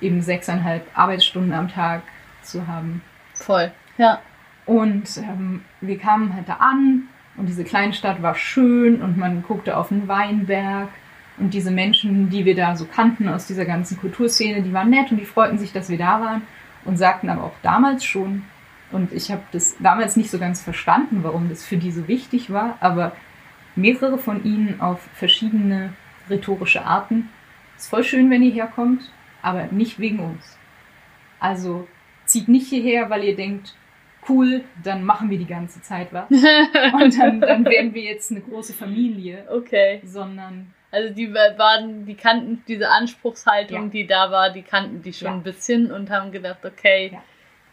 eben 0.00 0.20
sechseinhalb 0.20 0.84
Arbeitsstunden 0.94 1.52
am 1.52 1.68
Tag 1.68 2.02
zu 2.42 2.66
haben. 2.66 3.02
voll. 3.34 3.70
Ja. 3.98 4.18
Und 4.66 5.16
ähm, 5.18 5.64
wir 5.80 5.96
kamen 6.00 6.34
halt 6.34 6.48
da 6.48 6.54
an 6.54 7.04
und 7.36 7.46
diese 7.46 7.62
Kleinstadt 7.62 8.20
war 8.20 8.34
schön 8.34 9.00
und 9.00 9.16
man 9.16 9.44
guckte 9.44 9.76
auf 9.76 9.90
den 9.90 10.08
Weinberg 10.08 10.88
und 11.38 11.54
diese 11.54 11.70
Menschen, 11.70 12.30
die 12.30 12.44
wir 12.44 12.56
da 12.56 12.74
so 12.74 12.86
kannten 12.86 13.28
aus 13.28 13.46
dieser 13.46 13.64
ganzen 13.64 13.96
Kulturszene, 14.00 14.60
die 14.62 14.72
waren 14.72 14.90
nett 14.90 15.12
und 15.12 15.18
die 15.18 15.24
freuten 15.24 15.58
sich, 15.58 15.72
dass 15.72 15.88
wir 15.88 15.98
da 15.98 16.20
waren 16.20 16.42
und 16.84 16.96
sagten 16.96 17.28
aber 17.28 17.44
auch 17.44 17.54
damals 17.62 18.04
schon, 18.04 18.42
und 18.92 19.12
ich 19.12 19.30
habe 19.30 19.42
das 19.52 19.76
damals 19.78 20.16
nicht 20.16 20.30
so 20.30 20.38
ganz 20.38 20.62
verstanden, 20.62 21.20
warum 21.22 21.48
das 21.48 21.64
für 21.64 21.76
die 21.76 21.90
so 21.92 22.08
wichtig 22.08 22.52
war, 22.52 22.76
aber 22.80 23.12
mehrere 23.76 24.18
von 24.18 24.44
ihnen 24.44 24.80
auf 24.80 25.00
verschiedene 25.14 25.92
rhetorische 26.30 26.84
Arten. 26.84 27.28
Ist 27.76 27.88
voll 27.90 28.04
schön, 28.04 28.30
wenn 28.30 28.42
ihr 28.42 28.52
herkommt, 28.52 29.10
aber 29.42 29.64
nicht 29.70 29.98
wegen 29.98 30.20
uns. 30.20 30.58
Also 31.40 31.88
zieht 32.26 32.48
nicht 32.48 32.68
hierher, 32.68 33.10
weil 33.10 33.24
ihr 33.24 33.34
denkt, 33.36 33.74
cool, 34.28 34.62
dann 34.84 35.04
machen 35.04 35.30
wir 35.30 35.38
die 35.38 35.46
ganze 35.46 35.82
Zeit 35.82 36.12
was. 36.12 36.28
Und 36.30 37.18
dann, 37.18 37.40
dann 37.40 37.64
werden 37.64 37.92
wir 37.94 38.02
jetzt 38.02 38.30
eine 38.30 38.40
große 38.40 38.72
Familie, 38.72 39.44
Okay. 39.50 40.00
sondern 40.04 40.72
Also 40.92 41.12
die 41.12 41.32
wa- 41.34 41.58
waren, 41.58 42.06
die 42.06 42.14
kannten 42.14 42.62
diese 42.68 42.88
Anspruchshaltung, 42.88 43.84
Ja. 43.84 43.88
die 43.88 44.06
da 44.06 44.30
war, 44.30 44.50
die 44.50 44.62
kannten 44.62 45.02
die 45.02 45.12
schon 45.12 45.26
Ja. 45.28 45.34
ein 45.34 45.42
bisschen 45.42 45.90
und 45.90 46.10
haben 46.10 46.30
gedacht, 46.30 46.64
okay, 46.64 47.10
Ja. 47.12 47.22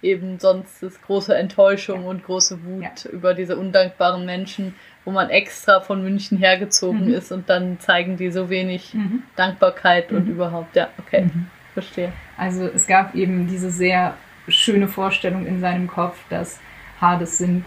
Eben 0.02 0.40
sonst 0.40 0.82
ist 0.84 1.02
große 1.02 1.36
Enttäuschung 1.36 2.04
Ja. 2.04 2.10
und 2.10 2.24
große 2.24 2.64
Wut 2.64 3.06
über 3.12 3.34
diese 3.34 3.58
undankbaren 3.58 4.26
Menschen, 4.26 4.76
wo 5.06 5.12
man 5.12 5.30
extra 5.30 5.82
von 5.82 6.02
München 6.04 6.38
hergezogen 6.38 7.08
Mhm. 7.08 7.14
ist 7.14 7.32
und 7.32 7.50
dann 7.50 7.80
zeigen 7.80 8.16
die 8.18 8.32
so 8.32 8.50
wenig 8.50 8.94
mhm. 8.94 9.24
Dankbarkeit 9.36 10.12
und 10.12 10.26
Mhm. 10.28 10.32
überhaupt. 10.34 10.76
Ja, 10.76 10.90
okay, 11.00 11.24
Mhm. 11.26 11.48
verstehe. 11.74 12.14
Also 12.38 12.64
es 12.66 12.88
gab 12.88 13.16
eben 13.16 13.48
diese 13.48 13.70
sehr 13.72 14.16
schöne 14.48 14.88
Vorstellung 14.88 15.46
in 15.46 15.60
seinem 15.60 15.88
Kopf, 15.88 16.18
dass 16.30 16.60
ha, 17.02 17.18
das 17.18 17.38
sind 17.38 17.66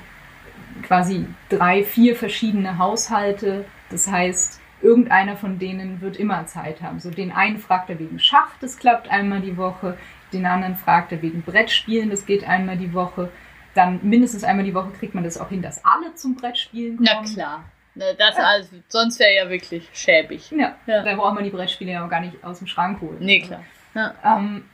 quasi 0.82 1.26
drei, 1.48 1.84
vier 1.84 2.16
verschiedene 2.16 2.78
Haushalte. 2.78 3.64
Das 3.90 4.10
heißt, 4.10 4.60
irgendeiner 4.80 5.36
von 5.36 5.58
denen 5.58 6.00
wird 6.00 6.16
immer 6.16 6.46
Zeit 6.46 6.82
haben. 6.82 6.98
So 6.98 7.10
den 7.10 7.30
einen 7.30 7.58
fragt 7.58 7.90
er 7.90 7.98
wegen 7.98 8.18
Schach, 8.18 8.48
das 8.60 8.78
klappt 8.78 9.10
einmal 9.10 9.40
die 9.40 9.56
Woche. 9.56 9.96
Den 10.32 10.46
anderen 10.46 10.76
fragt 10.76 11.12
er 11.12 11.22
wegen 11.22 11.42
Brettspielen, 11.42 12.10
das 12.10 12.26
geht 12.26 12.44
einmal 12.48 12.76
die 12.76 12.92
Woche. 12.92 13.30
Dann 13.74 14.00
mindestens 14.02 14.44
einmal 14.44 14.64
die 14.64 14.74
Woche 14.74 14.90
kriegt 14.90 15.14
man 15.14 15.24
das 15.24 15.38
auch 15.38 15.48
hin, 15.48 15.62
dass 15.62 15.84
alle 15.84 16.14
zum 16.14 16.34
Brettspielen 16.36 16.96
kommen. 16.96 17.08
Na 17.10 17.22
klar. 17.32 17.64
Das 17.94 18.36
also, 18.36 18.70
sonst 18.88 19.18
wäre 19.20 19.34
ja 19.34 19.50
wirklich 19.50 19.88
schäbig. 19.92 20.50
Ja, 20.50 20.76
Ja. 20.86 21.02
da 21.02 21.14
braucht 21.14 21.34
man 21.34 21.44
die 21.44 21.50
Brettspiele 21.50 21.92
ja 21.92 22.04
auch 22.04 22.08
gar 22.08 22.20
nicht 22.20 22.42
aus 22.42 22.58
dem 22.58 22.66
Schrank 22.66 23.00
holen. 23.02 23.18
Nee, 23.20 23.40
klar. 23.40 23.62
Ja. 23.94 24.14
Ähm, 24.24 24.64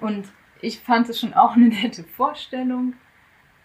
und 0.00 0.26
ich 0.60 0.80
fand 0.80 1.08
es 1.08 1.20
schon 1.20 1.34
auch 1.34 1.54
eine 1.54 1.68
nette 1.68 2.02
Vorstellung. 2.04 2.94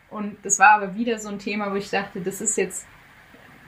Und 0.10 0.38
das 0.44 0.60
war 0.60 0.70
aber 0.72 0.96
wieder 0.96 1.18
so 1.20 1.30
ein 1.30 1.40
Thema, 1.40 1.72
wo 1.72 1.76
ich 1.76 1.90
dachte, 1.90 2.22
das 2.22 2.40
ist 2.40 2.56
jetzt, 2.58 2.88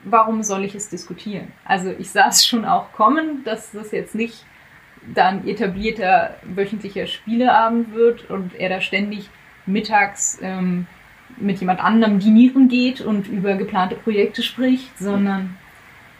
warum 0.04 0.42
soll 0.42 0.64
ich 0.64 0.74
es 0.74 0.88
diskutieren? 0.88 1.52
Also 1.64 1.90
ich 1.90 2.10
sah 2.10 2.28
es 2.28 2.46
schon 2.46 2.64
auch 2.64 2.92
kommen, 2.92 3.42
dass 3.44 3.72
das 3.72 3.90
jetzt 3.92 4.14
nicht 4.14 4.44
dann 5.14 5.46
etablierter 5.46 6.36
wöchentlicher 6.42 7.06
Spieleabend 7.06 7.94
wird 7.94 8.30
und 8.30 8.54
er 8.54 8.68
da 8.68 8.80
ständig 8.80 9.28
mittags 9.66 10.38
ähm, 10.42 10.86
mit 11.36 11.58
jemand 11.60 11.80
anderem 11.80 12.18
dinieren 12.18 12.68
geht 12.68 13.00
und 13.00 13.28
über 13.28 13.54
geplante 13.54 13.94
Projekte 13.94 14.42
spricht, 14.42 14.98
sondern 14.98 15.56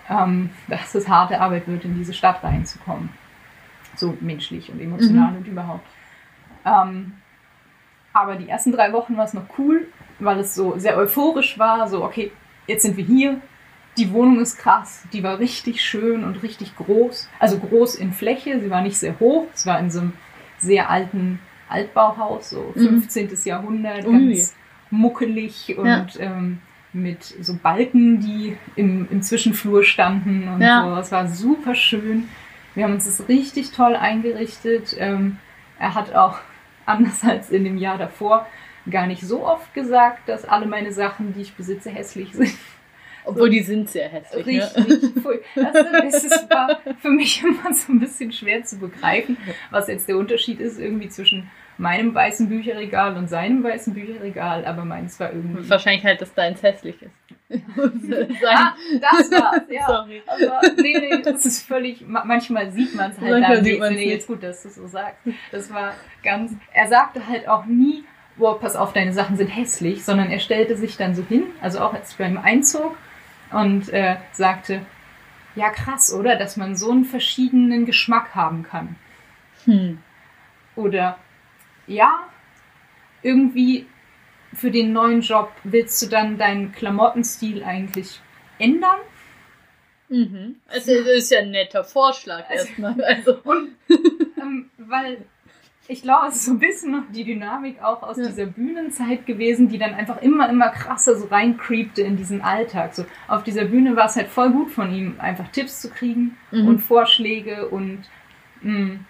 ähm, 0.09 0.51
dass 0.69 0.95
es 0.95 1.09
harte 1.09 1.41
Arbeit 1.41 1.69
wird, 1.69 1.85
in 1.85 1.97
diese 1.97 2.15
Stadt 2.15 2.43
reinzukommen. 2.43 3.11
So 3.97 4.17
menschlich 4.21 4.71
und 4.71 4.81
emotional 4.81 5.37
und 5.37 5.47
überhaupt. 5.47 5.87
Ähm, 6.65 7.13
aber 8.13 8.37
die 8.37 8.49
ersten 8.49 8.73
drei 8.73 8.93
Wochen 8.93 9.17
war 9.17 9.25
es 9.25 9.35
noch 9.35 9.47
cool, 9.59 9.87
weil 10.19 10.41
es 10.41 10.55
so 10.55 10.79
sehr 10.79 10.97
euphorisch 10.97 11.59
war. 11.59 11.89
So, 11.89 12.05
okay, 12.05 12.33
jetzt 12.67 12.83
sind 12.83 12.97
wir 12.97 13.05
hier. 13.05 13.41
Die 13.99 14.13
Wohnung 14.13 14.41
ist 14.41 14.57
krass. 14.59 15.03
Die 15.13 15.23
war 15.23 15.39
richtig 15.39 15.83
schön 15.83 16.25
und 16.25 16.43
richtig 16.43 16.77
groß. 16.77 17.29
Also 17.39 17.59
groß 17.59 17.97
in 17.97 18.13
Fläche. 18.13 18.61
Sie 18.61 18.71
war 18.71 18.83
nicht 18.83 18.97
sehr 18.99 19.19
hoch. 19.21 19.47
Es 19.55 19.67
war 19.67 19.79
in 19.79 19.91
so 19.91 20.01
einem 20.01 20.13
sehr 20.59 20.91
alten 20.91 21.41
Altbauhaus, 21.69 22.51
so 22.51 22.73
Mhm. 22.75 23.03
15. 23.03 23.31
Jahrhundert, 23.45 24.07
Ui. 24.07 24.29
ganz 24.35 24.55
muckelig 24.91 25.77
und 25.79 25.87
Ja. 25.87 26.07
ähm, 26.19 26.59
mit 26.93 27.23
so 27.23 27.55
Balken, 27.55 28.21
die 28.21 28.57
im, 28.75 29.07
im 29.11 29.23
Zwischenflur 29.23 29.85
standen 29.85 30.49
und 30.49 30.61
Ja. 30.61 30.83
so. 30.95 31.01
Es 31.01 31.13
war 31.13 31.29
super 31.29 31.75
schön. 31.75 32.29
Wir 32.75 32.85
haben 32.85 32.95
uns 32.95 33.05
das 33.05 33.29
richtig 33.29 33.71
toll 33.73 33.95
eingerichtet. 33.97 34.97
Ähm, 34.99 35.39
er 35.79 35.95
hat 35.95 36.15
auch, 36.15 36.39
anders 36.87 37.23
als 37.23 37.51
in 37.51 37.65
dem 37.65 37.77
Jahr 37.79 37.99
davor, 37.99 38.47
gar 38.91 39.07
nicht 39.07 39.23
so 39.23 39.47
oft 39.47 39.73
gesagt, 39.75 40.29
dass 40.29 40.45
alle 40.45 40.67
meine 40.67 40.93
Sachen, 40.93 41.33
die 41.35 41.43
ich 41.43 41.55
besitze, 41.55 41.91
hässlich 41.91 42.33
sind. 42.35 42.53
Obwohl 43.25 43.51
die 43.51 43.61
sind 43.63 43.91
sehr 43.91 44.09
hässlich. 44.09 44.47
Ne? 44.47 44.63
Richtig. 44.77 45.41
Das, 45.55 45.73
das 46.13 46.25
ist, 46.25 46.51
war 46.51 46.81
für 47.01 47.11
mich 47.11 47.43
immer 47.43 47.73
so 47.73 47.93
ein 47.93 48.01
bisschen 48.01 48.33
schwer 48.33 48.63
zu 48.65 48.79
begreifen, 48.79 49.37
was 49.71 49.89
jetzt 49.89 50.09
der 50.09 50.17
Unterschied 50.17 50.61
ist 50.61 50.79
irgendwie 50.79 51.09
zwischen 51.09 51.51
meinem 51.79 52.15
weißen 52.15 52.49
Bücherregal 52.49 53.17
und 53.17 53.29
seinem 53.29 53.63
weißen 53.65 53.95
Bücherregal, 53.95 54.65
aber 54.67 54.85
meins 54.85 55.19
war 55.19 55.33
irgendwie. 55.33 55.69
Wahrscheinlich 55.69 56.05
halt, 56.05 56.21
dass 56.21 56.35
deins 56.35 56.63
hässlich 56.63 56.97
ist. 57.03 57.11
Ah, 58.47 58.75
das 59.01 59.31
war's, 59.33 59.63
ja. 59.69 59.87
Sorry. 59.87 60.23
Aber 60.27 60.61
nee, 60.81 60.97
nee, 61.01 61.23
das 61.23 61.45
ist 61.47 61.67
völlig, 61.67 62.07
ma- 62.07 62.25
manchmal 62.25 62.71
sieht 62.71 62.95
man 62.95 63.11
es 63.11 63.21
halt 63.21 63.31
Manchmal 63.31 63.57
dann 63.57 63.65
sieht 63.65 63.81
Nee, 63.81 63.91
nicht. 63.91 64.07
jetzt 64.07 64.27
gut, 64.29 64.43
dass 64.43 64.63
du 64.63 64.69
so 64.69 64.87
sagst. 64.87 65.19
Das 65.51 65.73
war 65.73 65.95
ganz, 66.23 66.53
er 66.73 66.87
sagte 66.89 67.27
halt 67.27 67.49
auch 67.49 67.65
nie, 67.67 68.05
boah, 68.37 68.59
pass 68.61 68.77
auf, 68.77 68.93
deine 68.93 69.13
Sachen 69.13 69.37
sind 69.37 69.49
hässlich, 69.49 70.05
sondern 70.05 70.31
er 70.31 70.39
stellte 70.39 70.77
sich 70.77 70.97
dann 70.97 71.15
so 71.15 71.25
hin, 71.25 71.45
also 71.61 71.81
auch 71.81 71.93
als 71.95 72.13
ich 72.13 72.19
beim 72.19 72.39
Einzug 72.39 72.97
und 73.53 73.89
äh, 73.91 74.17
sagte, 74.33 74.85
ja 75.57 75.71
krass, 75.71 76.13
oder, 76.13 76.37
dass 76.37 76.57
man 76.57 76.77
so 76.77 76.91
einen 76.91 77.05
verschiedenen 77.05 77.87
Geschmack 77.87 78.35
haben 78.35 78.63
kann. 78.63 78.97
Hm. 79.65 79.99
Oder 80.77 81.19
ja, 81.87 82.21
irgendwie 83.23 83.87
für 84.55 84.71
den 84.71 84.93
neuen 84.93 85.21
Job 85.21 85.53
willst 85.65 86.01
du 86.03 86.07
dann 86.07 86.39
deinen 86.39 86.73
Klamottenstil 86.73 87.63
eigentlich 87.65 88.21
ändern? 88.59 88.99
Mhm. 90.09 90.57
Es 90.69 90.89
ist- 90.89 91.07
es 91.07 91.25
ist 91.25 91.31
ja 91.31 91.41
ein 91.41 91.51
netter 91.53 91.85
Vorschlag 91.85 92.51
erstmal. 92.51 93.01
Also, 93.05 93.39
Und 93.45 93.71
ähm, 94.41 94.71
weil 94.79 95.19
ich 95.91 96.03
glaube, 96.03 96.29
es 96.29 96.37
ist 96.37 96.45
so 96.47 96.53
ein 96.53 96.59
bisschen 96.61 96.93
noch 96.93 97.03
die 97.13 97.25
Dynamik 97.25 97.83
auch 97.83 98.03
aus 98.03 98.17
Ja. 98.17 98.27
dieser 98.27 98.47
Bühnenzeit 98.47 99.27
gewesen, 99.27 99.69
die 99.69 99.77
dann 99.79 99.93
einfach 99.95 100.23
immer, 100.23 100.49
immer 100.49 100.69
krasser 100.69 101.17
so 101.17 101.27
reincreepte 101.27 102.03
in 102.03 102.17
diesen 102.17 102.43
Alltag. 102.43 102.95
So 102.95 103.05
auf 103.27 103.43
dieser 103.43 103.65
Bühne 103.65 103.97
war 103.97 104.07
es 104.07 104.15
halt 104.17 104.29
voll 104.29 104.51
gut 104.51 104.71
von 104.71 104.93
ihm, 104.95 105.17
einfach 105.19 105.49
Tipps 105.49 105.81
zu 105.81 105.91
kriegen 105.91 106.37
Mhm. 106.53 106.69
und 106.69 106.79
Vorschläge 106.79 107.69
und 107.69 108.05
mh, 108.63 109.01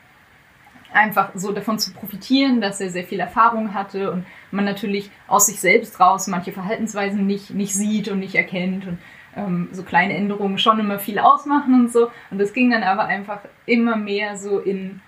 einfach 0.92 1.30
so 1.34 1.52
davon 1.52 1.78
zu 1.78 1.92
profitieren, 1.92 2.60
dass 2.60 2.80
er 2.80 2.90
sehr 2.90 3.04
viel 3.04 3.20
Erfahrung 3.20 3.74
hatte 3.74 4.10
und 4.10 4.24
man 4.50 4.64
natürlich 4.64 5.10
aus 5.28 5.46
sich 5.46 5.60
selbst 5.60 6.00
raus 6.00 6.26
manche 6.26 6.50
Verhaltensweisen 6.52 7.26
nicht, 7.26 7.50
nicht 7.50 7.74
sieht 7.74 8.08
und 8.08 8.18
nicht 8.20 8.34
erkennt 8.34 8.86
und 8.86 8.98
ähm, 9.36 9.68
so 9.70 9.82
kleine 9.84 10.14
Änderungen 10.16 10.58
schon 10.58 10.80
immer 10.80 10.98
viel 10.98 11.18
ausmachen 11.20 11.74
und 11.74 11.92
so. 11.92 12.10
Und 12.30 12.38
das 12.40 12.52
ging 12.52 12.70
dann 12.70 12.82
aber 12.82 13.04
einfach 13.04 13.40
immer 13.66 13.94
mehr 13.96 14.36
so 14.36 14.58
in, 14.58 15.00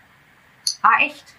ah 0.83 1.01
echt? 1.05 1.35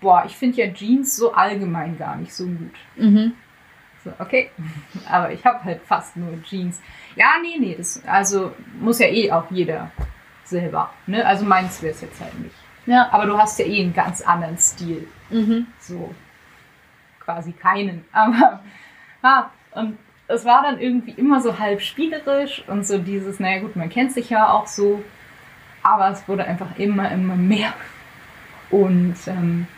Boah, 0.00 0.24
ich 0.26 0.36
finde 0.36 0.58
ja 0.58 0.72
Jeans 0.72 1.16
so 1.16 1.32
allgemein 1.32 1.98
gar 1.98 2.16
nicht 2.16 2.34
so 2.34 2.46
gut. 2.46 2.74
mhm. 2.96 3.32
So, 4.04 4.12
okay, 4.20 4.50
aber 5.10 5.32
ich 5.32 5.44
habe 5.44 5.64
halt 5.64 5.82
fast 5.82 6.16
nur 6.16 6.40
Jeans. 6.42 6.80
Ja, 7.16 7.34
nee, 7.42 7.56
nee, 7.58 7.74
das 7.76 8.02
also 8.06 8.52
muss 8.78 8.98
ja 8.98 9.08
eh 9.08 9.32
auch 9.32 9.50
jeder 9.50 9.90
selber. 10.44 10.90
Ne? 11.06 11.26
Also 11.26 11.44
meins 11.44 11.82
wäre 11.82 11.92
es 11.92 12.00
jetzt 12.02 12.20
halt 12.20 12.38
nicht. 12.38 12.54
Ja. 12.86 13.08
Aber 13.10 13.26
du 13.26 13.36
hast 13.36 13.58
ja 13.58 13.64
eh 13.64 13.82
einen 13.82 13.94
ganz 13.94 14.20
anderen 14.22 14.56
Stil. 14.58 15.08
Mhm. 15.30 15.66
So 15.80 16.14
quasi 17.20 17.52
keinen. 17.52 18.04
Aber 18.12 18.60
ah, 19.22 19.50
und 19.72 19.98
es 20.28 20.44
war 20.44 20.62
dann 20.62 20.80
irgendwie 20.80 21.12
immer 21.12 21.40
so 21.40 21.58
halb 21.58 21.80
spielerisch 21.82 22.64
und 22.68 22.86
so 22.86 22.98
dieses, 22.98 23.38
naja 23.38 23.60
gut, 23.60 23.76
man 23.76 23.88
kennt 23.88 24.12
sich 24.12 24.30
ja 24.30 24.50
auch 24.50 24.66
so, 24.66 25.02
aber 25.82 26.10
es 26.10 26.26
wurde 26.26 26.44
einfach 26.44 26.78
immer, 26.78 27.10
immer 27.12 27.36
mehr. 27.36 27.72
Und 28.70 29.14
ähm, 29.28 29.68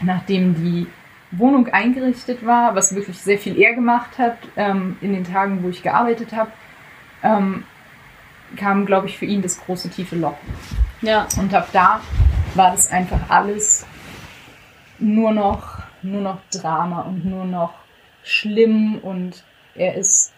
nachdem 0.00 0.54
die 0.54 0.86
Wohnung 1.30 1.68
eingerichtet 1.68 2.44
war, 2.44 2.74
was 2.74 2.94
wirklich 2.94 3.18
sehr 3.18 3.38
viel 3.38 3.58
er 3.58 3.74
gemacht 3.74 4.18
hat 4.18 4.36
ähm, 4.56 4.96
in 5.00 5.12
den 5.12 5.24
Tagen, 5.24 5.62
wo 5.62 5.68
ich 5.68 5.82
gearbeitet 5.82 6.32
habe, 6.32 6.52
ähm, 7.22 7.64
kam, 8.56 8.84
glaube 8.84 9.06
ich, 9.06 9.18
für 9.18 9.24
ihn 9.24 9.42
das 9.42 9.60
große 9.60 9.90
tiefe 9.90 10.16
Loch. 10.16 10.36
Ja. 11.00 11.26
Und 11.38 11.54
ab 11.54 11.68
da 11.72 12.00
war 12.54 12.72
das 12.72 12.90
einfach 12.90 13.30
alles 13.30 13.86
nur 14.98 15.32
noch, 15.32 15.78
nur 16.02 16.20
noch 16.20 16.38
Drama 16.50 17.02
und 17.02 17.24
nur 17.24 17.44
noch 17.44 17.74
schlimm 18.22 18.98
und 18.98 19.42
er 19.74 19.94
ist 19.94 20.34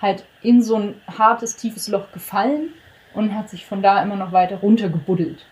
halt 0.00 0.24
in 0.42 0.62
so 0.62 0.76
ein 0.76 0.94
hartes, 1.18 1.56
tiefes 1.56 1.88
Loch 1.88 2.10
gefallen 2.12 2.70
und 3.14 3.34
hat 3.34 3.50
sich 3.50 3.66
von 3.66 3.82
da 3.82 4.02
immer 4.02 4.16
noch 4.16 4.32
weiter 4.32 4.56
runtergebuddelt. 4.56 5.46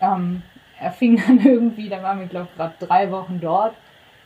Ähm, 0.00 0.42
er 0.82 0.92
fing 0.92 1.16
dann 1.26 1.40
irgendwie, 1.44 1.88
da 1.88 2.02
waren 2.02 2.20
wir 2.20 2.26
glaube 2.26 2.48
ich 2.50 2.56
gerade 2.56 2.74
drei 2.78 3.10
Wochen 3.10 3.40
dort, 3.40 3.74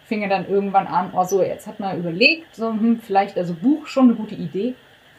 fing 0.04 0.22
er 0.22 0.28
dann 0.28 0.48
irgendwann 0.48 0.86
an, 0.86 1.12
oh 1.14 1.24
so, 1.24 1.42
jetzt 1.42 1.66
hat 1.66 1.80
man 1.80 1.98
überlegt, 1.98 2.54
so, 2.54 2.68
hm, 2.68 3.00
vielleicht 3.00 3.36
also 3.36 3.54
Buch 3.54 3.86
schon 3.86 4.04
eine 4.04 4.14
gute 4.14 4.34
Idee, 4.34 4.74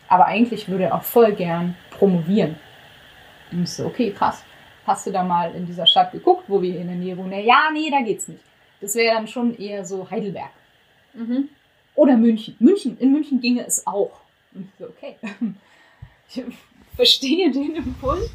aber 0.07 0.25
eigentlich 0.25 0.69
würde 0.69 0.85
er 0.85 0.95
auch 0.95 1.03
voll 1.03 1.33
gern 1.33 1.75
promovieren. 1.91 2.55
Und 3.51 3.63
ich 3.63 3.69
so, 3.71 3.85
okay, 3.85 4.11
krass. 4.11 4.43
Hast 4.85 5.05
du 5.05 5.11
da 5.11 5.23
mal 5.23 5.53
in 5.53 5.65
dieser 5.65 5.85
Stadt 5.85 6.13
geguckt, 6.13 6.45
wo 6.47 6.61
wir 6.61 6.79
in 6.79 6.87
der 6.87 6.95
Nähe 6.95 7.17
wohnen? 7.17 7.43
Ja, 7.43 7.69
nee, 7.73 7.89
da 7.91 8.01
geht's 8.01 8.29
nicht. 8.29 8.43
Das 8.79 8.95
wäre 8.95 9.15
dann 9.15 9.27
schon 9.27 9.57
eher 9.57 9.83
so 9.83 10.09
Heidelberg. 10.09 10.51
Mhm. 11.13 11.49
Oder 11.95 12.15
München. 12.15 12.55
München. 12.59 12.97
In 12.99 13.11
München 13.11 13.41
ginge 13.41 13.65
es 13.65 13.85
auch. 13.85 14.21
Und 14.53 14.69
ich 14.69 14.79
so, 14.79 14.85
okay. 14.85 15.17
Ich 16.29 16.43
verstehe 16.93 17.49
den 17.51 17.75
Impuls. 17.75 18.29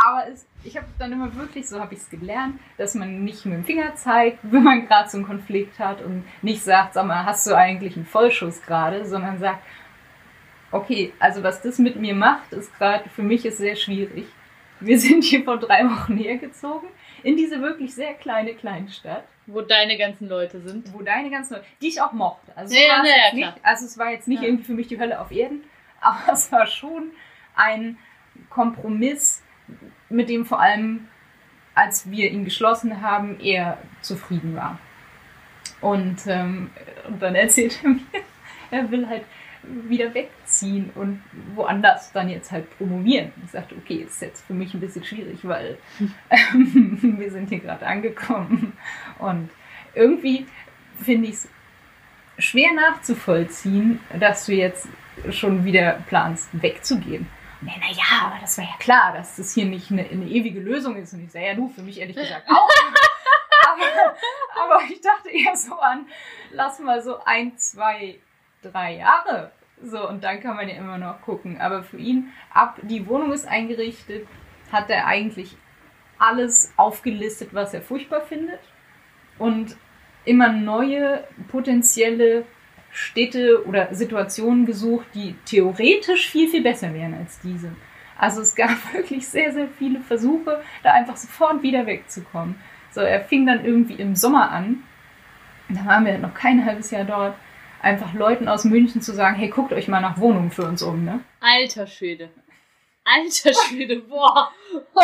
Aber 0.00 0.28
es, 0.28 0.46
ich 0.62 0.76
habe 0.76 0.86
dann 1.00 1.10
immer 1.12 1.34
wirklich, 1.34 1.68
so 1.68 1.80
habe 1.80 1.92
ich 1.94 2.00
es 2.00 2.08
gelernt, 2.08 2.60
dass 2.76 2.94
man 2.94 3.24
nicht 3.24 3.44
mit 3.46 3.54
dem 3.54 3.64
Finger 3.64 3.96
zeigt, 3.96 4.38
wenn 4.42 4.62
man 4.62 4.86
gerade 4.86 5.08
so 5.08 5.16
einen 5.16 5.26
Konflikt 5.26 5.78
hat 5.80 6.00
und 6.02 6.24
nicht 6.40 6.62
sagt, 6.62 6.94
sag 6.94 7.04
mal, 7.06 7.24
hast 7.24 7.46
du 7.48 7.56
eigentlich 7.56 7.96
einen 7.96 8.06
Vollschuss 8.06 8.62
gerade, 8.62 9.04
sondern 9.04 9.40
sagt, 9.40 9.60
okay, 10.70 11.12
also 11.18 11.42
was 11.42 11.62
das 11.62 11.78
mit 11.78 11.96
mir 11.96 12.14
macht, 12.14 12.52
ist 12.52 12.72
gerade, 12.78 13.08
für 13.08 13.22
mich 13.24 13.44
ist 13.44 13.58
sehr 13.58 13.74
schwierig. 13.74 14.26
Wir 14.80 15.00
sind 15.00 15.24
hier 15.24 15.42
vor 15.42 15.58
drei 15.58 15.84
Wochen 15.84 16.16
hergezogen, 16.16 16.88
in 17.24 17.36
diese 17.36 17.60
wirklich 17.60 17.92
sehr 17.92 18.14
kleine 18.14 18.54
Kleinstadt, 18.54 19.24
Wo 19.46 19.62
deine 19.62 19.98
ganzen 19.98 20.28
Leute 20.28 20.60
sind. 20.60 20.92
wo 20.94 21.02
deine 21.02 21.30
ganzen 21.30 21.54
Leute, 21.54 21.66
die 21.82 21.88
ich 21.88 22.00
auch 22.00 22.12
mochte. 22.12 22.56
Also, 22.56 22.72
Ja, 22.72 23.02
ja, 23.04 23.04
ja, 23.04 23.34
nicht, 23.34 23.54
also 23.64 23.84
es 23.86 23.98
war 23.98 24.12
jetzt 24.12 24.28
nicht 24.28 24.42
irgendwie 24.42 24.62
für 24.64 24.74
mich 24.74 24.86
die 24.86 25.00
Hölle 25.00 25.20
auf 25.20 25.32
Erden, 25.32 25.64
aber 26.00 26.32
es 26.34 26.52
war 26.52 26.68
schon 26.68 27.10
ein 27.56 27.98
Kompromiss, 28.48 29.42
mit 30.08 30.28
dem 30.28 30.46
vor 30.46 30.60
allem, 30.60 31.08
als 31.74 32.10
wir 32.10 32.30
ihn 32.30 32.44
geschlossen 32.44 33.02
haben, 33.02 33.38
er 33.40 33.78
zufrieden 34.00 34.56
war. 34.56 34.78
Und, 35.80 36.26
ähm, 36.26 36.70
und 37.06 37.22
dann 37.22 37.34
erzählt 37.34 37.78
er 37.82 37.90
mir, 37.90 38.00
er 38.70 38.90
will 38.90 39.08
halt 39.08 39.24
wieder 39.62 40.14
wegziehen 40.14 40.90
und 40.94 41.22
woanders 41.54 42.12
dann 42.12 42.28
jetzt 42.28 42.50
halt 42.50 42.76
promovieren. 42.78 43.32
Ich 43.44 43.50
sagte, 43.50 43.74
okay, 43.76 44.04
ist 44.06 44.22
jetzt 44.22 44.46
für 44.46 44.54
mich 44.54 44.72
ein 44.72 44.80
bisschen 44.80 45.04
schwierig, 45.04 45.40
weil 45.42 45.78
ähm, 46.30 47.16
wir 47.18 47.30
sind 47.30 47.48
hier 47.48 47.60
gerade 47.60 47.86
angekommen. 47.86 48.72
Und 49.18 49.50
irgendwie 49.94 50.46
finde 51.02 51.28
ich 51.28 51.34
es 51.34 51.48
schwer 52.38 52.72
nachzuvollziehen, 52.72 54.00
dass 54.18 54.46
du 54.46 54.52
jetzt 54.52 54.88
schon 55.30 55.64
wieder 55.64 56.00
planst, 56.06 56.48
wegzugehen. 56.52 57.26
Er, 57.62 57.74
na 57.80 57.90
ja, 57.90 58.26
aber 58.26 58.38
das 58.40 58.56
war 58.58 58.64
ja 58.64 58.76
klar, 58.78 59.12
dass 59.12 59.36
das 59.36 59.52
hier 59.52 59.64
nicht 59.64 59.90
eine, 59.90 60.04
eine 60.08 60.26
ewige 60.26 60.60
Lösung 60.60 60.96
ist. 60.96 61.12
Und 61.12 61.24
ich 61.24 61.32
sage, 61.32 61.46
ja, 61.46 61.54
du, 61.54 61.68
für 61.68 61.82
mich 61.82 62.00
ehrlich 62.00 62.16
gesagt 62.16 62.46
auch. 62.50 62.68
aber, 63.66 64.16
aber 64.62 64.82
ich 64.90 65.00
dachte 65.00 65.30
eher 65.30 65.56
so 65.56 65.74
an, 65.74 66.06
lass 66.52 66.78
mal 66.78 67.02
so 67.02 67.18
ein, 67.24 67.56
zwei, 67.58 68.20
drei 68.62 68.96
Jahre. 68.96 69.52
So, 69.82 70.08
und 70.08 70.24
dann 70.24 70.40
kann 70.40 70.56
man 70.56 70.68
ja 70.68 70.76
immer 70.76 70.98
noch 70.98 71.20
gucken. 71.22 71.60
Aber 71.60 71.82
für 71.82 71.98
ihn, 71.98 72.32
ab 72.52 72.78
die 72.82 73.06
Wohnung 73.06 73.32
ist 73.32 73.46
eingerichtet, 73.46 74.26
hat 74.72 74.90
er 74.90 75.06
eigentlich 75.06 75.56
alles 76.18 76.72
aufgelistet, 76.76 77.50
was 77.52 77.74
er 77.74 77.82
furchtbar 77.82 78.22
findet. 78.22 78.60
Und 79.38 79.76
immer 80.24 80.48
neue 80.48 81.24
potenzielle 81.48 82.44
Städte 82.98 83.64
oder 83.64 83.94
Situationen 83.94 84.66
gesucht, 84.66 85.06
die 85.14 85.36
theoretisch 85.44 86.28
viel, 86.28 86.48
viel 86.48 86.62
besser 86.62 86.92
wären 86.92 87.14
als 87.14 87.40
diese. 87.40 87.70
Also 88.18 88.40
es 88.40 88.56
gab 88.56 88.70
wirklich 88.92 89.28
sehr, 89.28 89.52
sehr 89.52 89.68
viele 89.68 90.00
Versuche, 90.00 90.62
da 90.82 90.92
einfach 90.92 91.16
sofort 91.16 91.62
wieder 91.62 91.86
wegzukommen. 91.86 92.56
So, 92.90 93.00
er 93.00 93.20
fing 93.20 93.46
dann 93.46 93.64
irgendwie 93.64 93.94
im 93.94 94.16
Sommer 94.16 94.50
an, 94.50 94.82
da 95.68 95.84
waren 95.86 96.04
wir 96.04 96.18
noch 96.18 96.34
kein 96.34 96.64
halbes 96.64 96.90
Jahr 96.90 97.04
dort, 97.04 97.36
einfach 97.80 98.12
Leuten 98.14 98.48
aus 98.48 98.64
München 98.64 99.00
zu 99.00 99.12
sagen, 99.12 99.36
hey, 99.36 99.48
guckt 99.48 99.72
euch 99.72 99.86
mal 99.86 100.00
nach 100.00 100.18
Wohnungen 100.18 100.50
für 100.50 100.66
uns 100.66 100.82
um, 100.82 101.04
ne? 101.04 101.20
Alter 101.40 101.86
Schwede. 101.86 102.30
Alter 103.04 103.52
Schwede, 103.54 104.00
boah. 104.00 104.50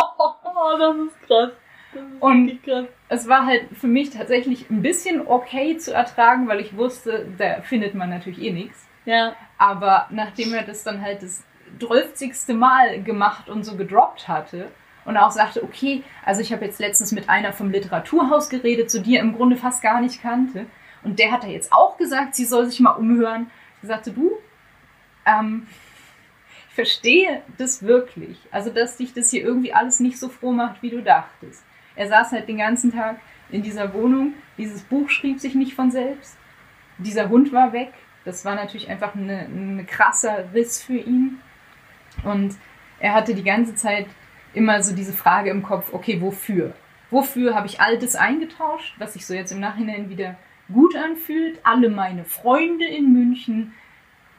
Oh, 0.57 0.79
das 0.79 0.97
ist 0.97 1.23
krass. 1.27 1.51
Und 2.21 2.59
es 3.09 3.29
war 3.29 3.47
halt 3.47 3.65
für 3.73 3.87
mich 3.87 4.11
tatsächlich 4.11 4.71
ein 4.71 4.83
bisschen 4.83 5.27
okay 5.27 5.77
zu 5.77 5.93
ertragen, 5.93 6.49
weil 6.49 6.61
ich 6.61 6.77
wusste, 6.77 7.27
da 7.39 7.61
findet 7.63 7.95
man 7.95 8.11
natürlich 8.11 8.41
eh 8.41 8.53
nichts. 8.53 8.87
Ja. 9.05 9.35
Aber 9.59 10.07
nachdem 10.11 10.55
er 10.55 10.63
das 10.63 10.85
dann 10.85 11.01
halt 11.03 11.23
das 11.23 11.45
12. 11.79 12.49
Mal 12.49 13.03
gemacht 13.03 13.49
und 13.49 13.65
so 13.65 13.77
gedroppt 13.77 14.29
hatte 14.29 14.71
und 15.05 15.17
auch 15.17 15.31
sagte, 15.31 15.63
okay, 15.63 16.03
also 16.25 16.41
ich 16.41 16.53
habe 16.53 16.65
jetzt 16.65 16.81
letztens 16.81 17.13
mit 17.13 17.29
einer 17.29 17.53
vom 17.53 17.71
Literaturhaus 17.71 18.49
geredet, 18.49 18.91
zu 18.91 19.01
dir 19.01 19.21
im 19.21 19.35
Grunde 19.35 19.57
fast 19.57 19.83
gar 19.83 20.01
nicht 20.01 20.23
kannte. 20.23 20.67
Und 21.03 21.19
der 21.19 21.31
hat 21.31 21.45
ja 21.45 21.51
jetzt 21.51 21.73
auch 21.73 21.99
gesagt, 21.99 22.35
sie 22.35 22.47
soll 22.47 22.67
sich 22.67 22.81
mal 22.81 22.93
umhören. 22.93 23.51
Ich 23.83 23.89
sagte, 23.89 24.11
du, 24.11 24.33
ähm, 25.27 25.67
ich 26.69 26.75
verstehe 26.75 27.43
das 27.59 27.83
wirklich. 27.83 28.39
Also, 28.51 28.71
dass 28.71 28.97
dich 28.97 29.13
das 29.13 29.31
hier 29.31 29.45
irgendwie 29.45 29.75
alles 29.75 30.01
nicht 30.01 30.19
so 30.19 30.29
froh 30.29 30.53
macht, 30.53 30.83
wie 30.83 30.91
du 30.91 31.03
dachtest. 31.03 31.64
Er 31.97 32.09
saß 32.09 32.33
halt 32.33 32.49
den 32.49 32.59
ganzen 32.59 32.93
Tag 32.93 33.19
in 33.51 33.63
dieser 33.63 33.93
Wohnung. 33.95 34.35
Dieses 34.59 34.83
Buch 34.83 35.09
schrieb 35.11 35.41
sich 35.41 35.55
nicht 35.55 35.75
von 35.75 35.91
selbst. 35.91 36.37
Dieser 36.99 37.29
Hund 37.29 37.53
war 37.53 37.73
weg. 37.73 37.93
Das 38.25 38.45
war 38.45 38.55
natürlich 38.55 38.89
einfach 38.89 39.15
ein 39.15 39.29
eine 39.31 39.85
krasser 39.85 40.53
Riss 40.55 40.83
für 40.83 40.97
ihn. 40.97 41.41
Und 42.25 42.57
er 42.99 43.15
hatte 43.15 43.35
die 43.35 43.45
ganze 43.45 43.75
Zeit 43.75 44.07
immer 44.55 44.83
so 44.83 44.95
diese 44.95 45.13
Frage 45.13 45.51
im 45.51 45.63
Kopf, 45.63 45.93
okay, 45.93 46.21
wofür? 46.21 46.75
Wofür 47.11 47.55
habe 47.55 47.67
ich 47.67 47.81
Altes 47.81 48.17
eingetauscht, 48.17 48.95
was 48.99 49.13
sich 49.13 49.27
so 49.27 49.35
jetzt 49.35 49.53
im 49.53 49.61
Nachhinein 49.61 50.09
wieder 50.09 50.37
gut 50.73 50.97
anfühlt? 50.97 51.61
Alle 51.65 51.91
meine 51.91 52.25
Freunde 52.25 52.87
in 52.87 53.13
München, 53.13 53.75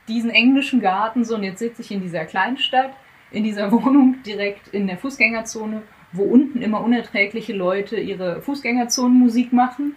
diesen 0.07 0.29
englischen 0.29 0.81
Garten, 0.81 1.23
so 1.23 1.35
und 1.35 1.43
jetzt 1.43 1.59
sitze 1.59 1.81
ich 1.81 1.91
in 1.91 2.01
dieser 2.01 2.25
Kleinstadt, 2.25 2.91
in 3.31 3.43
dieser 3.43 3.71
Wohnung 3.71 4.23
direkt 4.23 4.69
in 4.69 4.87
der 4.87 4.97
Fußgängerzone, 4.97 5.83
wo 6.17 6.23
unten 6.23 6.61
immer 6.61 6.81
unerträgliche 6.81 7.53
Leute 7.53 7.97
ihre 7.97 8.41
Fußgängerzonenmusik 8.41 9.53
machen 9.53 9.95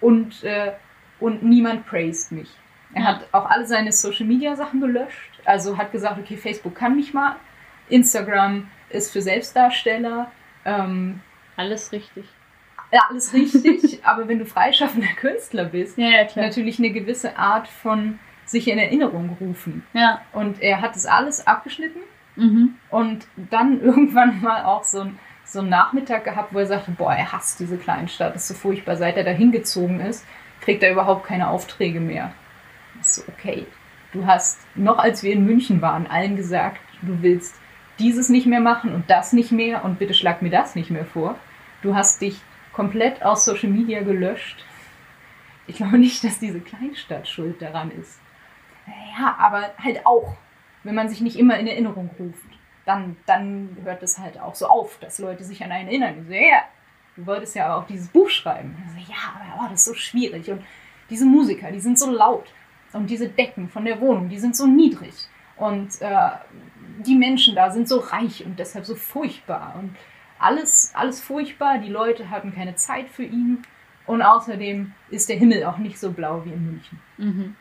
und, 0.00 0.42
äh, 0.44 0.72
und 1.20 1.42
niemand 1.42 1.86
praised 1.86 2.32
mich. 2.32 2.48
Er 2.94 3.04
hat 3.04 3.28
auch 3.32 3.46
alle 3.50 3.66
seine 3.66 3.92
Social 3.92 4.26
Media 4.26 4.56
Sachen 4.56 4.80
gelöscht, 4.80 5.40
also 5.44 5.76
hat 5.76 5.92
gesagt, 5.92 6.18
okay, 6.18 6.36
Facebook 6.36 6.74
kann 6.74 6.96
mich 6.96 7.12
mal, 7.12 7.36
Instagram 7.88 8.68
ist 8.90 9.12
für 9.12 9.20
Selbstdarsteller, 9.22 10.30
ähm, 10.64 11.20
Alles 11.56 11.92
richtig. 11.92 12.24
ja, 12.92 13.00
alles 13.10 13.32
richtig, 13.34 14.00
aber 14.04 14.28
wenn 14.28 14.38
du 14.38 14.46
freischaffender 14.46 15.08
Künstler 15.20 15.64
bist, 15.66 15.98
Ja, 15.98 16.08
ja, 16.08 16.26
natürlich 16.36 16.78
eine 16.78 16.90
gewisse 16.90 17.36
Art 17.36 17.68
von 17.68 18.18
sich 18.46 18.66
in 18.68 18.78
Erinnerung 18.78 19.36
rufen. 19.40 19.84
Ja. 19.92 20.22
Und 20.32 20.62
er 20.62 20.80
hat 20.80 20.94
das 20.94 21.04
alles 21.06 21.46
abgeschnitten 21.46 22.00
Mhm. 22.36 22.76
und 22.90 23.26
dann 23.50 23.80
irgendwann 23.82 24.40
mal 24.40 24.62
auch 24.64 24.84
so 24.84 25.00
ein 25.00 25.18
so 25.48 25.60
einen 25.60 25.70
Nachmittag 25.70 26.24
gehabt, 26.24 26.52
wo 26.52 26.58
er 26.58 26.66
sagte, 26.66 26.90
boah, 26.90 27.14
er 27.14 27.32
hasst 27.32 27.58
diese 27.58 27.78
Kleinstadt, 27.78 28.34
das 28.34 28.42
ist 28.42 28.48
so 28.48 28.54
furchtbar, 28.54 28.96
seit 28.96 29.16
er 29.16 29.24
da 29.24 29.30
hingezogen 29.30 30.00
ist, 30.00 30.26
kriegt 30.60 30.82
er 30.82 30.92
überhaupt 30.92 31.26
keine 31.26 31.48
Aufträge 31.48 32.00
mehr. 32.00 32.32
Ich 33.00 33.06
so, 33.06 33.22
okay, 33.28 33.66
du 34.12 34.26
hast, 34.26 34.60
noch 34.76 34.98
als 34.98 35.22
wir 35.22 35.32
in 35.32 35.46
München 35.46 35.80
waren, 35.80 36.06
allen 36.06 36.36
gesagt, 36.36 36.80
du 37.00 37.22
willst 37.22 37.54
dieses 37.98 38.28
nicht 38.28 38.46
mehr 38.46 38.60
machen 38.60 38.94
und 38.94 39.08
das 39.08 39.32
nicht 39.32 39.50
mehr 39.50 39.84
und 39.84 39.98
bitte 39.98 40.14
schlag 40.14 40.42
mir 40.42 40.50
das 40.50 40.74
nicht 40.74 40.90
mehr 40.90 41.06
vor. 41.06 41.36
Du 41.80 41.94
hast 41.94 42.20
dich 42.20 42.40
komplett 42.74 43.22
aus 43.22 43.44
Social 43.44 43.70
Media 43.70 44.02
gelöscht. 44.02 44.64
Ich 45.66 45.76
glaube 45.76 45.98
nicht, 45.98 46.22
dass 46.24 46.38
diese 46.38 46.60
Kleinstadt 46.60 47.26
schuld 47.26 47.62
daran 47.62 47.90
ist. 47.90 48.20
Ja, 49.18 49.36
aber 49.38 49.70
halt 49.82 50.04
auch, 50.04 50.36
wenn 50.84 50.94
man 50.94 51.08
sich 51.08 51.20
nicht 51.20 51.38
immer 51.38 51.58
in 51.58 51.66
Erinnerung 51.66 52.10
ruft 52.18 52.47
dann, 52.88 53.16
dann 53.26 53.76
hört 53.84 54.02
es 54.02 54.18
halt 54.18 54.40
auch 54.40 54.54
so 54.54 54.66
auf, 54.66 54.98
dass 54.98 55.18
Leute 55.18 55.44
sich 55.44 55.62
an 55.62 55.70
einen 55.70 55.88
erinnern. 55.88 56.24
So, 56.26 56.32
ja, 56.32 56.62
du 57.16 57.26
wolltest 57.26 57.54
ja 57.54 57.76
auch 57.76 57.86
dieses 57.86 58.08
Buch 58.08 58.30
schreiben. 58.30 58.76
So, 58.94 59.12
ja, 59.12 59.18
aber 59.34 59.62
oh, 59.62 59.68
das 59.70 59.80
ist 59.80 59.84
so 59.84 59.94
schwierig. 59.94 60.50
Und 60.50 60.64
diese 61.10 61.26
Musiker, 61.26 61.70
die 61.70 61.80
sind 61.80 61.98
so 61.98 62.10
laut. 62.10 62.46
Und 62.94 63.10
diese 63.10 63.28
Decken 63.28 63.68
von 63.68 63.84
der 63.84 64.00
Wohnung, 64.00 64.30
die 64.30 64.38
sind 64.38 64.56
so 64.56 64.66
niedrig. 64.66 65.12
Und 65.56 66.00
äh, 66.00 66.30
die 67.00 67.14
Menschen 67.14 67.54
da 67.54 67.70
sind 67.70 67.88
so 67.88 67.98
reich 67.98 68.44
und 68.46 68.58
deshalb 68.58 68.86
so 68.86 68.94
furchtbar. 68.94 69.74
Und 69.78 69.94
alles, 70.38 70.92
alles 70.94 71.20
furchtbar. 71.20 71.78
Die 71.78 71.90
Leute 71.90 72.30
hatten 72.30 72.54
keine 72.54 72.74
Zeit 72.76 73.10
für 73.10 73.24
ihn. 73.24 73.62
Und 74.06 74.22
außerdem 74.22 74.94
ist 75.10 75.28
der 75.28 75.36
Himmel 75.36 75.64
auch 75.64 75.76
nicht 75.76 76.00
so 76.00 76.12
blau 76.12 76.42
wie 76.46 76.52
in 76.52 76.64
München. 76.64 77.00
Mhm. 77.18 77.56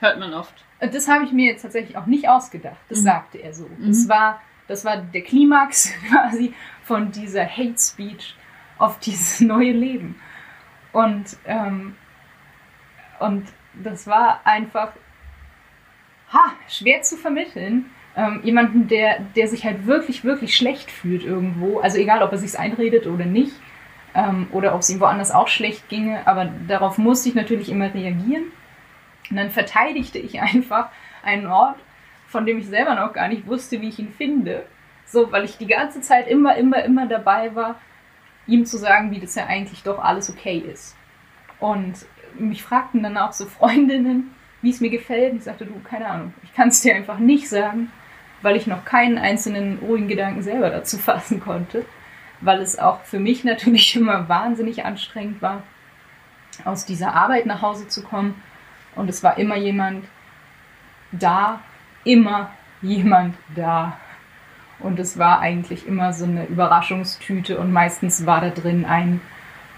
Hört 0.00 0.18
man 0.18 0.32
oft. 0.32 0.64
Und 0.80 0.94
Das 0.94 1.08
habe 1.08 1.24
ich 1.24 1.32
mir 1.32 1.46
jetzt 1.46 1.62
tatsächlich 1.62 1.96
auch 1.96 2.06
nicht 2.06 2.28
ausgedacht. 2.28 2.76
Das 2.88 3.00
Mhm. 3.00 3.04
sagte 3.04 3.38
er 3.38 3.52
so. 3.52 3.68
Das, 3.80 4.04
Mhm. 4.04 4.08
war, 4.08 4.40
das 4.68 4.84
war 4.84 4.96
der 4.98 5.22
Klimax 5.22 5.92
quasi 6.08 6.54
von 6.84 7.10
dieser 7.10 7.46
Hate 7.46 7.78
Speech 7.78 8.36
auf 8.78 8.98
dieses 9.00 9.40
neue 9.40 9.72
Leben. 9.72 10.20
Und, 10.92 11.36
ähm, 11.46 11.96
und 13.18 13.46
das 13.82 14.06
war 14.06 14.40
einfach 14.44 14.92
ha, 16.32 16.52
schwer 16.68 17.02
zu 17.02 17.16
vermitteln. 17.16 17.86
Ähm, 18.16 18.40
jemanden, 18.42 18.88
der, 18.88 19.20
der 19.36 19.46
sich 19.48 19.64
halt 19.64 19.86
wirklich, 19.86 20.24
wirklich 20.24 20.56
schlecht 20.56 20.90
fühlt 20.90 21.22
irgendwo. 21.22 21.78
Also 21.80 21.98
egal, 21.98 22.22
ob 22.22 22.32
er 22.32 22.38
sich 22.38 22.58
einredet 22.58 23.06
oder 23.06 23.24
nicht. 23.24 23.52
Ähm, 24.14 24.48
oder 24.52 24.74
ob 24.74 24.80
es 24.80 24.90
ihm 24.90 25.00
woanders 25.00 25.30
auch 25.30 25.48
schlecht 25.48 25.88
ginge. 25.88 26.26
Aber 26.26 26.46
darauf 26.66 26.98
musste 26.98 27.28
ich 27.28 27.34
natürlich 27.34 27.68
immer 27.68 27.92
reagieren. 27.94 28.44
Und 29.30 29.36
dann 29.36 29.50
verteidigte 29.50 30.18
ich 30.18 30.40
einfach 30.40 30.88
einen 31.22 31.46
Ort, 31.46 31.78
von 32.26 32.46
dem 32.46 32.58
ich 32.58 32.66
selber 32.66 32.94
noch 32.94 33.12
gar 33.12 33.28
nicht 33.28 33.46
wusste, 33.46 33.80
wie 33.80 33.88
ich 33.88 33.98
ihn 33.98 34.12
finde. 34.12 34.66
So, 35.06 35.32
weil 35.32 35.44
ich 35.44 35.56
die 35.56 35.66
ganze 35.66 36.00
Zeit 36.00 36.28
immer, 36.28 36.56
immer, 36.56 36.84
immer 36.84 37.06
dabei 37.06 37.54
war, 37.54 37.76
ihm 38.46 38.66
zu 38.66 38.76
sagen, 38.76 39.10
wie 39.10 39.20
das 39.20 39.34
ja 39.34 39.46
eigentlich 39.46 39.82
doch 39.82 39.98
alles 39.98 40.30
okay 40.30 40.58
ist. 40.58 40.96
Und 41.60 42.06
mich 42.38 42.62
fragten 42.62 43.02
dann 43.02 43.16
auch 43.16 43.32
so 43.32 43.46
Freundinnen, 43.46 44.34
wie 44.62 44.70
es 44.70 44.80
mir 44.80 44.90
gefällt. 44.90 45.32
Und 45.32 45.38
ich 45.38 45.44
sagte, 45.44 45.66
du, 45.66 45.80
keine 45.80 46.06
Ahnung, 46.06 46.34
ich 46.42 46.54
kann 46.54 46.68
es 46.68 46.80
dir 46.80 46.94
einfach 46.94 47.18
nicht 47.18 47.48
sagen, 47.48 47.90
weil 48.42 48.56
ich 48.56 48.66
noch 48.66 48.84
keinen 48.84 49.18
einzelnen 49.18 49.78
ruhigen 49.78 50.08
Gedanken 50.08 50.42
selber 50.42 50.70
dazu 50.70 50.98
fassen 50.98 51.40
konnte. 51.40 51.84
Weil 52.40 52.60
es 52.60 52.78
auch 52.78 53.00
für 53.02 53.18
mich 53.18 53.44
natürlich 53.44 53.96
immer 53.96 54.28
wahnsinnig 54.28 54.84
anstrengend 54.84 55.42
war, 55.42 55.62
aus 56.64 56.84
dieser 56.84 57.14
Arbeit 57.14 57.46
nach 57.46 57.62
Hause 57.62 57.88
zu 57.88 58.02
kommen. 58.02 58.42
Und 58.98 59.08
es 59.08 59.22
war 59.22 59.38
immer 59.38 59.56
jemand 59.56 60.04
da, 61.12 61.60
immer 62.04 62.50
jemand 62.82 63.36
da. 63.54 63.96
Und 64.80 64.98
es 64.98 65.18
war 65.18 65.40
eigentlich 65.40 65.86
immer 65.86 66.12
so 66.12 66.24
eine 66.24 66.46
Überraschungstüte 66.46 67.58
und 67.58 67.72
meistens 67.72 68.26
war 68.26 68.40
da 68.40 68.50
drin 68.50 68.84
ein, 68.84 69.20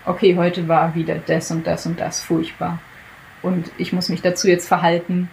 okay, 0.06 0.36
heute 0.36 0.68
war 0.68 0.94
wieder 0.94 1.16
das 1.16 1.51
und 1.51 1.66
das 1.66 1.86
und 1.86 2.01
das 2.01 2.22
furchtbar. 2.22 2.78
Und 3.42 3.70
ich 3.76 3.92
muss 3.92 4.09
mich 4.09 4.22
dazu 4.22 4.48
jetzt 4.48 4.66
verhalten, 4.66 5.30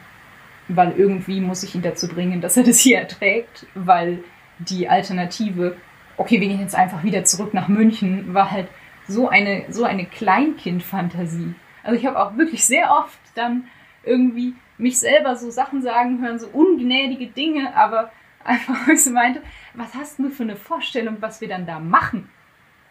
weil 0.67 0.91
irgendwie 0.97 1.39
muss 1.39 1.63
ich 1.63 1.73
ihn 1.73 1.81
dazu 1.81 2.09
bringen, 2.09 2.41
dass 2.41 2.57
er 2.57 2.63
das 2.63 2.79
hier 2.79 2.99
erträgt, 2.99 3.65
weil 3.73 4.19
die 4.59 4.89
Alternative, 4.89 5.77
okay, 6.17 6.41
wir 6.41 6.47
gehen 6.47 6.59
jetzt 6.59 6.75
einfach 6.75 7.03
wieder 7.03 7.23
zurück 7.23 7.53
nach 7.53 7.69
München, 7.69 8.33
war 8.33 8.51
halt 8.51 8.67
so 9.07 9.29
eine, 9.29 9.63
so 9.69 9.85
eine 9.85 10.05
Kleinkindfantasie. 10.05 11.55
Also 11.83 11.97
ich 11.97 12.05
habe 12.05 12.19
auch 12.19 12.35
wirklich 12.35 12.65
sehr 12.65 12.91
oft 12.91 13.19
dann 13.35 13.63
irgendwie 14.07 14.55
mich 14.77 14.99
selber 14.99 15.35
so 15.35 15.49
Sachen 15.49 15.81
sagen 15.81 16.21
hören, 16.21 16.39
so 16.39 16.47
ungnädige 16.47 17.27
Dinge, 17.27 17.75
aber 17.75 18.11
einfach, 18.43 18.75
weil 18.87 18.97
sie 18.97 19.11
meinte, 19.11 19.41
was 19.73 19.93
hast 19.93 20.19
du 20.19 20.29
für 20.29 20.43
eine 20.43 20.55
Vorstellung, 20.55 21.17
was 21.19 21.41
wir 21.41 21.47
dann 21.47 21.65
da 21.65 21.79
machen? 21.79 22.29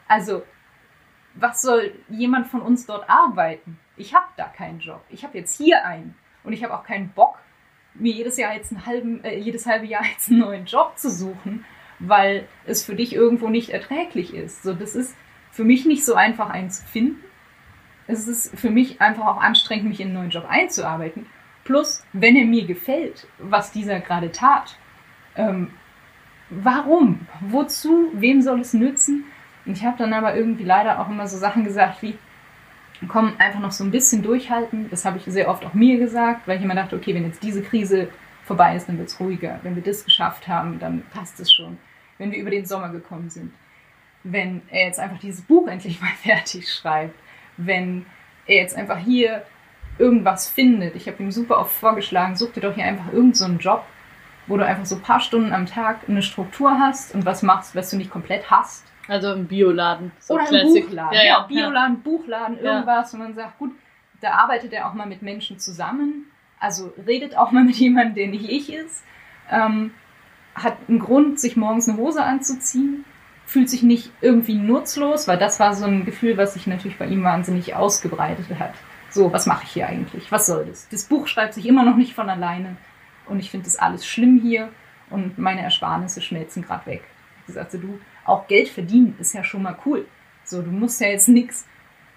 Also, 0.09 0.43
was 1.35 1.63
soll 1.63 1.93
jemand 2.09 2.47
von 2.47 2.63
uns 2.63 2.87
dort 2.87 3.09
arbeiten? 3.11 3.79
Ich 3.97 4.15
habe 4.15 4.27
da 4.37 4.45
keinen 4.45 4.81
Job. 4.81 5.03
Ich 5.11 5.25
habe 5.25 5.37
jetzt 5.37 5.57
hier 5.57 5.85
einen. 5.85 6.15
Und 6.45 6.53
ich 6.53 6.63
habe 6.63 6.75
auch 6.75 6.85
keinen 6.85 7.11
Bock, 7.11 7.39
mir 7.95 8.13
jedes 8.13 8.37
Jahr 8.37 8.55
jetzt 8.55 8.73
einen 8.73 8.87
halben, 8.87 9.25
äh, 9.25 9.39
jedes 9.39 9.67
halbe 9.67 9.87
Jahr 9.87 10.05
jetzt 10.13 10.31
einen 10.31 10.41
neuen 10.41 10.67
Job 10.67 10.97
zu 10.97 11.11
suchen, 11.11 11.65
weil 11.99 12.47
es 12.67 12.85
für 12.85 12.95
dich 12.95 13.15
irgendwo 13.15 13.49
nicht 13.49 13.71
erträglich 13.71 14.35
ist. 14.35 14.63
So, 14.63 14.75
das 14.75 14.95
ist 14.95 15.17
für 15.51 15.65
mich 15.65 15.87
nicht 15.87 16.05
so 16.05 16.15
einfach, 16.15 16.51
einen 16.51 16.71
zu 16.71 16.85
finden. 16.85 17.25
Es 18.07 18.29
ist 18.29 18.57
für 18.59 18.71
mich 18.71 19.01
einfach 19.01 19.27
auch 19.27 19.41
anstrengend, 19.41 19.89
mich 19.89 20.01
in 20.01 20.09
einen 20.09 20.17
neuen 20.17 20.31
Job 20.31 20.47
einzuarbeiten. 20.49 21.27
Plus, 21.65 22.05
wenn 22.13 22.37
er 22.37 22.45
mir 22.45 22.65
gefällt, 22.67 23.27
was 23.39 23.73
dieser 23.73 24.01
gerade 24.01 24.31
tat, 24.31 24.79
ähm, 25.35 25.71
warum? 26.51 27.27
Wozu? 27.41 28.11
Wem 28.13 28.43
soll 28.43 28.61
es 28.61 28.73
nützen? 28.73 29.25
Und 29.65 29.77
ich 29.77 29.85
habe 29.85 29.99
dann 29.99 30.13
aber 30.13 30.37
irgendwie 30.37 30.65
leider 30.65 31.01
auch 31.01 31.09
immer 31.09 31.27
so 31.27 31.37
Sachen 31.37 31.65
gesagt 31.65 32.03
wie, 32.03 32.17
komm, 33.09 33.35
einfach 33.39 33.61
noch 33.61 33.73
so 33.73 33.85
ein 33.85 33.91
bisschen 33.91 34.23
durchhalten. 34.23 34.89
Das 34.91 35.05
habe 35.05 35.19
ich 35.19 35.25
sehr 35.25 35.49
oft 35.49 35.65
auch 35.65 35.75
mir 35.75 35.99
gesagt, 35.99 36.47
weil 36.47 36.59
ich 36.59 36.65
immer 36.65 36.75
dachte, 36.75 36.97
okay, 36.97 37.15
wenn 37.15 37.25
jetzt 37.25 37.43
diese 37.43 37.63
Krise 37.63 38.09
vorbei 38.45 38.77
ist, 38.77 38.89
dann 38.89 38.99
wird 38.99 39.09
es 39.09 39.19
ruhiger. 39.21 39.59
Wenn 39.63 39.75
wir 39.75 39.83
das 39.83 40.05
geschafft 40.05 40.47
haben, 40.49 40.79
dann 40.79 41.03
passt 41.13 41.41
es 41.41 41.53
schon. 41.53 41.79
Wenn 42.19 42.31
wir 42.31 42.39
über 42.39 42.51
den 42.51 42.65
Sommer 42.65 42.91
gekommen 42.91 43.29
sind. 43.29 43.53
Wenn 44.23 44.63
er 44.71 44.87
jetzt 44.87 44.99
einfach 44.99 45.19
dieses 45.19 45.43
Buch 45.43 45.67
endlich 45.67 46.01
mal 46.01 46.11
fertig 46.23 46.73
schreibt. 46.73 47.19
Wenn 47.57 48.07
er 48.47 48.57
jetzt 48.57 48.77
einfach 48.77 48.99
hier 48.99 49.43
irgendwas 49.99 50.49
findet. 50.49 50.95
Ich 50.95 51.09
habe 51.09 51.23
ihm 51.23 51.31
super 51.31 51.59
oft 51.59 51.75
vorgeschlagen, 51.75 52.37
such 52.37 52.53
dir 52.53 52.61
doch 52.61 52.75
hier 52.75 52.85
einfach 52.85 53.13
irgendeinen 53.13 53.59
so 53.59 53.69
Job, 53.71 53.85
wo 54.47 54.57
du 54.57 54.65
einfach 54.65 54.85
so 54.85 54.97
ein 54.97 55.03
paar 55.03 55.21
Stunden 55.21 55.53
am 55.53 55.67
Tag 55.67 56.01
eine 56.09 56.23
Struktur 56.23 56.79
hast 56.79 57.15
und 57.15 57.25
was 57.25 57.43
machst, 57.43 57.75
was 57.75 57.91
du 57.91 57.97
nicht 57.97 58.11
komplett 58.11 58.51
hast. 58.51 58.87
Also 59.09 59.33
im 59.33 59.47
Bioladen. 59.47 60.13
So 60.19 60.35
Oder 60.35 60.51
im 60.51 60.73
Buchladen. 60.73 61.17
Ja, 61.17 61.25
ja, 61.25 61.41
Bioladen, 61.43 61.97
ja. 61.97 62.01
Buchladen, 62.03 62.59
irgendwas. 62.59 63.15
Und 63.15 63.21
man 63.21 63.35
sagt, 63.35 63.59
gut, 63.59 63.73
da 64.21 64.33
arbeitet 64.33 64.73
er 64.73 64.89
auch 64.89 64.95
mal 64.95 65.07
mit 65.07 65.23
Menschen 65.23 65.59
zusammen. 65.59 66.27
Also 66.59 66.93
redet 67.07 67.37
auch 67.37 67.53
mal 67.53 67.65
mit 67.65 67.77
jemandem, 67.77 68.15
der 68.15 68.27
nicht 68.29 68.49
ich 68.51 68.73
ist. 68.73 69.05
Ähm, 69.51 69.93
hat 70.55 70.77
einen 70.89 70.99
Grund, 70.99 71.39
sich 71.39 71.57
morgens 71.57 71.89
eine 71.89 71.99
Hose 71.99 72.23
anzuziehen. 72.23 73.05
Fühlt 73.47 73.71
sich 73.71 73.83
nicht 73.83 74.11
irgendwie 74.21 74.55
nutzlos, 74.55 75.29
weil 75.29 75.39
das 75.39 75.61
war 75.61 75.75
so 75.75 75.87
ein 75.87 76.05
Gefühl, 76.05 76.37
was 76.37 76.55
sich 76.55 76.67
natürlich 76.67 76.99
bei 76.99 77.07
ihm 77.07 77.23
wahnsinnig 77.23 77.75
ausgebreitet 77.75 78.47
hat. 78.59 78.75
So, 79.09 79.33
was 79.33 79.47
mache 79.47 79.65
ich 79.65 79.71
hier 79.71 79.87
eigentlich? 79.87 80.31
Was 80.31 80.47
soll 80.47 80.67
das? 80.67 80.89
Das 80.89 81.05
Buch 81.05 81.27
schreibt 81.27 81.55
sich 81.55 81.67
immer 81.67 81.85
noch 81.85 81.97
nicht 81.97 82.15
von 82.15 82.29
alleine. 82.29 82.77
Und 83.27 83.39
ich 83.39 83.51
finde 83.51 83.65
das 83.65 83.77
alles 83.77 84.07
schlimm 84.07 84.41
hier. 84.43 84.69
Und 85.09 85.39
meine 85.39 85.63
Ersparnisse 85.63 86.21
schmelzen 86.21 86.63
gerade 86.63 86.87
weg. 86.87 87.05
Ich 87.47 87.55
sagte, 87.55 87.79
du, 87.79 88.01
auch 88.25 88.49
Geld 88.49 88.69
verdienen 88.69 89.17
ist 89.21 89.33
ja 89.33 89.45
schon 89.45 89.63
mal 89.63 89.79
cool. 89.87 90.07
So, 90.45 90.63
du 90.63 90.71
musst 90.71 91.01
ja 91.01 91.09
jetzt 91.09 91.29
nichts 91.29 91.67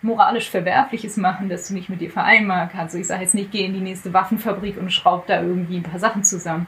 moralisch 0.01 0.49
Verwerfliches 0.49 1.17
machen, 1.17 1.49
dass 1.49 1.67
du 1.67 1.73
nicht 1.73 1.89
mit 1.89 2.01
dir 2.01 2.09
vereinbaren 2.09 2.69
kannst. 2.69 2.95
Also 2.95 2.99
ich 2.99 3.07
sage 3.07 3.21
jetzt 3.21 3.35
nicht, 3.35 3.51
geh 3.51 3.65
in 3.65 3.73
die 3.73 3.81
nächste 3.81 4.13
Waffenfabrik 4.13 4.77
und 4.77 4.91
schraub 4.91 5.27
da 5.27 5.41
irgendwie 5.41 5.77
ein 5.77 5.83
paar 5.83 5.99
Sachen 5.99 6.23
zusammen. 6.23 6.67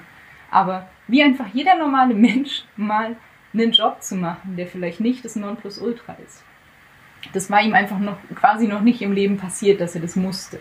Aber 0.49 0.87
wie 1.07 1.23
einfach 1.23 1.47
jeder 1.53 1.75
normale 1.75 2.13
Mensch 2.15 2.63
mal 2.75 3.15
einen 3.53 3.71
Job 3.71 4.01
zu 4.01 4.15
machen, 4.15 4.55
der 4.55 4.67
vielleicht 4.67 4.99
nicht 4.99 5.25
das 5.25 5.35
Nonplusultra 5.35 6.17
ist. 6.25 6.43
Das 7.33 7.49
war 7.49 7.61
ihm 7.61 7.73
einfach 7.73 7.99
noch 7.99 8.17
quasi 8.35 8.67
noch 8.67 8.81
nicht 8.81 9.01
im 9.01 9.11
Leben 9.11 9.37
passiert, 9.37 9.81
dass 9.81 9.95
er 9.95 10.01
das 10.01 10.15
musste. 10.15 10.59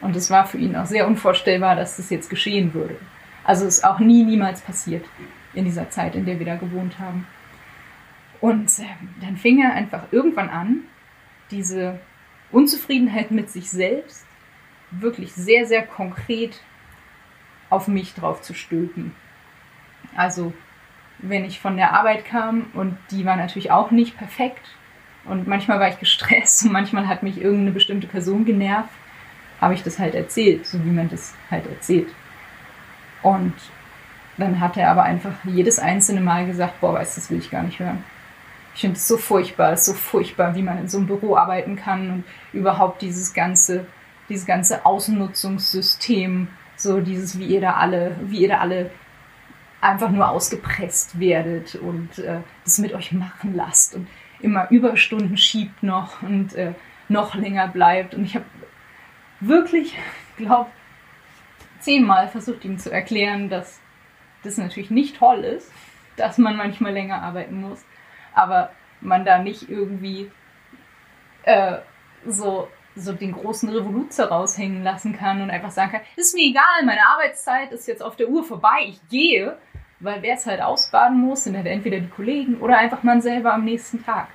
Und 0.00 0.16
es 0.16 0.30
war 0.30 0.46
für 0.46 0.58
ihn 0.58 0.76
auch 0.76 0.86
sehr 0.86 1.06
unvorstellbar, 1.06 1.76
dass 1.76 1.96
das 1.96 2.10
jetzt 2.10 2.28
geschehen 2.28 2.74
würde. 2.74 2.96
Also 3.44 3.66
es 3.66 3.78
ist 3.78 3.84
auch 3.84 3.98
nie, 3.98 4.24
niemals 4.24 4.60
passiert 4.60 5.04
in 5.54 5.64
dieser 5.64 5.90
Zeit, 5.90 6.14
in 6.14 6.24
der 6.24 6.38
wir 6.38 6.46
da 6.46 6.56
gewohnt 6.56 6.98
haben. 6.98 7.26
Und 8.40 8.78
äh, 8.78 8.84
dann 9.20 9.36
fing 9.36 9.62
er 9.62 9.72
einfach 9.72 10.04
irgendwann 10.10 10.50
an, 10.50 10.82
diese 11.50 12.00
Unzufriedenheit 12.50 13.30
mit 13.30 13.50
sich 13.50 13.70
selbst 13.70 14.26
wirklich 14.90 15.32
sehr, 15.32 15.66
sehr 15.66 15.86
konkret 15.86 16.60
auf 17.70 17.88
mich 17.88 18.14
drauf 18.14 18.42
zu 18.42 18.54
stülpen. 18.54 19.14
Also, 20.16 20.52
wenn 21.28 21.44
ich 21.44 21.60
von 21.60 21.76
der 21.76 21.94
Arbeit 21.94 22.24
kam 22.24 22.66
und 22.74 22.96
die 23.10 23.24
war 23.24 23.36
natürlich 23.36 23.70
auch 23.70 23.90
nicht 23.90 24.16
perfekt 24.16 24.66
und 25.24 25.46
manchmal 25.46 25.80
war 25.80 25.88
ich 25.88 25.98
gestresst 25.98 26.64
und 26.64 26.72
manchmal 26.72 27.08
hat 27.08 27.22
mich 27.22 27.40
irgendeine 27.40 27.72
bestimmte 27.72 28.06
Person 28.06 28.44
genervt, 28.44 28.90
habe 29.60 29.74
ich 29.74 29.82
das 29.82 29.98
halt 29.98 30.14
erzählt, 30.14 30.66
so 30.66 30.84
wie 30.84 30.90
man 30.90 31.08
das 31.08 31.34
halt 31.50 31.66
erzählt. 31.66 32.08
Und 33.22 33.54
dann 34.36 34.60
hat 34.60 34.76
er 34.76 34.90
aber 34.90 35.04
einfach 35.04 35.32
jedes 35.44 35.78
einzelne 35.78 36.20
Mal 36.20 36.46
gesagt, 36.46 36.80
boah, 36.80 36.94
weißt 36.94 37.16
du, 37.16 37.20
das 37.20 37.30
will 37.30 37.38
ich 37.38 37.50
gar 37.50 37.62
nicht 37.62 37.78
hören. 37.78 38.04
Ich 38.74 38.80
finde 38.80 38.96
es 38.96 39.06
so 39.06 39.16
furchtbar, 39.16 39.72
es 39.72 39.80
ist 39.80 39.86
so 39.86 39.92
furchtbar, 39.94 40.54
wie 40.56 40.62
man 40.62 40.78
in 40.78 40.88
so 40.88 40.98
einem 40.98 41.06
Büro 41.06 41.36
arbeiten 41.36 41.76
kann 41.76 42.10
und 42.10 42.24
überhaupt 42.52 43.00
dieses 43.02 43.32
ganze, 43.32 43.86
dieses 44.28 44.44
ganze 44.44 44.84
Außennutzungssystem, 44.84 46.48
so 46.76 47.00
dieses, 47.00 47.38
wie 47.38 47.46
ihr 47.46 47.60
da 47.60 47.74
alle, 47.74 48.16
wie 48.22 48.42
ihr 48.42 48.48
da 48.48 48.58
alle 48.58 48.90
einfach 49.84 50.10
nur 50.10 50.28
ausgepresst 50.28 51.18
werdet 51.18 51.74
und 51.74 52.18
äh, 52.18 52.40
das 52.64 52.78
mit 52.78 52.92
euch 52.92 53.12
machen 53.12 53.54
lasst 53.54 53.94
und 53.94 54.08
immer 54.40 54.70
Überstunden 54.70 55.36
schiebt 55.36 55.82
noch 55.82 56.22
und 56.22 56.54
äh, 56.54 56.74
noch 57.08 57.34
länger 57.34 57.68
bleibt. 57.68 58.14
Und 58.14 58.24
ich 58.24 58.34
habe 58.34 58.46
wirklich, 59.40 59.96
glaube 60.36 60.70
zehnmal 61.80 62.28
versucht 62.28 62.64
ihm 62.64 62.78
zu 62.78 62.90
erklären, 62.90 63.48
dass 63.48 63.80
das 64.42 64.56
natürlich 64.56 64.90
nicht 64.90 65.16
toll 65.16 65.44
ist, 65.44 65.70
dass 66.16 66.38
man 66.38 66.56
manchmal 66.56 66.92
länger 66.92 67.22
arbeiten 67.22 67.60
muss 67.60 67.84
aber 68.34 68.70
man 69.00 69.24
da 69.24 69.38
nicht 69.38 69.68
irgendwie 69.70 70.30
äh, 71.44 71.78
so, 72.26 72.68
so 72.96 73.12
den 73.12 73.32
großen 73.32 73.68
Revoluzer 73.68 74.28
raushängen 74.28 74.82
lassen 74.82 75.16
kann 75.16 75.40
und 75.40 75.50
einfach 75.50 75.70
sagen 75.70 75.92
kann, 75.92 76.00
ist 76.16 76.34
mir 76.34 76.48
egal, 76.48 76.84
meine 76.84 77.06
Arbeitszeit 77.06 77.72
ist 77.72 77.88
jetzt 77.88 78.02
auf 78.02 78.16
der 78.16 78.28
Uhr 78.28 78.44
vorbei, 78.44 78.86
ich 78.86 79.00
gehe, 79.08 79.56
weil 80.00 80.22
wer 80.22 80.34
es 80.34 80.46
halt 80.46 80.60
ausbaden 80.60 81.18
muss, 81.18 81.44
sind 81.44 81.56
halt 81.56 81.66
entweder 81.66 82.00
die 82.00 82.08
Kollegen 82.08 82.56
oder 82.58 82.78
einfach 82.78 83.02
man 83.02 83.22
selber 83.22 83.54
am 83.54 83.64
nächsten 83.64 84.04
Tag. 84.04 84.28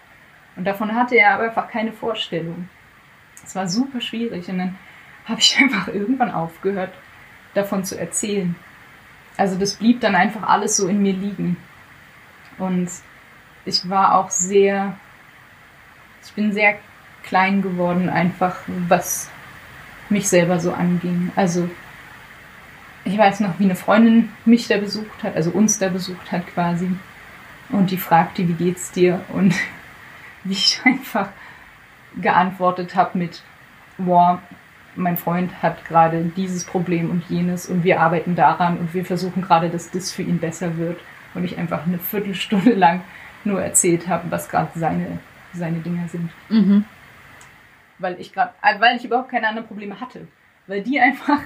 Und 0.56 0.66
davon 0.66 0.96
hatte 0.96 1.16
er 1.16 1.36
aber 1.36 1.44
einfach 1.44 1.70
keine 1.70 1.94
Vorstellung. 1.94 2.70
Es 3.44 3.56
war 3.56 3.68
super 3.68 4.02
schwierig 4.02 4.50
und 4.50 4.58
dann 4.58 4.78
habe 5.26 5.40
ich 5.40 5.58
einfach 5.62 5.88
irgendwann 5.88 6.32
aufgehört, 6.32 6.94
davon 7.54 7.84
zu 7.84 8.00
erzählen. 8.00 8.56
Also 9.38 9.58
das 9.58 9.76
blieb 9.76 10.02
dann 10.02 10.16
einfach 10.16 10.44
alles 10.44 10.76
so 10.76 10.88
in 10.88 11.02
mir 11.02 11.14
liegen. 11.14 11.58
Und 12.58 12.90
ich 13.64 13.90
war 13.90 14.16
auch 14.16 14.30
sehr, 14.30 14.98
ich 16.26 16.34
bin 16.34 16.52
sehr 16.52 16.78
klein 17.24 17.62
geworden, 17.62 18.10
einfach 18.10 18.58
was 18.88 19.30
mich 20.10 20.28
selber 20.28 20.60
so 20.60 20.74
anging. 20.74 21.32
Also 21.36 21.70
ich 23.06 23.18
weiß 23.18 23.40
noch, 23.40 23.60
wie 23.60 23.66
eine 23.66 23.76
Freundin 23.76 24.30
mich 24.46 24.68
da 24.68 24.78
besucht 24.78 25.24
hat, 25.24 25.36
also 25.36 25.52
uns 25.52 25.80
da 25.80 25.90
besucht 25.90 26.32
hat 26.32 26.48
quasi. 26.48 26.90
Und 27.70 27.92
die 27.92 27.98
fragte, 27.98 28.48
wie 28.48 28.54
geht's 28.54 28.92
dir? 28.92 29.22
Und 29.30 29.54
wie 30.44 30.54
ich 30.54 30.82
einfach 30.84 31.30
geantwortet 32.20 32.96
habe 32.96 33.18
mit, 33.18 33.44
boah, 33.98 34.42
mein 34.96 35.18
Freund 35.18 35.62
hat 35.62 35.86
gerade 35.86 36.32
dieses 36.36 36.66
Problem 36.66 37.10
und 37.10 37.24
jenes 37.30 37.68
und 37.68 37.84
wir 37.84 38.02
arbeiten 38.02 38.36
daran 38.36 38.78
und 38.78 38.94
wir 38.94 39.06
versuchen 39.06 39.42
gerade, 39.42 39.70
dass 39.70 39.92
das 39.92 40.12
für 40.12 40.24
ihn 40.24 40.40
besser 40.40 40.78
wird. 40.78 41.00
Und 41.36 41.44
ich 41.44 41.58
einfach 41.58 41.86
eine 41.86 42.00
Viertelstunde 42.00 42.74
lang 42.76 43.02
nur 43.44 43.62
erzählt 43.62 44.08
habe, 44.08 44.32
was 44.32 44.50
gerade 44.50 44.78
seine, 44.78 45.20
seine 45.54 45.80
Dinger 45.80 46.08
sind. 46.08 46.30
Mhm. 46.50 46.86
Weil 48.00 48.20
ich 48.20 48.34
gerade, 48.34 48.54
äh, 48.62 48.80
weil 48.80 48.98
ich 48.98 49.06
überhaupt 49.06 49.30
keine 49.30 49.48
anderen 49.48 49.68
Probleme 49.68 50.00
hatte. 50.00 50.28
Weil 50.68 50.82
die 50.82 51.00
einfach 51.00 51.40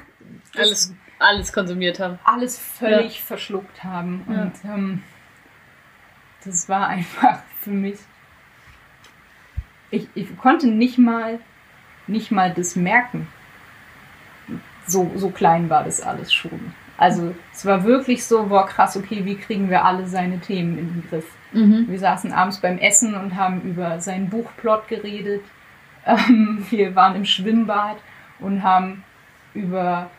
alles, 0.55 0.93
alles 1.19 1.53
konsumiert 1.53 1.99
haben. 1.99 2.19
Alles 2.23 2.57
völlig 2.57 3.18
ja. 3.18 3.26
verschluckt 3.26 3.84
haben. 3.84 4.26
Ja. 4.30 4.41
Und 4.41 4.53
ähm, 4.65 5.03
das 6.44 6.68
war 6.69 6.88
einfach 6.88 7.40
für 7.61 7.72
mich. 7.72 7.99
Ich, 9.91 10.07
ich 10.15 10.38
konnte 10.38 10.68
nicht 10.68 10.98
mal, 10.98 11.40
nicht 12.07 12.31
mal 12.31 12.53
das 12.53 12.76
merken. 12.76 13.27
So, 14.85 15.11
so 15.15 15.30
klein 15.30 15.69
war 15.69 15.84
das 15.84 16.02
alles 16.02 16.34
schon. 16.34 16.73
Also 16.98 17.34
es 17.52 17.65
war 17.65 17.84
wirklich 17.84 18.26
so, 18.26 18.48
boah 18.48 18.65
krass, 18.65 18.98
okay, 18.98 19.26
wie 19.26 19.35
kriegen 19.35 19.69
wir 19.69 19.85
alle 19.85 20.06
seine 20.07 20.40
Themen 20.40 20.77
in 20.77 20.88
den 20.88 21.10
Griff? 21.10 21.26
Mhm. 21.52 21.85
Wir 21.88 21.99
saßen 21.99 22.31
abends 22.31 22.60
beim 22.60 22.77
Essen 22.77 23.15
und 23.15 23.35
haben 23.35 23.61
über 23.61 23.99
seinen 23.99 24.30
Buchplot 24.30 24.88
geredet. 24.88 25.44
Ähm, 26.06 26.65
wir 26.69 26.95
waren 26.95 27.15
im 27.15 27.23
Schwimmbad 27.23 27.95
und 28.41 28.61
haben 28.61 29.06
über 29.53 30.10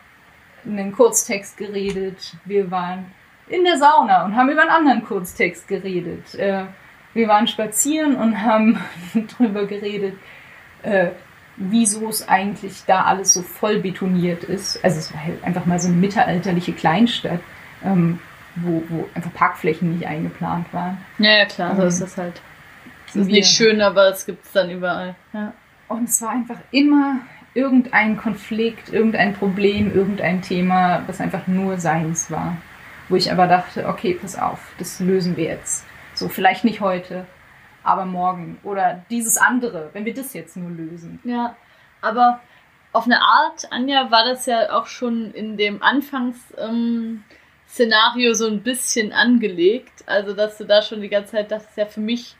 einen 0.65 0.91
Kurztext 0.91 1.57
geredet. 1.57 2.35
Wir 2.45 2.71
waren 2.71 3.05
in 3.47 3.63
der 3.63 3.77
Sauna 3.77 4.25
und 4.25 4.35
haben 4.35 4.49
über 4.49 4.61
einen 4.61 4.71
anderen 4.71 5.05
Kurztext 5.05 5.67
geredet. 5.67 6.35
Äh, 6.35 6.65
wir 7.13 7.27
waren 7.27 7.47
spazieren 7.47 8.15
und 8.15 8.41
haben 8.41 8.79
darüber 9.39 9.65
geredet, 9.65 10.15
äh, 10.83 11.09
wieso 11.57 12.09
es 12.09 12.27
eigentlich 12.27 12.83
da 12.85 13.03
alles 13.03 13.33
so 13.33 13.41
voll 13.41 13.79
betoniert 13.79 14.43
ist. 14.43 14.83
Also 14.83 14.99
es 14.99 15.13
war 15.13 15.23
halt 15.23 15.43
einfach 15.43 15.65
mal 15.65 15.79
so 15.79 15.87
eine 15.87 15.97
mittelalterliche 15.97 16.73
Kleinstadt, 16.73 17.39
ähm, 17.83 18.19
wo, 18.57 18.83
wo 18.89 19.09
einfach 19.13 19.33
Parkflächen 19.33 19.93
nicht 19.93 20.07
eingeplant 20.07 20.73
waren. 20.73 20.97
Ja, 21.17 21.37
ja 21.37 21.45
klar, 21.45 21.75
so 21.75 21.83
Ähm, 21.83 21.87
ist 21.87 22.01
das 22.01 22.17
halt. 22.17 22.41
Es 23.07 23.15
ist 23.15 23.27
nicht 23.27 23.47
schön, 23.47 23.81
aber 23.81 24.09
es 24.09 24.25
gibt 24.25 24.45
es 24.45 24.51
dann 24.51 24.69
überall. 24.69 25.15
Ja. 25.31 25.53
Und 25.87 26.09
es 26.09 26.21
war 26.21 26.31
einfach 26.31 26.57
immer 26.71 27.19
irgendein 27.55 28.17
Konflikt, 28.17 28.93
irgendein 28.93 29.33
Problem, 29.33 29.95
irgendein 29.95 30.43
Thema, 30.43 31.01
was 31.07 31.19
einfach 31.19 31.47
nur 31.47 31.79
seins 31.79 32.29
war. 32.29 32.57
Wo 33.09 33.15
ich 33.15 33.31
aber 33.31 33.47
dachte, 33.47 33.87
okay, 33.87 34.17
pass 34.19 34.37
auf, 34.37 34.73
das 34.77 34.99
lösen 34.99 35.37
wir 35.37 35.45
jetzt. 35.45 35.85
So, 36.13 36.27
vielleicht 36.27 36.63
nicht 36.63 36.81
heute, 36.81 37.25
aber 37.83 38.05
morgen. 38.05 38.59
Oder 38.63 39.05
dieses 39.09 39.37
andere, 39.37 39.89
wenn 39.93 40.05
wir 40.05 40.13
das 40.13 40.33
jetzt 40.33 40.57
nur 40.57 40.69
lösen. 40.69 41.19
Ja, 41.23 41.55
aber 42.01 42.41
auf 42.91 43.05
eine 43.05 43.21
Art, 43.21 43.71
Anja, 43.71 44.11
war 44.11 44.25
das 44.25 44.45
ja 44.45 44.71
auch 44.71 44.87
schon 44.87 45.33
in 45.33 45.57
dem 45.57 45.81
Anfangsszenario 45.81 48.29
ähm, 48.29 48.35
so 48.35 48.47
ein 48.47 48.63
bisschen 48.63 49.13
angelegt. 49.13 50.03
Also, 50.05 50.33
dass 50.33 50.57
du 50.57 50.65
da 50.65 50.81
schon 50.81 51.01
die 51.01 51.09
ganze 51.09 51.33
Zeit 51.33 51.51
dachtest, 51.51 51.77
ja, 51.77 51.85
für 51.85 52.01
mich, 52.01 52.35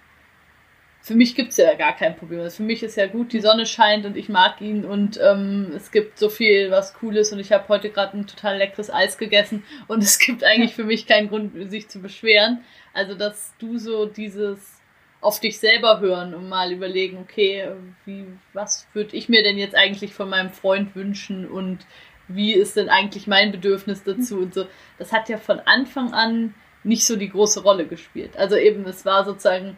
für 1.05 1.13
mich 1.13 1.35
gibt's 1.35 1.57
ja 1.57 1.71
gar 1.75 1.95
kein 1.95 2.15
Problem. 2.15 2.39
Also 2.39 2.57
für 2.57 2.63
mich 2.63 2.81
ist 2.81 2.97
ja 2.97 3.05
gut, 3.05 3.31
die 3.31 3.39
Sonne 3.39 3.67
scheint 3.67 4.07
und 4.07 4.17
ich 4.17 4.27
mag 4.27 4.59
ihn 4.59 4.83
und 4.83 5.19
ähm, 5.21 5.71
es 5.75 5.91
gibt 5.91 6.17
so 6.17 6.29
viel, 6.29 6.71
was 6.71 6.95
cool 6.99 7.15
ist 7.15 7.31
und 7.31 7.37
ich 7.37 7.51
habe 7.51 7.67
heute 7.67 7.91
gerade 7.91 8.17
ein 8.17 8.25
total 8.25 8.57
leckeres 8.57 8.91
Eis 8.91 9.19
gegessen 9.19 9.63
und 9.87 10.01
es 10.03 10.17
gibt 10.17 10.43
eigentlich 10.43 10.73
für 10.73 10.83
mich 10.83 11.05
keinen 11.05 11.29
Grund, 11.29 11.69
sich 11.69 11.89
zu 11.89 12.01
beschweren. 12.01 12.63
Also, 12.91 13.13
dass 13.13 13.53
du 13.59 13.77
so 13.77 14.07
dieses 14.07 14.81
auf 15.21 15.39
dich 15.39 15.59
selber 15.59 15.99
hören 15.99 16.33
und 16.33 16.49
mal 16.49 16.71
überlegen, 16.71 17.19
okay, 17.19 17.69
wie, 18.05 18.25
was 18.53 18.87
würde 18.93 19.15
ich 19.15 19.29
mir 19.29 19.43
denn 19.43 19.59
jetzt 19.59 19.75
eigentlich 19.75 20.11
von 20.11 20.27
meinem 20.27 20.49
Freund 20.49 20.95
wünschen 20.95 21.47
und 21.47 21.85
wie 22.27 22.53
ist 22.53 22.77
denn 22.77 22.89
eigentlich 22.89 23.27
mein 23.27 23.51
Bedürfnis 23.51 24.03
dazu 24.03 24.39
und 24.39 24.55
so. 24.55 24.65
Das 24.97 25.13
hat 25.13 25.29
ja 25.29 25.37
von 25.37 25.59
Anfang 25.59 26.13
an 26.13 26.55
nicht 26.83 27.05
so 27.05 27.15
die 27.15 27.29
große 27.29 27.61
Rolle 27.61 27.85
gespielt. 27.85 28.35
Also 28.37 28.55
eben, 28.55 28.85
es 28.85 29.05
war 29.05 29.23
sozusagen, 29.23 29.77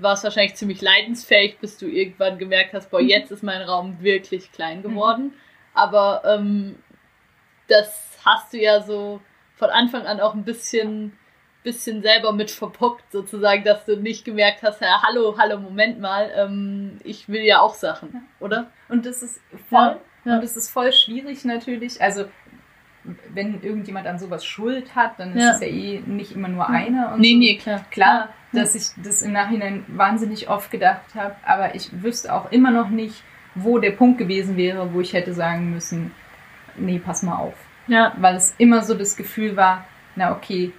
war 0.00 0.14
es 0.14 0.24
wahrscheinlich 0.24 0.56
ziemlich 0.56 0.80
leidensfähig, 0.80 1.58
bis 1.58 1.78
du 1.78 1.86
irgendwann 1.86 2.38
gemerkt 2.38 2.74
hast, 2.74 2.90
boah, 2.90 3.00
jetzt 3.00 3.30
ist 3.30 3.42
mein 3.42 3.62
Raum 3.62 3.98
wirklich 4.00 4.52
klein 4.52 4.82
geworden. 4.82 5.32
Aber 5.74 6.22
ähm, 6.24 6.76
das 7.68 8.18
hast 8.24 8.52
du 8.52 8.58
ja 8.58 8.82
so 8.82 9.20
von 9.54 9.70
Anfang 9.70 10.06
an 10.06 10.20
auch 10.20 10.34
ein 10.34 10.44
bisschen 10.44 11.12
bisschen 11.62 12.00
selber 12.00 12.32
mit 12.32 12.52
verbockt, 12.52 13.10
sozusagen, 13.10 13.64
dass 13.64 13.84
du 13.84 13.96
nicht 13.96 14.24
gemerkt 14.24 14.62
hast, 14.62 14.80
ja, 14.80 15.02
hallo, 15.02 15.34
hallo, 15.36 15.58
Moment 15.58 16.00
mal, 16.00 16.30
ähm, 16.36 16.98
ich 17.02 17.28
will 17.28 17.42
ja 17.42 17.60
auch 17.60 17.74
Sachen, 17.74 18.24
oder? 18.38 18.70
Und 18.88 19.04
das 19.04 19.20
ist 19.20 19.40
voll, 19.68 19.96
Ja, 20.24 20.36
und 20.36 20.44
das 20.44 20.56
ist 20.56 20.70
voll 20.70 20.92
schwierig 20.92 21.44
natürlich. 21.44 22.00
Also, 22.00 22.26
wenn 23.34 23.60
irgendjemand 23.62 24.06
an 24.06 24.18
sowas 24.18 24.44
Schuld 24.44 24.94
hat, 24.94 25.18
dann 25.18 25.36
ist 25.36 25.54
es 25.54 25.60
ja 25.60 25.66
eh 25.66 26.00
nicht 26.06 26.32
immer 26.32 26.46
nur 26.48 26.68
einer. 26.68 27.12
Und 27.12 27.20
Nee, 27.20 27.32
so. 27.32 27.38
nee, 27.38 27.56
klar. 27.56 27.84
Klar. 27.90 28.28
Dass 28.56 28.74
ich 28.74 28.88
das 29.02 29.22
im 29.22 29.32
Nachhinein 29.32 29.84
wahnsinnig 29.88 30.48
oft 30.48 30.70
gedacht 30.70 31.14
habe, 31.14 31.36
aber 31.44 31.74
ich 31.74 31.90
wüsste 32.02 32.32
auch 32.32 32.50
immer 32.50 32.70
noch 32.70 32.88
nicht, 32.88 33.22
wo 33.54 33.78
der 33.78 33.92
Punkt 33.92 34.18
gewesen 34.18 34.56
wäre, 34.56 34.92
wo 34.92 35.00
ich 35.00 35.12
hätte 35.12 35.32
sagen 35.32 35.72
müssen, 35.72 36.12
nee, 36.76 36.98
pass 36.98 37.22
mal 37.22 37.36
auf. 37.36 37.54
Ja, 37.86 38.12
Weil 38.18 38.36
es 38.36 38.54
immer 38.58 38.82
so 38.82 38.94
das 38.94 39.16
Gefühl 39.16 39.56
war, 39.56 39.84
na 40.16 40.32
okay, 40.32 40.72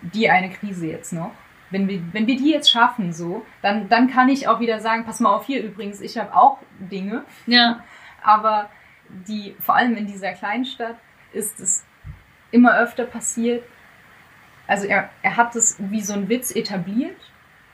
die 0.00 0.30
eine 0.30 0.50
Krise 0.50 0.86
jetzt 0.86 1.12
noch. 1.12 1.32
Wenn 1.70 1.88
wir, 1.88 2.02
wenn 2.12 2.26
wir 2.26 2.36
die 2.36 2.50
jetzt 2.50 2.70
schaffen, 2.70 3.12
so, 3.12 3.44
dann, 3.62 3.88
dann 3.88 4.10
kann 4.10 4.28
ich 4.28 4.46
auch 4.46 4.60
wieder 4.60 4.80
sagen, 4.80 5.04
pass 5.04 5.20
mal 5.20 5.34
auf, 5.34 5.46
hier 5.46 5.62
übrigens, 5.62 6.00
ich 6.00 6.18
habe 6.18 6.34
auch 6.34 6.58
Dinge, 6.78 7.24
ja, 7.46 7.82
aber 8.22 8.68
die, 9.08 9.56
vor 9.58 9.76
allem 9.76 9.96
in 9.96 10.06
dieser 10.06 10.32
kleinen 10.32 10.64
Stadt, 10.64 10.96
ist 11.32 11.60
es 11.60 11.84
immer 12.50 12.78
öfter 12.78 13.04
passiert. 13.04 13.64
Also 14.72 14.86
er, 14.86 15.10
er 15.20 15.36
hat 15.36 15.54
es 15.54 15.76
wie 15.78 16.00
so 16.00 16.14
ein 16.14 16.30
Witz 16.30 16.50
etabliert. 16.50 17.20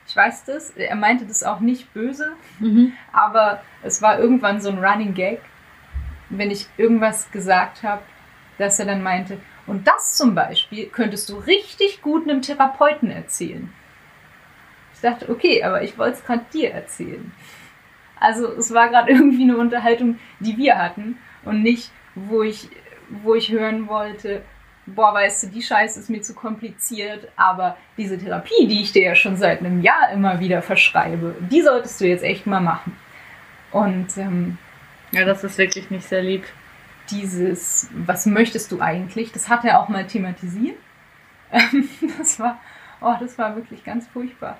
Ich 0.05 0.13
weiß 0.13 0.43
das. 0.43 0.71
Er 0.71 0.97
meinte 0.97 1.25
das 1.25 1.43
auch 1.43 1.61
nicht 1.61 1.93
böse, 1.93 2.33
mhm. 2.59 2.91
aber 3.13 3.63
es 3.83 4.01
war 4.01 4.19
irgendwann 4.19 4.59
so 4.59 4.67
ein 4.67 4.83
Running 4.83 5.13
Gag, 5.13 5.39
wenn 6.29 6.51
ich 6.51 6.67
irgendwas 6.75 7.31
gesagt 7.31 7.83
habe, 7.83 8.01
dass 8.57 8.79
er 8.79 8.85
dann 8.85 9.01
meinte, 9.01 9.39
und 9.65 9.87
das 9.87 10.17
zum 10.17 10.35
Beispiel 10.35 10.87
könntest 10.87 11.29
du 11.29 11.37
richtig 11.37 12.01
gut 12.01 12.27
einem 12.27 12.41
Therapeuten 12.41 13.11
erzählen. 13.11 13.71
Ich 14.93 14.99
dachte, 14.99 15.29
okay, 15.29 15.63
aber 15.63 15.81
ich 15.81 15.97
wollte 15.97 16.17
es 16.17 16.25
gerade 16.25 16.43
dir 16.51 16.73
erzählen. 16.73 17.31
Also 18.19 18.51
es 18.51 18.73
war 18.73 18.89
gerade 18.89 19.09
irgendwie 19.13 19.43
eine 19.43 19.55
Unterhaltung, 19.55 20.19
die 20.41 20.57
wir 20.57 20.77
hatten 20.77 21.17
und 21.45 21.63
nicht, 21.63 21.91
wo 22.15 22.43
ich, 22.43 22.67
wo 23.23 23.35
ich 23.35 23.53
hören 23.53 23.87
wollte, 23.87 24.43
boah, 24.95 25.13
weißt 25.13 25.43
du, 25.43 25.47
die 25.47 25.61
Scheiße 25.61 25.99
ist 25.99 26.09
mir 26.09 26.21
zu 26.21 26.33
kompliziert, 26.33 27.27
aber 27.35 27.77
diese 27.97 28.17
Therapie, 28.17 28.67
die 28.67 28.81
ich 28.81 28.91
dir 28.91 29.03
ja 29.03 29.15
schon 29.15 29.37
seit 29.37 29.59
einem 29.59 29.81
Jahr 29.81 30.11
immer 30.13 30.39
wieder 30.39 30.61
verschreibe, 30.61 31.35
die 31.51 31.61
solltest 31.61 31.99
du 32.01 32.05
jetzt 32.07 32.23
echt 32.23 32.45
mal 32.47 32.61
machen. 32.61 32.95
Und 33.71 34.17
ähm, 34.17 34.57
ja, 35.11 35.25
das 35.25 35.43
ist 35.43 35.57
wirklich 35.57 35.89
nicht 35.91 36.07
sehr 36.07 36.21
lieb. 36.23 36.43
dieses, 37.11 37.89
was 37.93 38.25
möchtest 38.27 38.71
du 38.71 38.81
eigentlich, 38.81 39.31
das 39.31 39.49
hat 39.49 39.65
er 39.65 39.79
auch 39.79 39.89
mal 39.89 40.05
thematisiert. 40.05 40.77
Ähm, 41.51 41.89
das 42.19 42.39
war, 42.39 42.59
oh, 43.01 43.15
das 43.19 43.37
war 43.37 43.55
wirklich 43.55 43.83
ganz 43.83 44.07
furchtbar. 44.07 44.57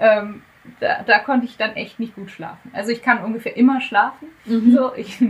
Ähm, 0.00 0.42
da, 0.80 1.02
da 1.02 1.18
konnte 1.20 1.46
ich 1.46 1.56
dann 1.56 1.76
echt 1.76 2.00
nicht 2.00 2.14
gut 2.16 2.30
schlafen. 2.30 2.70
Also 2.72 2.90
ich 2.90 3.02
kann 3.02 3.22
ungefähr 3.22 3.56
immer 3.56 3.80
schlafen, 3.80 4.28
Mhm. 4.46 4.72
so 4.72 4.94
ich, 4.96 5.22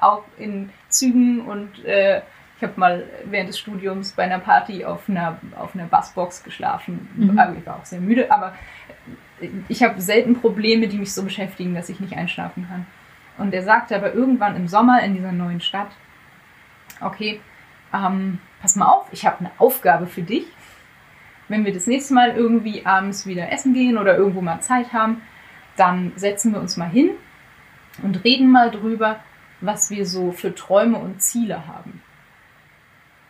auch 0.00 0.24
in 0.36 0.70
Zügen 0.88 1.40
und 1.46 1.84
äh, 1.84 2.20
ich 2.60 2.68
habe 2.68 2.78
mal 2.78 3.04
während 3.24 3.48
des 3.48 3.58
Studiums 3.58 4.12
bei 4.12 4.24
einer 4.24 4.38
Party 4.38 4.84
auf 4.84 5.08
einer 5.08 5.38
auf 5.56 5.74
einer 5.74 5.86
Bassbox 5.86 6.44
geschlafen. 6.44 7.08
Mhm. 7.16 7.38
Aber 7.38 7.56
ich 7.56 7.64
war 7.64 7.76
auch 7.76 7.86
sehr 7.86 8.02
müde, 8.02 8.30
aber 8.30 8.52
ich 9.68 9.82
habe 9.82 9.98
selten 10.02 10.34
Probleme, 10.34 10.86
die 10.86 10.98
mich 10.98 11.14
so 11.14 11.22
beschäftigen, 11.22 11.74
dass 11.74 11.88
ich 11.88 12.00
nicht 12.00 12.18
einschlafen 12.18 12.66
kann. 12.68 12.86
Und 13.38 13.54
er 13.54 13.62
sagte 13.62 13.96
aber 13.96 14.12
irgendwann 14.12 14.56
im 14.56 14.68
Sommer 14.68 15.02
in 15.02 15.14
dieser 15.14 15.32
neuen 15.32 15.62
Stadt, 15.62 15.88
okay, 17.00 17.40
ähm, 17.94 18.40
pass 18.60 18.76
mal 18.76 18.88
auf, 18.88 19.06
ich 19.10 19.24
habe 19.24 19.38
eine 19.40 19.52
Aufgabe 19.56 20.06
für 20.06 20.22
dich. 20.22 20.44
Wenn 21.48 21.64
wir 21.64 21.72
das 21.72 21.86
nächste 21.86 22.12
Mal 22.12 22.36
irgendwie 22.36 22.84
abends 22.84 23.26
wieder 23.26 23.50
essen 23.50 23.72
gehen 23.72 23.96
oder 23.96 24.18
irgendwo 24.18 24.42
mal 24.42 24.60
Zeit 24.60 24.92
haben, 24.92 25.22
dann 25.78 26.12
setzen 26.16 26.52
wir 26.52 26.60
uns 26.60 26.76
mal 26.76 26.90
hin 26.90 27.12
und 28.02 28.22
reden 28.22 28.50
mal 28.50 28.70
drüber, 28.70 29.20
was 29.62 29.90
wir 29.90 30.04
so 30.04 30.30
für 30.30 30.54
Träume 30.54 30.98
und 30.98 31.22
Ziele 31.22 31.66
haben. 31.66 32.02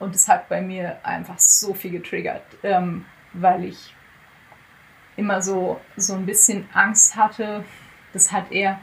Und 0.01 0.15
es 0.15 0.29
hat 0.29 0.49
bei 0.49 0.61
mir 0.61 0.99
einfach 1.05 1.39
so 1.39 1.75
viel 1.75 1.93
getriggert, 1.93 2.43
ähm, 2.65 3.05
weil 3.33 3.65
ich 3.65 3.95
immer 5.17 5.41
so, 5.43 5.81
so 5.97 6.15
ein 6.15 6.27
bisschen 6.27 6.69
Angst 6.73 7.15
hatte. 7.15 7.65
Das 8.13 8.33
hat 8.33 8.51
er 8.51 8.81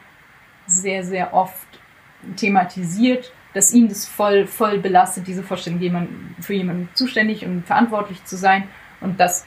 sehr, 0.68 1.04
sehr 1.04 1.34
oft 1.34 1.68
thematisiert, 2.36 3.34
dass 3.54 3.74
ihn 3.74 3.90
das 3.90 4.06
voll, 4.06 4.46
voll 4.46 4.78
belastet, 4.80 5.28
diese 5.28 5.44
Vorstellung, 5.44 5.80
jemand, 5.80 6.10
für 6.40 6.54
jemanden 6.54 6.90
zuständig 6.94 7.44
und 7.44 7.66
verantwortlich 7.66 8.24
zu 8.24 8.38
sein. 8.38 8.70
Und 9.02 9.20
dass 9.20 9.46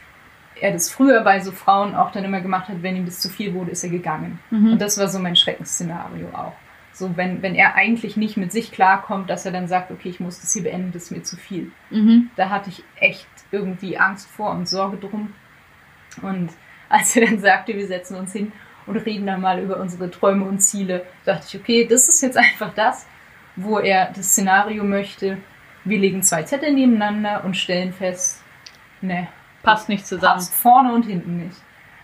er 0.60 0.72
das 0.72 0.90
früher 0.90 1.22
bei 1.22 1.40
so 1.40 1.52
Frauen 1.52 1.94
auch 1.94 2.10
dann 2.10 2.24
immer 2.24 2.40
gemacht 2.40 2.68
hat, 2.68 2.82
wenn 2.82 2.96
ihm 2.96 3.06
das 3.06 3.20
zu 3.20 3.28
viel 3.28 3.54
wurde, 3.54 3.70
ist 3.70 3.84
er 3.84 3.90
gegangen. 3.90 4.40
Mhm. 4.50 4.72
Und 4.72 4.82
das 4.82 4.98
war 4.98 5.08
so 5.08 5.18
mein 5.20 5.36
Schreckensszenario 5.36 6.28
auch. 6.32 6.54
So, 7.00 7.16
wenn, 7.16 7.40
wenn 7.40 7.54
er 7.54 7.76
eigentlich 7.76 8.18
nicht 8.18 8.36
mit 8.36 8.52
sich 8.52 8.72
klarkommt, 8.72 9.30
dass 9.30 9.46
er 9.46 9.52
dann 9.52 9.68
sagt, 9.68 9.90
okay, 9.90 10.10
ich 10.10 10.20
muss 10.20 10.38
das 10.42 10.52
hier 10.52 10.64
beenden, 10.64 10.92
das 10.92 11.04
ist 11.04 11.10
mir 11.12 11.22
zu 11.22 11.38
viel. 11.38 11.72
Mhm. 11.88 12.28
Da 12.36 12.50
hatte 12.50 12.68
ich 12.68 12.84
echt 12.96 13.26
irgendwie 13.50 13.96
Angst 13.96 14.28
vor 14.28 14.50
und 14.50 14.68
Sorge 14.68 14.98
drum. 14.98 15.32
Und 16.20 16.50
als 16.90 17.16
er 17.16 17.24
dann 17.26 17.38
sagte, 17.38 17.74
wir 17.74 17.86
setzen 17.86 18.16
uns 18.16 18.34
hin 18.34 18.52
und 18.86 18.98
reden 18.98 19.26
dann 19.26 19.40
mal 19.40 19.62
über 19.62 19.78
unsere 19.78 20.10
Träume 20.10 20.44
und 20.44 20.58
Ziele, 20.58 21.06
dachte 21.24 21.46
ich, 21.48 21.58
okay, 21.58 21.86
das 21.86 22.06
ist 22.06 22.20
jetzt 22.20 22.36
einfach 22.38 22.74
das, 22.74 23.06
wo 23.56 23.78
er 23.78 24.12
das 24.14 24.26
Szenario 24.32 24.84
möchte. 24.84 25.38
Wir 25.84 25.98
legen 25.98 26.22
zwei 26.22 26.42
Zettel 26.42 26.74
nebeneinander 26.74 27.44
und 27.46 27.56
stellen 27.56 27.94
fest, 27.94 28.44
ne, 29.00 29.28
Passt 29.62 29.88
nicht 29.88 30.06
zusammen. 30.06 30.34
passt 30.34 30.54
vorne 30.54 30.92
und 30.92 31.06
hinten 31.06 31.38
nicht. 31.38 31.56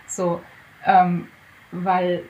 So, 0.07 0.41
ähm, 0.85 1.27
weil 1.71 2.23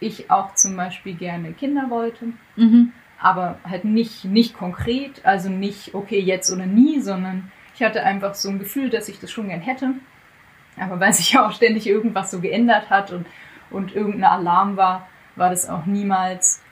ich 0.00 0.30
auch 0.30 0.54
zum 0.54 0.76
Beispiel 0.76 1.14
gerne 1.14 1.52
Kinder 1.52 1.90
wollte 1.90 2.32
Mhm. 2.56 2.92
aber 3.20 3.58
halt 3.68 3.84
nicht, 3.84 4.24
nicht 4.24 4.56
konkret, 4.56 5.24
also 5.24 5.48
nicht, 5.50 5.94
okay, 5.94 6.18
jetzt 6.18 6.50
oder 6.50 6.66
nie, 6.66 7.00
sondern 7.00 7.52
ich 7.74 7.82
hatte 7.82 8.02
einfach 8.02 8.34
so 8.34 8.48
ein 8.48 8.58
Gefühl, 8.58 8.90
dass 8.90 9.08
ich 9.08 9.20
das 9.20 9.30
schon 9.30 9.48
gern 9.48 9.60
hätte. 9.60 9.92
Aber 10.78 11.00
weil 11.00 11.12
sich 11.12 11.32
ja 11.32 11.46
auch 11.46 11.52
ständig 11.52 11.86
irgendwas 11.86 12.30
so 12.30 12.40
geändert 12.40 12.90
hat 12.90 13.12
und, 13.12 13.26
und 13.70 13.94
irgendein 13.94 14.24
Alarm 14.24 14.76
war, 14.76 15.06
war 15.36 15.50
das 15.50 15.68
auch 15.68 15.86
niemals 15.86 16.62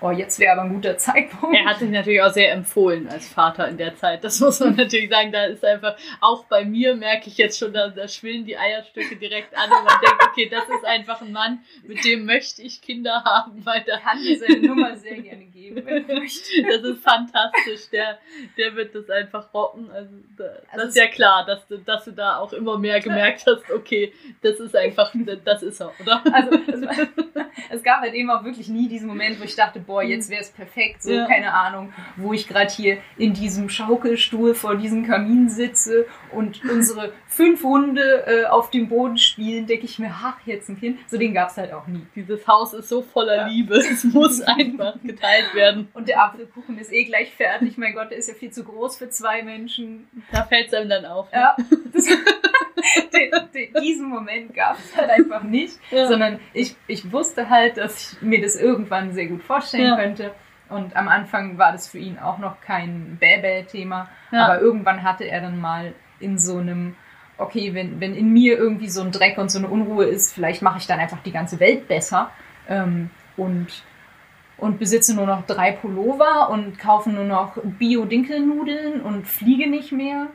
oh, 0.00 0.10
jetzt 0.10 0.38
wäre 0.38 0.52
aber 0.52 0.62
ein 0.62 0.74
guter 0.74 0.96
Zeitpunkt. 0.96 1.56
Er 1.56 1.64
hat 1.64 1.78
sich 1.78 1.90
natürlich 1.90 2.22
auch 2.22 2.32
sehr 2.32 2.52
empfohlen 2.52 3.08
als 3.08 3.28
Vater 3.28 3.68
in 3.68 3.76
der 3.76 3.96
Zeit. 3.96 4.22
Das 4.24 4.40
muss 4.40 4.60
man 4.60 4.76
natürlich 4.76 5.10
sagen. 5.10 5.32
Da 5.32 5.46
ist 5.46 5.64
einfach, 5.64 5.96
auch 6.20 6.44
bei 6.44 6.64
mir 6.64 6.94
merke 6.94 7.28
ich 7.28 7.36
jetzt 7.36 7.58
schon, 7.58 7.72
da, 7.72 7.88
da 7.88 8.06
schwillen 8.06 8.44
die 8.44 8.56
Eierstöcke 8.56 9.16
direkt 9.16 9.56
an 9.56 9.64
und 9.64 9.84
man 9.84 9.94
denkt, 10.04 10.24
okay, 10.30 10.48
das 10.48 10.64
ist 10.68 10.84
einfach 10.84 11.20
ein 11.20 11.32
Mann, 11.32 11.60
mit 11.86 12.04
dem 12.04 12.24
möchte 12.24 12.62
ich 12.62 12.80
Kinder 12.80 13.24
haben. 13.24 13.64
Weil 13.64 13.82
der 13.82 13.98
kann 13.98 14.22
dir 14.22 14.38
seine 14.38 14.60
Nummer 14.60 14.96
sehr 14.96 15.20
gerne 15.20 15.44
geben, 15.44 15.84
wenn 15.84 16.06
du 16.06 16.14
möchtest. 16.14 16.48
Das 16.68 16.82
ist 16.82 17.02
fantastisch. 17.02 17.90
Der, 17.92 18.18
der 18.56 18.74
wird 18.76 18.94
das 18.94 19.08
einfach 19.10 19.52
rocken. 19.52 19.90
Also, 19.90 20.10
das 20.36 20.48
also 20.70 20.86
ist 20.88 20.96
ja 20.96 21.06
klar, 21.06 21.44
dass 21.46 21.66
du, 21.66 21.78
dass 21.78 22.04
du 22.04 22.12
da 22.12 22.38
auch 22.38 22.52
immer 22.52 22.78
mehr 22.78 23.00
gemerkt 23.00 23.44
hast, 23.46 23.70
okay, 23.70 24.12
das 24.42 24.60
ist 24.60 24.76
einfach, 24.76 25.12
das 25.44 25.62
ist 25.62 25.80
er, 25.80 25.92
oder? 26.00 26.22
Also, 26.32 26.58
es, 26.66 26.80
es 27.70 27.82
gab 27.82 28.00
halt 28.00 28.14
eben 28.14 28.30
auch 28.30 28.44
wirklich 28.44 28.68
nie 28.68 28.88
diesen 28.88 29.08
Moment, 29.08 29.40
wo 29.40 29.44
ich 29.44 29.56
dachte, 29.56 29.80
boah, 29.88 30.02
jetzt 30.02 30.30
wäre 30.30 30.42
es 30.42 30.50
perfekt, 30.50 31.02
so, 31.02 31.10
ja. 31.10 31.26
keine 31.26 31.52
Ahnung, 31.52 31.92
wo 32.16 32.32
ich 32.32 32.46
gerade 32.46 32.70
hier 32.70 32.98
in 33.16 33.32
diesem 33.32 33.68
Schaukelstuhl 33.68 34.54
vor 34.54 34.76
diesem 34.76 35.06
Kamin 35.06 35.48
sitze 35.48 36.06
und 36.30 36.62
unsere 36.70 37.12
fünf 37.26 37.64
Hunde 37.64 38.24
äh, 38.26 38.44
auf 38.44 38.70
dem 38.70 38.88
Boden 38.88 39.18
spielen, 39.18 39.66
denke 39.66 39.86
ich 39.86 39.98
mir, 39.98 40.10
ach, 40.12 40.36
jetzt 40.44 40.68
ein 40.68 40.78
Kind. 40.78 41.00
So 41.08 41.16
den 41.16 41.34
gab 41.34 41.48
es 41.48 41.56
halt 41.56 41.72
auch 41.72 41.86
nie. 41.86 42.06
Dieses 42.14 42.46
Haus 42.46 42.74
ist 42.74 42.88
so 42.88 43.02
voller 43.02 43.36
ja. 43.36 43.46
Liebe, 43.48 43.76
es 43.76 44.04
muss 44.04 44.40
einfach 44.42 44.94
geteilt 45.02 45.54
werden. 45.54 45.88
Und 45.94 46.06
der 46.06 46.22
Apfelkuchen 46.22 46.78
ist 46.78 46.92
eh 46.92 47.04
gleich 47.04 47.34
fertig, 47.34 47.78
mein 47.78 47.94
Gott, 47.94 48.10
der 48.10 48.18
ist 48.18 48.28
ja 48.28 48.34
viel 48.34 48.50
zu 48.50 48.64
groß 48.64 48.98
für 48.98 49.08
zwei 49.08 49.42
Menschen. 49.42 50.06
Da 50.30 50.44
fällt 50.44 50.68
es 50.68 50.74
einem 50.74 50.90
dann 50.90 51.06
auf. 51.06 51.32
Ne? 51.32 51.38
Ja. 51.38 51.56
Das, 51.92 52.06
den, 53.12 53.30
den, 53.54 53.82
diesen 53.82 54.08
Moment 54.08 54.54
gab 54.54 54.78
es 54.78 54.96
halt 54.96 55.10
einfach 55.10 55.42
nicht, 55.42 55.78
ja. 55.90 56.06
sondern 56.08 56.40
ich, 56.52 56.76
ich 56.86 57.10
wusste 57.12 57.48
halt, 57.50 57.76
dass 57.76 58.12
ich 58.12 58.22
mir 58.22 58.40
das 58.40 58.56
irgendwann 58.56 59.12
sehr 59.12 59.26
gut 59.26 59.42
vorstellen 59.42 59.88
ja. 59.88 59.96
könnte. 59.96 60.34
Und 60.68 60.96
am 60.96 61.08
Anfang 61.08 61.56
war 61.56 61.72
das 61.72 61.88
für 61.88 61.98
ihn 61.98 62.18
auch 62.18 62.38
noch 62.38 62.60
kein 62.60 63.16
Bäbel-Thema, 63.18 64.08
ja. 64.30 64.44
aber 64.44 64.60
irgendwann 64.60 65.02
hatte 65.02 65.24
er 65.24 65.40
dann 65.40 65.60
mal 65.60 65.94
in 66.20 66.38
so 66.38 66.58
einem, 66.58 66.94
okay, 67.38 67.72
wenn, 67.72 68.00
wenn 68.00 68.14
in 68.14 68.32
mir 68.32 68.58
irgendwie 68.58 68.90
so 68.90 69.00
ein 69.00 69.10
Dreck 69.10 69.38
und 69.38 69.50
so 69.50 69.58
eine 69.58 69.68
Unruhe 69.68 70.04
ist, 70.04 70.34
vielleicht 70.34 70.60
mache 70.60 70.78
ich 70.78 70.86
dann 70.86 70.98
einfach 70.98 71.22
die 71.22 71.32
ganze 71.32 71.58
Welt 71.58 71.88
besser 71.88 72.30
ähm, 72.68 73.08
und, 73.36 73.82
und 74.58 74.78
besitze 74.78 75.16
nur 75.16 75.26
noch 75.26 75.46
drei 75.46 75.72
Pullover 75.72 76.50
und 76.50 76.78
kaufe 76.78 77.08
nur 77.08 77.24
noch 77.24 77.56
Bio-Dinkelnudeln 77.62 79.00
und 79.00 79.26
fliege 79.26 79.70
nicht 79.70 79.92
mehr, 79.92 80.26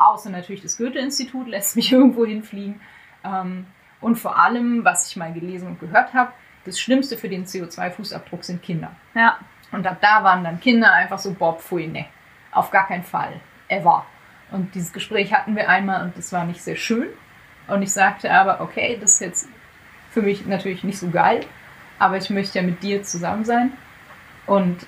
außer 0.00 0.30
natürlich 0.30 0.62
das 0.62 0.76
Goethe-Institut 0.76 1.48
lässt 1.48 1.76
mich 1.76 1.92
irgendwo 1.92 2.24
hinfliegen. 2.24 2.80
Ähm, 3.24 3.66
und 4.00 4.16
vor 4.16 4.38
allem, 4.38 4.84
was 4.84 5.08
ich 5.08 5.16
mal 5.16 5.32
gelesen 5.32 5.68
und 5.68 5.80
gehört 5.80 6.14
habe, 6.14 6.32
das 6.64 6.80
Schlimmste 6.80 7.16
für 7.16 7.28
den 7.28 7.44
CO2-Fußabdruck 7.44 8.42
sind 8.42 8.62
Kinder. 8.62 8.92
Ja. 9.14 9.38
Und 9.72 9.86
ab 9.86 9.98
da 10.00 10.24
waren 10.24 10.42
dann 10.42 10.60
Kinder 10.60 10.92
einfach 10.92 11.18
so, 11.18 11.32
Bob, 11.32 11.60
pfui, 11.60 11.86
ne, 11.86 12.06
auf 12.50 12.70
gar 12.70 12.88
keinen 12.88 13.04
Fall, 13.04 13.40
ever. 13.68 14.04
Und 14.50 14.74
dieses 14.74 14.92
Gespräch 14.92 15.32
hatten 15.32 15.54
wir 15.54 15.68
einmal 15.68 16.02
und 16.02 16.18
das 16.18 16.32
war 16.32 16.44
nicht 16.44 16.60
sehr 16.60 16.76
schön. 16.76 17.08
Und 17.68 17.82
ich 17.82 17.92
sagte 17.92 18.32
aber, 18.32 18.60
okay, 18.60 18.98
das 19.00 19.12
ist 19.12 19.20
jetzt 19.20 19.48
für 20.10 20.22
mich 20.22 20.44
natürlich 20.44 20.82
nicht 20.82 20.98
so 20.98 21.08
geil, 21.08 21.46
aber 22.00 22.16
ich 22.16 22.30
möchte 22.30 22.58
ja 22.58 22.64
mit 22.64 22.82
dir 22.82 23.02
zusammen 23.04 23.44
sein. 23.44 23.72
Und 24.46 24.86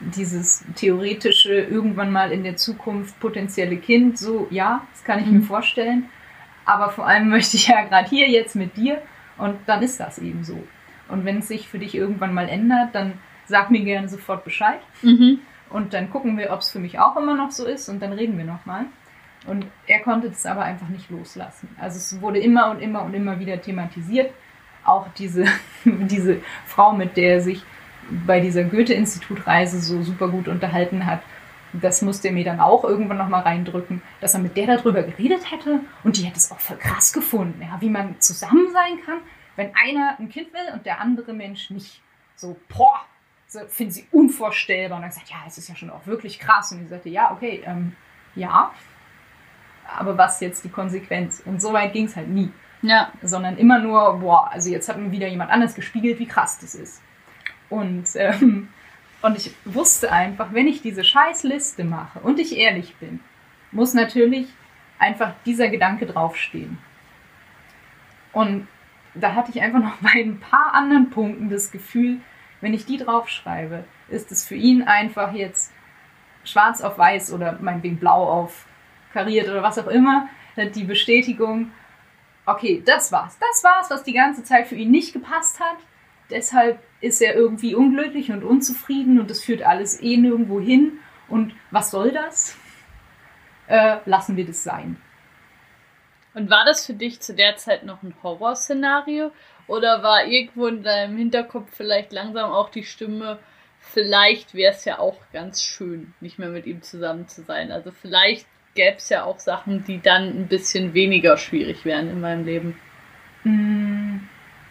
dieses 0.00 0.64
theoretische 0.74 1.54
irgendwann 1.54 2.12
mal 2.12 2.32
in 2.32 2.44
der 2.44 2.56
Zukunft 2.56 3.18
potenzielle 3.20 3.76
Kind, 3.76 4.18
so 4.18 4.46
ja, 4.50 4.86
das 4.92 5.04
kann 5.04 5.20
ich 5.20 5.26
mhm. 5.26 5.38
mir 5.38 5.42
vorstellen. 5.42 6.08
Aber 6.64 6.90
vor 6.90 7.06
allem 7.06 7.28
möchte 7.30 7.56
ich 7.56 7.68
ja 7.68 7.84
gerade 7.84 8.08
hier 8.08 8.28
jetzt 8.28 8.54
mit 8.54 8.76
dir 8.76 9.02
und 9.36 9.56
dann 9.66 9.82
ist 9.82 10.00
das 10.00 10.18
eben 10.18 10.44
so. 10.44 10.62
Und 11.08 11.24
wenn 11.24 11.38
es 11.38 11.48
sich 11.48 11.68
für 11.68 11.78
dich 11.78 11.94
irgendwann 11.94 12.34
mal 12.34 12.48
ändert, 12.48 12.94
dann 12.94 13.14
sag 13.46 13.70
mir 13.70 13.82
gerne 13.82 14.08
sofort 14.08 14.44
Bescheid. 14.44 14.80
Mhm. 15.02 15.40
Und 15.70 15.94
dann 15.94 16.10
gucken 16.10 16.38
wir, 16.38 16.52
ob 16.52 16.60
es 16.60 16.70
für 16.70 16.78
mich 16.78 16.98
auch 16.98 17.16
immer 17.16 17.34
noch 17.34 17.50
so 17.50 17.66
ist 17.66 17.88
und 17.88 18.00
dann 18.00 18.12
reden 18.12 18.38
wir 18.38 18.44
nochmal. 18.44 18.86
Und 19.46 19.66
er 19.86 20.00
konnte 20.00 20.28
das 20.28 20.44
aber 20.46 20.62
einfach 20.62 20.88
nicht 20.88 21.10
loslassen. 21.10 21.68
Also 21.78 21.96
es 21.96 22.20
wurde 22.20 22.38
immer 22.38 22.70
und 22.70 22.80
immer 22.80 23.02
und 23.02 23.14
immer 23.14 23.38
wieder 23.38 23.60
thematisiert. 23.60 24.32
Auch 24.84 25.06
diese, 25.16 25.44
diese 25.84 26.40
Frau, 26.66 26.92
mit 26.92 27.16
der 27.16 27.34
er 27.34 27.40
sich 27.40 27.62
bei 28.26 28.40
dieser 28.40 28.64
Goethe-Institut-Reise 28.64 29.80
so 29.80 30.02
super 30.02 30.28
gut 30.28 30.48
unterhalten 30.48 31.06
hat. 31.06 31.20
Das 31.72 32.00
musste 32.00 32.28
er 32.28 32.34
mir 32.34 32.44
dann 32.44 32.60
auch 32.60 32.84
irgendwann 32.84 33.18
nochmal 33.18 33.42
reindrücken, 33.42 34.00
dass 34.20 34.34
er 34.34 34.40
mit 34.40 34.56
der 34.56 34.66
darüber 34.66 35.02
geredet 35.02 35.50
hätte 35.50 35.80
und 36.02 36.16
die 36.16 36.22
hätte 36.22 36.38
es 36.38 36.50
auch 36.50 36.60
voll 36.60 36.78
krass 36.78 37.12
gefunden, 37.12 37.60
ja, 37.60 37.76
wie 37.80 37.90
man 37.90 38.18
zusammen 38.20 38.68
sein 38.72 38.98
kann, 39.04 39.18
wenn 39.56 39.72
einer 39.76 40.16
ein 40.18 40.30
Kind 40.30 40.52
will 40.54 40.72
und 40.72 40.86
der 40.86 41.00
andere 41.00 41.34
Mensch 41.34 41.70
nicht. 41.70 42.00
So, 42.36 42.56
boah, 42.68 43.04
so, 43.48 43.60
finden 43.68 43.92
sie 43.92 44.06
unvorstellbar. 44.12 44.96
Und 44.96 45.02
dann 45.02 45.10
gesagt, 45.10 45.30
ja, 45.30 45.38
es 45.46 45.58
ist 45.58 45.68
ja 45.68 45.74
schon 45.74 45.90
auch 45.90 46.06
wirklich 46.06 46.38
krass. 46.38 46.70
Und 46.72 46.82
ich 46.82 46.88
sagte, 46.88 47.08
ja, 47.08 47.32
okay, 47.32 47.62
ähm, 47.66 47.96
ja. 48.34 48.72
Aber 49.96 50.16
was 50.16 50.40
jetzt 50.40 50.64
die 50.64 50.68
Konsequenz? 50.68 51.42
Und 51.44 51.60
so 51.60 51.72
weit 51.72 51.92
ging 51.92 52.04
es 52.04 52.14
halt 52.14 52.28
nie. 52.28 52.52
Ja. 52.82 53.10
Sondern 53.22 53.56
immer 53.56 53.78
nur, 53.78 54.20
boah, 54.20 54.50
also 54.52 54.70
jetzt 54.70 54.88
hat 54.88 54.98
mir 54.98 55.10
wieder 55.10 55.26
jemand 55.26 55.50
anders 55.50 55.74
gespiegelt, 55.74 56.18
wie 56.18 56.28
krass 56.28 56.58
das 56.60 56.74
ist. 56.74 57.02
Und, 57.70 58.08
ähm, 58.14 58.68
und 59.22 59.36
ich 59.36 59.54
wusste 59.64 60.12
einfach, 60.12 60.52
wenn 60.52 60.66
ich 60.66 60.82
diese 60.82 61.04
Scheißliste 61.04 61.84
mache 61.84 62.20
und 62.20 62.38
ich 62.38 62.56
ehrlich 62.56 62.96
bin, 62.96 63.20
muss 63.72 63.94
natürlich 63.94 64.48
einfach 64.98 65.32
dieser 65.44 65.68
Gedanke 65.68 66.06
draufstehen. 66.06 66.78
Und 68.32 68.68
da 69.14 69.34
hatte 69.34 69.50
ich 69.50 69.60
einfach 69.60 69.80
noch 69.82 69.96
bei 69.96 70.20
ein 70.20 70.40
paar 70.40 70.74
anderen 70.74 71.10
Punkten 71.10 71.50
das 71.50 71.70
Gefühl, 71.70 72.18
wenn 72.60 72.74
ich 72.74 72.86
die 72.86 72.96
draufschreibe, 72.96 73.84
ist 74.08 74.32
es 74.32 74.44
für 74.44 74.56
ihn 74.56 74.82
einfach 74.82 75.32
jetzt 75.32 75.72
schwarz 76.44 76.80
auf 76.80 76.98
weiß 76.98 77.32
oder 77.32 77.58
meinetwegen 77.60 77.98
blau 77.98 78.24
auf 78.24 78.66
kariert 79.12 79.48
oder 79.48 79.62
was 79.62 79.78
auch 79.78 79.86
immer, 79.86 80.28
die 80.56 80.84
Bestätigung, 80.84 81.70
okay, 82.46 82.82
das 82.84 83.12
war's. 83.12 83.38
Das 83.38 83.62
war's, 83.62 83.90
was 83.90 84.02
die 84.02 84.12
ganze 84.12 84.42
Zeit 84.42 84.66
für 84.66 84.74
ihn 84.74 84.90
nicht 84.90 85.12
gepasst 85.12 85.60
hat. 85.60 85.76
Deshalb 86.30 86.80
ist 87.00 87.22
er 87.22 87.34
irgendwie 87.34 87.74
unglücklich 87.74 88.30
und 88.30 88.44
unzufrieden 88.44 89.20
und 89.20 89.30
das 89.30 89.42
führt 89.42 89.62
alles 89.62 90.02
eh 90.02 90.16
nirgendwo 90.16 90.60
hin. 90.60 90.98
Und 91.28 91.54
was 91.70 91.90
soll 91.90 92.10
das? 92.10 92.56
Äh, 93.68 93.98
lassen 94.06 94.36
wir 94.36 94.46
das 94.46 94.64
sein. 94.64 94.96
Und 96.34 96.50
war 96.50 96.64
das 96.64 96.86
für 96.86 96.94
dich 96.94 97.20
zu 97.20 97.34
der 97.34 97.56
Zeit 97.56 97.84
noch 97.84 98.02
ein 98.02 98.14
Horrorszenario? 98.22 99.30
Oder 99.66 100.02
war 100.02 100.24
irgendwo 100.24 100.66
in 100.66 100.82
deinem 100.82 101.16
Hinterkopf 101.16 101.70
vielleicht 101.72 102.12
langsam 102.12 102.50
auch 102.50 102.70
die 102.70 102.84
Stimme, 102.84 103.38
vielleicht 103.80 104.54
wäre 104.54 104.72
es 104.72 104.84
ja 104.84 104.98
auch 104.98 105.18
ganz 105.32 105.62
schön, 105.62 106.14
nicht 106.20 106.38
mehr 106.38 106.48
mit 106.48 106.66
ihm 106.66 106.82
zusammen 106.82 107.28
zu 107.28 107.42
sein? 107.42 107.70
Also 107.70 107.90
vielleicht 107.90 108.46
gäbe 108.74 108.96
es 108.96 109.08
ja 109.08 109.24
auch 109.24 109.38
Sachen, 109.38 109.84
die 109.84 110.00
dann 110.00 110.28
ein 110.28 110.48
bisschen 110.48 110.94
weniger 110.94 111.36
schwierig 111.36 111.84
wären 111.84 112.08
in 112.08 112.20
meinem 112.20 112.46
Leben. 112.46 112.80
Mm, 113.44 114.20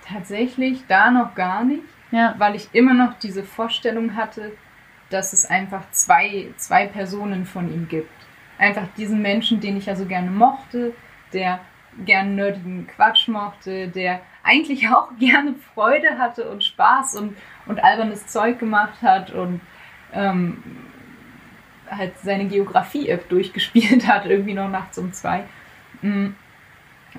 tatsächlich 0.08 0.80
da 0.88 1.12
noch 1.12 1.36
gar 1.36 1.64
nicht 1.64 1.84
ja. 2.12 2.36
weil 2.38 2.56
ich 2.56 2.70
immer 2.74 2.94
noch 2.94 3.18
diese 3.20 3.44
Vorstellung 3.44 4.16
hatte, 4.16 4.52
dass 5.10 5.34
es 5.34 5.46
einfach 5.46 5.90
zwei, 5.92 6.48
zwei 6.58 6.88
Personen 6.88 7.46
von 7.46 7.72
ihm 7.72 7.88
gibt. 7.88 8.12
Einfach 8.58 8.88
diesen 8.98 9.22
Menschen, 9.22 9.60
den 9.60 9.78
ich 9.78 9.86
ja 9.86 9.96
so 9.96 10.06
gerne 10.06 10.32
mochte, 10.32 10.94
der 11.34 11.60
gern 12.06 12.36
nerdigen 12.36 12.88
Quatsch 12.88 13.28
mochte, 13.28 13.88
der 13.88 14.22
eigentlich 14.44 14.88
auch 14.94 15.10
gerne 15.20 15.56
Freude 15.74 16.18
hatte 16.18 16.50
und 16.50 16.64
Spaß 16.64 17.16
und, 17.16 17.38
und 17.66 17.84
albernes 17.84 18.28
Zeug 18.28 18.60
gemacht 18.60 19.02
hat 19.02 19.32
und 19.32 19.62
ähm, 20.14 20.64
halt 21.90 22.18
seine 22.20 22.46
Geografie-App 22.46 23.30
durchgespielt 23.30 24.08
hat, 24.08 24.26
irgendwie 24.26 24.54
noch 24.54 24.70
nachts 24.70 24.98
um 24.98 25.14
zwei. 25.14 25.44
Mm. 26.02 26.30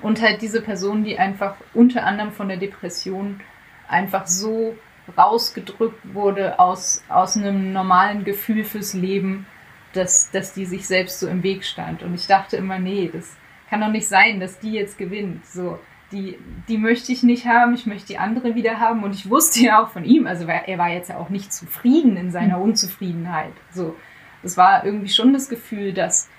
Und 0.01 0.21
halt 0.21 0.41
diese 0.41 0.61
Person, 0.61 1.03
die 1.03 1.19
einfach 1.19 1.55
unter 1.73 2.05
anderem 2.05 2.31
von 2.31 2.47
der 2.47 2.57
Depression 2.57 3.41
einfach 3.89 4.27
so 4.27 4.75
rausgedrückt 5.17 6.13
wurde 6.13 6.59
aus, 6.59 7.03
aus 7.09 7.35
einem 7.35 7.73
normalen 7.73 8.23
Gefühl 8.23 8.63
fürs 8.63 8.93
Leben, 8.93 9.47
dass, 9.93 10.29
dass 10.31 10.53
die 10.53 10.65
sich 10.65 10.87
selbst 10.87 11.19
so 11.19 11.27
im 11.27 11.43
Weg 11.43 11.65
stand. 11.65 12.03
Und 12.03 12.13
ich 12.13 12.27
dachte 12.27 12.57
immer, 12.57 12.79
nee, 12.79 13.09
das 13.11 13.35
kann 13.69 13.81
doch 13.81 13.89
nicht 13.89 14.07
sein, 14.07 14.39
dass 14.39 14.59
die 14.59 14.73
jetzt 14.73 14.97
gewinnt. 14.97 15.45
So, 15.47 15.79
die, 16.11 16.37
die 16.67 16.77
möchte 16.77 17.11
ich 17.11 17.23
nicht 17.23 17.47
haben, 17.47 17.73
ich 17.73 17.85
möchte 17.85 18.07
die 18.07 18.17
andere 18.17 18.55
wieder 18.55 18.79
haben. 18.79 19.03
Und 19.03 19.15
ich 19.15 19.29
wusste 19.29 19.61
ja 19.61 19.83
auch 19.83 19.89
von 19.89 20.05
ihm, 20.05 20.27
also 20.27 20.45
er 20.45 20.77
war 20.77 20.89
jetzt 20.89 21.09
ja 21.09 21.17
auch 21.17 21.29
nicht 21.29 21.51
zufrieden 21.51 22.17
in 22.17 22.31
seiner 22.31 22.55
hm. 22.55 22.63
Unzufriedenheit. 22.63 23.53
So, 23.71 23.95
es 24.43 24.57
war 24.57 24.85
irgendwie 24.85 25.09
schon 25.09 25.33
das 25.33 25.49
Gefühl, 25.49 25.93
dass, 25.93 26.29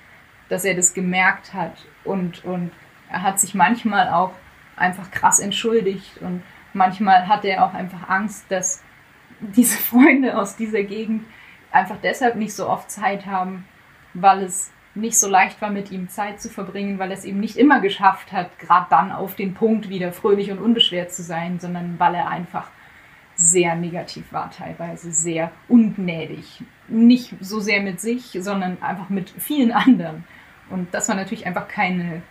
dass 0.49 0.65
er 0.65 0.75
das 0.75 0.95
gemerkt 0.95 1.55
hat 1.55 1.75
und, 2.05 2.45
und 2.45 2.71
er 3.11 3.23
hat 3.23 3.41
sich 3.41 3.55
manchmal 3.55 4.09
auch 4.09 4.33
einfach 4.77 5.11
krass 5.11 5.41
entschuldigt 5.41 6.19
und 6.21 6.43
manchmal 6.73 7.29
hat 7.29 7.45
er 7.45 7.65
auch 7.65 7.75
einfach 7.75 8.09
Angst, 8.09 8.47
dass 8.51 8.83
diese 9.41 9.79
Freunde 9.83 10.39
aus 10.39 10.57
dieser 10.57 10.83
Gegend 10.83 11.25
einfach 11.73 11.97
deshalb 12.03 12.37
nicht 12.37 12.55
so 12.55 12.69
oft 12.69 12.91
Zeit 12.91 13.27
haben, 13.27 13.65
weil 14.15 14.43
es 14.43 14.73
nicht 14.95 15.19
so 15.19 15.29
leicht 15.29 15.61
war, 15.63 15.71
mit 15.71 15.93
ihm 15.93 16.09
Zeit 16.09 16.41
zu 16.41 16.49
verbringen, 16.49 16.99
weil 16.99 17.11
er 17.11 17.17
es 17.17 17.25
eben 17.25 17.39
nicht 17.39 17.57
immer 17.57 17.81
geschafft 17.81 18.33
hat, 18.33 18.59
gerade 18.59 18.87
dann 18.91 19.13
auf 19.13 19.37
den 19.37 19.55
Punkt 19.55 19.89
wieder 19.89 20.13
fröhlich 20.13 20.51
und 20.51 20.59
unbeschwert 20.59 21.13
zu 21.13 21.23
sein, 21.23 21.61
sondern 21.61 21.99
weil 21.99 22.17
er 22.17 22.29
einfach 22.29 22.69
sehr 23.37 23.75
negativ 23.75 24.33
war, 24.33 24.51
teilweise 24.51 25.13
sehr 25.13 25.51
ungnädig. 25.69 26.63
Nicht 26.89 27.35
so 27.41 27.61
sehr 27.61 27.81
mit 27.81 28.01
sich, 28.01 28.37
sondern 28.41 28.83
einfach 28.83 29.09
mit 29.09 29.31
vielen 29.31 29.73
anderen. 29.73 30.25
Und 30.69 30.93
das 30.93 31.09
war 31.09 31.17
natürlich 31.17 31.47
einfach 31.47 31.69
keine, 31.69 32.23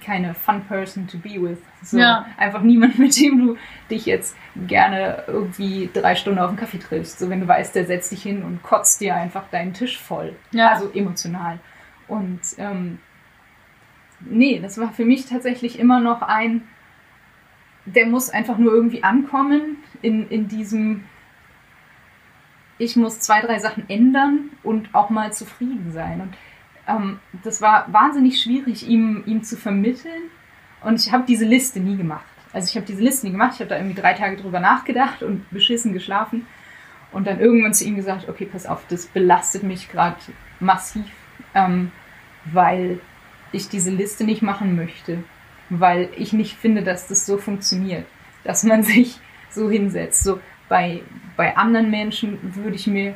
keine 0.00 0.34
fun 0.34 0.62
person 0.64 1.06
to 1.06 1.18
be 1.18 1.40
with. 1.40 1.58
So 1.82 1.98
Ja. 1.98 2.26
einfach 2.36 2.62
niemand, 2.62 2.98
mit 2.98 3.18
dem 3.20 3.38
du 3.46 3.56
dich 3.90 4.06
jetzt 4.06 4.36
gerne 4.66 5.24
irgendwie 5.26 5.90
drei 5.92 6.14
Stunden 6.14 6.38
auf 6.38 6.48
einen 6.48 6.56
Kaffee 6.56 6.78
triffst. 6.78 7.18
So 7.18 7.28
wenn 7.30 7.40
du 7.40 7.48
weißt, 7.48 7.74
der 7.74 7.86
setzt 7.86 8.12
dich 8.12 8.22
hin 8.22 8.42
und 8.42 8.62
kotzt 8.62 9.00
dir 9.00 9.14
einfach 9.14 9.48
deinen 9.50 9.72
Tisch 9.74 9.98
voll. 9.98 10.34
Ja. 10.52 10.70
Also 10.70 10.90
emotional. 10.92 11.58
Und 12.08 12.40
ähm, 12.58 12.98
nee, 14.20 14.60
das 14.60 14.78
war 14.78 14.92
für 14.92 15.04
mich 15.04 15.26
tatsächlich 15.26 15.78
immer 15.78 16.00
noch 16.00 16.22
ein, 16.22 16.62
der 17.86 18.06
muss 18.06 18.30
einfach 18.30 18.58
nur 18.58 18.72
irgendwie 18.72 19.02
ankommen 19.02 19.76
in, 20.02 20.28
in 20.28 20.48
diesem, 20.48 21.04
ich 22.78 22.96
muss 22.96 23.20
zwei, 23.20 23.40
drei 23.40 23.58
Sachen 23.58 23.88
ändern 23.88 24.50
und 24.62 24.94
auch 24.94 25.10
mal 25.10 25.32
zufrieden 25.32 25.92
sein. 25.92 26.20
Und 26.20 26.34
ähm, 26.86 27.18
das 27.42 27.60
war 27.60 27.92
wahnsinnig 27.92 28.40
schwierig, 28.40 28.86
ihm, 28.86 29.22
ihm 29.26 29.42
zu 29.42 29.56
vermitteln. 29.56 30.30
Und 30.82 31.00
ich 31.00 31.12
habe 31.12 31.24
diese 31.26 31.44
Liste 31.44 31.80
nie 31.80 31.96
gemacht. 31.96 32.24
Also 32.52 32.68
ich 32.68 32.76
habe 32.76 32.86
diese 32.86 33.02
Liste 33.02 33.26
nie 33.26 33.32
gemacht. 33.32 33.52
Ich 33.54 33.60
habe 33.60 33.70
da 33.70 33.76
irgendwie 33.76 34.00
drei 34.00 34.12
Tage 34.12 34.36
drüber 34.36 34.60
nachgedacht 34.60 35.22
und 35.22 35.48
beschissen 35.50 35.92
geschlafen. 35.92 36.46
Und 37.10 37.26
dann 37.26 37.40
irgendwann 37.40 37.74
zu 37.74 37.84
ihm 37.84 37.96
gesagt, 37.96 38.28
okay, 38.28 38.44
pass 38.44 38.66
auf, 38.66 38.84
das 38.88 39.06
belastet 39.06 39.62
mich 39.62 39.88
gerade 39.88 40.16
massiv, 40.60 41.06
ähm, 41.54 41.92
weil 42.44 43.00
ich 43.52 43.68
diese 43.68 43.90
Liste 43.90 44.24
nicht 44.24 44.42
machen 44.42 44.76
möchte. 44.76 45.24
Weil 45.70 46.10
ich 46.16 46.32
nicht 46.32 46.56
finde, 46.56 46.82
dass 46.82 47.06
das 47.06 47.24
so 47.24 47.38
funktioniert. 47.38 48.06
Dass 48.42 48.64
man 48.64 48.82
sich 48.84 49.18
so 49.50 49.70
hinsetzt. 49.70 50.22
So 50.22 50.40
bei, 50.68 51.02
bei 51.36 51.56
anderen 51.56 51.90
Menschen 51.90 52.38
würde 52.54 52.76
ich 52.76 52.86
mir 52.86 53.14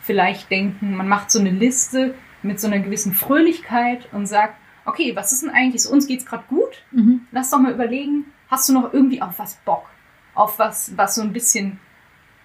vielleicht 0.00 0.50
denken, 0.50 0.96
man 0.96 1.08
macht 1.08 1.30
so 1.30 1.40
eine 1.40 1.50
Liste 1.50 2.14
mit 2.42 2.60
so 2.60 2.66
einer 2.66 2.78
gewissen 2.80 3.12
Fröhlichkeit 3.12 4.08
und 4.12 4.26
sagt, 4.26 4.54
okay, 4.84 5.14
was 5.14 5.32
ist 5.32 5.42
denn 5.42 5.50
eigentlich, 5.50 5.82
so 5.82 5.92
uns 5.92 6.06
geht's 6.06 6.26
gerade 6.26 6.44
gut? 6.48 6.82
Mhm. 6.90 7.26
Lass 7.32 7.50
doch 7.50 7.58
mal 7.58 7.72
überlegen, 7.72 8.26
hast 8.48 8.68
du 8.68 8.72
noch 8.72 8.92
irgendwie 8.92 9.22
auf 9.22 9.38
was 9.38 9.56
Bock? 9.64 9.86
Auf 10.34 10.58
was, 10.58 10.96
was 10.96 11.16
so 11.16 11.22
ein 11.22 11.32
bisschen 11.32 11.78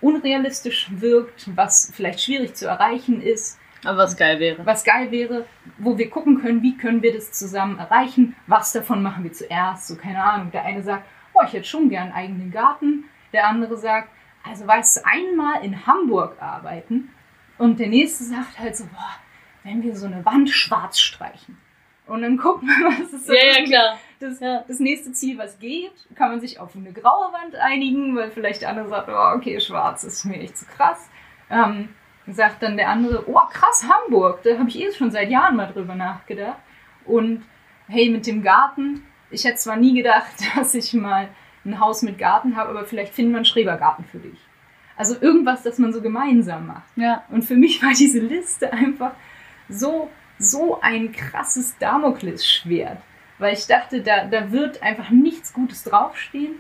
unrealistisch 0.01 0.89
wirkt, 0.91 1.49
was 1.55 1.91
vielleicht 1.93 2.21
schwierig 2.21 2.53
zu 2.55 2.67
erreichen 2.67 3.21
ist, 3.21 3.59
Aber 3.83 3.99
was 3.99 4.17
geil 4.17 4.39
wäre. 4.39 4.65
was 4.65 4.83
geil 4.83 5.11
wäre, 5.11 5.45
wo 5.77 5.97
wir 5.97 6.09
gucken 6.09 6.41
können, 6.41 6.61
wie 6.61 6.77
können 6.77 7.01
wir 7.01 7.13
das 7.13 7.31
zusammen 7.31 7.79
erreichen, 7.79 8.35
was 8.47 8.73
davon 8.73 9.01
machen 9.01 9.23
wir 9.23 9.33
zuerst, 9.33 9.87
so 9.87 9.95
keine 9.95 10.23
Ahnung. 10.23 10.51
Der 10.51 10.63
eine 10.65 10.83
sagt, 10.83 11.05
oh, 11.33 11.41
ich 11.45 11.53
hätte 11.53 11.65
schon 11.65 11.89
gern 11.89 12.11
einen 12.11 12.13
eigenen 12.13 12.51
Garten, 12.51 13.05
der 13.33 13.47
andere 13.47 13.77
sagt, 13.77 14.09
also 14.43 14.67
weißt 14.67 14.97
du, 14.97 15.01
einmal 15.05 15.63
in 15.63 15.87
Hamburg 15.87 16.39
arbeiten 16.41 17.09
und 17.57 17.79
der 17.79 17.87
nächste 17.87 18.25
sagt 18.25 18.59
halt 18.59 18.75
so, 18.75 18.85
boah, 18.85 19.15
wenn 19.65 19.83
wir 19.83 19.95
so 19.95 20.05
eine 20.05 20.23
Wand 20.23 20.49
schwarz 20.49 20.99
streichen. 20.99 21.57
Und 22.07 22.21
dann 22.21 22.37
gucken 22.37 22.67
wir, 22.67 22.87
was 22.99 23.11
ist 23.11 23.25
so 23.27 23.33
Ja, 23.33 23.57
ja, 23.59 23.65
klar. 23.65 23.97
das, 24.19 24.39
Ja. 24.39 24.63
das 24.67 24.79
nächste 24.79 25.11
Ziel, 25.11 25.37
was 25.37 25.59
geht, 25.59 25.91
kann 26.15 26.29
man 26.29 26.39
sich 26.39 26.59
auf 26.59 26.75
eine 26.75 26.93
graue 26.93 27.33
Wand 27.33 27.55
einigen, 27.55 28.15
weil 28.15 28.29
vielleicht 28.31 28.61
der 28.61 28.69
andere 28.69 28.87
sagt, 28.89 29.09
oh, 29.09 29.35
okay, 29.35 29.59
schwarz 29.59 30.03
ist 30.03 30.23
mir 30.23 30.39
echt 30.39 30.57
zu 30.57 30.65
krass. 30.65 31.09
Ähm, 31.49 31.89
sagt 32.27 32.61
dann 32.61 32.77
der 32.77 32.89
andere, 32.89 33.27
oh, 33.27 33.39
krass, 33.51 33.87
Hamburg, 33.89 34.43
da 34.43 34.57
habe 34.57 34.69
ich 34.69 34.79
eh 34.79 34.91
schon 34.91 35.11
seit 35.11 35.29
Jahren 35.29 35.55
mal 35.55 35.65
drüber 35.71 35.95
nachgedacht. 35.95 36.59
Und 37.05 37.43
hey, 37.87 38.09
mit 38.09 38.27
dem 38.27 38.43
Garten, 38.43 39.03
ich 39.31 39.43
hätte 39.43 39.57
zwar 39.57 39.75
nie 39.77 39.95
gedacht, 39.95 40.31
dass 40.55 40.75
ich 40.75 40.93
mal 40.93 41.27
ein 41.65 41.79
Haus 41.79 42.03
mit 42.03 42.19
Garten 42.19 42.55
habe, 42.55 42.69
aber 42.69 42.85
vielleicht 42.85 43.15
finden 43.15 43.31
wir 43.31 43.37
einen 43.37 43.45
Schrebergarten 43.45 44.05
für 44.05 44.19
dich. 44.19 44.37
Also 44.95 45.15
irgendwas, 45.19 45.63
das 45.63 45.79
man 45.79 45.91
so 45.91 46.01
gemeinsam 46.01 46.67
macht. 46.67 46.87
Ja. 46.95 47.23
Und 47.29 47.41
für 47.43 47.55
mich 47.55 47.81
war 47.81 47.89
diese 47.93 48.19
Liste 48.19 48.71
einfach 48.71 49.11
so, 49.69 50.09
so 50.37 50.79
ein 50.81 51.11
krasses 51.11 51.77
Damoklesschwert. 51.77 52.97
Weil 53.37 53.53
ich 53.53 53.67
dachte, 53.67 54.01
da, 54.01 54.25
da 54.25 54.51
wird 54.51 54.81
einfach 54.81 55.09
nichts 55.09 55.53
Gutes 55.53 55.83
draufstehen. 55.83 56.55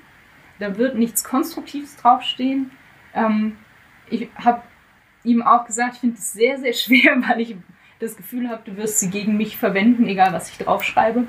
Da 0.59 0.77
wird 0.77 0.95
nichts 0.95 1.23
Konstruktives 1.23 1.95
draufstehen. 1.97 2.71
Ähm, 3.13 3.57
ich 4.09 4.29
habe 4.35 4.61
ihm 5.23 5.41
auch 5.41 5.65
gesagt, 5.65 5.95
ich 5.95 5.99
finde 6.01 6.17
es 6.17 6.33
sehr, 6.33 6.57
sehr 6.57 6.73
schwer, 6.73 7.21
weil 7.27 7.41
ich 7.41 7.55
das 7.99 8.17
Gefühl 8.17 8.49
habe, 8.49 8.61
du 8.65 8.75
wirst 8.77 8.99
sie 8.99 9.09
gegen 9.09 9.37
mich 9.37 9.57
verwenden, 9.57 10.07
egal 10.07 10.33
was 10.33 10.49
ich 10.49 10.57
draufschreibe. 10.57 11.27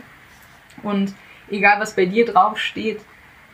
Und 0.82 1.14
egal 1.48 1.80
was 1.80 1.94
bei 1.94 2.06
dir 2.06 2.26
draufsteht, 2.26 3.00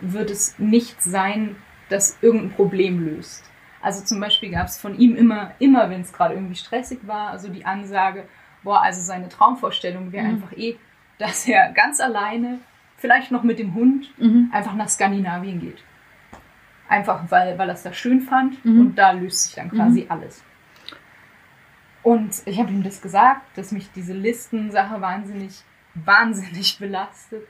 wird 0.00 0.30
es 0.30 0.58
nicht 0.58 1.02
sein, 1.02 1.56
das 1.88 2.18
irgendein 2.22 2.52
Problem 2.52 3.04
löst. 3.04 3.51
Also 3.82 4.04
zum 4.04 4.20
Beispiel 4.20 4.50
gab 4.50 4.66
es 4.68 4.78
von 4.78 4.96
ihm 4.98 5.16
immer, 5.16 5.52
immer 5.58 5.90
wenn 5.90 6.00
es 6.02 6.12
gerade 6.12 6.34
irgendwie 6.34 6.54
stressig 6.54 7.00
war, 7.06 7.30
also 7.30 7.48
die 7.48 7.64
Ansage, 7.66 8.28
boah, 8.62 8.80
also 8.80 9.00
seine 9.00 9.28
Traumvorstellung 9.28 10.12
wäre 10.12 10.24
Mhm. 10.26 10.34
einfach 10.34 10.56
eh, 10.56 10.76
dass 11.18 11.46
er 11.46 11.72
ganz 11.72 12.00
alleine, 12.00 12.58
vielleicht 12.96 13.30
noch 13.32 13.42
mit 13.42 13.58
dem 13.58 13.74
Hund, 13.74 14.12
Mhm. 14.18 14.50
einfach 14.52 14.74
nach 14.74 14.88
Skandinavien 14.88 15.60
geht. 15.60 15.82
Einfach 16.88 17.22
weil, 17.30 17.58
weil 17.58 17.68
er 17.68 17.74
es 17.74 17.82
da 17.82 17.92
schön 17.92 18.20
fand 18.20 18.64
Mhm. 18.64 18.80
und 18.80 18.94
da 18.96 19.10
löst 19.12 19.44
sich 19.44 19.54
dann 19.56 19.70
quasi 19.70 20.06
alles. 20.08 20.42
Und 22.02 22.42
ich 22.46 22.58
habe 22.58 22.70
ihm 22.70 22.82
das 22.82 23.00
gesagt, 23.00 23.42
dass 23.56 23.70
mich 23.72 23.90
diese 23.92 24.12
Listensache 24.12 25.00
wahnsinnig, 25.00 25.62
wahnsinnig 25.94 26.78
belastet 26.78 27.46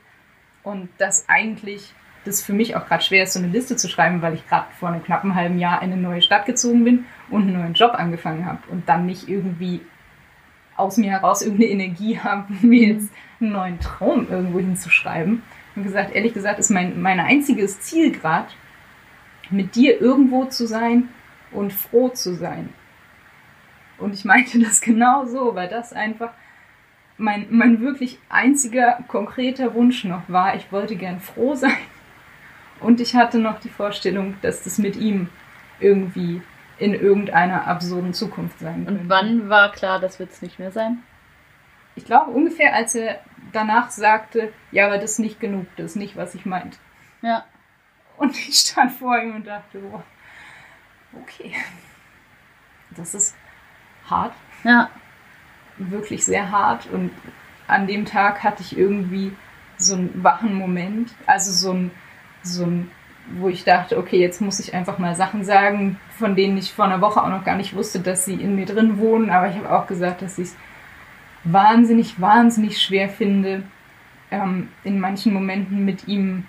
und 0.63 0.89
dass 0.99 1.27
eigentlich 1.27 1.93
das 2.25 2.41
für 2.41 2.53
mich 2.53 2.75
auch 2.75 2.87
gerade 2.87 3.03
schwer 3.03 3.23
ist, 3.23 3.33
so 3.33 3.39
eine 3.39 3.49
Liste 3.49 3.75
zu 3.75 3.89
schreiben, 3.89 4.21
weil 4.21 4.33
ich 4.33 4.47
gerade 4.47 4.67
vor 4.79 4.89
einem 4.89 5.03
knappen 5.03 5.35
halben 5.35 5.59
Jahr 5.59 5.81
in 5.81 5.91
eine 5.91 6.01
neue 6.01 6.21
Stadt 6.21 6.45
gezogen 6.45 6.83
bin 6.83 7.05
und 7.29 7.43
einen 7.43 7.53
neuen 7.53 7.73
Job 7.73 7.93
angefangen 7.93 8.45
habe 8.45 8.59
und 8.69 8.87
dann 8.87 9.05
nicht 9.05 9.27
irgendwie 9.27 9.81
aus 10.75 10.97
mir 10.97 11.11
heraus 11.11 11.41
irgendeine 11.41 11.71
Energie 11.71 12.19
habe, 12.19 12.51
mir 12.61 12.93
jetzt 12.93 13.11
einen 13.39 13.51
neuen 13.51 13.79
Traum 13.79 14.27
irgendwo 14.29 14.59
hinzuschreiben. 14.59 15.43
Und 15.75 15.83
gesagt, 15.83 16.13
ehrlich 16.13 16.33
gesagt, 16.33 16.59
ist 16.59 16.69
mein, 16.69 17.01
mein 17.01 17.19
einziges 17.19 17.79
Ziel 17.79 18.11
gerade, 18.11 18.47
mit 19.49 19.75
dir 19.75 19.99
irgendwo 19.99 20.45
zu 20.45 20.67
sein 20.67 21.09
und 21.51 21.73
froh 21.73 22.09
zu 22.09 22.35
sein. 22.35 22.69
Und 23.97 24.13
ich 24.13 24.25
meinte 24.25 24.59
das 24.59 24.81
genau 24.81 25.25
so, 25.25 25.55
weil 25.55 25.69
das 25.69 25.93
einfach 25.93 26.31
mein, 27.17 27.47
mein 27.49 27.79
wirklich 27.81 28.19
einziger 28.29 28.99
konkreter 29.07 29.73
Wunsch 29.73 30.03
noch 30.03 30.27
war. 30.27 30.55
Ich 30.55 30.71
wollte 30.71 30.95
gern 30.95 31.19
froh 31.19 31.55
sein. 31.55 31.77
Und 32.83 33.01
ich 33.01 33.15
hatte 33.15 33.39
noch 33.39 33.59
die 33.59 33.69
Vorstellung, 33.69 34.35
dass 34.41 34.63
das 34.63 34.77
mit 34.77 34.95
ihm 34.95 35.29
irgendwie 35.79 36.41
in 36.77 36.93
irgendeiner 36.93 37.67
absurden 37.67 38.13
Zukunft 38.13 38.59
sein 38.59 38.85
könnte. 38.85 39.01
Und 39.01 39.09
wann 39.09 39.49
war 39.49 39.71
klar, 39.71 39.99
das 39.99 40.19
wird 40.19 40.31
es 40.31 40.41
nicht 40.41 40.59
mehr 40.59 40.71
sein? 40.71 41.03
Ich 41.95 42.05
glaube 42.05 42.31
ungefähr, 42.31 42.73
als 42.75 42.95
er 42.95 43.19
danach 43.51 43.91
sagte, 43.91 44.51
ja, 44.71 44.87
aber 44.87 44.97
das 44.97 45.11
ist 45.13 45.19
nicht 45.19 45.39
genug, 45.39 45.67
das 45.77 45.91
ist 45.91 45.95
nicht, 45.95 46.15
was 46.17 46.33
ich 46.35 46.45
meinte. 46.45 46.77
Ja. 47.21 47.45
Und 48.17 48.31
ich 48.37 48.55
stand 48.55 48.91
vor 48.91 49.17
ihm 49.19 49.35
und 49.35 49.47
dachte, 49.47 49.79
oh, 49.91 50.01
okay, 51.21 51.53
das 52.91 53.13
ist 53.13 53.35
hart, 54.09 54.33
Ja. 54.63 54.89
wirklich 55.77 56.25
sehr 56.25 56.51
hart. 56.51 56.87
Und 56.87 57.11
an 57.67 57.87
dem 57.87 58.05
Tag 58.05 58.43
hatte 58.43 58.61
ich 58.61 58.77
irgendwie 58.77 59.35
so 59.77 59.95
einen 59.95 60.23
wachen 60.23 60.53
Moment, 60.53 61.13
also 61.25 61.51
so 61.51 61.73
ein, 61.73 61.91
so 62.43 62.65
ein, 62.65 62.91
wo 63.39 63.47
ich 63.47 63.63
dachte, 63.63 63.97
okay, 63.97 64.19
jetzt 64.19 64.41
muss 64.41 64.59
ich 64.59 64.73
einfach 64.73 64.99
mal 64.99 65.15
Sachen 65.15 65.43
sagen, 65.43 65.99
von 66.17 66.35
denen 66.35 66.57
ich 66.57 66.73
vor 66.73 66.85
einer 66.85 67.01
Woche 67.01 67.23
auch 67.23 67.29
noch 67.29 67.43
gar 67.43 67.55
nicht 67.55 67.75
wusste, 67.75 67.99
dass 67.99 68.25
sie 68.25 68.35
in 68.35 68.55
mir 68.55 68.65
drin 68.65 68.99
wohnen. 68.99 69.29
Aber 69.29 69.49
ich 69.49 69.55
habe 69.55 69.71
auch 69.71 69.87
gesagt, 69.87 70.21
dass 70.21 70.37
ich 70.37 70.49
es 70.49 70.57
wahnsinnig, 71.43 72.19
wahnsinnig 72.19 72.81
schwer 72.81 73.09
finde, 73.09 73.63
ähm, 74.31 74.69
in 74.83 74.99
manchen 74.99 75.33
Momenten 75.33 75.85
mit 75.85 76.07
ihm 76.07 76.45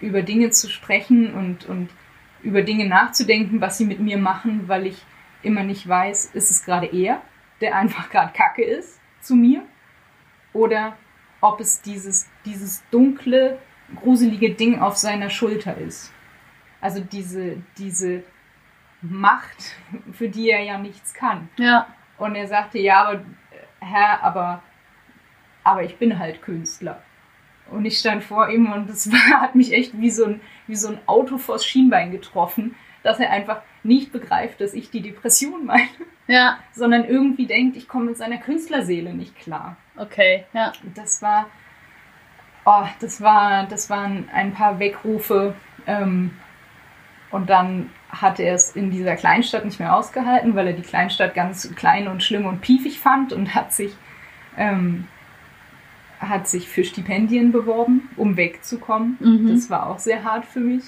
über 0.00 0.22
Dinge 0.22 0.50
zu 0.50 0.68
sprechen 0.68 1.34
und, 1.34 1.66
und 1.66 1.90
über 2.42 2.62
Dinge 2.62 2.86
nachzudenken, 2.86 3.60
was 3.60 3.78
sie 3.78 3.84
mit 3.84 4.00
mir 4.00 4.18
machen, 4.18 4.68
weil 4.68 4.86
ich 4.86 5.04
immer 5.42 5.62
nicht 5.62 5.88
weiß, 5.88 6.26
ist 6.34 6.50
es 6.50 6.64
gerade 6.64 6.86
er, 6.86 7.20
der 7.60 7.76
einfach 7.76 8.10
gerade 8.10 8.32
kacke 8.32 8.62
ist 8.62 9.00
zu 9.20 9.34
mir, 9.34 9.62
oder 10.52 10.96
ob 11.40 11.60
es 11.60 11.82
dieses, 11.82 12.28
dieses 12.44 12.82
dunkle, 12.90 13.58
gruselige 13.96 14.50
Ding 14.54 14.80
auf 14.80 14.96
seiner 14.96 15.30
Schulter 15.30 15.76
ist. 15.76 16.12
Also 16.80 17.00
diese, 17.00 17.56
diese 17.76 18.22
Macht, 19.00 19.74
für 20.12 20.28
die 20.28 20.50
er 20.50 20.62
ja 20.62 20.78
nichts 20.78 21.14
kann. 21.14 21.48
Ja. 21.58 21.86
Und 22.18 22.34
er 22.34 22.46
sagte, 22.48 22.78
ja, 22.78 23.04
aber 23.04 23.22
Herr, 23.80 24.22
aber, 24.22 24.62
aber 25.64 25.82
ich 25.84 25.96
bin 25.98 26.18
halt 26.18 26.42
Künstler. 26.42 27.02
Und 27.70 27.84
ich 27.84 27.98
stand 27.98 28.24
vor 28.24 28.48
ihm 28.48 28.72
und 28.72 28.88
es 28.88 29.10
war, 29.12 29.40
hat 29.40 29.54
mich 29.54 29.72
echt 29.72 29.98
wie 30.00 30.10
so, 30.10 30.24
ein, 30.24 30.40
wie 30.66 30.76
so 30.76 30.88
ein 30.88 30.98
Auto 31.06 31.38
vors 31.38 31.64
Schienbein 31.66 32.10
getroffen, 32.10 32.74
dass 33.02 33.20
er 33.20 33.30
einfach 33.30 33.62
nicht 33.84 34.10
begreift, 34.12 34.60
dass 34.60 34.74
ich 34.74 34.90
die 34.90 35.02
Depression 35.02 35.66
meine, 35.66 35.88
Ja. 36.26 36.58
sondern 36.72 37.04
irgendwie 37.04 37.46
denkt, 37.46 37.76
ich 37.76 37.86
komme 37.88 38.06
mit 38.06 38.16
seiner 38.16 38.38
Künstlerseele 38.38 39.14
nicht 39.14 39.36
klar. 39.38 39.76
Okay. 39.96 40.44
Ja. 40.52 40.72
Das 40.94 41.22
war, 41.22 41.46
oh, 42.68 42.86
das 43.00 43.20
war, 43.20 43.66
das 43.66 43.88
waren 43.88 44.28
ein 44.32 44.52
paar 44.52 44.78
Wegrufe, 44.78 45.54
ähm, 45.86 46.32
Und 47.30 47.50
dann 47.50 47.90
hat 48.08 48.40
er 48.40 48.54
es 48.54 48.74
in 48.74 48.90
dieser 48.90 49.14
Kleinstadt 49.16 49.64
nicht 49.64 49.80
mehr 49.80 49.94
ausgehalten, 49.94 50.54
weil 50.54 50.68
er 50.68 50.72
die 50.72 50.82
Kleinstadt 50.82 51.34
ganz 51.34 51.74
klein 51.74 52.08
und 52.08 52.22
schlimm 52.22 52.46
und 52.46 52.62
piefig 52.62 52.98
fand 53.00 53.32
und 53.34 53.54
hat 53.54 53.72
sich, 53.72 53.92
ähm, 54.56 55.06
hat 56.20 56.48
sich 56.48 56.68
für 56.68 56.84
Stipendien 56.84 57.52
beworben, 57.52 58.08
um 58.16 58.36
wegzukommen. 58.36 59.18
Mhm. 59.20 59.48
Das 59.48 59.68
war 59.68 59.86
auch 59.88 59.98
sehr 59.98 60.24
hart 60.24 60.46
für 60.46 60.60
mich, 60.60 60.84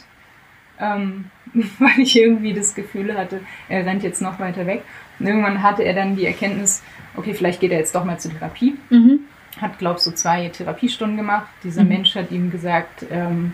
ähm, 0.78 1.26
weil 1.78 1.98
ich 1.98 2.16
irgendwie 2.16 2.54
das 2.54 2.74
Gefühl 2.74 3.16
hatte, 3.16 3.40
er 3.68 3.84
rennt 3.84 4.02
jetzt 4.02 4.22
noch 4.22 4.38
weiter 4.38 4.66
weg. 4.66 4.82
Und 5.18 5.26
irgendwann 5.26 5.62
hatte 5.62 5.82
er 5.82 5.94
dann 5.94 6.16
die 6.16 6.26
Erkenntnis, 6.26 6.82
okay, 7.16 7.34
vielleicht 7.34 7.60
geht 7.60 7.72
er 7.72 7.78
jetzt 7.78 7.94
doch 7.94 8.04
mal 8.04 8.18
zur 8.18 8.32
Therapie 8.32 8.76
Mhm. 8.88 9.20
Hat, 9.60 9.78
glaube 9.78 9.96
ich, 9.98 10.02
so 10.02 10.10
zwei 10.12 10.48
Therapiestunden 10.48 11.16
gemacht. 11.16 11.46
Dieser 11.64 11.82
Mhm. 11.82 11.88
Mensch 11.88 12.14
hat 12.14 12.30
ihm 12.30 12.50
gesagt, 12.50 13.04
ähm, 13.10 13.52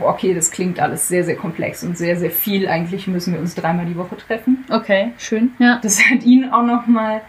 okay, 0.00 0.34
das 0.34 0.50
klingt 0.50 0.80
alles 0.80 1.08
sehr, 1.08 1.24
sehr 1.24 1.36
komplex 1.36 1.82
und 1.84 1.96
sehr, 1.98 2.16
sehr 2.16 2.30
viel. 2.30 2.68
Eigentlich 2.68 3.06
müssen 3.06 3.32
wir 3.34 3.40
uns 3.40 3.54
dreimal 3.54 3.86
die 3.86 3.96
Woche 3.96 4.16
treffen. 4.16 4.64
Okay, 4.70 5.12
schön. 5.18 5.52
Ja. 5.58 5.78
Das 5.82 5.98
hat 6.10 6.22
ihn 6.24 6.50
auch 6.50 6.62
nochmal 6.64 7.20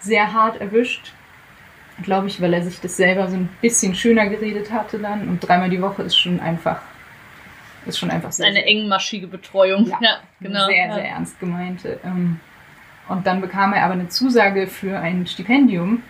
sehr 0.00 0.32
hart 0.32 0.60
erwischt. 0.60 1.12
Glaube 2.02 2.28
ich, 2.28 2.40
weil 2.40 2.54
er 2.54 2.62
sich 2.62 2.80
das 2.80 2.96
selber 2.96 3.28
so 3.28 3.36
ein 3.36 3.48
bisschen 3.60 3.94
schöner 3.94 4.26
geredet 4.28 4.72
hatte 4.72 4.98
dann. 4.98 5.28
Und 5.28 5.40
dreimal 5.40 5.68
die 5.68 5.82
Woche 5.82 6.02
ist 6.02 6.16
schon 6.16 6.40
einfach, 6.40 6.80
ist 7.84 7.98
schon 7.98 8.10
einfach 8.10 8.32
sehr, 8.32 8.46
Eine 8.46 8.64
engmaschige 8.64 9.26
Betreuung. 9.26 9.86
Ja, 9.86 9.98
Ja, 10.00 10.16
genau. 10.40 10.66
sehr, 10.66 10.86
ja. 10.86 10.94
sehr 10.94 11.04
ernst 11.08 11.38
gemeinte. 11.40 12.00
Ähm, 12.04 12.40
Und 13.08 13.26
dann 13.26 13.40
bekam 13.42 13.72
er 13.74 13.84
aber 13.84 13.94
eine 13.94 14.08
Zusage 14.08 14.66
für 14.66 14.98
ein 14.98 15.26
Stipendium 15.26 16.02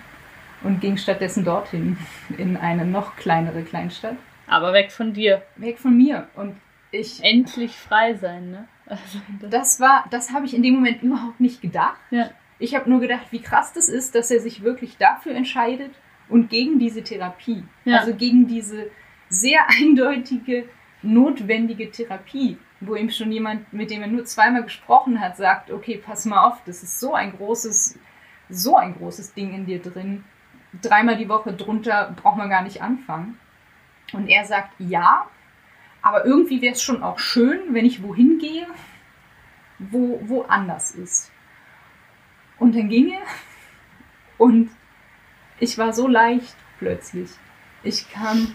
und 0.63 0.81
ging 0.81 0.97
stattdessen 0.97 1.45
dorthin, 1.45 1.97
in 2.37 2.57
eine 2.57 2.85
noch 2.85 3.17
kleinere 3.17 3.63
Kleinstadt. 3.63 4.17
Aber 4.47 4.73
weg 4.73 4.91
von 4.91 5.13
dir. 5.13 5.43
Weg 5.57 5.79
von 5.79 5.97
mir. 5.97 6.29
Und 6.35 6.57
ich, 6.91 7.23
Endlich 7.23 7.77
frei 7.77 8.15
sein, 8.15 8.51
ne? 8.51 8.69
Also, 8.87 9.21
das, 9.41 9.51
das 9.51 9.81
war, 9.81 10.05
das 10.11 10.33
habe 10.33 10.47
ich 10.47 10.55
in 10.55 10.63
dem 10.63 10.75
Moment 10.75 11.03
überhaupt 11.03 11.41
nicht 11.41 11.63
gedacht. 11.63 12.01
ja. 12.11 12.31
Ich 12.63 12.75
habe 12.75 12.91
nur 12.91 13.01
gedacht, 13.01 13.29
wie 13.31 13.41
krass 13.41 13.73
das 13.73 13.89
ist, 13.89 14.15
dass 14.15 14.31
er 14.31 14.39
sich 14.39 14.63
wirklich 14.63 14.99
dafür 14.99 15.35
entscheidet 15.35 15.93
und 16.29 16.51
gegen 16.51 16.79
diese 16.79 17.03
Therapie. 17.03 17.65
Ja. 17.87 18.01
Also 18.01 18.15
gegen 18.15 18.47
diese 18.47 18.91
sehr 19.31 19.61
eindeutige, 19.69 20.69
notwendige 21.01 21.91
Therapie, 21.91 22.59
wo 22.81 22.95
ihm 22.97 23.09
schon 23.09 23.33
jemand, 23.33 23.73
mit 23.73 23.91
dem 23.91 24.03
er 24.03 24.09
nur 24.09 24.27
zweimal 24.27 24.63
gesprochen 24.63 25.21
hat, 25.21 25.39
sagt, 25.39 25.71
okay, 25.71 26.03
pass 26.05 26.27
mal 26.27 26.47
auf, 26.47 26.63
das 26.67 26.83
ist 26.83 27.01
so 27.01 27.15
ein 27.15 27.33
großes, 27.33 27.99
so 28.51 28.77
ein 28.77 28.95
großes 28.95 29.33
Ding 29.33 29.55
in 29.55 29.65
dir 29.65 29.81
drin. 29.81 30.25
Dreimal 30.83 31.17
die 31.17 31.29
Woche 31.29 31.53
drunter 31.53 32.15
braucht 32.17 32.39
man 32.39 32.51
gar 32.51 32.63
nicht 32.63 32.83
anfangen. 32.83 33.39
Und 34.13 34.29
er 34.29 34.45
sagt, 34.45 34.73
ja, 34.79 35.27
aber 36.03 36.25
irgendwie 36.25 36.63
wäre 36.63 36.75
es 36.75 36.83
schon 36.83 37.03
auch 37.03 37.19
schön, 37.19 37.75
wenn 37.75 37.85
ich 37.85 38.03
wohin 38.03 38.39
gehe, 38.39 38.67
wo, 39.79 40.21
wo 40.25 40.43
anders 40.43 40.93
ist. 40.93 41.31
Und 42.59 42.77
dann 42.77 42.89
ging 42.89 43.13
er 43.13 43.23
und 44.39 44.71
ich 45.59 45.77
war 45.79 45.93
so 45.93 46.07
leicht 46.07 46.57
plötzlich. 46.79 47.31
Ich 47.83 48.11
kam 48.11 48.55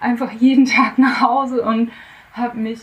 einfach 0.00 0.32
jeden 0.32 0.66
Tag 0.76 0.98
nach 0.98 1.20
Hause 1.20 1.62
und 1.62 1.92
habe 2.32 2.58
mich 2.58 2.80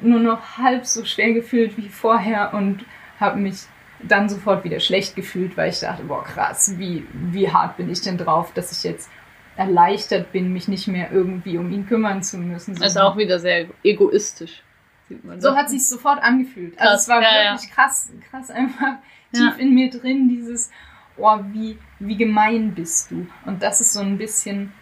nur 0.00 0.20
noch 0.20 0.58
halb 0.58 0.86
so 0.86 1.04
schwer 1.04 1.32
gefühlt 1.32 1.76
wie 1.76 1.88
vorher 1.88 2.54
und 2.54 2.84
habe 3.20 3.38
mich 3.38 3.66
dann 4.02 4.28
sofort 4.28 4.64
wieder 4.64 4.80
schlecht 4.80 5.14
gefühlt, 5.16 5.56
weil 5.56 5.70
ich 5.70 5.80
dachte, 5.80 6.02
boah 6.04 6.24
krass, 6.24 6.74
wie, 6.78 7.06
wie 7.12 7.50
hart 7.50 7.76
bin 7.76 7.90
ich 7.90 8.00
denn 8.00 8.18
drauf, 8.18 8.52
dass 8.54 8.72
ich 8.72 8.82
jetzt 8.84 9.08
erleichtert 9.56 10.32
bin, 10.32 10.52
mich 10.52 10.66
nicht 10.68 10.88
mehr 10.88 11.12
irgendwie 11.12 11.58
um 11.58 11.70
ihn 11.70 11.86
kümmern 11.86 12.22
zu 12.22 12.38
müssen. 12.38 12.74
Das 12.74 12.92
ist 12.94 12.96
auch 13.00 13.16
wieder 13.16 13.38
sehr 13.38 13.66
egoistisch. 13.84 14.62
Sieht 15.08 15.24
man 15.24 15.40
So 15.40 15.50
doch. 15.50 15.56
hat 15.56 15.68
sich 15.70 15.86
sofort 15.86 16.22
angefühlt. 16.22 16.78
Also 16.78 16.90
Krass, 16.90 17.02
es 17.02 17.08
war 17.08 17.22
ja, 17.22 17.52
wirklich 17.52 17.70
krass, 17.70 18.08
krass 18.30 18.50
einfach 18.50 18.96
Ja. 19.32 19.50
tief 19.50 19.58
in 19.58 19.74
mir 19.74 19.90
drin, 19.90 20.28
dieses, 20.28 20.70
oh, 21.16 21.38
wie, 21.52 21.78
wie 21.98 22.16
gemein 22.16 22.74
bist 22.74 23.10
du. 23.10 23.26
Und 23.46 23.62
das 23.62 23.80
ist 23.80 23.92
so 23.92 24.00
ein 24.00 24.16
bisschen, 24.18 24.72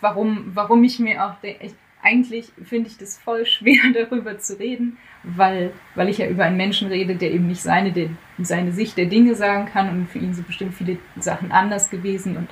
warum, 0.00 0.50
warum 0.54 0.82
ich 0.84 0.98
mir 0.98 1.24
auch 1.24 1.34
denke, 1.40 1.72
eigentlich 2.02 2.52
finde 2.64 2.88
ich 2.88 2.98
das 2.98 3.18
voll 3.18 3.46
schwer, 3.46 3.82
darüber 3.94 4.38
zu 4.38 4.58
reden, 4.58 4.98
weil, 5.22 5.72
weil 5.94 6.08
ich 6.08 6.18
ja 6.18 6.28
über 6.28 6.44
einen 6.44 6.56
Menschen 6.56 6.88
rede, 6.88 7.16
der 7.16 7.30
eben 7.30 7.46
nicht 7.46 7.62
seine, 7.62 7.92
der, 7.92 8.08
seine 8.38 8.72
Sicht 8.72 8.96
der 8.96 9.06
Dinge 9.06 9.34
sagen 9.34 9.66
kann 9.66 9.90
und 9.90 10.08
für 10.08 10.18
ihn 10.18 10.34
sind 10.34 10.46
bestimmt 10.46 10.74
viele 10.74 10.98
Sachen 11.18 11.52
anders 11.52 11.90
gewesen 11.90 12.36
und 12.36 12.48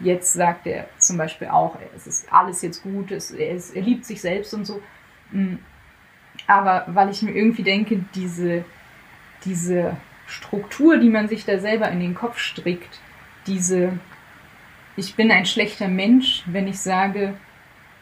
jetzt 0.00 0.32
sagt 0.32 0.66
er 0.66 0.88
zum 0.98 1.16
Beispiel 1.16 1.48
auch, 1.48 1.78
es 1.94 2.06
ist 2.06 2.32
alles 2.32 2.62
jetzt 2.62 2.82
gut, 2.82 3.10
es, 3.10 3.30
er, 3.30 3.50
ist, 3.50 3.74
er 3.74 3.82
liebt 3.82 4.04
sich 4.04 4.20
selbst 4.20 4.52
und 4.54 4.64
so. 4.64 4.82
Mm. 5.30 5.56
Aber 6.46 6.84
weil 6.88 7.10
ich 7.10 7.22
mir 7.22 7.32
irgendwie 7.32 7.62
denke, 7.62 8.04
diese, 8.14 8.64
diese 9.44 9.96
Struktur, 10.26 10.98
die 10.98 11.08
man 11.08 11.28
sich 11.28 11.44
da 11.44 11.58
selber 11.58 11.90
in 11.90 12.00
den 12.00 12.14
Kopf 12.14 12.38
strickt, 12.38 13.00
diese, 13.46 13.98
ich 14.96 15.14
bin 15.14 15.30
ein 15.30 15.46
schlechter 15.46 15.88
Mensch, 15.88 16.42
wenn 16.46 16.68
ich 16.68 16.78
sage, 16.78 17.34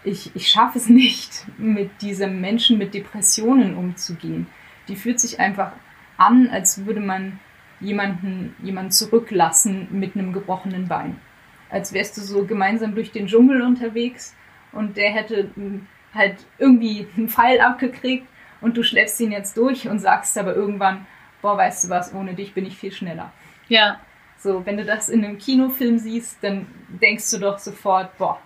ich, 0.05 0.35
ich 0.35 0.48
schaffe 0.48 0.78
es 0.78 0.89
nicht, 0.89 1.47
mit 1.59 2.02
diesem 2.02 2.40
Menschen 2.40 2.78
mit 2.78 2.94
Depressionen 2.94 3.76
umzugehen. 3.76 4.47
Die 4.89 4.97
fühlt 4.97 5.18
sich 5.18 5.40
einfach 5.40 5.72
an, 6.16 6.48
als 6.48 6.86
würde 6.86 7.01
man 7.01 7.40
jemanden, 7.81 8.55
jemanden 8.62 8.90
zurücklassen 8.90 9.89
mit 9.90 10.14
einem 10.14 10.32
gebrochenen 10.32 10.89
Bein. 10.89 11.18
Als 11.70 11.93
wärst 11.93 12.16
du 12.16 12.20
so 12.20 12.44
gemeinsam 12.44 12.94
durch 12.94 13.10
den 13.10 13.26
Dschungel 13.26 13.62
unterwegs 13.62 14.35
und 14.72 14.97
der 14.97 15.10
hätte 15.10 15.51
mm, 15.56 15.86
halt 16.14 16.36
irgendwie 16.59 17.09
einen 17.16 17.28
Pfeil 17.28 17.60
abgekriegt 17.60 18.26
und 18.60 18.76
du 18.76 18.82
schleppst 18.82 19.20
ihn 19.20 19.32
jetzt 19.32 19.56
durch 19.56 19.89
und 19.89 19.98
sagst 19.98 20.39
aber 20.39 20.55
irgendwann, 20.55 21.06
boah, 21.43 21.56
weißt 21.56 21.85
du 21.85 21.89
was, 21.89 22.14
ohne 22.14 22.35
dich 22.35 22.55
bin 22.55 22.66
ich 22.66 22.76
viel 22.76 22.93
schneller. 22.93 23.32
Ja, 23.68 24.01
So, 24.36 24.64
wenn 24.66 24.76
du 24.76 24.85
das 24.85 25.09
in 25.09 25.24
einem 25.24 25.39
Kinofilm 25.39 25.98
siehst, 25.98 26.43
dann 26.43 26.66
denkst 26.89 27.31
du 27.31 27.39
doch 27.39 27.59
sofort, 27.59 28.16
boah, 28.18 28.40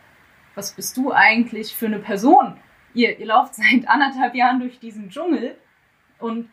was 0.58 0.72
bist 0.72 0.96
du 0.96 1.12
eigentlich 1.12 1.74
für 1.74 1.86
eine 1.86 2.00
Person? 2.00 2.56
Ihr, 2.92 3.18
ihr 3.18 3.26
lauft 3.26 3.54
seit 3.54 3.88
anderthalb 3.88 4.34
Jahren 4.34 4.60
durch 4.60 4.78
diesen 4.80 5.08
Dschungel 5.08 5.56
und 6.18 6.50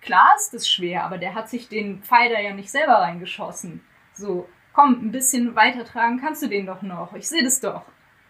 klar 0.00 0.34
ist 0.36 0.54
das 0.54 0.68
schwer, 0.68 1.04
aber 1.04 1.18
der 1.18 1.34
hat 1.34 1.48
sich 1.48 1.68
den 1.68 2.02
Pfeil 2.02 2.32
da 2.32 2.40
ja 2.40 2.54
nicht 2.54 2.70
selber 2.70 2.94
reingeschossen. 2.94 3.84
So, 4.14 4.48
komm, 4.72 4.92
ein 5.02 5.12
bisschen 5.12 5.54
weitertragen 5.54 6.18
kannst 6.18 6.42
du 6.42 6.48
den 6.48 6.66
doch 6.66 6.82
noch. 6.82 7.14
Ich 7.14 7.28
sehe 7.28 7.44
das 7.44 7.60
doch. 7.60 7.82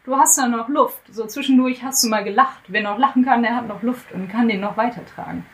Du 0.04 0.16
hast 0.16 0.38
da 0.38 0.48
noch 0.48 0.68
Luft. 0.68 1.02
So 1.12 1.26
zwischendurch 1.26 1.82
hast 1.82 2.02
du 2.02 2.08
mal 2.08 2.24
gelacht. 2.24 2.64
Wer 2.68 2.82
noch 2.82 2.98
lachen 2.98 3.24
kann, 3.24 3.42
der 3.42 3.56
hat 3.56 3.68
noch 3.68 3.82
Luft 3.82 4.12
und 4.12 4.28
kann 4.28 4.48
den 4.48 4.60
noch 4.60 4.76
weitertragen. 4.76 5.44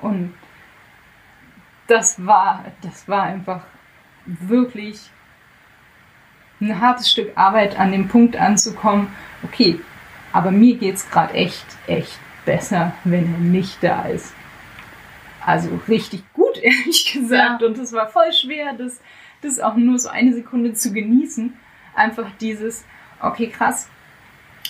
Und 0.00 0.34
das 1.86 2.24
war, 2.24 2.64
das 2.82 3.08
war 3.08 3.24
einfach 3.24 3.62
wirklich 4.24 5.10
ein 6.60 6.80
hartes 6.80 7.10
Stück 7.10 7.32
Arbeit, 7.36 7.78
an 7.78 7.92
dem 7.92 8.08
Punkt 8.08 8.36
anzukommen, 8.36 9.08
okay, 9.42 9.80
aber 10.32 10.50
mir 10.50 10.76
geht's 10.76 11.08
gerade 11.10 11.34
echt, 11.34 11.64
echt 11.86 12.18
besser, 12.44 12.92
wenn 13.04 13.32
er 13.32 13.40
nicht 13.40 13.82
da 13.82 14.02
ist. 14.02 14.34
Also 15.44 15.80
richtig 15.88 16.22
gut, 16.32 16.58
ehrlich 16.62 17.12
gesagt. 17.12 17.62
Ja. 17.62 17.66
Und 17.66 17.78
es 17.78 17.92
war 17.92 18.08
voll 18.08 18.32
schwer, 18.32 18.74
das, 18.74 19.00
das 19.42 19.60
auch 19.60 19.76
nur 19.76 19.98
so 19.98 20.08
eine 20.08 20.32
Sekunde 20.32 20.74
zu 20.74 20.92
genießen. 20.92 21.52
Einfach 21.94 22.30
dieses, 22.40 22.84
okay, 23.20 23.48
krass, 23.48 23.88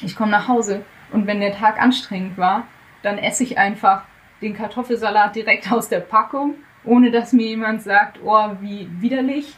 ich 0.03 0.17
komme 0.17 0.31
nach 0.31 0.49
Hause 0.49 0.85
und 1.13 1.27
wenn 1.27 1.41
der 1.41 1.55
Tag 1.55 1.81
anstrengend 1.81 2.39
war, 2.39 2.67
dann 3.03 3.19
esse 3.19 3.43
ich 3.43 3.59
einfach 3.59 4.03
den 4.41 4.55
Kartoffelsalat 4.55 5.37
direkt 5.37 5.71
aus 5.71 5.89
der 5.89 6.01
Packung, 6.01 6.55
ohne 6.85 7.11
dass 7.11 7.33
mir 7.33 7.47
jemand 7.47 7.83
sagt, 7.83 8.21
oh, 8.25 8.57
wie 8.61 8.89
widerlich. 9.01 9.57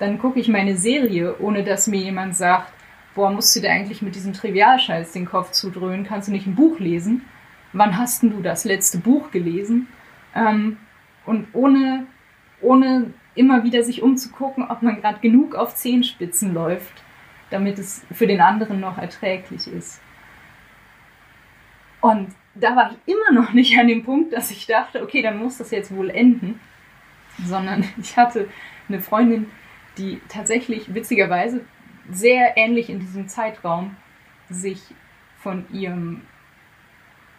Dann 0.00 0.18
gucke 0.18 0.40
ich 0.40 0.48
meine 0.48 0.76
Serie, 0.76 1.38
ohne 1.38 1.62
dass 1.62 1.86
mir 1.86 2.00
jemand 2.00 2.34
sagt, 2.34 2.72
boah, 3.14 3.30
musst 3.30 3.54
du 3.54 3.60
dir 3.60 3.70
eigentlich 3.70 4.02
mit 4.02 4.14
diesem 4.14 4.32
Trivialscheiß 4.32 5.12
den 5.12 5.26
Kopf 5.26 5.52
zudröhnen, 5.52 6.06
kannst 6.06 6.28
du 6.28 6.32
nicht 6.32 6.46
ein 6.46 6.54
Buch 6.54 6.78
lesen? 6.78 7.26
Wann 7.72 7.96
hast 7.96 8.22
denn 8.22 8.30
du 8.30 8.40
das 8.40 8.64
letzte 8.64 8.98
Buch 8.98 9.30
gelesen? 9.30 9.88
Ähm, 10.34 10.78
und 11.26 11.48
ohne, 11.52 12.06
ohne 12.62 13.12
immer 13.34 13.62
wieder 13.62 13.82
sich 13.82 14.02
umzugucken, 14.02 14.64
ob 14.68 14.82
man 14.82 15.00
gerade 15.00 15.20
genug 15.20 15.54
auf 15.54 15.74
Zehenspitzen 15.74 16.54
läuft, 16.54 17.04
damit 17.50 17.78
es 17.78 18.04
für 18.10 18.26
den 18.26 18.40
anderen 18.40 18.80
noch 18.80 18.96
erträglich 18.96 19.68
ist. 19.68 20.00
Und 22.00 22.34
da 22.54 22.74
war 22.74 22.90
ich 22.90 23.12
immer 23.14 23.32
noch 23.32 23.52
nicht 23.52 23.78
an 23.78 23.86
dem 23.86 24.02
Punkt, 24.02 24.32
dass 24.32 24.50
ich 24.50 24.66
dachte, 24.66 25.02
okay, 25.02 25.20
dann 25.20 25.38
muss 25.38 25.58
das 25.58 25.70
jetzt 25.70 25.94
wohl 25.94 26.08
enden. 26.08 26.58
Sondern 27.44 27.84
ich 28.00 28.16
hatte 28.16 28.48
eine 28.88 29.00
Freundin, 29.00 29.46
die 29.98 30.20
tatsächlich 30.28 30.94
witzigerweise 30.94 31.64
sehr 32.10 32.56
ähnlich 32.56 32.90
in 32.90 33.00
diesem 33.00 33.28
Zeitraum 33.28 33.96
sich 34.48 34.80
von 35.38 35.64
ihrem 35.72 36.22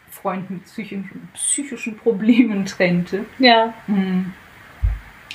Freund 0.09 0.49
mit 0.49 0.65
psychischen, 0.65 1.29
psychischen 1.33 1.97
Problemen 1.97 2.65
trennte. 2.65 3.25
ja. 3.39 3.73
Mhm. 3.87 4.33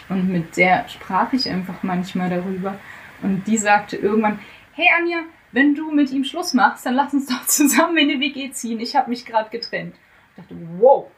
Und 0.09 0.29
mit 0.29 0.57
der 0.57 0.89
sprach 0.89 1.33
ich 1.33 1.49
einfach 1.49 1.83
manchmal 1.83 2.31
darüber. 2.31 2.79
Und 3.23 3.45
die 3.47 3.57
sagte 3.57 3.97
irgendwann, 3.97 4.39
hey 4.73 4.87
Anja, 4.97 5.23
wenn 5.53 5.75
du 5.75 5.91
mit 5.91 6.11
ihm 6.11 6.23
Schluss 6.23 6.55
machst, 6.55 6.87
dann 6.87 6.95
lass 6.95 7.13
uns 7.13 7.27
doch 7.27 7.45
zusammen 7.47 7.97
in 7.97 8.11
eine 8.11 8.21
WG 8.21 8.51
ziehen. 8.53 8.79
Ich 8.79 8.95
habe 8.95 9.11
mich 9.11 9.25
gerade 9.25 9.51
getrennt. 9.51 9.97
Ich 10.31 10.43
dachte, 10.43 10.57
wow, 10.79 11.11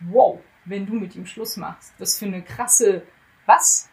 wow, 0.00 0.40
wenn 0.64 0.86
du 0.86 0.94
mit 0.94 1.14
ihm 1.16 1.26
Schluss 1.26 1.56
machst. 1.56 1.92
Was 1.98 2.18
für 2.18 2.26
eine 2.26 2.42
krasse, 2.42 3.02
was? 3.44 3.90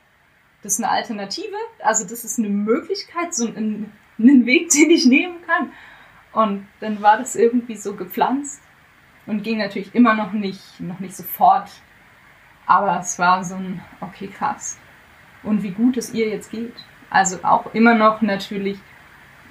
Das 0.64 0.74
ist 0.74 0.84
eine 0.84 0.92
Alternative? 0.92 1.56
Also 1.80 2.04
das 2.08 2.24
ist 2.24 2.40
eine 2.40 2.50
Möglichkeit, 2.50 3.36
so 3.36 3.46
ein, 3.46 3.92
einen 4.18 4.46
Weg, 4.46 4.70
den 4.74 4.90
ich 4.90 5.06
nehmen 5.06 5.36
kann. 5.46 5.72
Und 6.32 6.68
dann 6.80 7.02
war 7.02 7.18
das 7.18 7.36
irgendwie 7.36 7.76
so 7.76 7.96
gepflanzt 7.96 8.62
und 9.26 9.44
ging 9.44 9.60
natürlich 9.60 9.94
immer 9.94 10.16
noch 10.16 10.32
nicht, 10.34 10.80
noch 10.80 11.00
nicht 11.00 11.16
sofort. 11.16 11.70
Aber 12.66 13.00
es 13.00 13.20
war 13.20 13.44
so 13.44 13.56
ein, 13.56 13.82
okay, 14.02 14.28
krass. 14.28 14.80
Und 15.44 15.62
wie 15.62 15.72
gut 15.72 15.98
es 15.98 16.14
ihr 16.14 16.30
jetzt 16.30 16.50
geht. 16.50 16.74
Also 17.10 17.44
auch 17.44 17.74
immer 17.74 17.94
noch 17.94 18.22
natürlich 18.22 18.80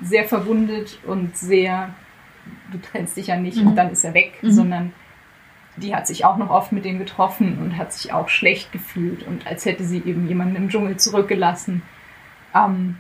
sehr 0.03 0.25
verwundet 0.25 0.99
und 1.07 1.37
sehr, 1.37 1.95
du 2.73 2.79
trennst 2.79 3.17
dich 3.17 3.29
ja 3.29 3.37
nicht 3.37 3.59
mhm. 3.59 3.69
und 3.69 3.77
dann 3.77 3.91
ist 3.91 4.03
er 4.05 4.15
weg, 4.15 4.39
mhm. 4.43 4.51
sondern 4.51 4.93
die 5.77 5.95
hat 5.95 6.07
sich 6.07 6.25
auch 6.25 6.37
noch 6.37 6.51
oft 6.51 6.73
mit 6.73 6.85
dem 6.85 6.99
getroffen 6.99 7.59
und 7.59 7.77
hat 7.77 7.93
sich 7.93 8.13
auch 8.13 8.29
schlecht 8.29 8.73
gefühlt 8.73 9.27
und 9.27 9.47
als 9.47 9.65
hätte 9.65 9.85
sie 9.85 10.03
eben 10.05 10.29
jemanden 10.29 10.57
im 10.57 10.69
Dschungel 10.69 10.97
zurückgelassen. 10.97 11.83
Ähm, 12.55 12.99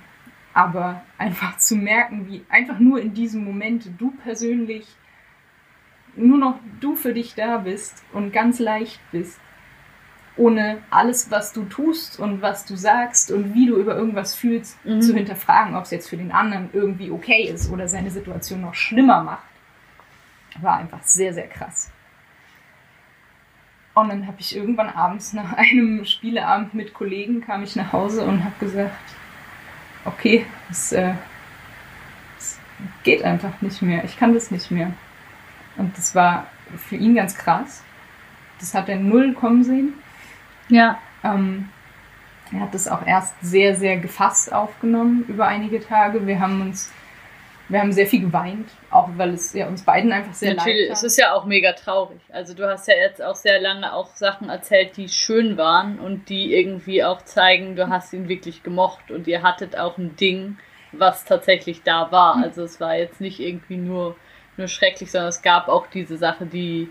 aber 0.55 1.03
einfach 1.19 1.59
zu 1.59 1.77
merken, 1.77 2.29
wie 2.29 2.45
einfach 2.49 2.79
nur 2.79 3.01
in 3.01 3.15
diesem 3.15 3.45
Moment 3.45 3.89
du 3.99 4.11
persönlich 4.23 4.87
nur 6.15 6.39
noch 6.39 6.57
du 6.81 6.95
für 6.95 7.15
dich 7.15 7.35
da 7.35 7.59
bist 7.59 8.05
und 8.13 8.33
ganz 8.33 8.59
leicht 8.59 9.01
bist, 9.13 9.41
ohne 10.37 10.79
alles, 10.91 11.31
was 11.31 11.53
du 11.53 11.65
tust 11.65 12.19
und 12.19 12.43
was 12.43 12.65
du 12.65 12.77
sagst 12.77 13.31
und 13.31 13.55
wie 13.55 13.67
du 13.67 13.77
über 13.77 13.97
irgendwas 13.97 14.35
fühlst, 14.35 14.83
mhm. 14.85 15.01
zu 15.01 15.15
hinterfragen, 15.15 15.75
ob 15.75 15.85
es 15.85 15.91
jetzt 15.91 16.09
für 16.09 16.17
den 16.17 16.33
anderen 16.33 16.71
irgendwie 16.73 17.11
okay 17.11 17.45
ist 17.45 17.71
oder 17.71 17.89
seine 17.89 18.11
Situation 18.11 18.63
noch 18.63 18.75
schlimmer 18.75 19.23
macht, 19.23 19.45
war 20.61 20.79
einfach 20.79 21.03
sehr, 21.03 21.33
sehr 21.33 21.49
krass. 21.49 21.91
Und 23.95 24.09
dann 24.09 24.27
habe 24.27 24.37
ich 24.41 24.57
irgendwann 24.57 24.89
abends 24.89 25.33
nach 25.33 25.53
einem 25.57 26.05
Spieleabend 26.05 26.75
mit 26.75 26.95
Kollegen 26.95 27.41
kam 27.41 27.63
ich 27.63 27.77
nach 27.77 27.93
Hause 27.93 28.25
und 28.25 28.45
habe 28.45 28.55
gesagt, 28.59 28.97
okay, 30.05 30.47
es, 30.71 30.93
äh, 30.93 31.15
es 32.39 32.59
geht 33.03 33.23
einfach 33.23 33.61
nicht 33.61 33.83
mehr, 33.83 34.05
ich 34.05 34.19
kann 34.19 34.35
das 34.35 34.51
nicht 34.51 34.71
mehr. 34.71 34.93
Und 35.77 35.97
das 35.97 36.15
war 36.15 36.47
für 36.77 36.97
ihn 36.97 37.15
ganz 37.15 37.37
krass. 37.37 37.83
Das 38.59 38.75
hat 38.75 38.89
er 38.89 38.97
null 38.97 39.35
kommen 39.35 39.65
sehen. 39.65 39.95
Ja. 40.69 40.99
Ähm, 41.25 41.69
er 42.53 42.61
hat 42.61 42.75
das 42.75 42.89
auch 42.89 43.07
erst 43.07 43.35
sehr, 43.41 43.75
sehr 43.75 43.97
gefasst 43.97 44.53
aufgenommen 44.53 45.25
über 45.27 45.47
einige 45.47 45.81
Tage. 45.81 46.27
Wir 46.27 46.39
haben 46.41 46.61
uns, 46.61 46.93
wir 47.69 47.81
haben 47.81 47.93
sehr 47.93 48.07
viel 48.07 48.21
geweint, 48.21 48.69
auch 48.91 49.09
weil 49.17 49.35
es 49.35 49.53
ja 49.55 49.67
uns 49.67 49.83
beiden 49.83 50.13
einfach 50.13 50.35
sehr 50.35 50.55
Natürlich, 50.55 50.89
leid 50.89 50.89
tat. 50.89 50.97
es 50.99 51.03
ist 51.05 51.19
ja 51.19 51.35
auch 51.35 51.45
mega 51.47 51.73
traurig. 51.73 52.21
Also 52.31 52.55
du 52.55 52.69
hast 52.69 52.89
ja 52.89 52.95
jetzt 52.95 53.23
auch 53.23 53.35
sehr 53.35 53.61
lange 53.61 53.93
auch 53.93 54.15
Sachen 54.15 54.49
erzählt, 54.49 54.97
die 54.97 55.09
schön 55.09 55.57
waren 55.57 55.99
und 55.99 56.29
die 56.29 56.55
irgendwie 56.55 57.03
auch 57.05 57.23
zeigen, 57.23 57.77
du 57.77 57.89
hast 57.89 58.13
ihn 58.13 58.29
wirklich 58.29 58.63
gemocht 58.63 59.11
und 59.11 59.27
ihr 59.27 59.43
hattet 59.43 59.79
auch 59.79 59.97
ein 59.97 60.17
Ding, 60.17 60.59
was 60.93 61.25
tatsächlich 61.25 61.83
da 61.83 62.13
war. 62.13 62.37
Mhm. 62.37 62.45
Also 62.45 62.63
es 62.63 62.81
war 62.81 62.97
jetzt 62.97 63.21
nicht 63.21 63.41
irgendwie 63.41 63.77
nur 63.77 64.17
nur 64.57 64.69
schrecklich, 64.69 65.11
sondern 65.11 65.31
es 65.31 65.43
gab 65.43 65.69
auch 65.69 65.87
diese 65.87 66.17
Sache, 66.17 66.47
die 66.47 66.91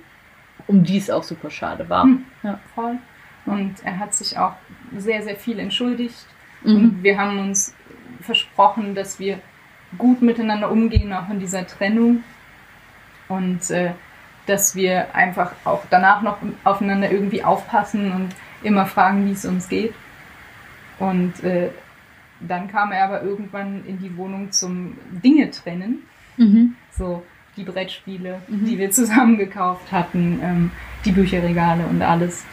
um 0.68 0.84
die 0.84 0.98
es 0.98 1.10
auch 1.10 1.24
super 1.24 1.50
schade 1.50 1.90
war. 1.90 2.04
Hm, 2.04 2.26
ja, 2.44 2.60
voll. 2.76 2.98
Und 3.46 3.76
er 3.84 4.00
hat 4.00 4.14
sich 4.14 4.38
auch 4.38 4.54
sehr, 4.96 5.24
sehr 5.24 5.36
viel 5.36 5.60
entschuldigt. 5.60 6.26
Mhm. 6.64 6.76
Und 6.76 7.04
wir 7.04 7.18
haben 7.18 7.40
uns 7.40 7.76
versprochen, 8.22 8.94
dass 8.94 9.20
wir 9.20 9.40
gut 9.98 10.22
miteinander 10.22 10.72
umgehen, 10.72 11.14
auch 11.14 11.30
in 11.30 11.40
dieser 11.40 11.68
Trennung. 11.68 12.24
Und 13.28 13.70
äh, 13.72 13.92
dass 14.46 14.76
wir 14.76 15.16
einfach 15.16 15.54
auch 15.66 15.84
danach 15.90 16.22
noch 16.22 16.38
aufeinander 16.64 17.12
irgendwie 17.12 17.44
aufpassen 17.44 18.12
und 18.12 18.30
immer 18.64 18.86
fragen, 18.86 19.26
wie 19.26 19.32
es 19.32 19.46
uns 19.46 19.70
geht. 19.70 19.94
Und 21.00 21.44
äh, 21.44 21.70
dann 22.40 22.68
kam 22.68 22.92
er 22.92 23.06
aber 23.06 23.22
irgendwann 23.22 23.86
in 23.86 24.00
die 24.00 24.16
Wohnung 24.18 24.52
zum 24.52 24.98
Dinge 25.24 25.52
trennen. 25.52 26.04
Mhm. 26.38 26.76
So, 26.92 27.24
die 27.56 27.64
Brettspiele, 27.64 28.42
mhm. 28.48 28.66
die 28.66 28.78
wir 28.78 28.92
zusammen 28.92 29.38
gekauft 29.38 29.92
hatten, 29.92 30.40
ähm, 30.44 30.72
die 31.06 31.12
Bücherregale 31.12 31.86
und 31.86 32.02
alles. 32.02 32.46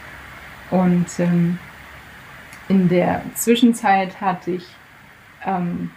Und 0.71 1.07
ähm, 1.19 1.57
in 2.67 2.87
der 2.89 3.23
Zwischenzeit 3.35 4.21
hatte 4.21 4.51
ich, 4.51 4.67
ähm, 5.45 5.91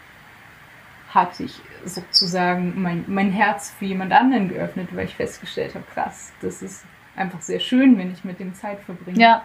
hatte 1.15 1.45
ich 1.45 1.61
sozusagen 1.85 2.81
mein, 2.81 3.05
mein 3.07 3.31
Herz 3.31 3.71
für 3.71 3.85
jemand 3.85 4.13
anderen 4.13 4.49
geöffnet, 4.49 4.89
weil 4.95 5.07
ich 5.07 5.15
festgestellt 5.15 5.75
habe, 5.75 5.85
krass, 5.93 6.33
das 6.41 6.63
ist 6.63 6.85
einfach 7.17 7.41
sehr 7.41 7.61
schön, 7.61 7.99
wenn 7.99 8.13
ich 8.13 8.25
mit 8.25 8.41
dem 8.41 8.55
Zeit 8.55 8.81
verbringe. 8.81 9.21
Ja. 9.21 9.45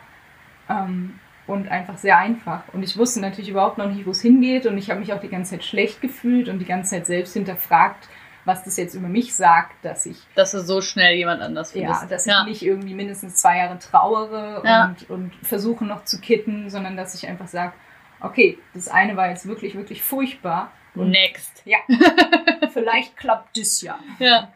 Ähm, 0.69 1.19
und 1.45 1.69
einfach 1.69 1.97
sehr 1.97 2.17
einfach. 2.17 2.61
Und 2.73 2.83
ich 2.83 2.97
wusste 2.97 3.21
natürlich 3.21 3.49
überhaupt 3.49 3.77
noch 3.77 3.89
nicht, 3.89 4.05
wo 4.05 4.11
es 4.11 4.21
hingeht. 4.21 4.65
Und 4.65 4.77
ich 4.77 4.89
habe 4.89 4.99
mich 4.99 5.13
auch 5.13 5.21
die 5.21 5.29
ganze 5.29 5.51
Zeit 5.51 5.63
schlecht 5.63 6.01
gefühlt 6.01 6.49
und 6.49 6.59
die 6.59 6.65
ganze 6.65 6.91
Zeit 6.91 7.07
selbst 7.07 7.33
hinterfragt, 7.33 8.09
was 8.43 8.63
das 8.63 8.75
jetzt 8.75 8.95
über 8.95 9.07
mich 9.07 9.33
sagt, 9.33 9.73
dass 9.83 10.05
ich. 10.05 10.17
Dass 10.35 10.51
du 10.51 10.59
so 10.59 10.81
schnell 10.81 11.15
jemand 11.15 11.41
anders 11.41 11.71
findest. 11.71 12.01
Ja, 12.01 12.07
dass 12.07 12.27
ich 12.27 12.33
nicht 12.45 12.63
irgendwie 12.63 12.93
mindestens 12.93 13.35
zwei 13.35 13.57
Jahre 13.57 13.79
trauere 13.79 14.61
ja. 14.65 14.85
und, 14.85 15.09
und 15.09 15.35
versuche 15.41 15.85
noch 15.85 16.03
zu 16.03 16.19
kitten, 16.19 16.69
sondern 16.69 16.97
dass 16.97 17.15
ich 17.15 17.27
einfach 17.27 17.47
sage, 17.47 17.73
okay, 18.19 18.57
das 18.73 18.89
eine 18.89 19.15
war 19.15 19.29
jetzt 19.29 19.47
wirklich, 19.47 19.75
wirklich 19.75 20.03
furchtbar. 20.03 20.71
Next. 21.05 21.63
Ja. 21.65 21.77
vielleicht 22.73 23.17
klappt 23.17 23.57
das 23.57 23.81
ja. 23.81 23.99
Ja. 24.19 24.51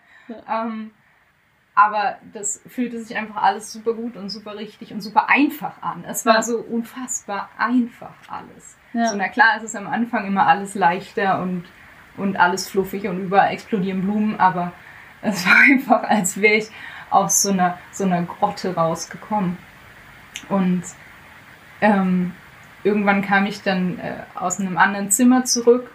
Ähm, 0.50 0.92
aber 1.74 2.18
das 2.34 2.62
fühlte 2.68 3.02
sich 3.02 3.16
einfach 3.16 3.42
alles 3.42 3.72
super 3.72 3.94
gut 3.94 4.18
und 4.18 4.30
super 4.30 4.56
richtig 4.56 4.94
und 4.94 5.02
super 5.02 5.30
einfach 5.30 5.82
an. 5.82 6.04
Es 6.08 6.26
war 6.26 6.36
ja. 6.36 6.42
so 6.42 6.58
unfassbar 6.58 7.50
einfach 7.58 8.14
alles. 8.28 8.78
Ja. 8.94 9.08
So, 9.08 9.18
na 9.18 9.30
klar, 9.30 9.54
es 9.58 9.64
ist 9.64 9.76
am 9.76 9.88
Anfang 9.88 10.26
immer 10.28 10.48
alles 10.48 10.76
leichter 10.76 11.42
und 11.42 11.66
und 12.18 12.38
alles 12.38 12.70
fluffig 12.70 13.08
und 13.08 13.20
überall 13.20 13.52
explodieren 13.52 14.02
Blumen, 14.02 14.40
aber 14.40 14.74
es 15.22 15.46
war 15.46 15.58
einfach, 15.70 16.04
als 16.04 16.42
wäre 16.42 16.56
ich 16.56 16.70
aus 17.10 17.42
so 17.42 17.52
einer, 17.52 17.78
so 17.92 18.06
einer 18.06 18.24
Grotte 18.24 18.76
rausgekommen. 18.76 19.58
Und 20.50 20.84
ähm, 21.82 22.34
irgendwann 22.84 23.22
kam 23.22 23.46
ich 23.46 23.62
dann 23.62 24.00
äh, 24.00 24.24
aus 24.36 24.60
einem 24.60 24.78
anderen 24.78 25.12
Zimmer 25.12 25.44
zurück 25.44 25.92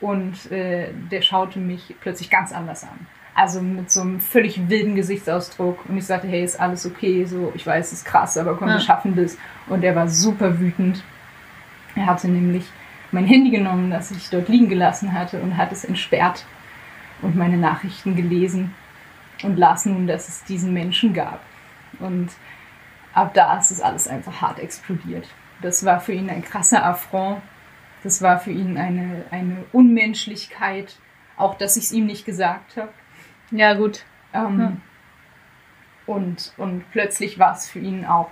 und 0.00 0.50
äh, 0.50 0.92
der 1.10 1.22
schaute 1.22 1.58
mich 1.58 1.94
plötzlich 2.00 2.30
ganz 2.30 2.52
anders 2.52 2.84
an. 2.84 3.06
Also 3.34 3.60
mit 3.60 3.90
so 3.90 4.00
einem 4.00 4.20
völlig 4.20 4.68
wilden 4.68 4.96
Gesichtsausdruck. 4.96 5.88
Und 5.88 5.96
ich 5.96 6.06
sagte, 6.06 6.26
hey, 6.26 6.42
ist 6.42 6.60
alles 6.60 6.84
okay? 6.86 7.24
So, 7.24 7.52
ich 7.54 7.66
weiß, 7.66 7.86
es 7.86 8.00
ist 8.00 8.04
krass, 8.04 8.36
aber 8.36 8.56
komm, 8.56 8.68
ja. 8.68 8.74
wir 8.74 8.80
schaffen 8.80 9.14
das. 9.14 9.38
Und 9.68 9.84
er 9.84 9.94
war 9.94 10.08
super 10.08 10.58
wütend. 10.58 11.02
Er 11.94 12.06
hatte 12.06 12.28
nämlich 12.28 12.64
mein 13.12 13.26
Handy 13.26 13.50
genommen, 13.50 13.90
das 13.90 14.10
ich 14.10 14.28
dort 14.30 14.48
liegen 14.48 14.68
gelassen 14.68 15.12
hatte 15.12 15.40
und 15.40 15.56
hat 15.56 15.72
es 15.72 15.84
entsperrt 15.84 16.44
und 17.22 17.36
meine 17.36 17.56
Nachrichten 17.56 18.16
gelesen 18.16 18.74
und 19.42 19.56
las 19.56 19.86
nun, 19.86 20.06
dass 20.06 20.28
es 20.28 20.44
diesen 20.44 20.72
Menschen 20.72 21.14
gab. 21.14 21.40
Und 22.00 22.30
ab 23.14 23.34
da 23.34 23.58
ist 23.58 23.70
es 23.70 23.80
alles 23.80 24.08
einfach 24.08 24.40
hart 24.40 24.58
explodiert. 24.58 25.26
Das 25.62 25.84
war 25.84 26.00
für 26.00 26.12
ihn 26.12 26.30
ein 26.30 26.42
krasser 26.42 26.84
Affront. 26.84 27.40
Das 28.02 28.22
war 28.22 28.38
für 28.38 28.52
ihn 28.52 28.76
eine, 28.78 29.24
eine 29.30 29.64
Unmenschlichkeit. 29.72 30.96
Auch, 31.36 31.56
dass 31.56 31.76
ich 31.76 31.84
es 31.84 31.92
ihm 31.92 32.06
nicht 32.06 32.24
gesagt 32.24 32.76
habe. 32.76 32.92
Ja, 33.50 33.74
gut. 33.74 34.04
Ähm, 34.34 34.60
ja. 34.60 34.76
Und, 36.06 36.52
und 36.56 36.90
plötzlich 36.90 37.38
war 37.38 37.52
es 37.54 37.68
für 37.68 37.78
ihn 37.78 38.04
auch 38.04 38.30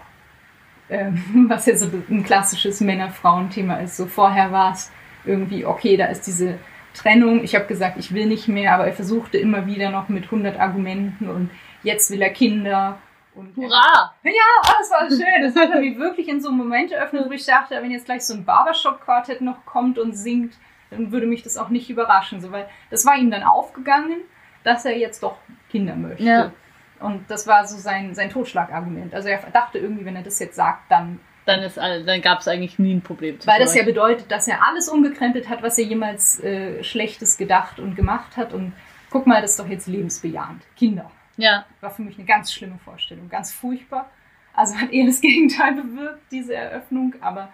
ähm, 0.88 1.46
was 1.48 1.66
ja 1.66 1.76
so 1.76 1.88
ein 2.08 2.24
klassisches 2.24 2.80
Männer-Frauen-Thema 2.80 3.78
ist. 3.78 3.96
So 3.96 4.06
vorher 4.06 4.52
war 4.52 4.72
es 4.72 4.90
irgendwie, 5.24 5.64
okay, 5.64 5.96
da 5.96 6.06
ist 6.06 6.26
diese 6.26 6.58
Trennung. 6.94 7.42
Ich 7.42 7.54
habe 7.54 7.66
gesagt, 7.66 7.98
ich 7.98 8.14
will 8.14 8.26
nicht 8.26 8.48
mehr, 8.48 8.74
aber 8.74 8.86
er 8.86 8.92
versuchte 8.92 9.38
immer 9.38 9.66
wieder 9.66 9.90
noch 9.90 10.08
mit 10.08 10.24
100 10.24 10.58
Argumenten 10.58 11.28
und 11.28 11.50
jetzt 11.82 12.10
will 12.10 12.22
er 12.22 12.30
Kinder. 12.30 12.98
Und 13.36 13.54
Hurra! 13.54 14.14
Ja, 14.22 14.32
oh, 14.32 14.70
das 14.78 14.90
war 14.90 15.08
schön. 15.08 15.42
Das 15.42 15.54
hat 15.54 15.78
mir 15.78 15.96
wirklich 15.98 16.26
in 16.26 16.40
so 16.40 16.48
einem 16.48 16.58
Moment 16.58 16.90
eröffnet, 16.90 17.26
wo 17.26 17.32
ich 17.32 17.44
dachte, 17.44 17.76
wenn 17.82 17.90
jetzt 17.90 18.06
gleich 18.06 18.24
so 18.24 18.34
ein 18.34 18.44
Barbershop-Quartett 18.44 19.42
noch 19.42 19.64
kommt 19.66 19.98
und 19.98 20.14
singt, 20.14 20.54
dann 20.90 21.12
würde 21.12 21.26
mich 21.26 21.42
das 21.42 21.56
auch 21.58 21.68
nicht 21.68 21.90
überraschen. 21.90 22.40
So, 22.40 22.50
weil 22.50 22.66
das 22.90 23.04
war 23.04 23.16
ihm 23.16 23.30
dann 23.30 23.42
aufgegangen, 23.42 24.20
dass 24.64 24.84
er 24.86 24.96
jetzt 24.96 25.22
doch 25.22 25.36
Kinder 25.70 25.94
möchte. 25.96 26.24
Ja. 26.24 26.52
Und 27.00 27.30
das 27.30 27.46
war 27.46 27.66
so 27.66 27.76
sein, 27.76 28.14
sein 28.14 28.30
Totschlagargument. 28.30 29.14
Also 29.14 29.28
er 29.28 29.38
dachte 29.52 29.78
irgendwie, 29.78 30.06
wenn 30.06 30.16
er 30.16 30.22
das 30.22 30.38
jetzt 30.38 30.56
sagt, 30.56 30.90
dann. 30.90 31.20
Dann, 31.44 31.70
dann 31.76 32.22
gab 32.22 32.40
es 32.40 32.48
eigentlich 32.48 32.78
nie 32.78 32.94
ein 32.94 33.02
Problem. 33.02 33.38
Weil 33.44 33.60
das 33.60 33.74
ja 33.76 33.84
bedeutet, 33.84 34.32
dass 34.32 34.48
er 34.48 34.66
alles 34.66 34.88
umgekrempelt 34.88 35.48
hat, 35.48 35.62
was 35.62 35.78
er 35.78 35.84
jemals 35.84 36.42
äh, 36.42 36.82
Schlechtes 36.82 37.36
gedacht 37.36 37.78
und 37.78 37.94
gemacht 37.94 38.36
hat. 38.36 38.52
Und 38.52 38.72
guck 39.10 39.28
mal, 39.28 39.42
das 39.42 39.52
ist 39.52 39.60
doch 39.60 39.68
jetzt 39.68 39.86
lebensbejahend. 39.86 40.62
Kinder. 40.74 41.08
Ja. 41.36 41.64
War 41.80 41.90
für 41.90 42.02
mich 42.02 42.16
eine 42.16 42.26
ganz 42.26 42.52
schlimme 42.52 42.78
Vorstellung. 42.84 43.28
Ganz 43.28 43.52
furchtbar. 43.52 44.10
Also 44.54 44.76
hat 44.76 44.90
eher 44.92 45.06
das 45.06 45.20
Gegenteil 45.20 45.74
bewirkt, 45.74 46.22
diese 46.30 46.54
Eröffnung. 46.54 47.14
Aber 47.20 47.50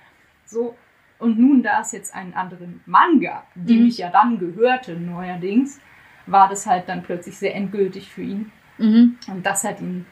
so. 0.46 0.76
Und 1.18 1.38
nun, 1.38 1.62
da 1.62 1.80
es 1.80 1.92
jetzt 1.92 2.14
einen 2.14 2.34
anderen 2.34 2.80
Mann 2.86 3.20
gab, 3.20 3.46
dem 3.54 3.82
Mhm. 3.82 3.86
ich 3.86 3.98
ja 3.98 4.10
dann 4.10 4.38
gehörte 4.38 4.94
neuerdings, 4.94 5.80
war 6.26 6.48
das 6.48 6.66
halt 6.66 6.88
dann 6.88 7.02
plötzlich 7.02 7.38
sehr 7.38 7.54
endgültig 7.54 8.10
für 8.10 8.22
ihn. 8.22 8.50
Mhm. 8.78 9.18
Und 9.28 9.46
das 9.46 9.62
hat 9.64 9.80
ihn 9.80 10.06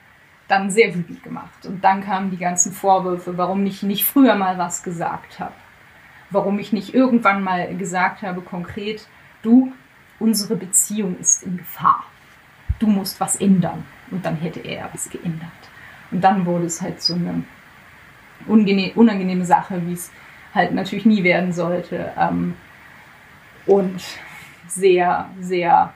dann 0.49 0.71
sehr 0.71 0.95
wütend 0.95 1.23
gemacht. 1.23 1.67
Und 1.67 1.83
dann 1.85 2.03
kamen 2.03 2.31
die 2.31 2.37
ganzen 2.37 2.73
Vorwürfe, 2.73 3.37
warum 3.39 3.65
ich 3.67 3.83
nicht 3.83 4.05
früher 4.05 4.35
mal 4.35 4.59
was 4.59 4.83
gesagt 4.83 5.39
habe. 5.41 5.55
Warum 6.31 6.59
ich 6.61 6.73
nicht 6.73 6.95
irgendwann 6.95 7.43
mal 7.43 7.77
gesagt 7.77 8.23
habe, 8.23 8.41
konkret, 8.41 9.07
du, 9.43 9.73
unsere 10.21 10.55
Beziehung 10.57 11.19
ist 11.19 11.43
in 11.43 11.57
Gefahr. 11.57 12.05
Du 12.81 12.89
musst 12.89 13.21
was 13.21 13.37
ändern. 13.37 13.85
Und 14.11 14.25
dann 14.25 14.37
hätte 14.37 14.59
er 14.61 14.89
was 14.93 15.09
geändert. 15.09 15.51
Und 16.11 16.21
dann 16.23 16.45
wurde 16.45 16.65
es 16.65 16.83
halt 16.83 17.01
so 17.01 17.15
eine 17.15 17.45
unangenehme 18.49 19.45
Sache, 19.45 19.81
wie 19.87 19.93
es 19.93 20.11
halt 20.53 20.73
natürlich 20.73 21.07
nie 21.07 21.23
werden 21.23 21.53
sollte. 21.53 22.13
Ähm, 22.19 22.55
und 23.67 24.03
sehr, 24.67 25.31
sehr 25.41 25.93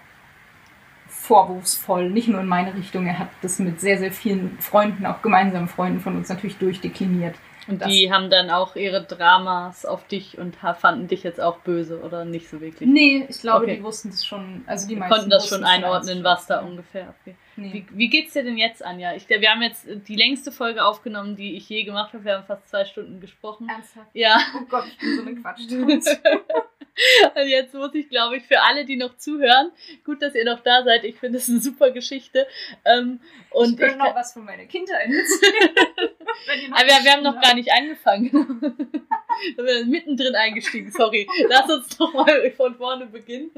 vorwurfsvoll, 1.09 2.11
nicht 2.11 2.29
nur 2.29 2.41
in 2.41 2.47
meine 2.47 2.75
Richtung, 2.75 3.07
er 3.07 3.19
hat 3.19 3.31
das 3.41 3.59
mit 3.59 3.81
sehr, 3.81 3.99
sehr 3.99 4.13
vielen 4.13 4.59
Freunden, 4.61 5.07
auch 5.07 5.23
gemeinsamen 5.23 5.69
Freunden 5.69 6.01
von 6.01 6.17
uns 6.17 6.29
natürlich 6.29 6.59
durchdekliniert. 6.59 7.35
Und 7.67 7.85
die 7.87 8.13
haben 8.13 8.31
dann 8.31 8.51
auch 8.51 8.77
ihre 8.77 9.03
Dramas 9.03 9.87
auf 9.87 10.07
dich 10.07 10.39
und 10.39 10.57
fanden 10.57 11.09
dich 11.09 11.23
jetzt 11.23 11.41
auch 11.41 11.59
böse 11.59 12.01
oder 12.01 12.25
nicht 12.25 12.49
so 12.49 12.61
wirklich? 12.61 12.89
Nee, 12.89 13.27
ich 13.29 13.41
glaube, 13.41 13.65
Okay. 13.65 13.77
die 13.77 13.83
wussten 13.83 14.11
das 14.11 14.25
schon, 14.25 14.63
also 14.67 14.87
die 14.87 14.97
meisten 14.97 15.15
konnten 15.15 15.31
das 15.31 15.49
schon 15.49 15.63
es 15.63 15.69
einordnen, 15.69 16.25
was 16.25 16.47
da 16.47 16.61
ungefähr 16.61 17.09
abgeht. 17.09 17.37
Nee. 17.57 17.73
Wie, 17.73 17.87
wie 17.99 18.09
geht's 18.09 18.33
dir 18.33 18.43
denn 18.43 18.57
jetzt, 18.59 18.85
Anja? 18.85 19.15
Ich, 19.15 19.29
wir 19.29 19.51
haben 19.51 19.63
jetzt 19.63 19.87
die 20.09 20.17
längste 20.17 20.51
Folge 20.53 20.85
aufgenommen, 20.85 21.37
die 21.37 21.57
ich 21.57 21.69
je 21.69 21.85
gemacht 21.85 22.13
habe. 22.13 22.25
Wir 22.25 22.35
haben 22.39 22.47
fast 22.47 22.69
zwei 22.69 22.85
Stunden 22.85 23.21
gesprochen. 23.21 23.69
Ernsthaft? 23.69 24.11
Ja, 24.13 24.41
Oh 24.57 24.65
Gott, 24.69 24.87
ich 24.89 24.99
bin 24.99 25.17
so 25.17 25.23
eine 25.23 25.35
Quatsch. 25.37 25.61
und 27.35 27.49
jetzt 27.49 27.75
muss 27.75 27.95
ich, 27.95 28.09
glaube 28.09 28.37
ich, 28.37 28.45
für 28.45 28.61
alle, 28.63 28.85
die 28.85 28.97
noch 28.97 29.17
zuhören, 29.17 29.71
gut, 30.05 30.23
dass 30.23 30.35
ihr 30.35 30.45
noch 30.45 30.61
da 30.61 30.83
seid. 30.85 31.05
Ich 31.05 31.17
finde 31.17 31.39
es 31.39 31.49
eine 31.49 31.61
super 31.61 31.91
Geschichte. 31.91 32.47
Ähm, 32.85 33.21
und 33.51 33.73
ich 33.73 33.77
könnte 33.79 33.99
noch 33.99 34.07
kann- 34.07 34.15
was 34.17 34.33
von 34.33 34.45
meiner 34.45 34.65
Kindheit 34.67 35.09
erzählen. 35.09 35.71
Aber 36.73 36.85
wir, 36.87 37.05
wir 37.05 37.13
haben 37.13 37.23
noch 37.23 37.41
gar 37.41 37.55
nicht 37.55 37.71
angefangen. 37.73 38.31
wir 39.57 39.79
sind 39.79 39.91
mittendrin 39.91 40.35
eingestiegen, 40.35 40.91
sorry. 40.91 41.27
Lass 41.49 41.71
uns 41.71 41.97
doch 41.97 42.13
mal 42.13 42.51
von 42.53 42.75
vorne 42.77 43.07
beginnen. 43.07 43.51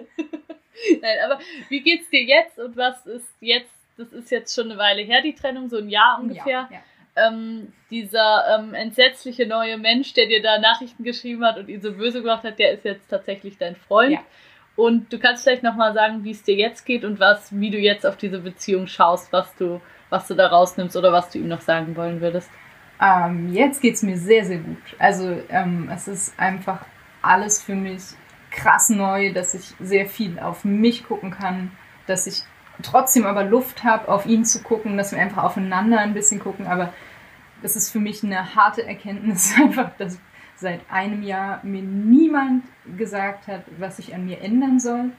Nein, 1.01 1.19
aber 1.25 1.41
wie 1.71 1.81
geht's 1.81 2.11
dir 2.11 2.23
jetzt 2.23 2.59
und 2.59 2.77
was 2.77 3.07
ist 3.07 3.27
jetzt, 3.41 3.71
das 3.97 4.13
ist 4.13 4.31
jetzt 4.31 4.55
schon 4.55 4.71
eine 4.71 4.79
Weile 4.79 5.03
her, 5.03 5.23
die 5.23 5.35
Trennung, 5.35 5.69
so 5.69 5.79
ein 5.79 5.89
Jahr 5.89 6.19
ungefähr. 6.21 6.69
Ja, 6.71 6.71
ja. 6.71 6.79
Ähm, 7.19 7.73
dieser 7.91 8.59
ähm, 8.59 8.75
entsetzliche 8.75 9.47
neue 9.47 9.79
Mensch, 9.79 10.13
der 10.13 10.27
dir 10.27 10.43
da 10.43 10.59
Nachrichten 10.59 11.03
geschrieben 11.03 11.45
hat 11.45 11.57
und 11.57 11.69
ihn 11.69 11.81
so 11.81 11.93
böse 11.93 12.21
gemacht 12.21 12.45
hat, 12.45 12.59
der 12.59 12.73
ist 12.73 12.85
jetzt 12.85 13.09
tatsächlich 13.09 13.57
dein 13.57 13.75
Freund. 13.75 14.13
Ja. 14.13 14.21
Und 14.77 15.11
du 15.11 15.19
kannst 15.19 15.45
vielleicht 15.45 15.63
nochmal 15.63 15.95
sagen, 15.95 16.25
wie 16.25 16.33
es 16.33 16.43
dir 16.43 16.55
jetzt 16.55 16.85
geht 16.85 17.05
und 17.05 17.19
was, 17.19 17.59
wie 17.59 17.71
du 17.71 17.79
jetzt 17.79 18.05
auf 18.05 18.19
diese 18.19 18.41
Beziehung 18.41 18.87
schaust, 18.87 19.33
was 19.33 19.55
du, 19.57 19.81
was 20.11 20.29
du 20.29 20.35
da 20.35 20.49
rausnimmst 20.49 20.95
oder 20.97 21.11
was 21.11 21.31
du 21.31 21.39
ihm 21.39 21.49
noch 21.49 21.63
sagen 21.63 21.97
wollen 21.97 22.21
würdest. 22.21 22.51
Ähm, 23.01 23.53
jetzt 23.55 23.81
geht 23.81 23.95
es 23.95 24.03
mir 24.03 24.19
sehr, 24.19 24.45
sehr 24.45 24.59
gut. 24.59 24.77
Also 24.99 25.41
ähm, 25.49 25.91
es 25.93 26.09
ist 26.09 26.39
einfach 26.39 26.85
alles 27.23 27.63
für 27.63 27.75
mich 27.75 28.03
krass 28.51 28.91
neu, 28.91 29.33
dass 29.33 29.55
ich 29.55 29.75
sehr 29.81 30.07
viel 30.07 30.39
auf 30.39 30.65
mich 30.65 31.05
gucken 31.07 31.31
kann, 31.31 31.73
dass 32.07 32.27
ich 32.27 32.43
trotzdem 32.83 33.27
aber 33.27 33.45
Luft 33.45 33.85
habe, 33.85 34.09
auf 34.09 34.27
ihn 34.27 34.45
zu 34.45 34.63
gucken, 34.63 34.97
dass 34.97 35.13
wir 35.13 35.21
einfach 35.21 35.45
aufeinander 35.45 35.99
ein 36.01 36.15
bisschen 36.15 36.41
gucken. 36.41 36.67
Aber 36.67 36.93
das 37.63 37.77
ist 37.77 37.91
für 37.91 38.01
mich 38.01 38.23
eine 38.23 38.55
harte 38.55 38.87
Erkenntnis, 38.87 39.55
einfach, 39.63 39.91
dass 39.99 40.19
seit 40.57 40.81
einem 40.91 41.23
Jahr 41.23 41.61
mir 41.63 41.83
niemand 41.83 42.65
gesagt 42.97 43.47
hat, 43.47 43.65
was 43.79 43.99
ich 43.99 44.15
an 44.15 44.25
mir 44.25 44.41
ändern 44.41 44.81
soll. 44.81 45.11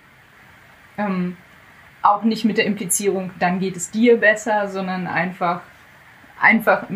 Ähm, 0.97 1.37
auch 2.01 2.23
nicht 2.23 2.45
mit 2.45 2.57
der 2.57 2.65
Implizierung, 2.65 3.31
dann 3.39 3.59
geht 3.59 3.75
es 3.75 3.91
dir 3.91 4.17
besser, 4.17 4.67
sondern 4.67 5.07
einfach, 5.07 5.61
einfach 6.39 6.87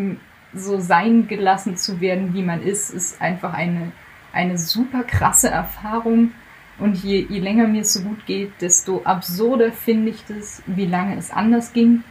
so 0.54 0.80
sein 0.80 1.28
gelassen 1.28 1.78
zu 1.78 2.02
werden, 2.02 2.34
wie 2.34 2.44
man 2.44 2.62
ist, 2.62 2.90
ist 2.90 3.22
einfach 3.22 3.54
eine, 3.54 3.92
eine 4.34 4.58
super 4.58 5.04
krasse 5.04 5.50
Erfahrung. 5.50 6.32
Und 6.82 7.03
je, 7.03 7.28
je 7.30 7.40
länger 7.40 7.68
mir 7.68 7.82
es 7.82 7.94
so 7.94 8.02
gut 8.02 8.26
geht, 8.26 8.60
desto 8.60 9.03
absurder 9.03 9.72
finde 9.72 10.10
ich 10.10 10.26
das, 10.26 10.64
wie 10.66 10.88
lange 10.88 11.16
es 11.16 11.30
anders 11.30 11.74
ging, 11.74 12.03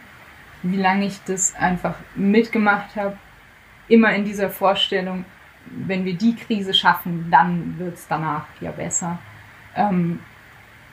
wie 0.63 0.77
lange 0.77 1.07
ich 1.07 1.21
das 1.25 1.57
einfach 1.57 1.97
mitgemacht 2.15 2.95
habe. 2.95 3.19
Immer 3.89 4.15
in 4.15 4.25
dieser 4.25 4.49
Vorstellung, 4.49 5.25
wenn 5.67 6.05
wir 6.05 6.15
die 6.15 6.37
Krise 6.37 6.73
schaffen, 6.73 7.27
dann 7.33 7.81
wird 7.81 7.95
es 7.97 8.07
danach 8.07 8.47
ja 8.61 8.71
besser. 8.71 9.19
Ähm, 9.75 10.21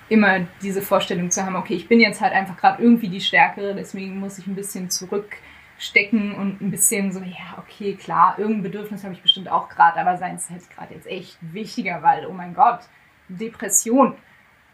immer 0.10 0.40
diese 0.64 0.82
Vorstellung 0.82 1.30
zu 1.30 1.46
haben, 1.46 1.56
okay, 1.56 1.76
ich 1.76 1.88
bin 1.88 2.00
jetzt 2.00 2.20
halt 2.20 2.34
einfach 2.34 2.58
gerade 2.58 2.82
irgendwie 2.82 3.10
die 3.10 3.22
Stärkere, 3.22 3.76
deswegen 3.76 4.20
muss 4.20 4.40
ich 4.40 4.48
ein 4.48 4.56
bisschen 4.56 4.90
zurückstecken 4.90 6.34
und 6.34 6.62
ein 6.62 6.72
bisschen 6.72 7.12
so, 7.12 7.20
ja, 7.20 7.60
okay, 7.60 7.94
klar, 7.94 8.40
irgendein 8.40 8.64
Bedürfnis 8.64 9.04
habe 9.04 9.14
ich 9.14 9.22
bestimmt 9.22 9.50
auch 9.50 9.70
gerade, 9.70 10.00
aber 10.00 10.18
sein 10.18 10.36
ist 10.36 10.50
halt 10.50 10.68
gerade 10.72 10.96
jetzt 10.96 11.06
echt 11.06 11.38
wichtiger, 11.42 12.02
weil, 12.02 12.26
oh 12.26 12.34
mein 12.34 12.56
Gott, 12.56 12.80
Depression. 13.28 14.16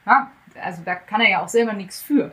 Ja, 0.05 0.31
also 0.61 0.81
da 0.83 0.95
kann 0.95 1.21
er 1.21 1.29
ja 1.29 1.43
auch 1.43 1.47
selber 1.47 1.73
nichts 1.73 2.01
für. 2.01 2.31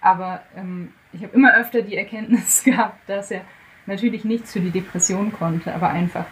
Aber 0.00 0.42
ähm, 0.56 0.92
ich 1.12 1.22
habe 1.22 1.34
immer 1.34 1.54
öfter 1.56 1.82
die 1.82 1.96
Erkenntnis 1.96 2.62
gehabt, 2.64 3.08
dass 3.08 3.30
er 3.30 3.42
natürlich 3.86 4.24
nichts 4.24 4.52
für 4.52 4.60
die 4.60 4.70
Depression 4.70 5.32
konnte, 5.32 5.74
aber 5.74 5.90
einfach 5.90 6.26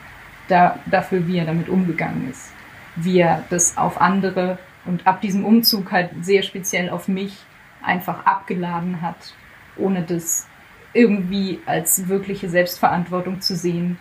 da, 0.48 0.78
dafür, 0.86 1.26
wie 1.26 1.38
er 1.38 1.46
damit 1.46 1.68
umgegangen 1.68 2.30
ist. 2.30 2.52
Wie 2.94 3.18
er 3.18 3.44
das 3.50 3.76
auf 3.76 4.00
andere 4.00 4.58
und 4.84 5.06
ab 5.06 5.20
diesem 5.20 5.44
Umzug 5.44 5.90
halt 5.90 6.10
sehr 6.24 6.42
speziell 6.42 6.90
auf 6.90 7.08
mich 7.08 7.44
einfach 7.82 8.24
abgeladen 8.24 9.02
hat, 9.02 9.34
ohne 9.76 10.02
das 10.02 10.48
irgendwie 10.92 11.60
als 11.66 12.08
wirkliche 12.08 12.48
Selbstverantwortung 12.48 13.40
zu 13.40 13.54
sehen, 13.54 13.98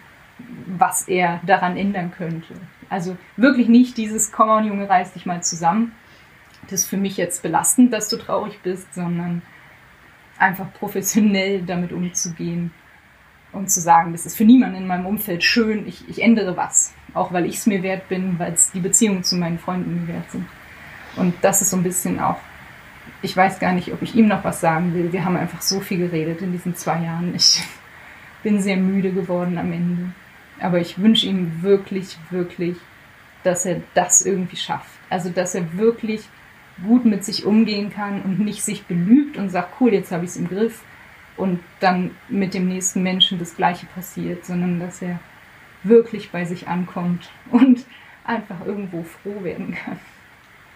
was 0.68 1.08
er 1.08 1.40
daran 1.46 1.78
ändern 1.78 2.12
könnte. 2.12 2.54
Also 2.90 3.18
wirklich 3.38 3.68
nicht 3.68 3.98
dieses 3.98 4.32
Komm 4.32 4.50
on 4.50 4.66
Junge, 4.66 4.90
reiß 4.90 5.14
dich 5.14 5.26
mal 5.26 5.42
zusammen. 5.44 5.94
Das 6.64 6.82
ist 6.82 6.88
für 6.88 6.98
mich 6.98 7.18
jetzt 7.18 7.44
belastend, 7.44 7.94
dass 7.94 8.10
du 8.10 8.18
traurig 8.18 8.60
bist, 8.64 8.94
sondern 8.94 9.42
einfach 10.38 10.72
professionell 10.74 11.62
damit 11.62 11.92
umzugehen 11.92 12.72
und 13.52 13.72
zu 13.72 13.80
sagen, 13.80 14.12
das 14.12 14.26
ist 14.26 14.36
für 14.36 14.46
niemanden 14.46 14.78
in 14.78 14.88
meinem 14.88 15.06
Umfeld 15.06 15.44
schön, 15.44 15.88
ich, 15.88 16.08
ich 16.10 16.22
ändere 16.22 16.58
was. 16.58 16.94
Auch 17.14 17.32
weil 17.32 17.46
ich 17.46 17.56
es 17.56 17.66
mir 17.66 17.82
wert 17.84 18.10
bin, 18.10 18.38
weil 18.40 18.54
es 18.54 18.72
die 18.72 18.82
Beziehungen 18.82 19.24
zu 19.24 19.38
meinen 19.38 19.58
Freunden 19.58 20.02
mir 20.02 20.14
wert 20.14 20.30
sind. 20.32 20.46
Und 21.16 21.34
das 21.42 21.62
ist 21.62 21.70
so 21.70 21.78
ein 21.78 21.84
bisschen 21.84 22.20
auch, 22.20 22.38
ich 23.22 23.36
weiß 23.36 23.60
gar 23.60 23.72
nicht, 23.72 23.94
ob 23.94 24.02
ich 24.02 24.16
ihm 24.16 24.28
noch 24.28 24.44
was 24.44 24.60
sagen 24.60 24.94
will. 24.94 25.14
Wir 25.14 25.24
haben 25.24 25.38
einfach 25.38 25.62
so 25.62 25.80
viel 25.80 26.00
geredet 26.00 26.42
in 26.42 26.52
diesen 26.52 26.76
zwei 26.76 27.02
Jahren. 27.04 27.34
Ich 27.34 27.64
bin 28.44 28.62
sehr 28.62 28.78
müde 28.78 29.12
geworden 29.12 29.58
am 29.58 29.72
Ende. 29.72 30.12
Aber 30.60 30.80
ich 30.80 31.00
wünsche 31.00 31.28
ihm 31.28 31.62
wirklich, 31.62 32.18
wirklich, 32.30 32.78
dass 33.44 33.66
er 33.66 33.82
das 33.94 34.26
irgendwie 34.26 34.58
schafft. 34.58 35.00
Also, 35.10 35.30
dass 35.30 35.56
er 35.56 35.78
wirklich 35.78 36.24
gut 36.84 37.06
mit 37.06 37.24
sich 37.24 37.46
umgehen 37.46 37.92
kann 37.92 38.22
und 38.22 38.40
nicht 38.40 38.64
sich 38.64 38.86
belügt 38.86 39.38
und 39.38 39.50
sagt, 39.50 39.80
cool, 39.80 39.94
jetzt 39.94 40.12
habe 40.12 40.26
ich 40.26 40.32
es 40.32 40.38
im 40.38 40.50
Griff 40.50 40.84
und 41.38 41.62
dann 41.80 42.16
mit 42.28 42.54
dem 42.54 42.68
nächsten 42.68 43.04
Menschen 43.04 43.40
das 43.40 43.56
Gleiche 43.56 43.86
passiert, 43.88 44.46
sondern 44.46 44.80
dass 44.80 45.02
er 45.02 45.20
wirklich 45.84 46.32
bei 46.32 46.46
sich 46.46 46.68
ankommt 46.68 47.30
und 47.52 47.86
einfach 48.24 48.66
irgendwo 48.66 49.04
froh 49.04 49.44
werden 49.44 49.74
kann. 49.74 50.00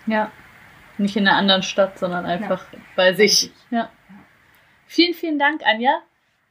Ja. 0.06 0.31
Nicht 0.97 1.15
in 1.15 1.27
einer 1.27 1.38
anderen 1.38 1.64
Stadt, 1.64 1.97
sondern 1.97 2.26
einfach 2.26 2.65
bei 2.95 3.14
sich. 3.14 3.39
sich. 3.39 3.51
Ja. 3.69 3.89
Vielen, 4.85 5.14
vielen 5.14 5.39
Dank, 5.39 5.61
Anja. 5.65 6.01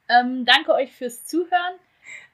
Ähm, 0.08 0.44
danke 0.46 0.72
euch 0.72 0.92
fürs 0.92 1.26
Zuhören. 1.26 1.74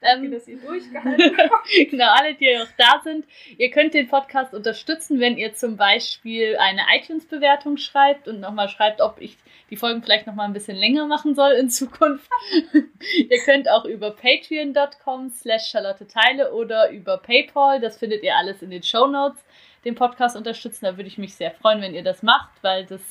Ähm, 0.05 0.31
dass 0.31 0.47
ihr 0.47 0.57
durchgehalten 0.57 1.37
habt. 1.37 1.67
genau, 1.89 2.11
alle, 2.11 2.35
die 2.35 2.55
noch 2.55 2.67
da 2.77 3.01
sind. 3.03 3.25
Ihr 3.57 3.71
könnt 3.71 3.93
den 3.93 4.07
Podcast 4.07 4.53
unterstützen, 4.53 5.19
wenn 5.19 5.37
ihr 5.37 5.53
zum 5.53 5.77
Beispiel 5.77 6.57
eine 6.57 6.81
iTunes-Bewertung 6.95 7.77
schreibt 7.77 8.27
und 8.27 8.39
nochmal 8.39 8.69
schreibt, 8.69 9.01
ob 9.01 9.19
ich 9.19 9.37
die 9.69 9.77
Folgen 9.77 10.03
vielleicht 10.03 10.27
nochmal 10.27 10.47
ein 10.47 10.53
bisschen 10.53 10.77
länger 10.77 11.07
machen 11.07 11.35
soll 11.35 11.53
in 11.53 11.69
Zukunft. 11.69 12.29
ihr 13.17 13.39
könnt 13.43 13.69
auch 13.69 13.85
über 13.85 14.11
patreon.com 14.11 15.29
slash 15.29 15.69
Charlotte 15.71 16.07
Teile 16.07 16.53
oder 16.53 16.91
über 16.91 17.17
PayPal, 17.17 17.79
das 17.79 17.97
findet 17.97 18.23
ihr 18.23 18.35
alles 18.35 18.61
in 18.61 18.69
den 18.69 18.83
Show 18.83 19.07
Notes, 19.07 19.43
den 19.83 19.95
Podcast 19.95 20.35
unterstützen. 20.35 20.85
Da 20.85 20.97
würde 20.97 21.07
ich 21.07 21.17
mich 21.17 21.35
sehr 21.35 21.51
freuen, 21.51 21.81
wenn 21.81 21.95
ihr 21.95 22.03
das 22.03 22.21
macht, 22.21 22.51
weil 22.61 22.85
das 22.85 23.01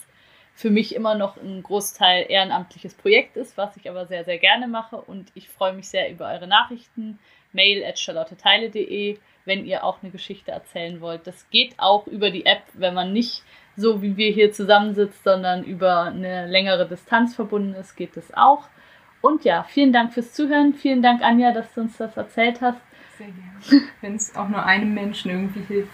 für 0.55 0.71
mich 0.71 0.95
immer 0.95 1.15
noch 1.15 1.37
ein 1.37 1.63
Großteil 1.63 2.27
ehrenamtliches 2.29 2.95
Projekt 2.95 3.37
ist, 3.37 3.57
was 3.57 3.77
ich 3.77 3.91
aber 3.91 4.07
sehr, 4.07 4.25
sehr 4.25 4.39
gerne 4.39 4.69
mache. 4.69 4.97
Und 4.97 5.33
ich 5.35 5.49
freue 5.49 5.73
mich 5.73 5.89
sehr 5.89 6.11
über 6.11 6.29
eure 6.29 6.47
Nachrichten. 6.47 7.19
Mail 7.53 7.85
at 7.85 7.99
charlotteteile.de, 7.99 9.19
wenn 9.45 9.65
ihr 9.65 9.85
auch 9.85 10.03
eine 10.03 10.11
Geschichte 10.11 10.51
erzählen 10.51 11.01
wollt. 11.01 11.27
Das 11.27 11.49
geht 11.51 11.75
auch 11.79 12.07
über 12.07 12.31
die 12.31 12.47
App, 12.47 12.63
wenn 12.75 12.95
man 12.95 13.13
nicht 13.13 13.43
so 13.77 14.03
wie 14.03 14.17
wir 14.17 14.31
hier 14.31 14.53
zusammensitzt, 14.53 15.25
sondern 15.25 15.65
über 15.65 16.05
eine 16.05 16.47
längere 16.47 16.87
Distanz 16.89 17.35
verbunden 17.35 17.75
ist, 17.75 17.97
geht 17.97 18.17
das 18.17 18.33
auch. 18.35 18.69
Und 19.21 19.45
ja, 19.45 19.65
vielen 19.65 19.93
Dank 19.93 20.13
fürs 20.13 20.33
Zuhören. 20.33 20.75
Vielen 20.75 21.03
Dank, 21.03 21.23
Anja, 21.23 21.53
dass 21.53 21.73
du 21.75 21.81
uns 21.81 21.97
das 21.97 22.17
erzählt 22.17 22.61
hast. 22.61 22.79
Sehr 23.19 23.27
gerne. 23.27 23.89
Wenn 24.01 24.17
es 24.17 24.37
auch 24.37 24.49
nur 24.49 24.65
einem 24.65 24.93
Menschen 24.93 25.31
irgendwie 25.31 25.63
hilft, 25.63 25.91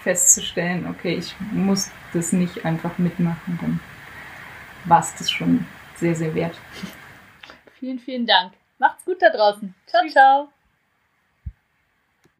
festzustellen, 0.00 0.86
okay, 0.88 1.16
ich 1.16 1.34
muss 1.52 1.90
das 2.12 2.32
nicht 2.32 2.64
einfach 2.64 2.96
mitmachen, 2.98 3.58
dann 3.60 3.80
war 4.84 5.00
es 5.00 5.14
das 5.16 5.30
schon 5.30 5.66
sehr, 5.96 6.14
sehr 6.14 6.34
wert. 6.34 6.56
Vielen, 7.78 7.98
vielen 7.98 8.26
Dank. 8.26 8.52
Macht's 8.78 9.04
gut 9.04 9.20
da 9.20 9.30
draußen. 9.30 9.74
Ciao, 9.86 10.06
ciao. 10.08 10.48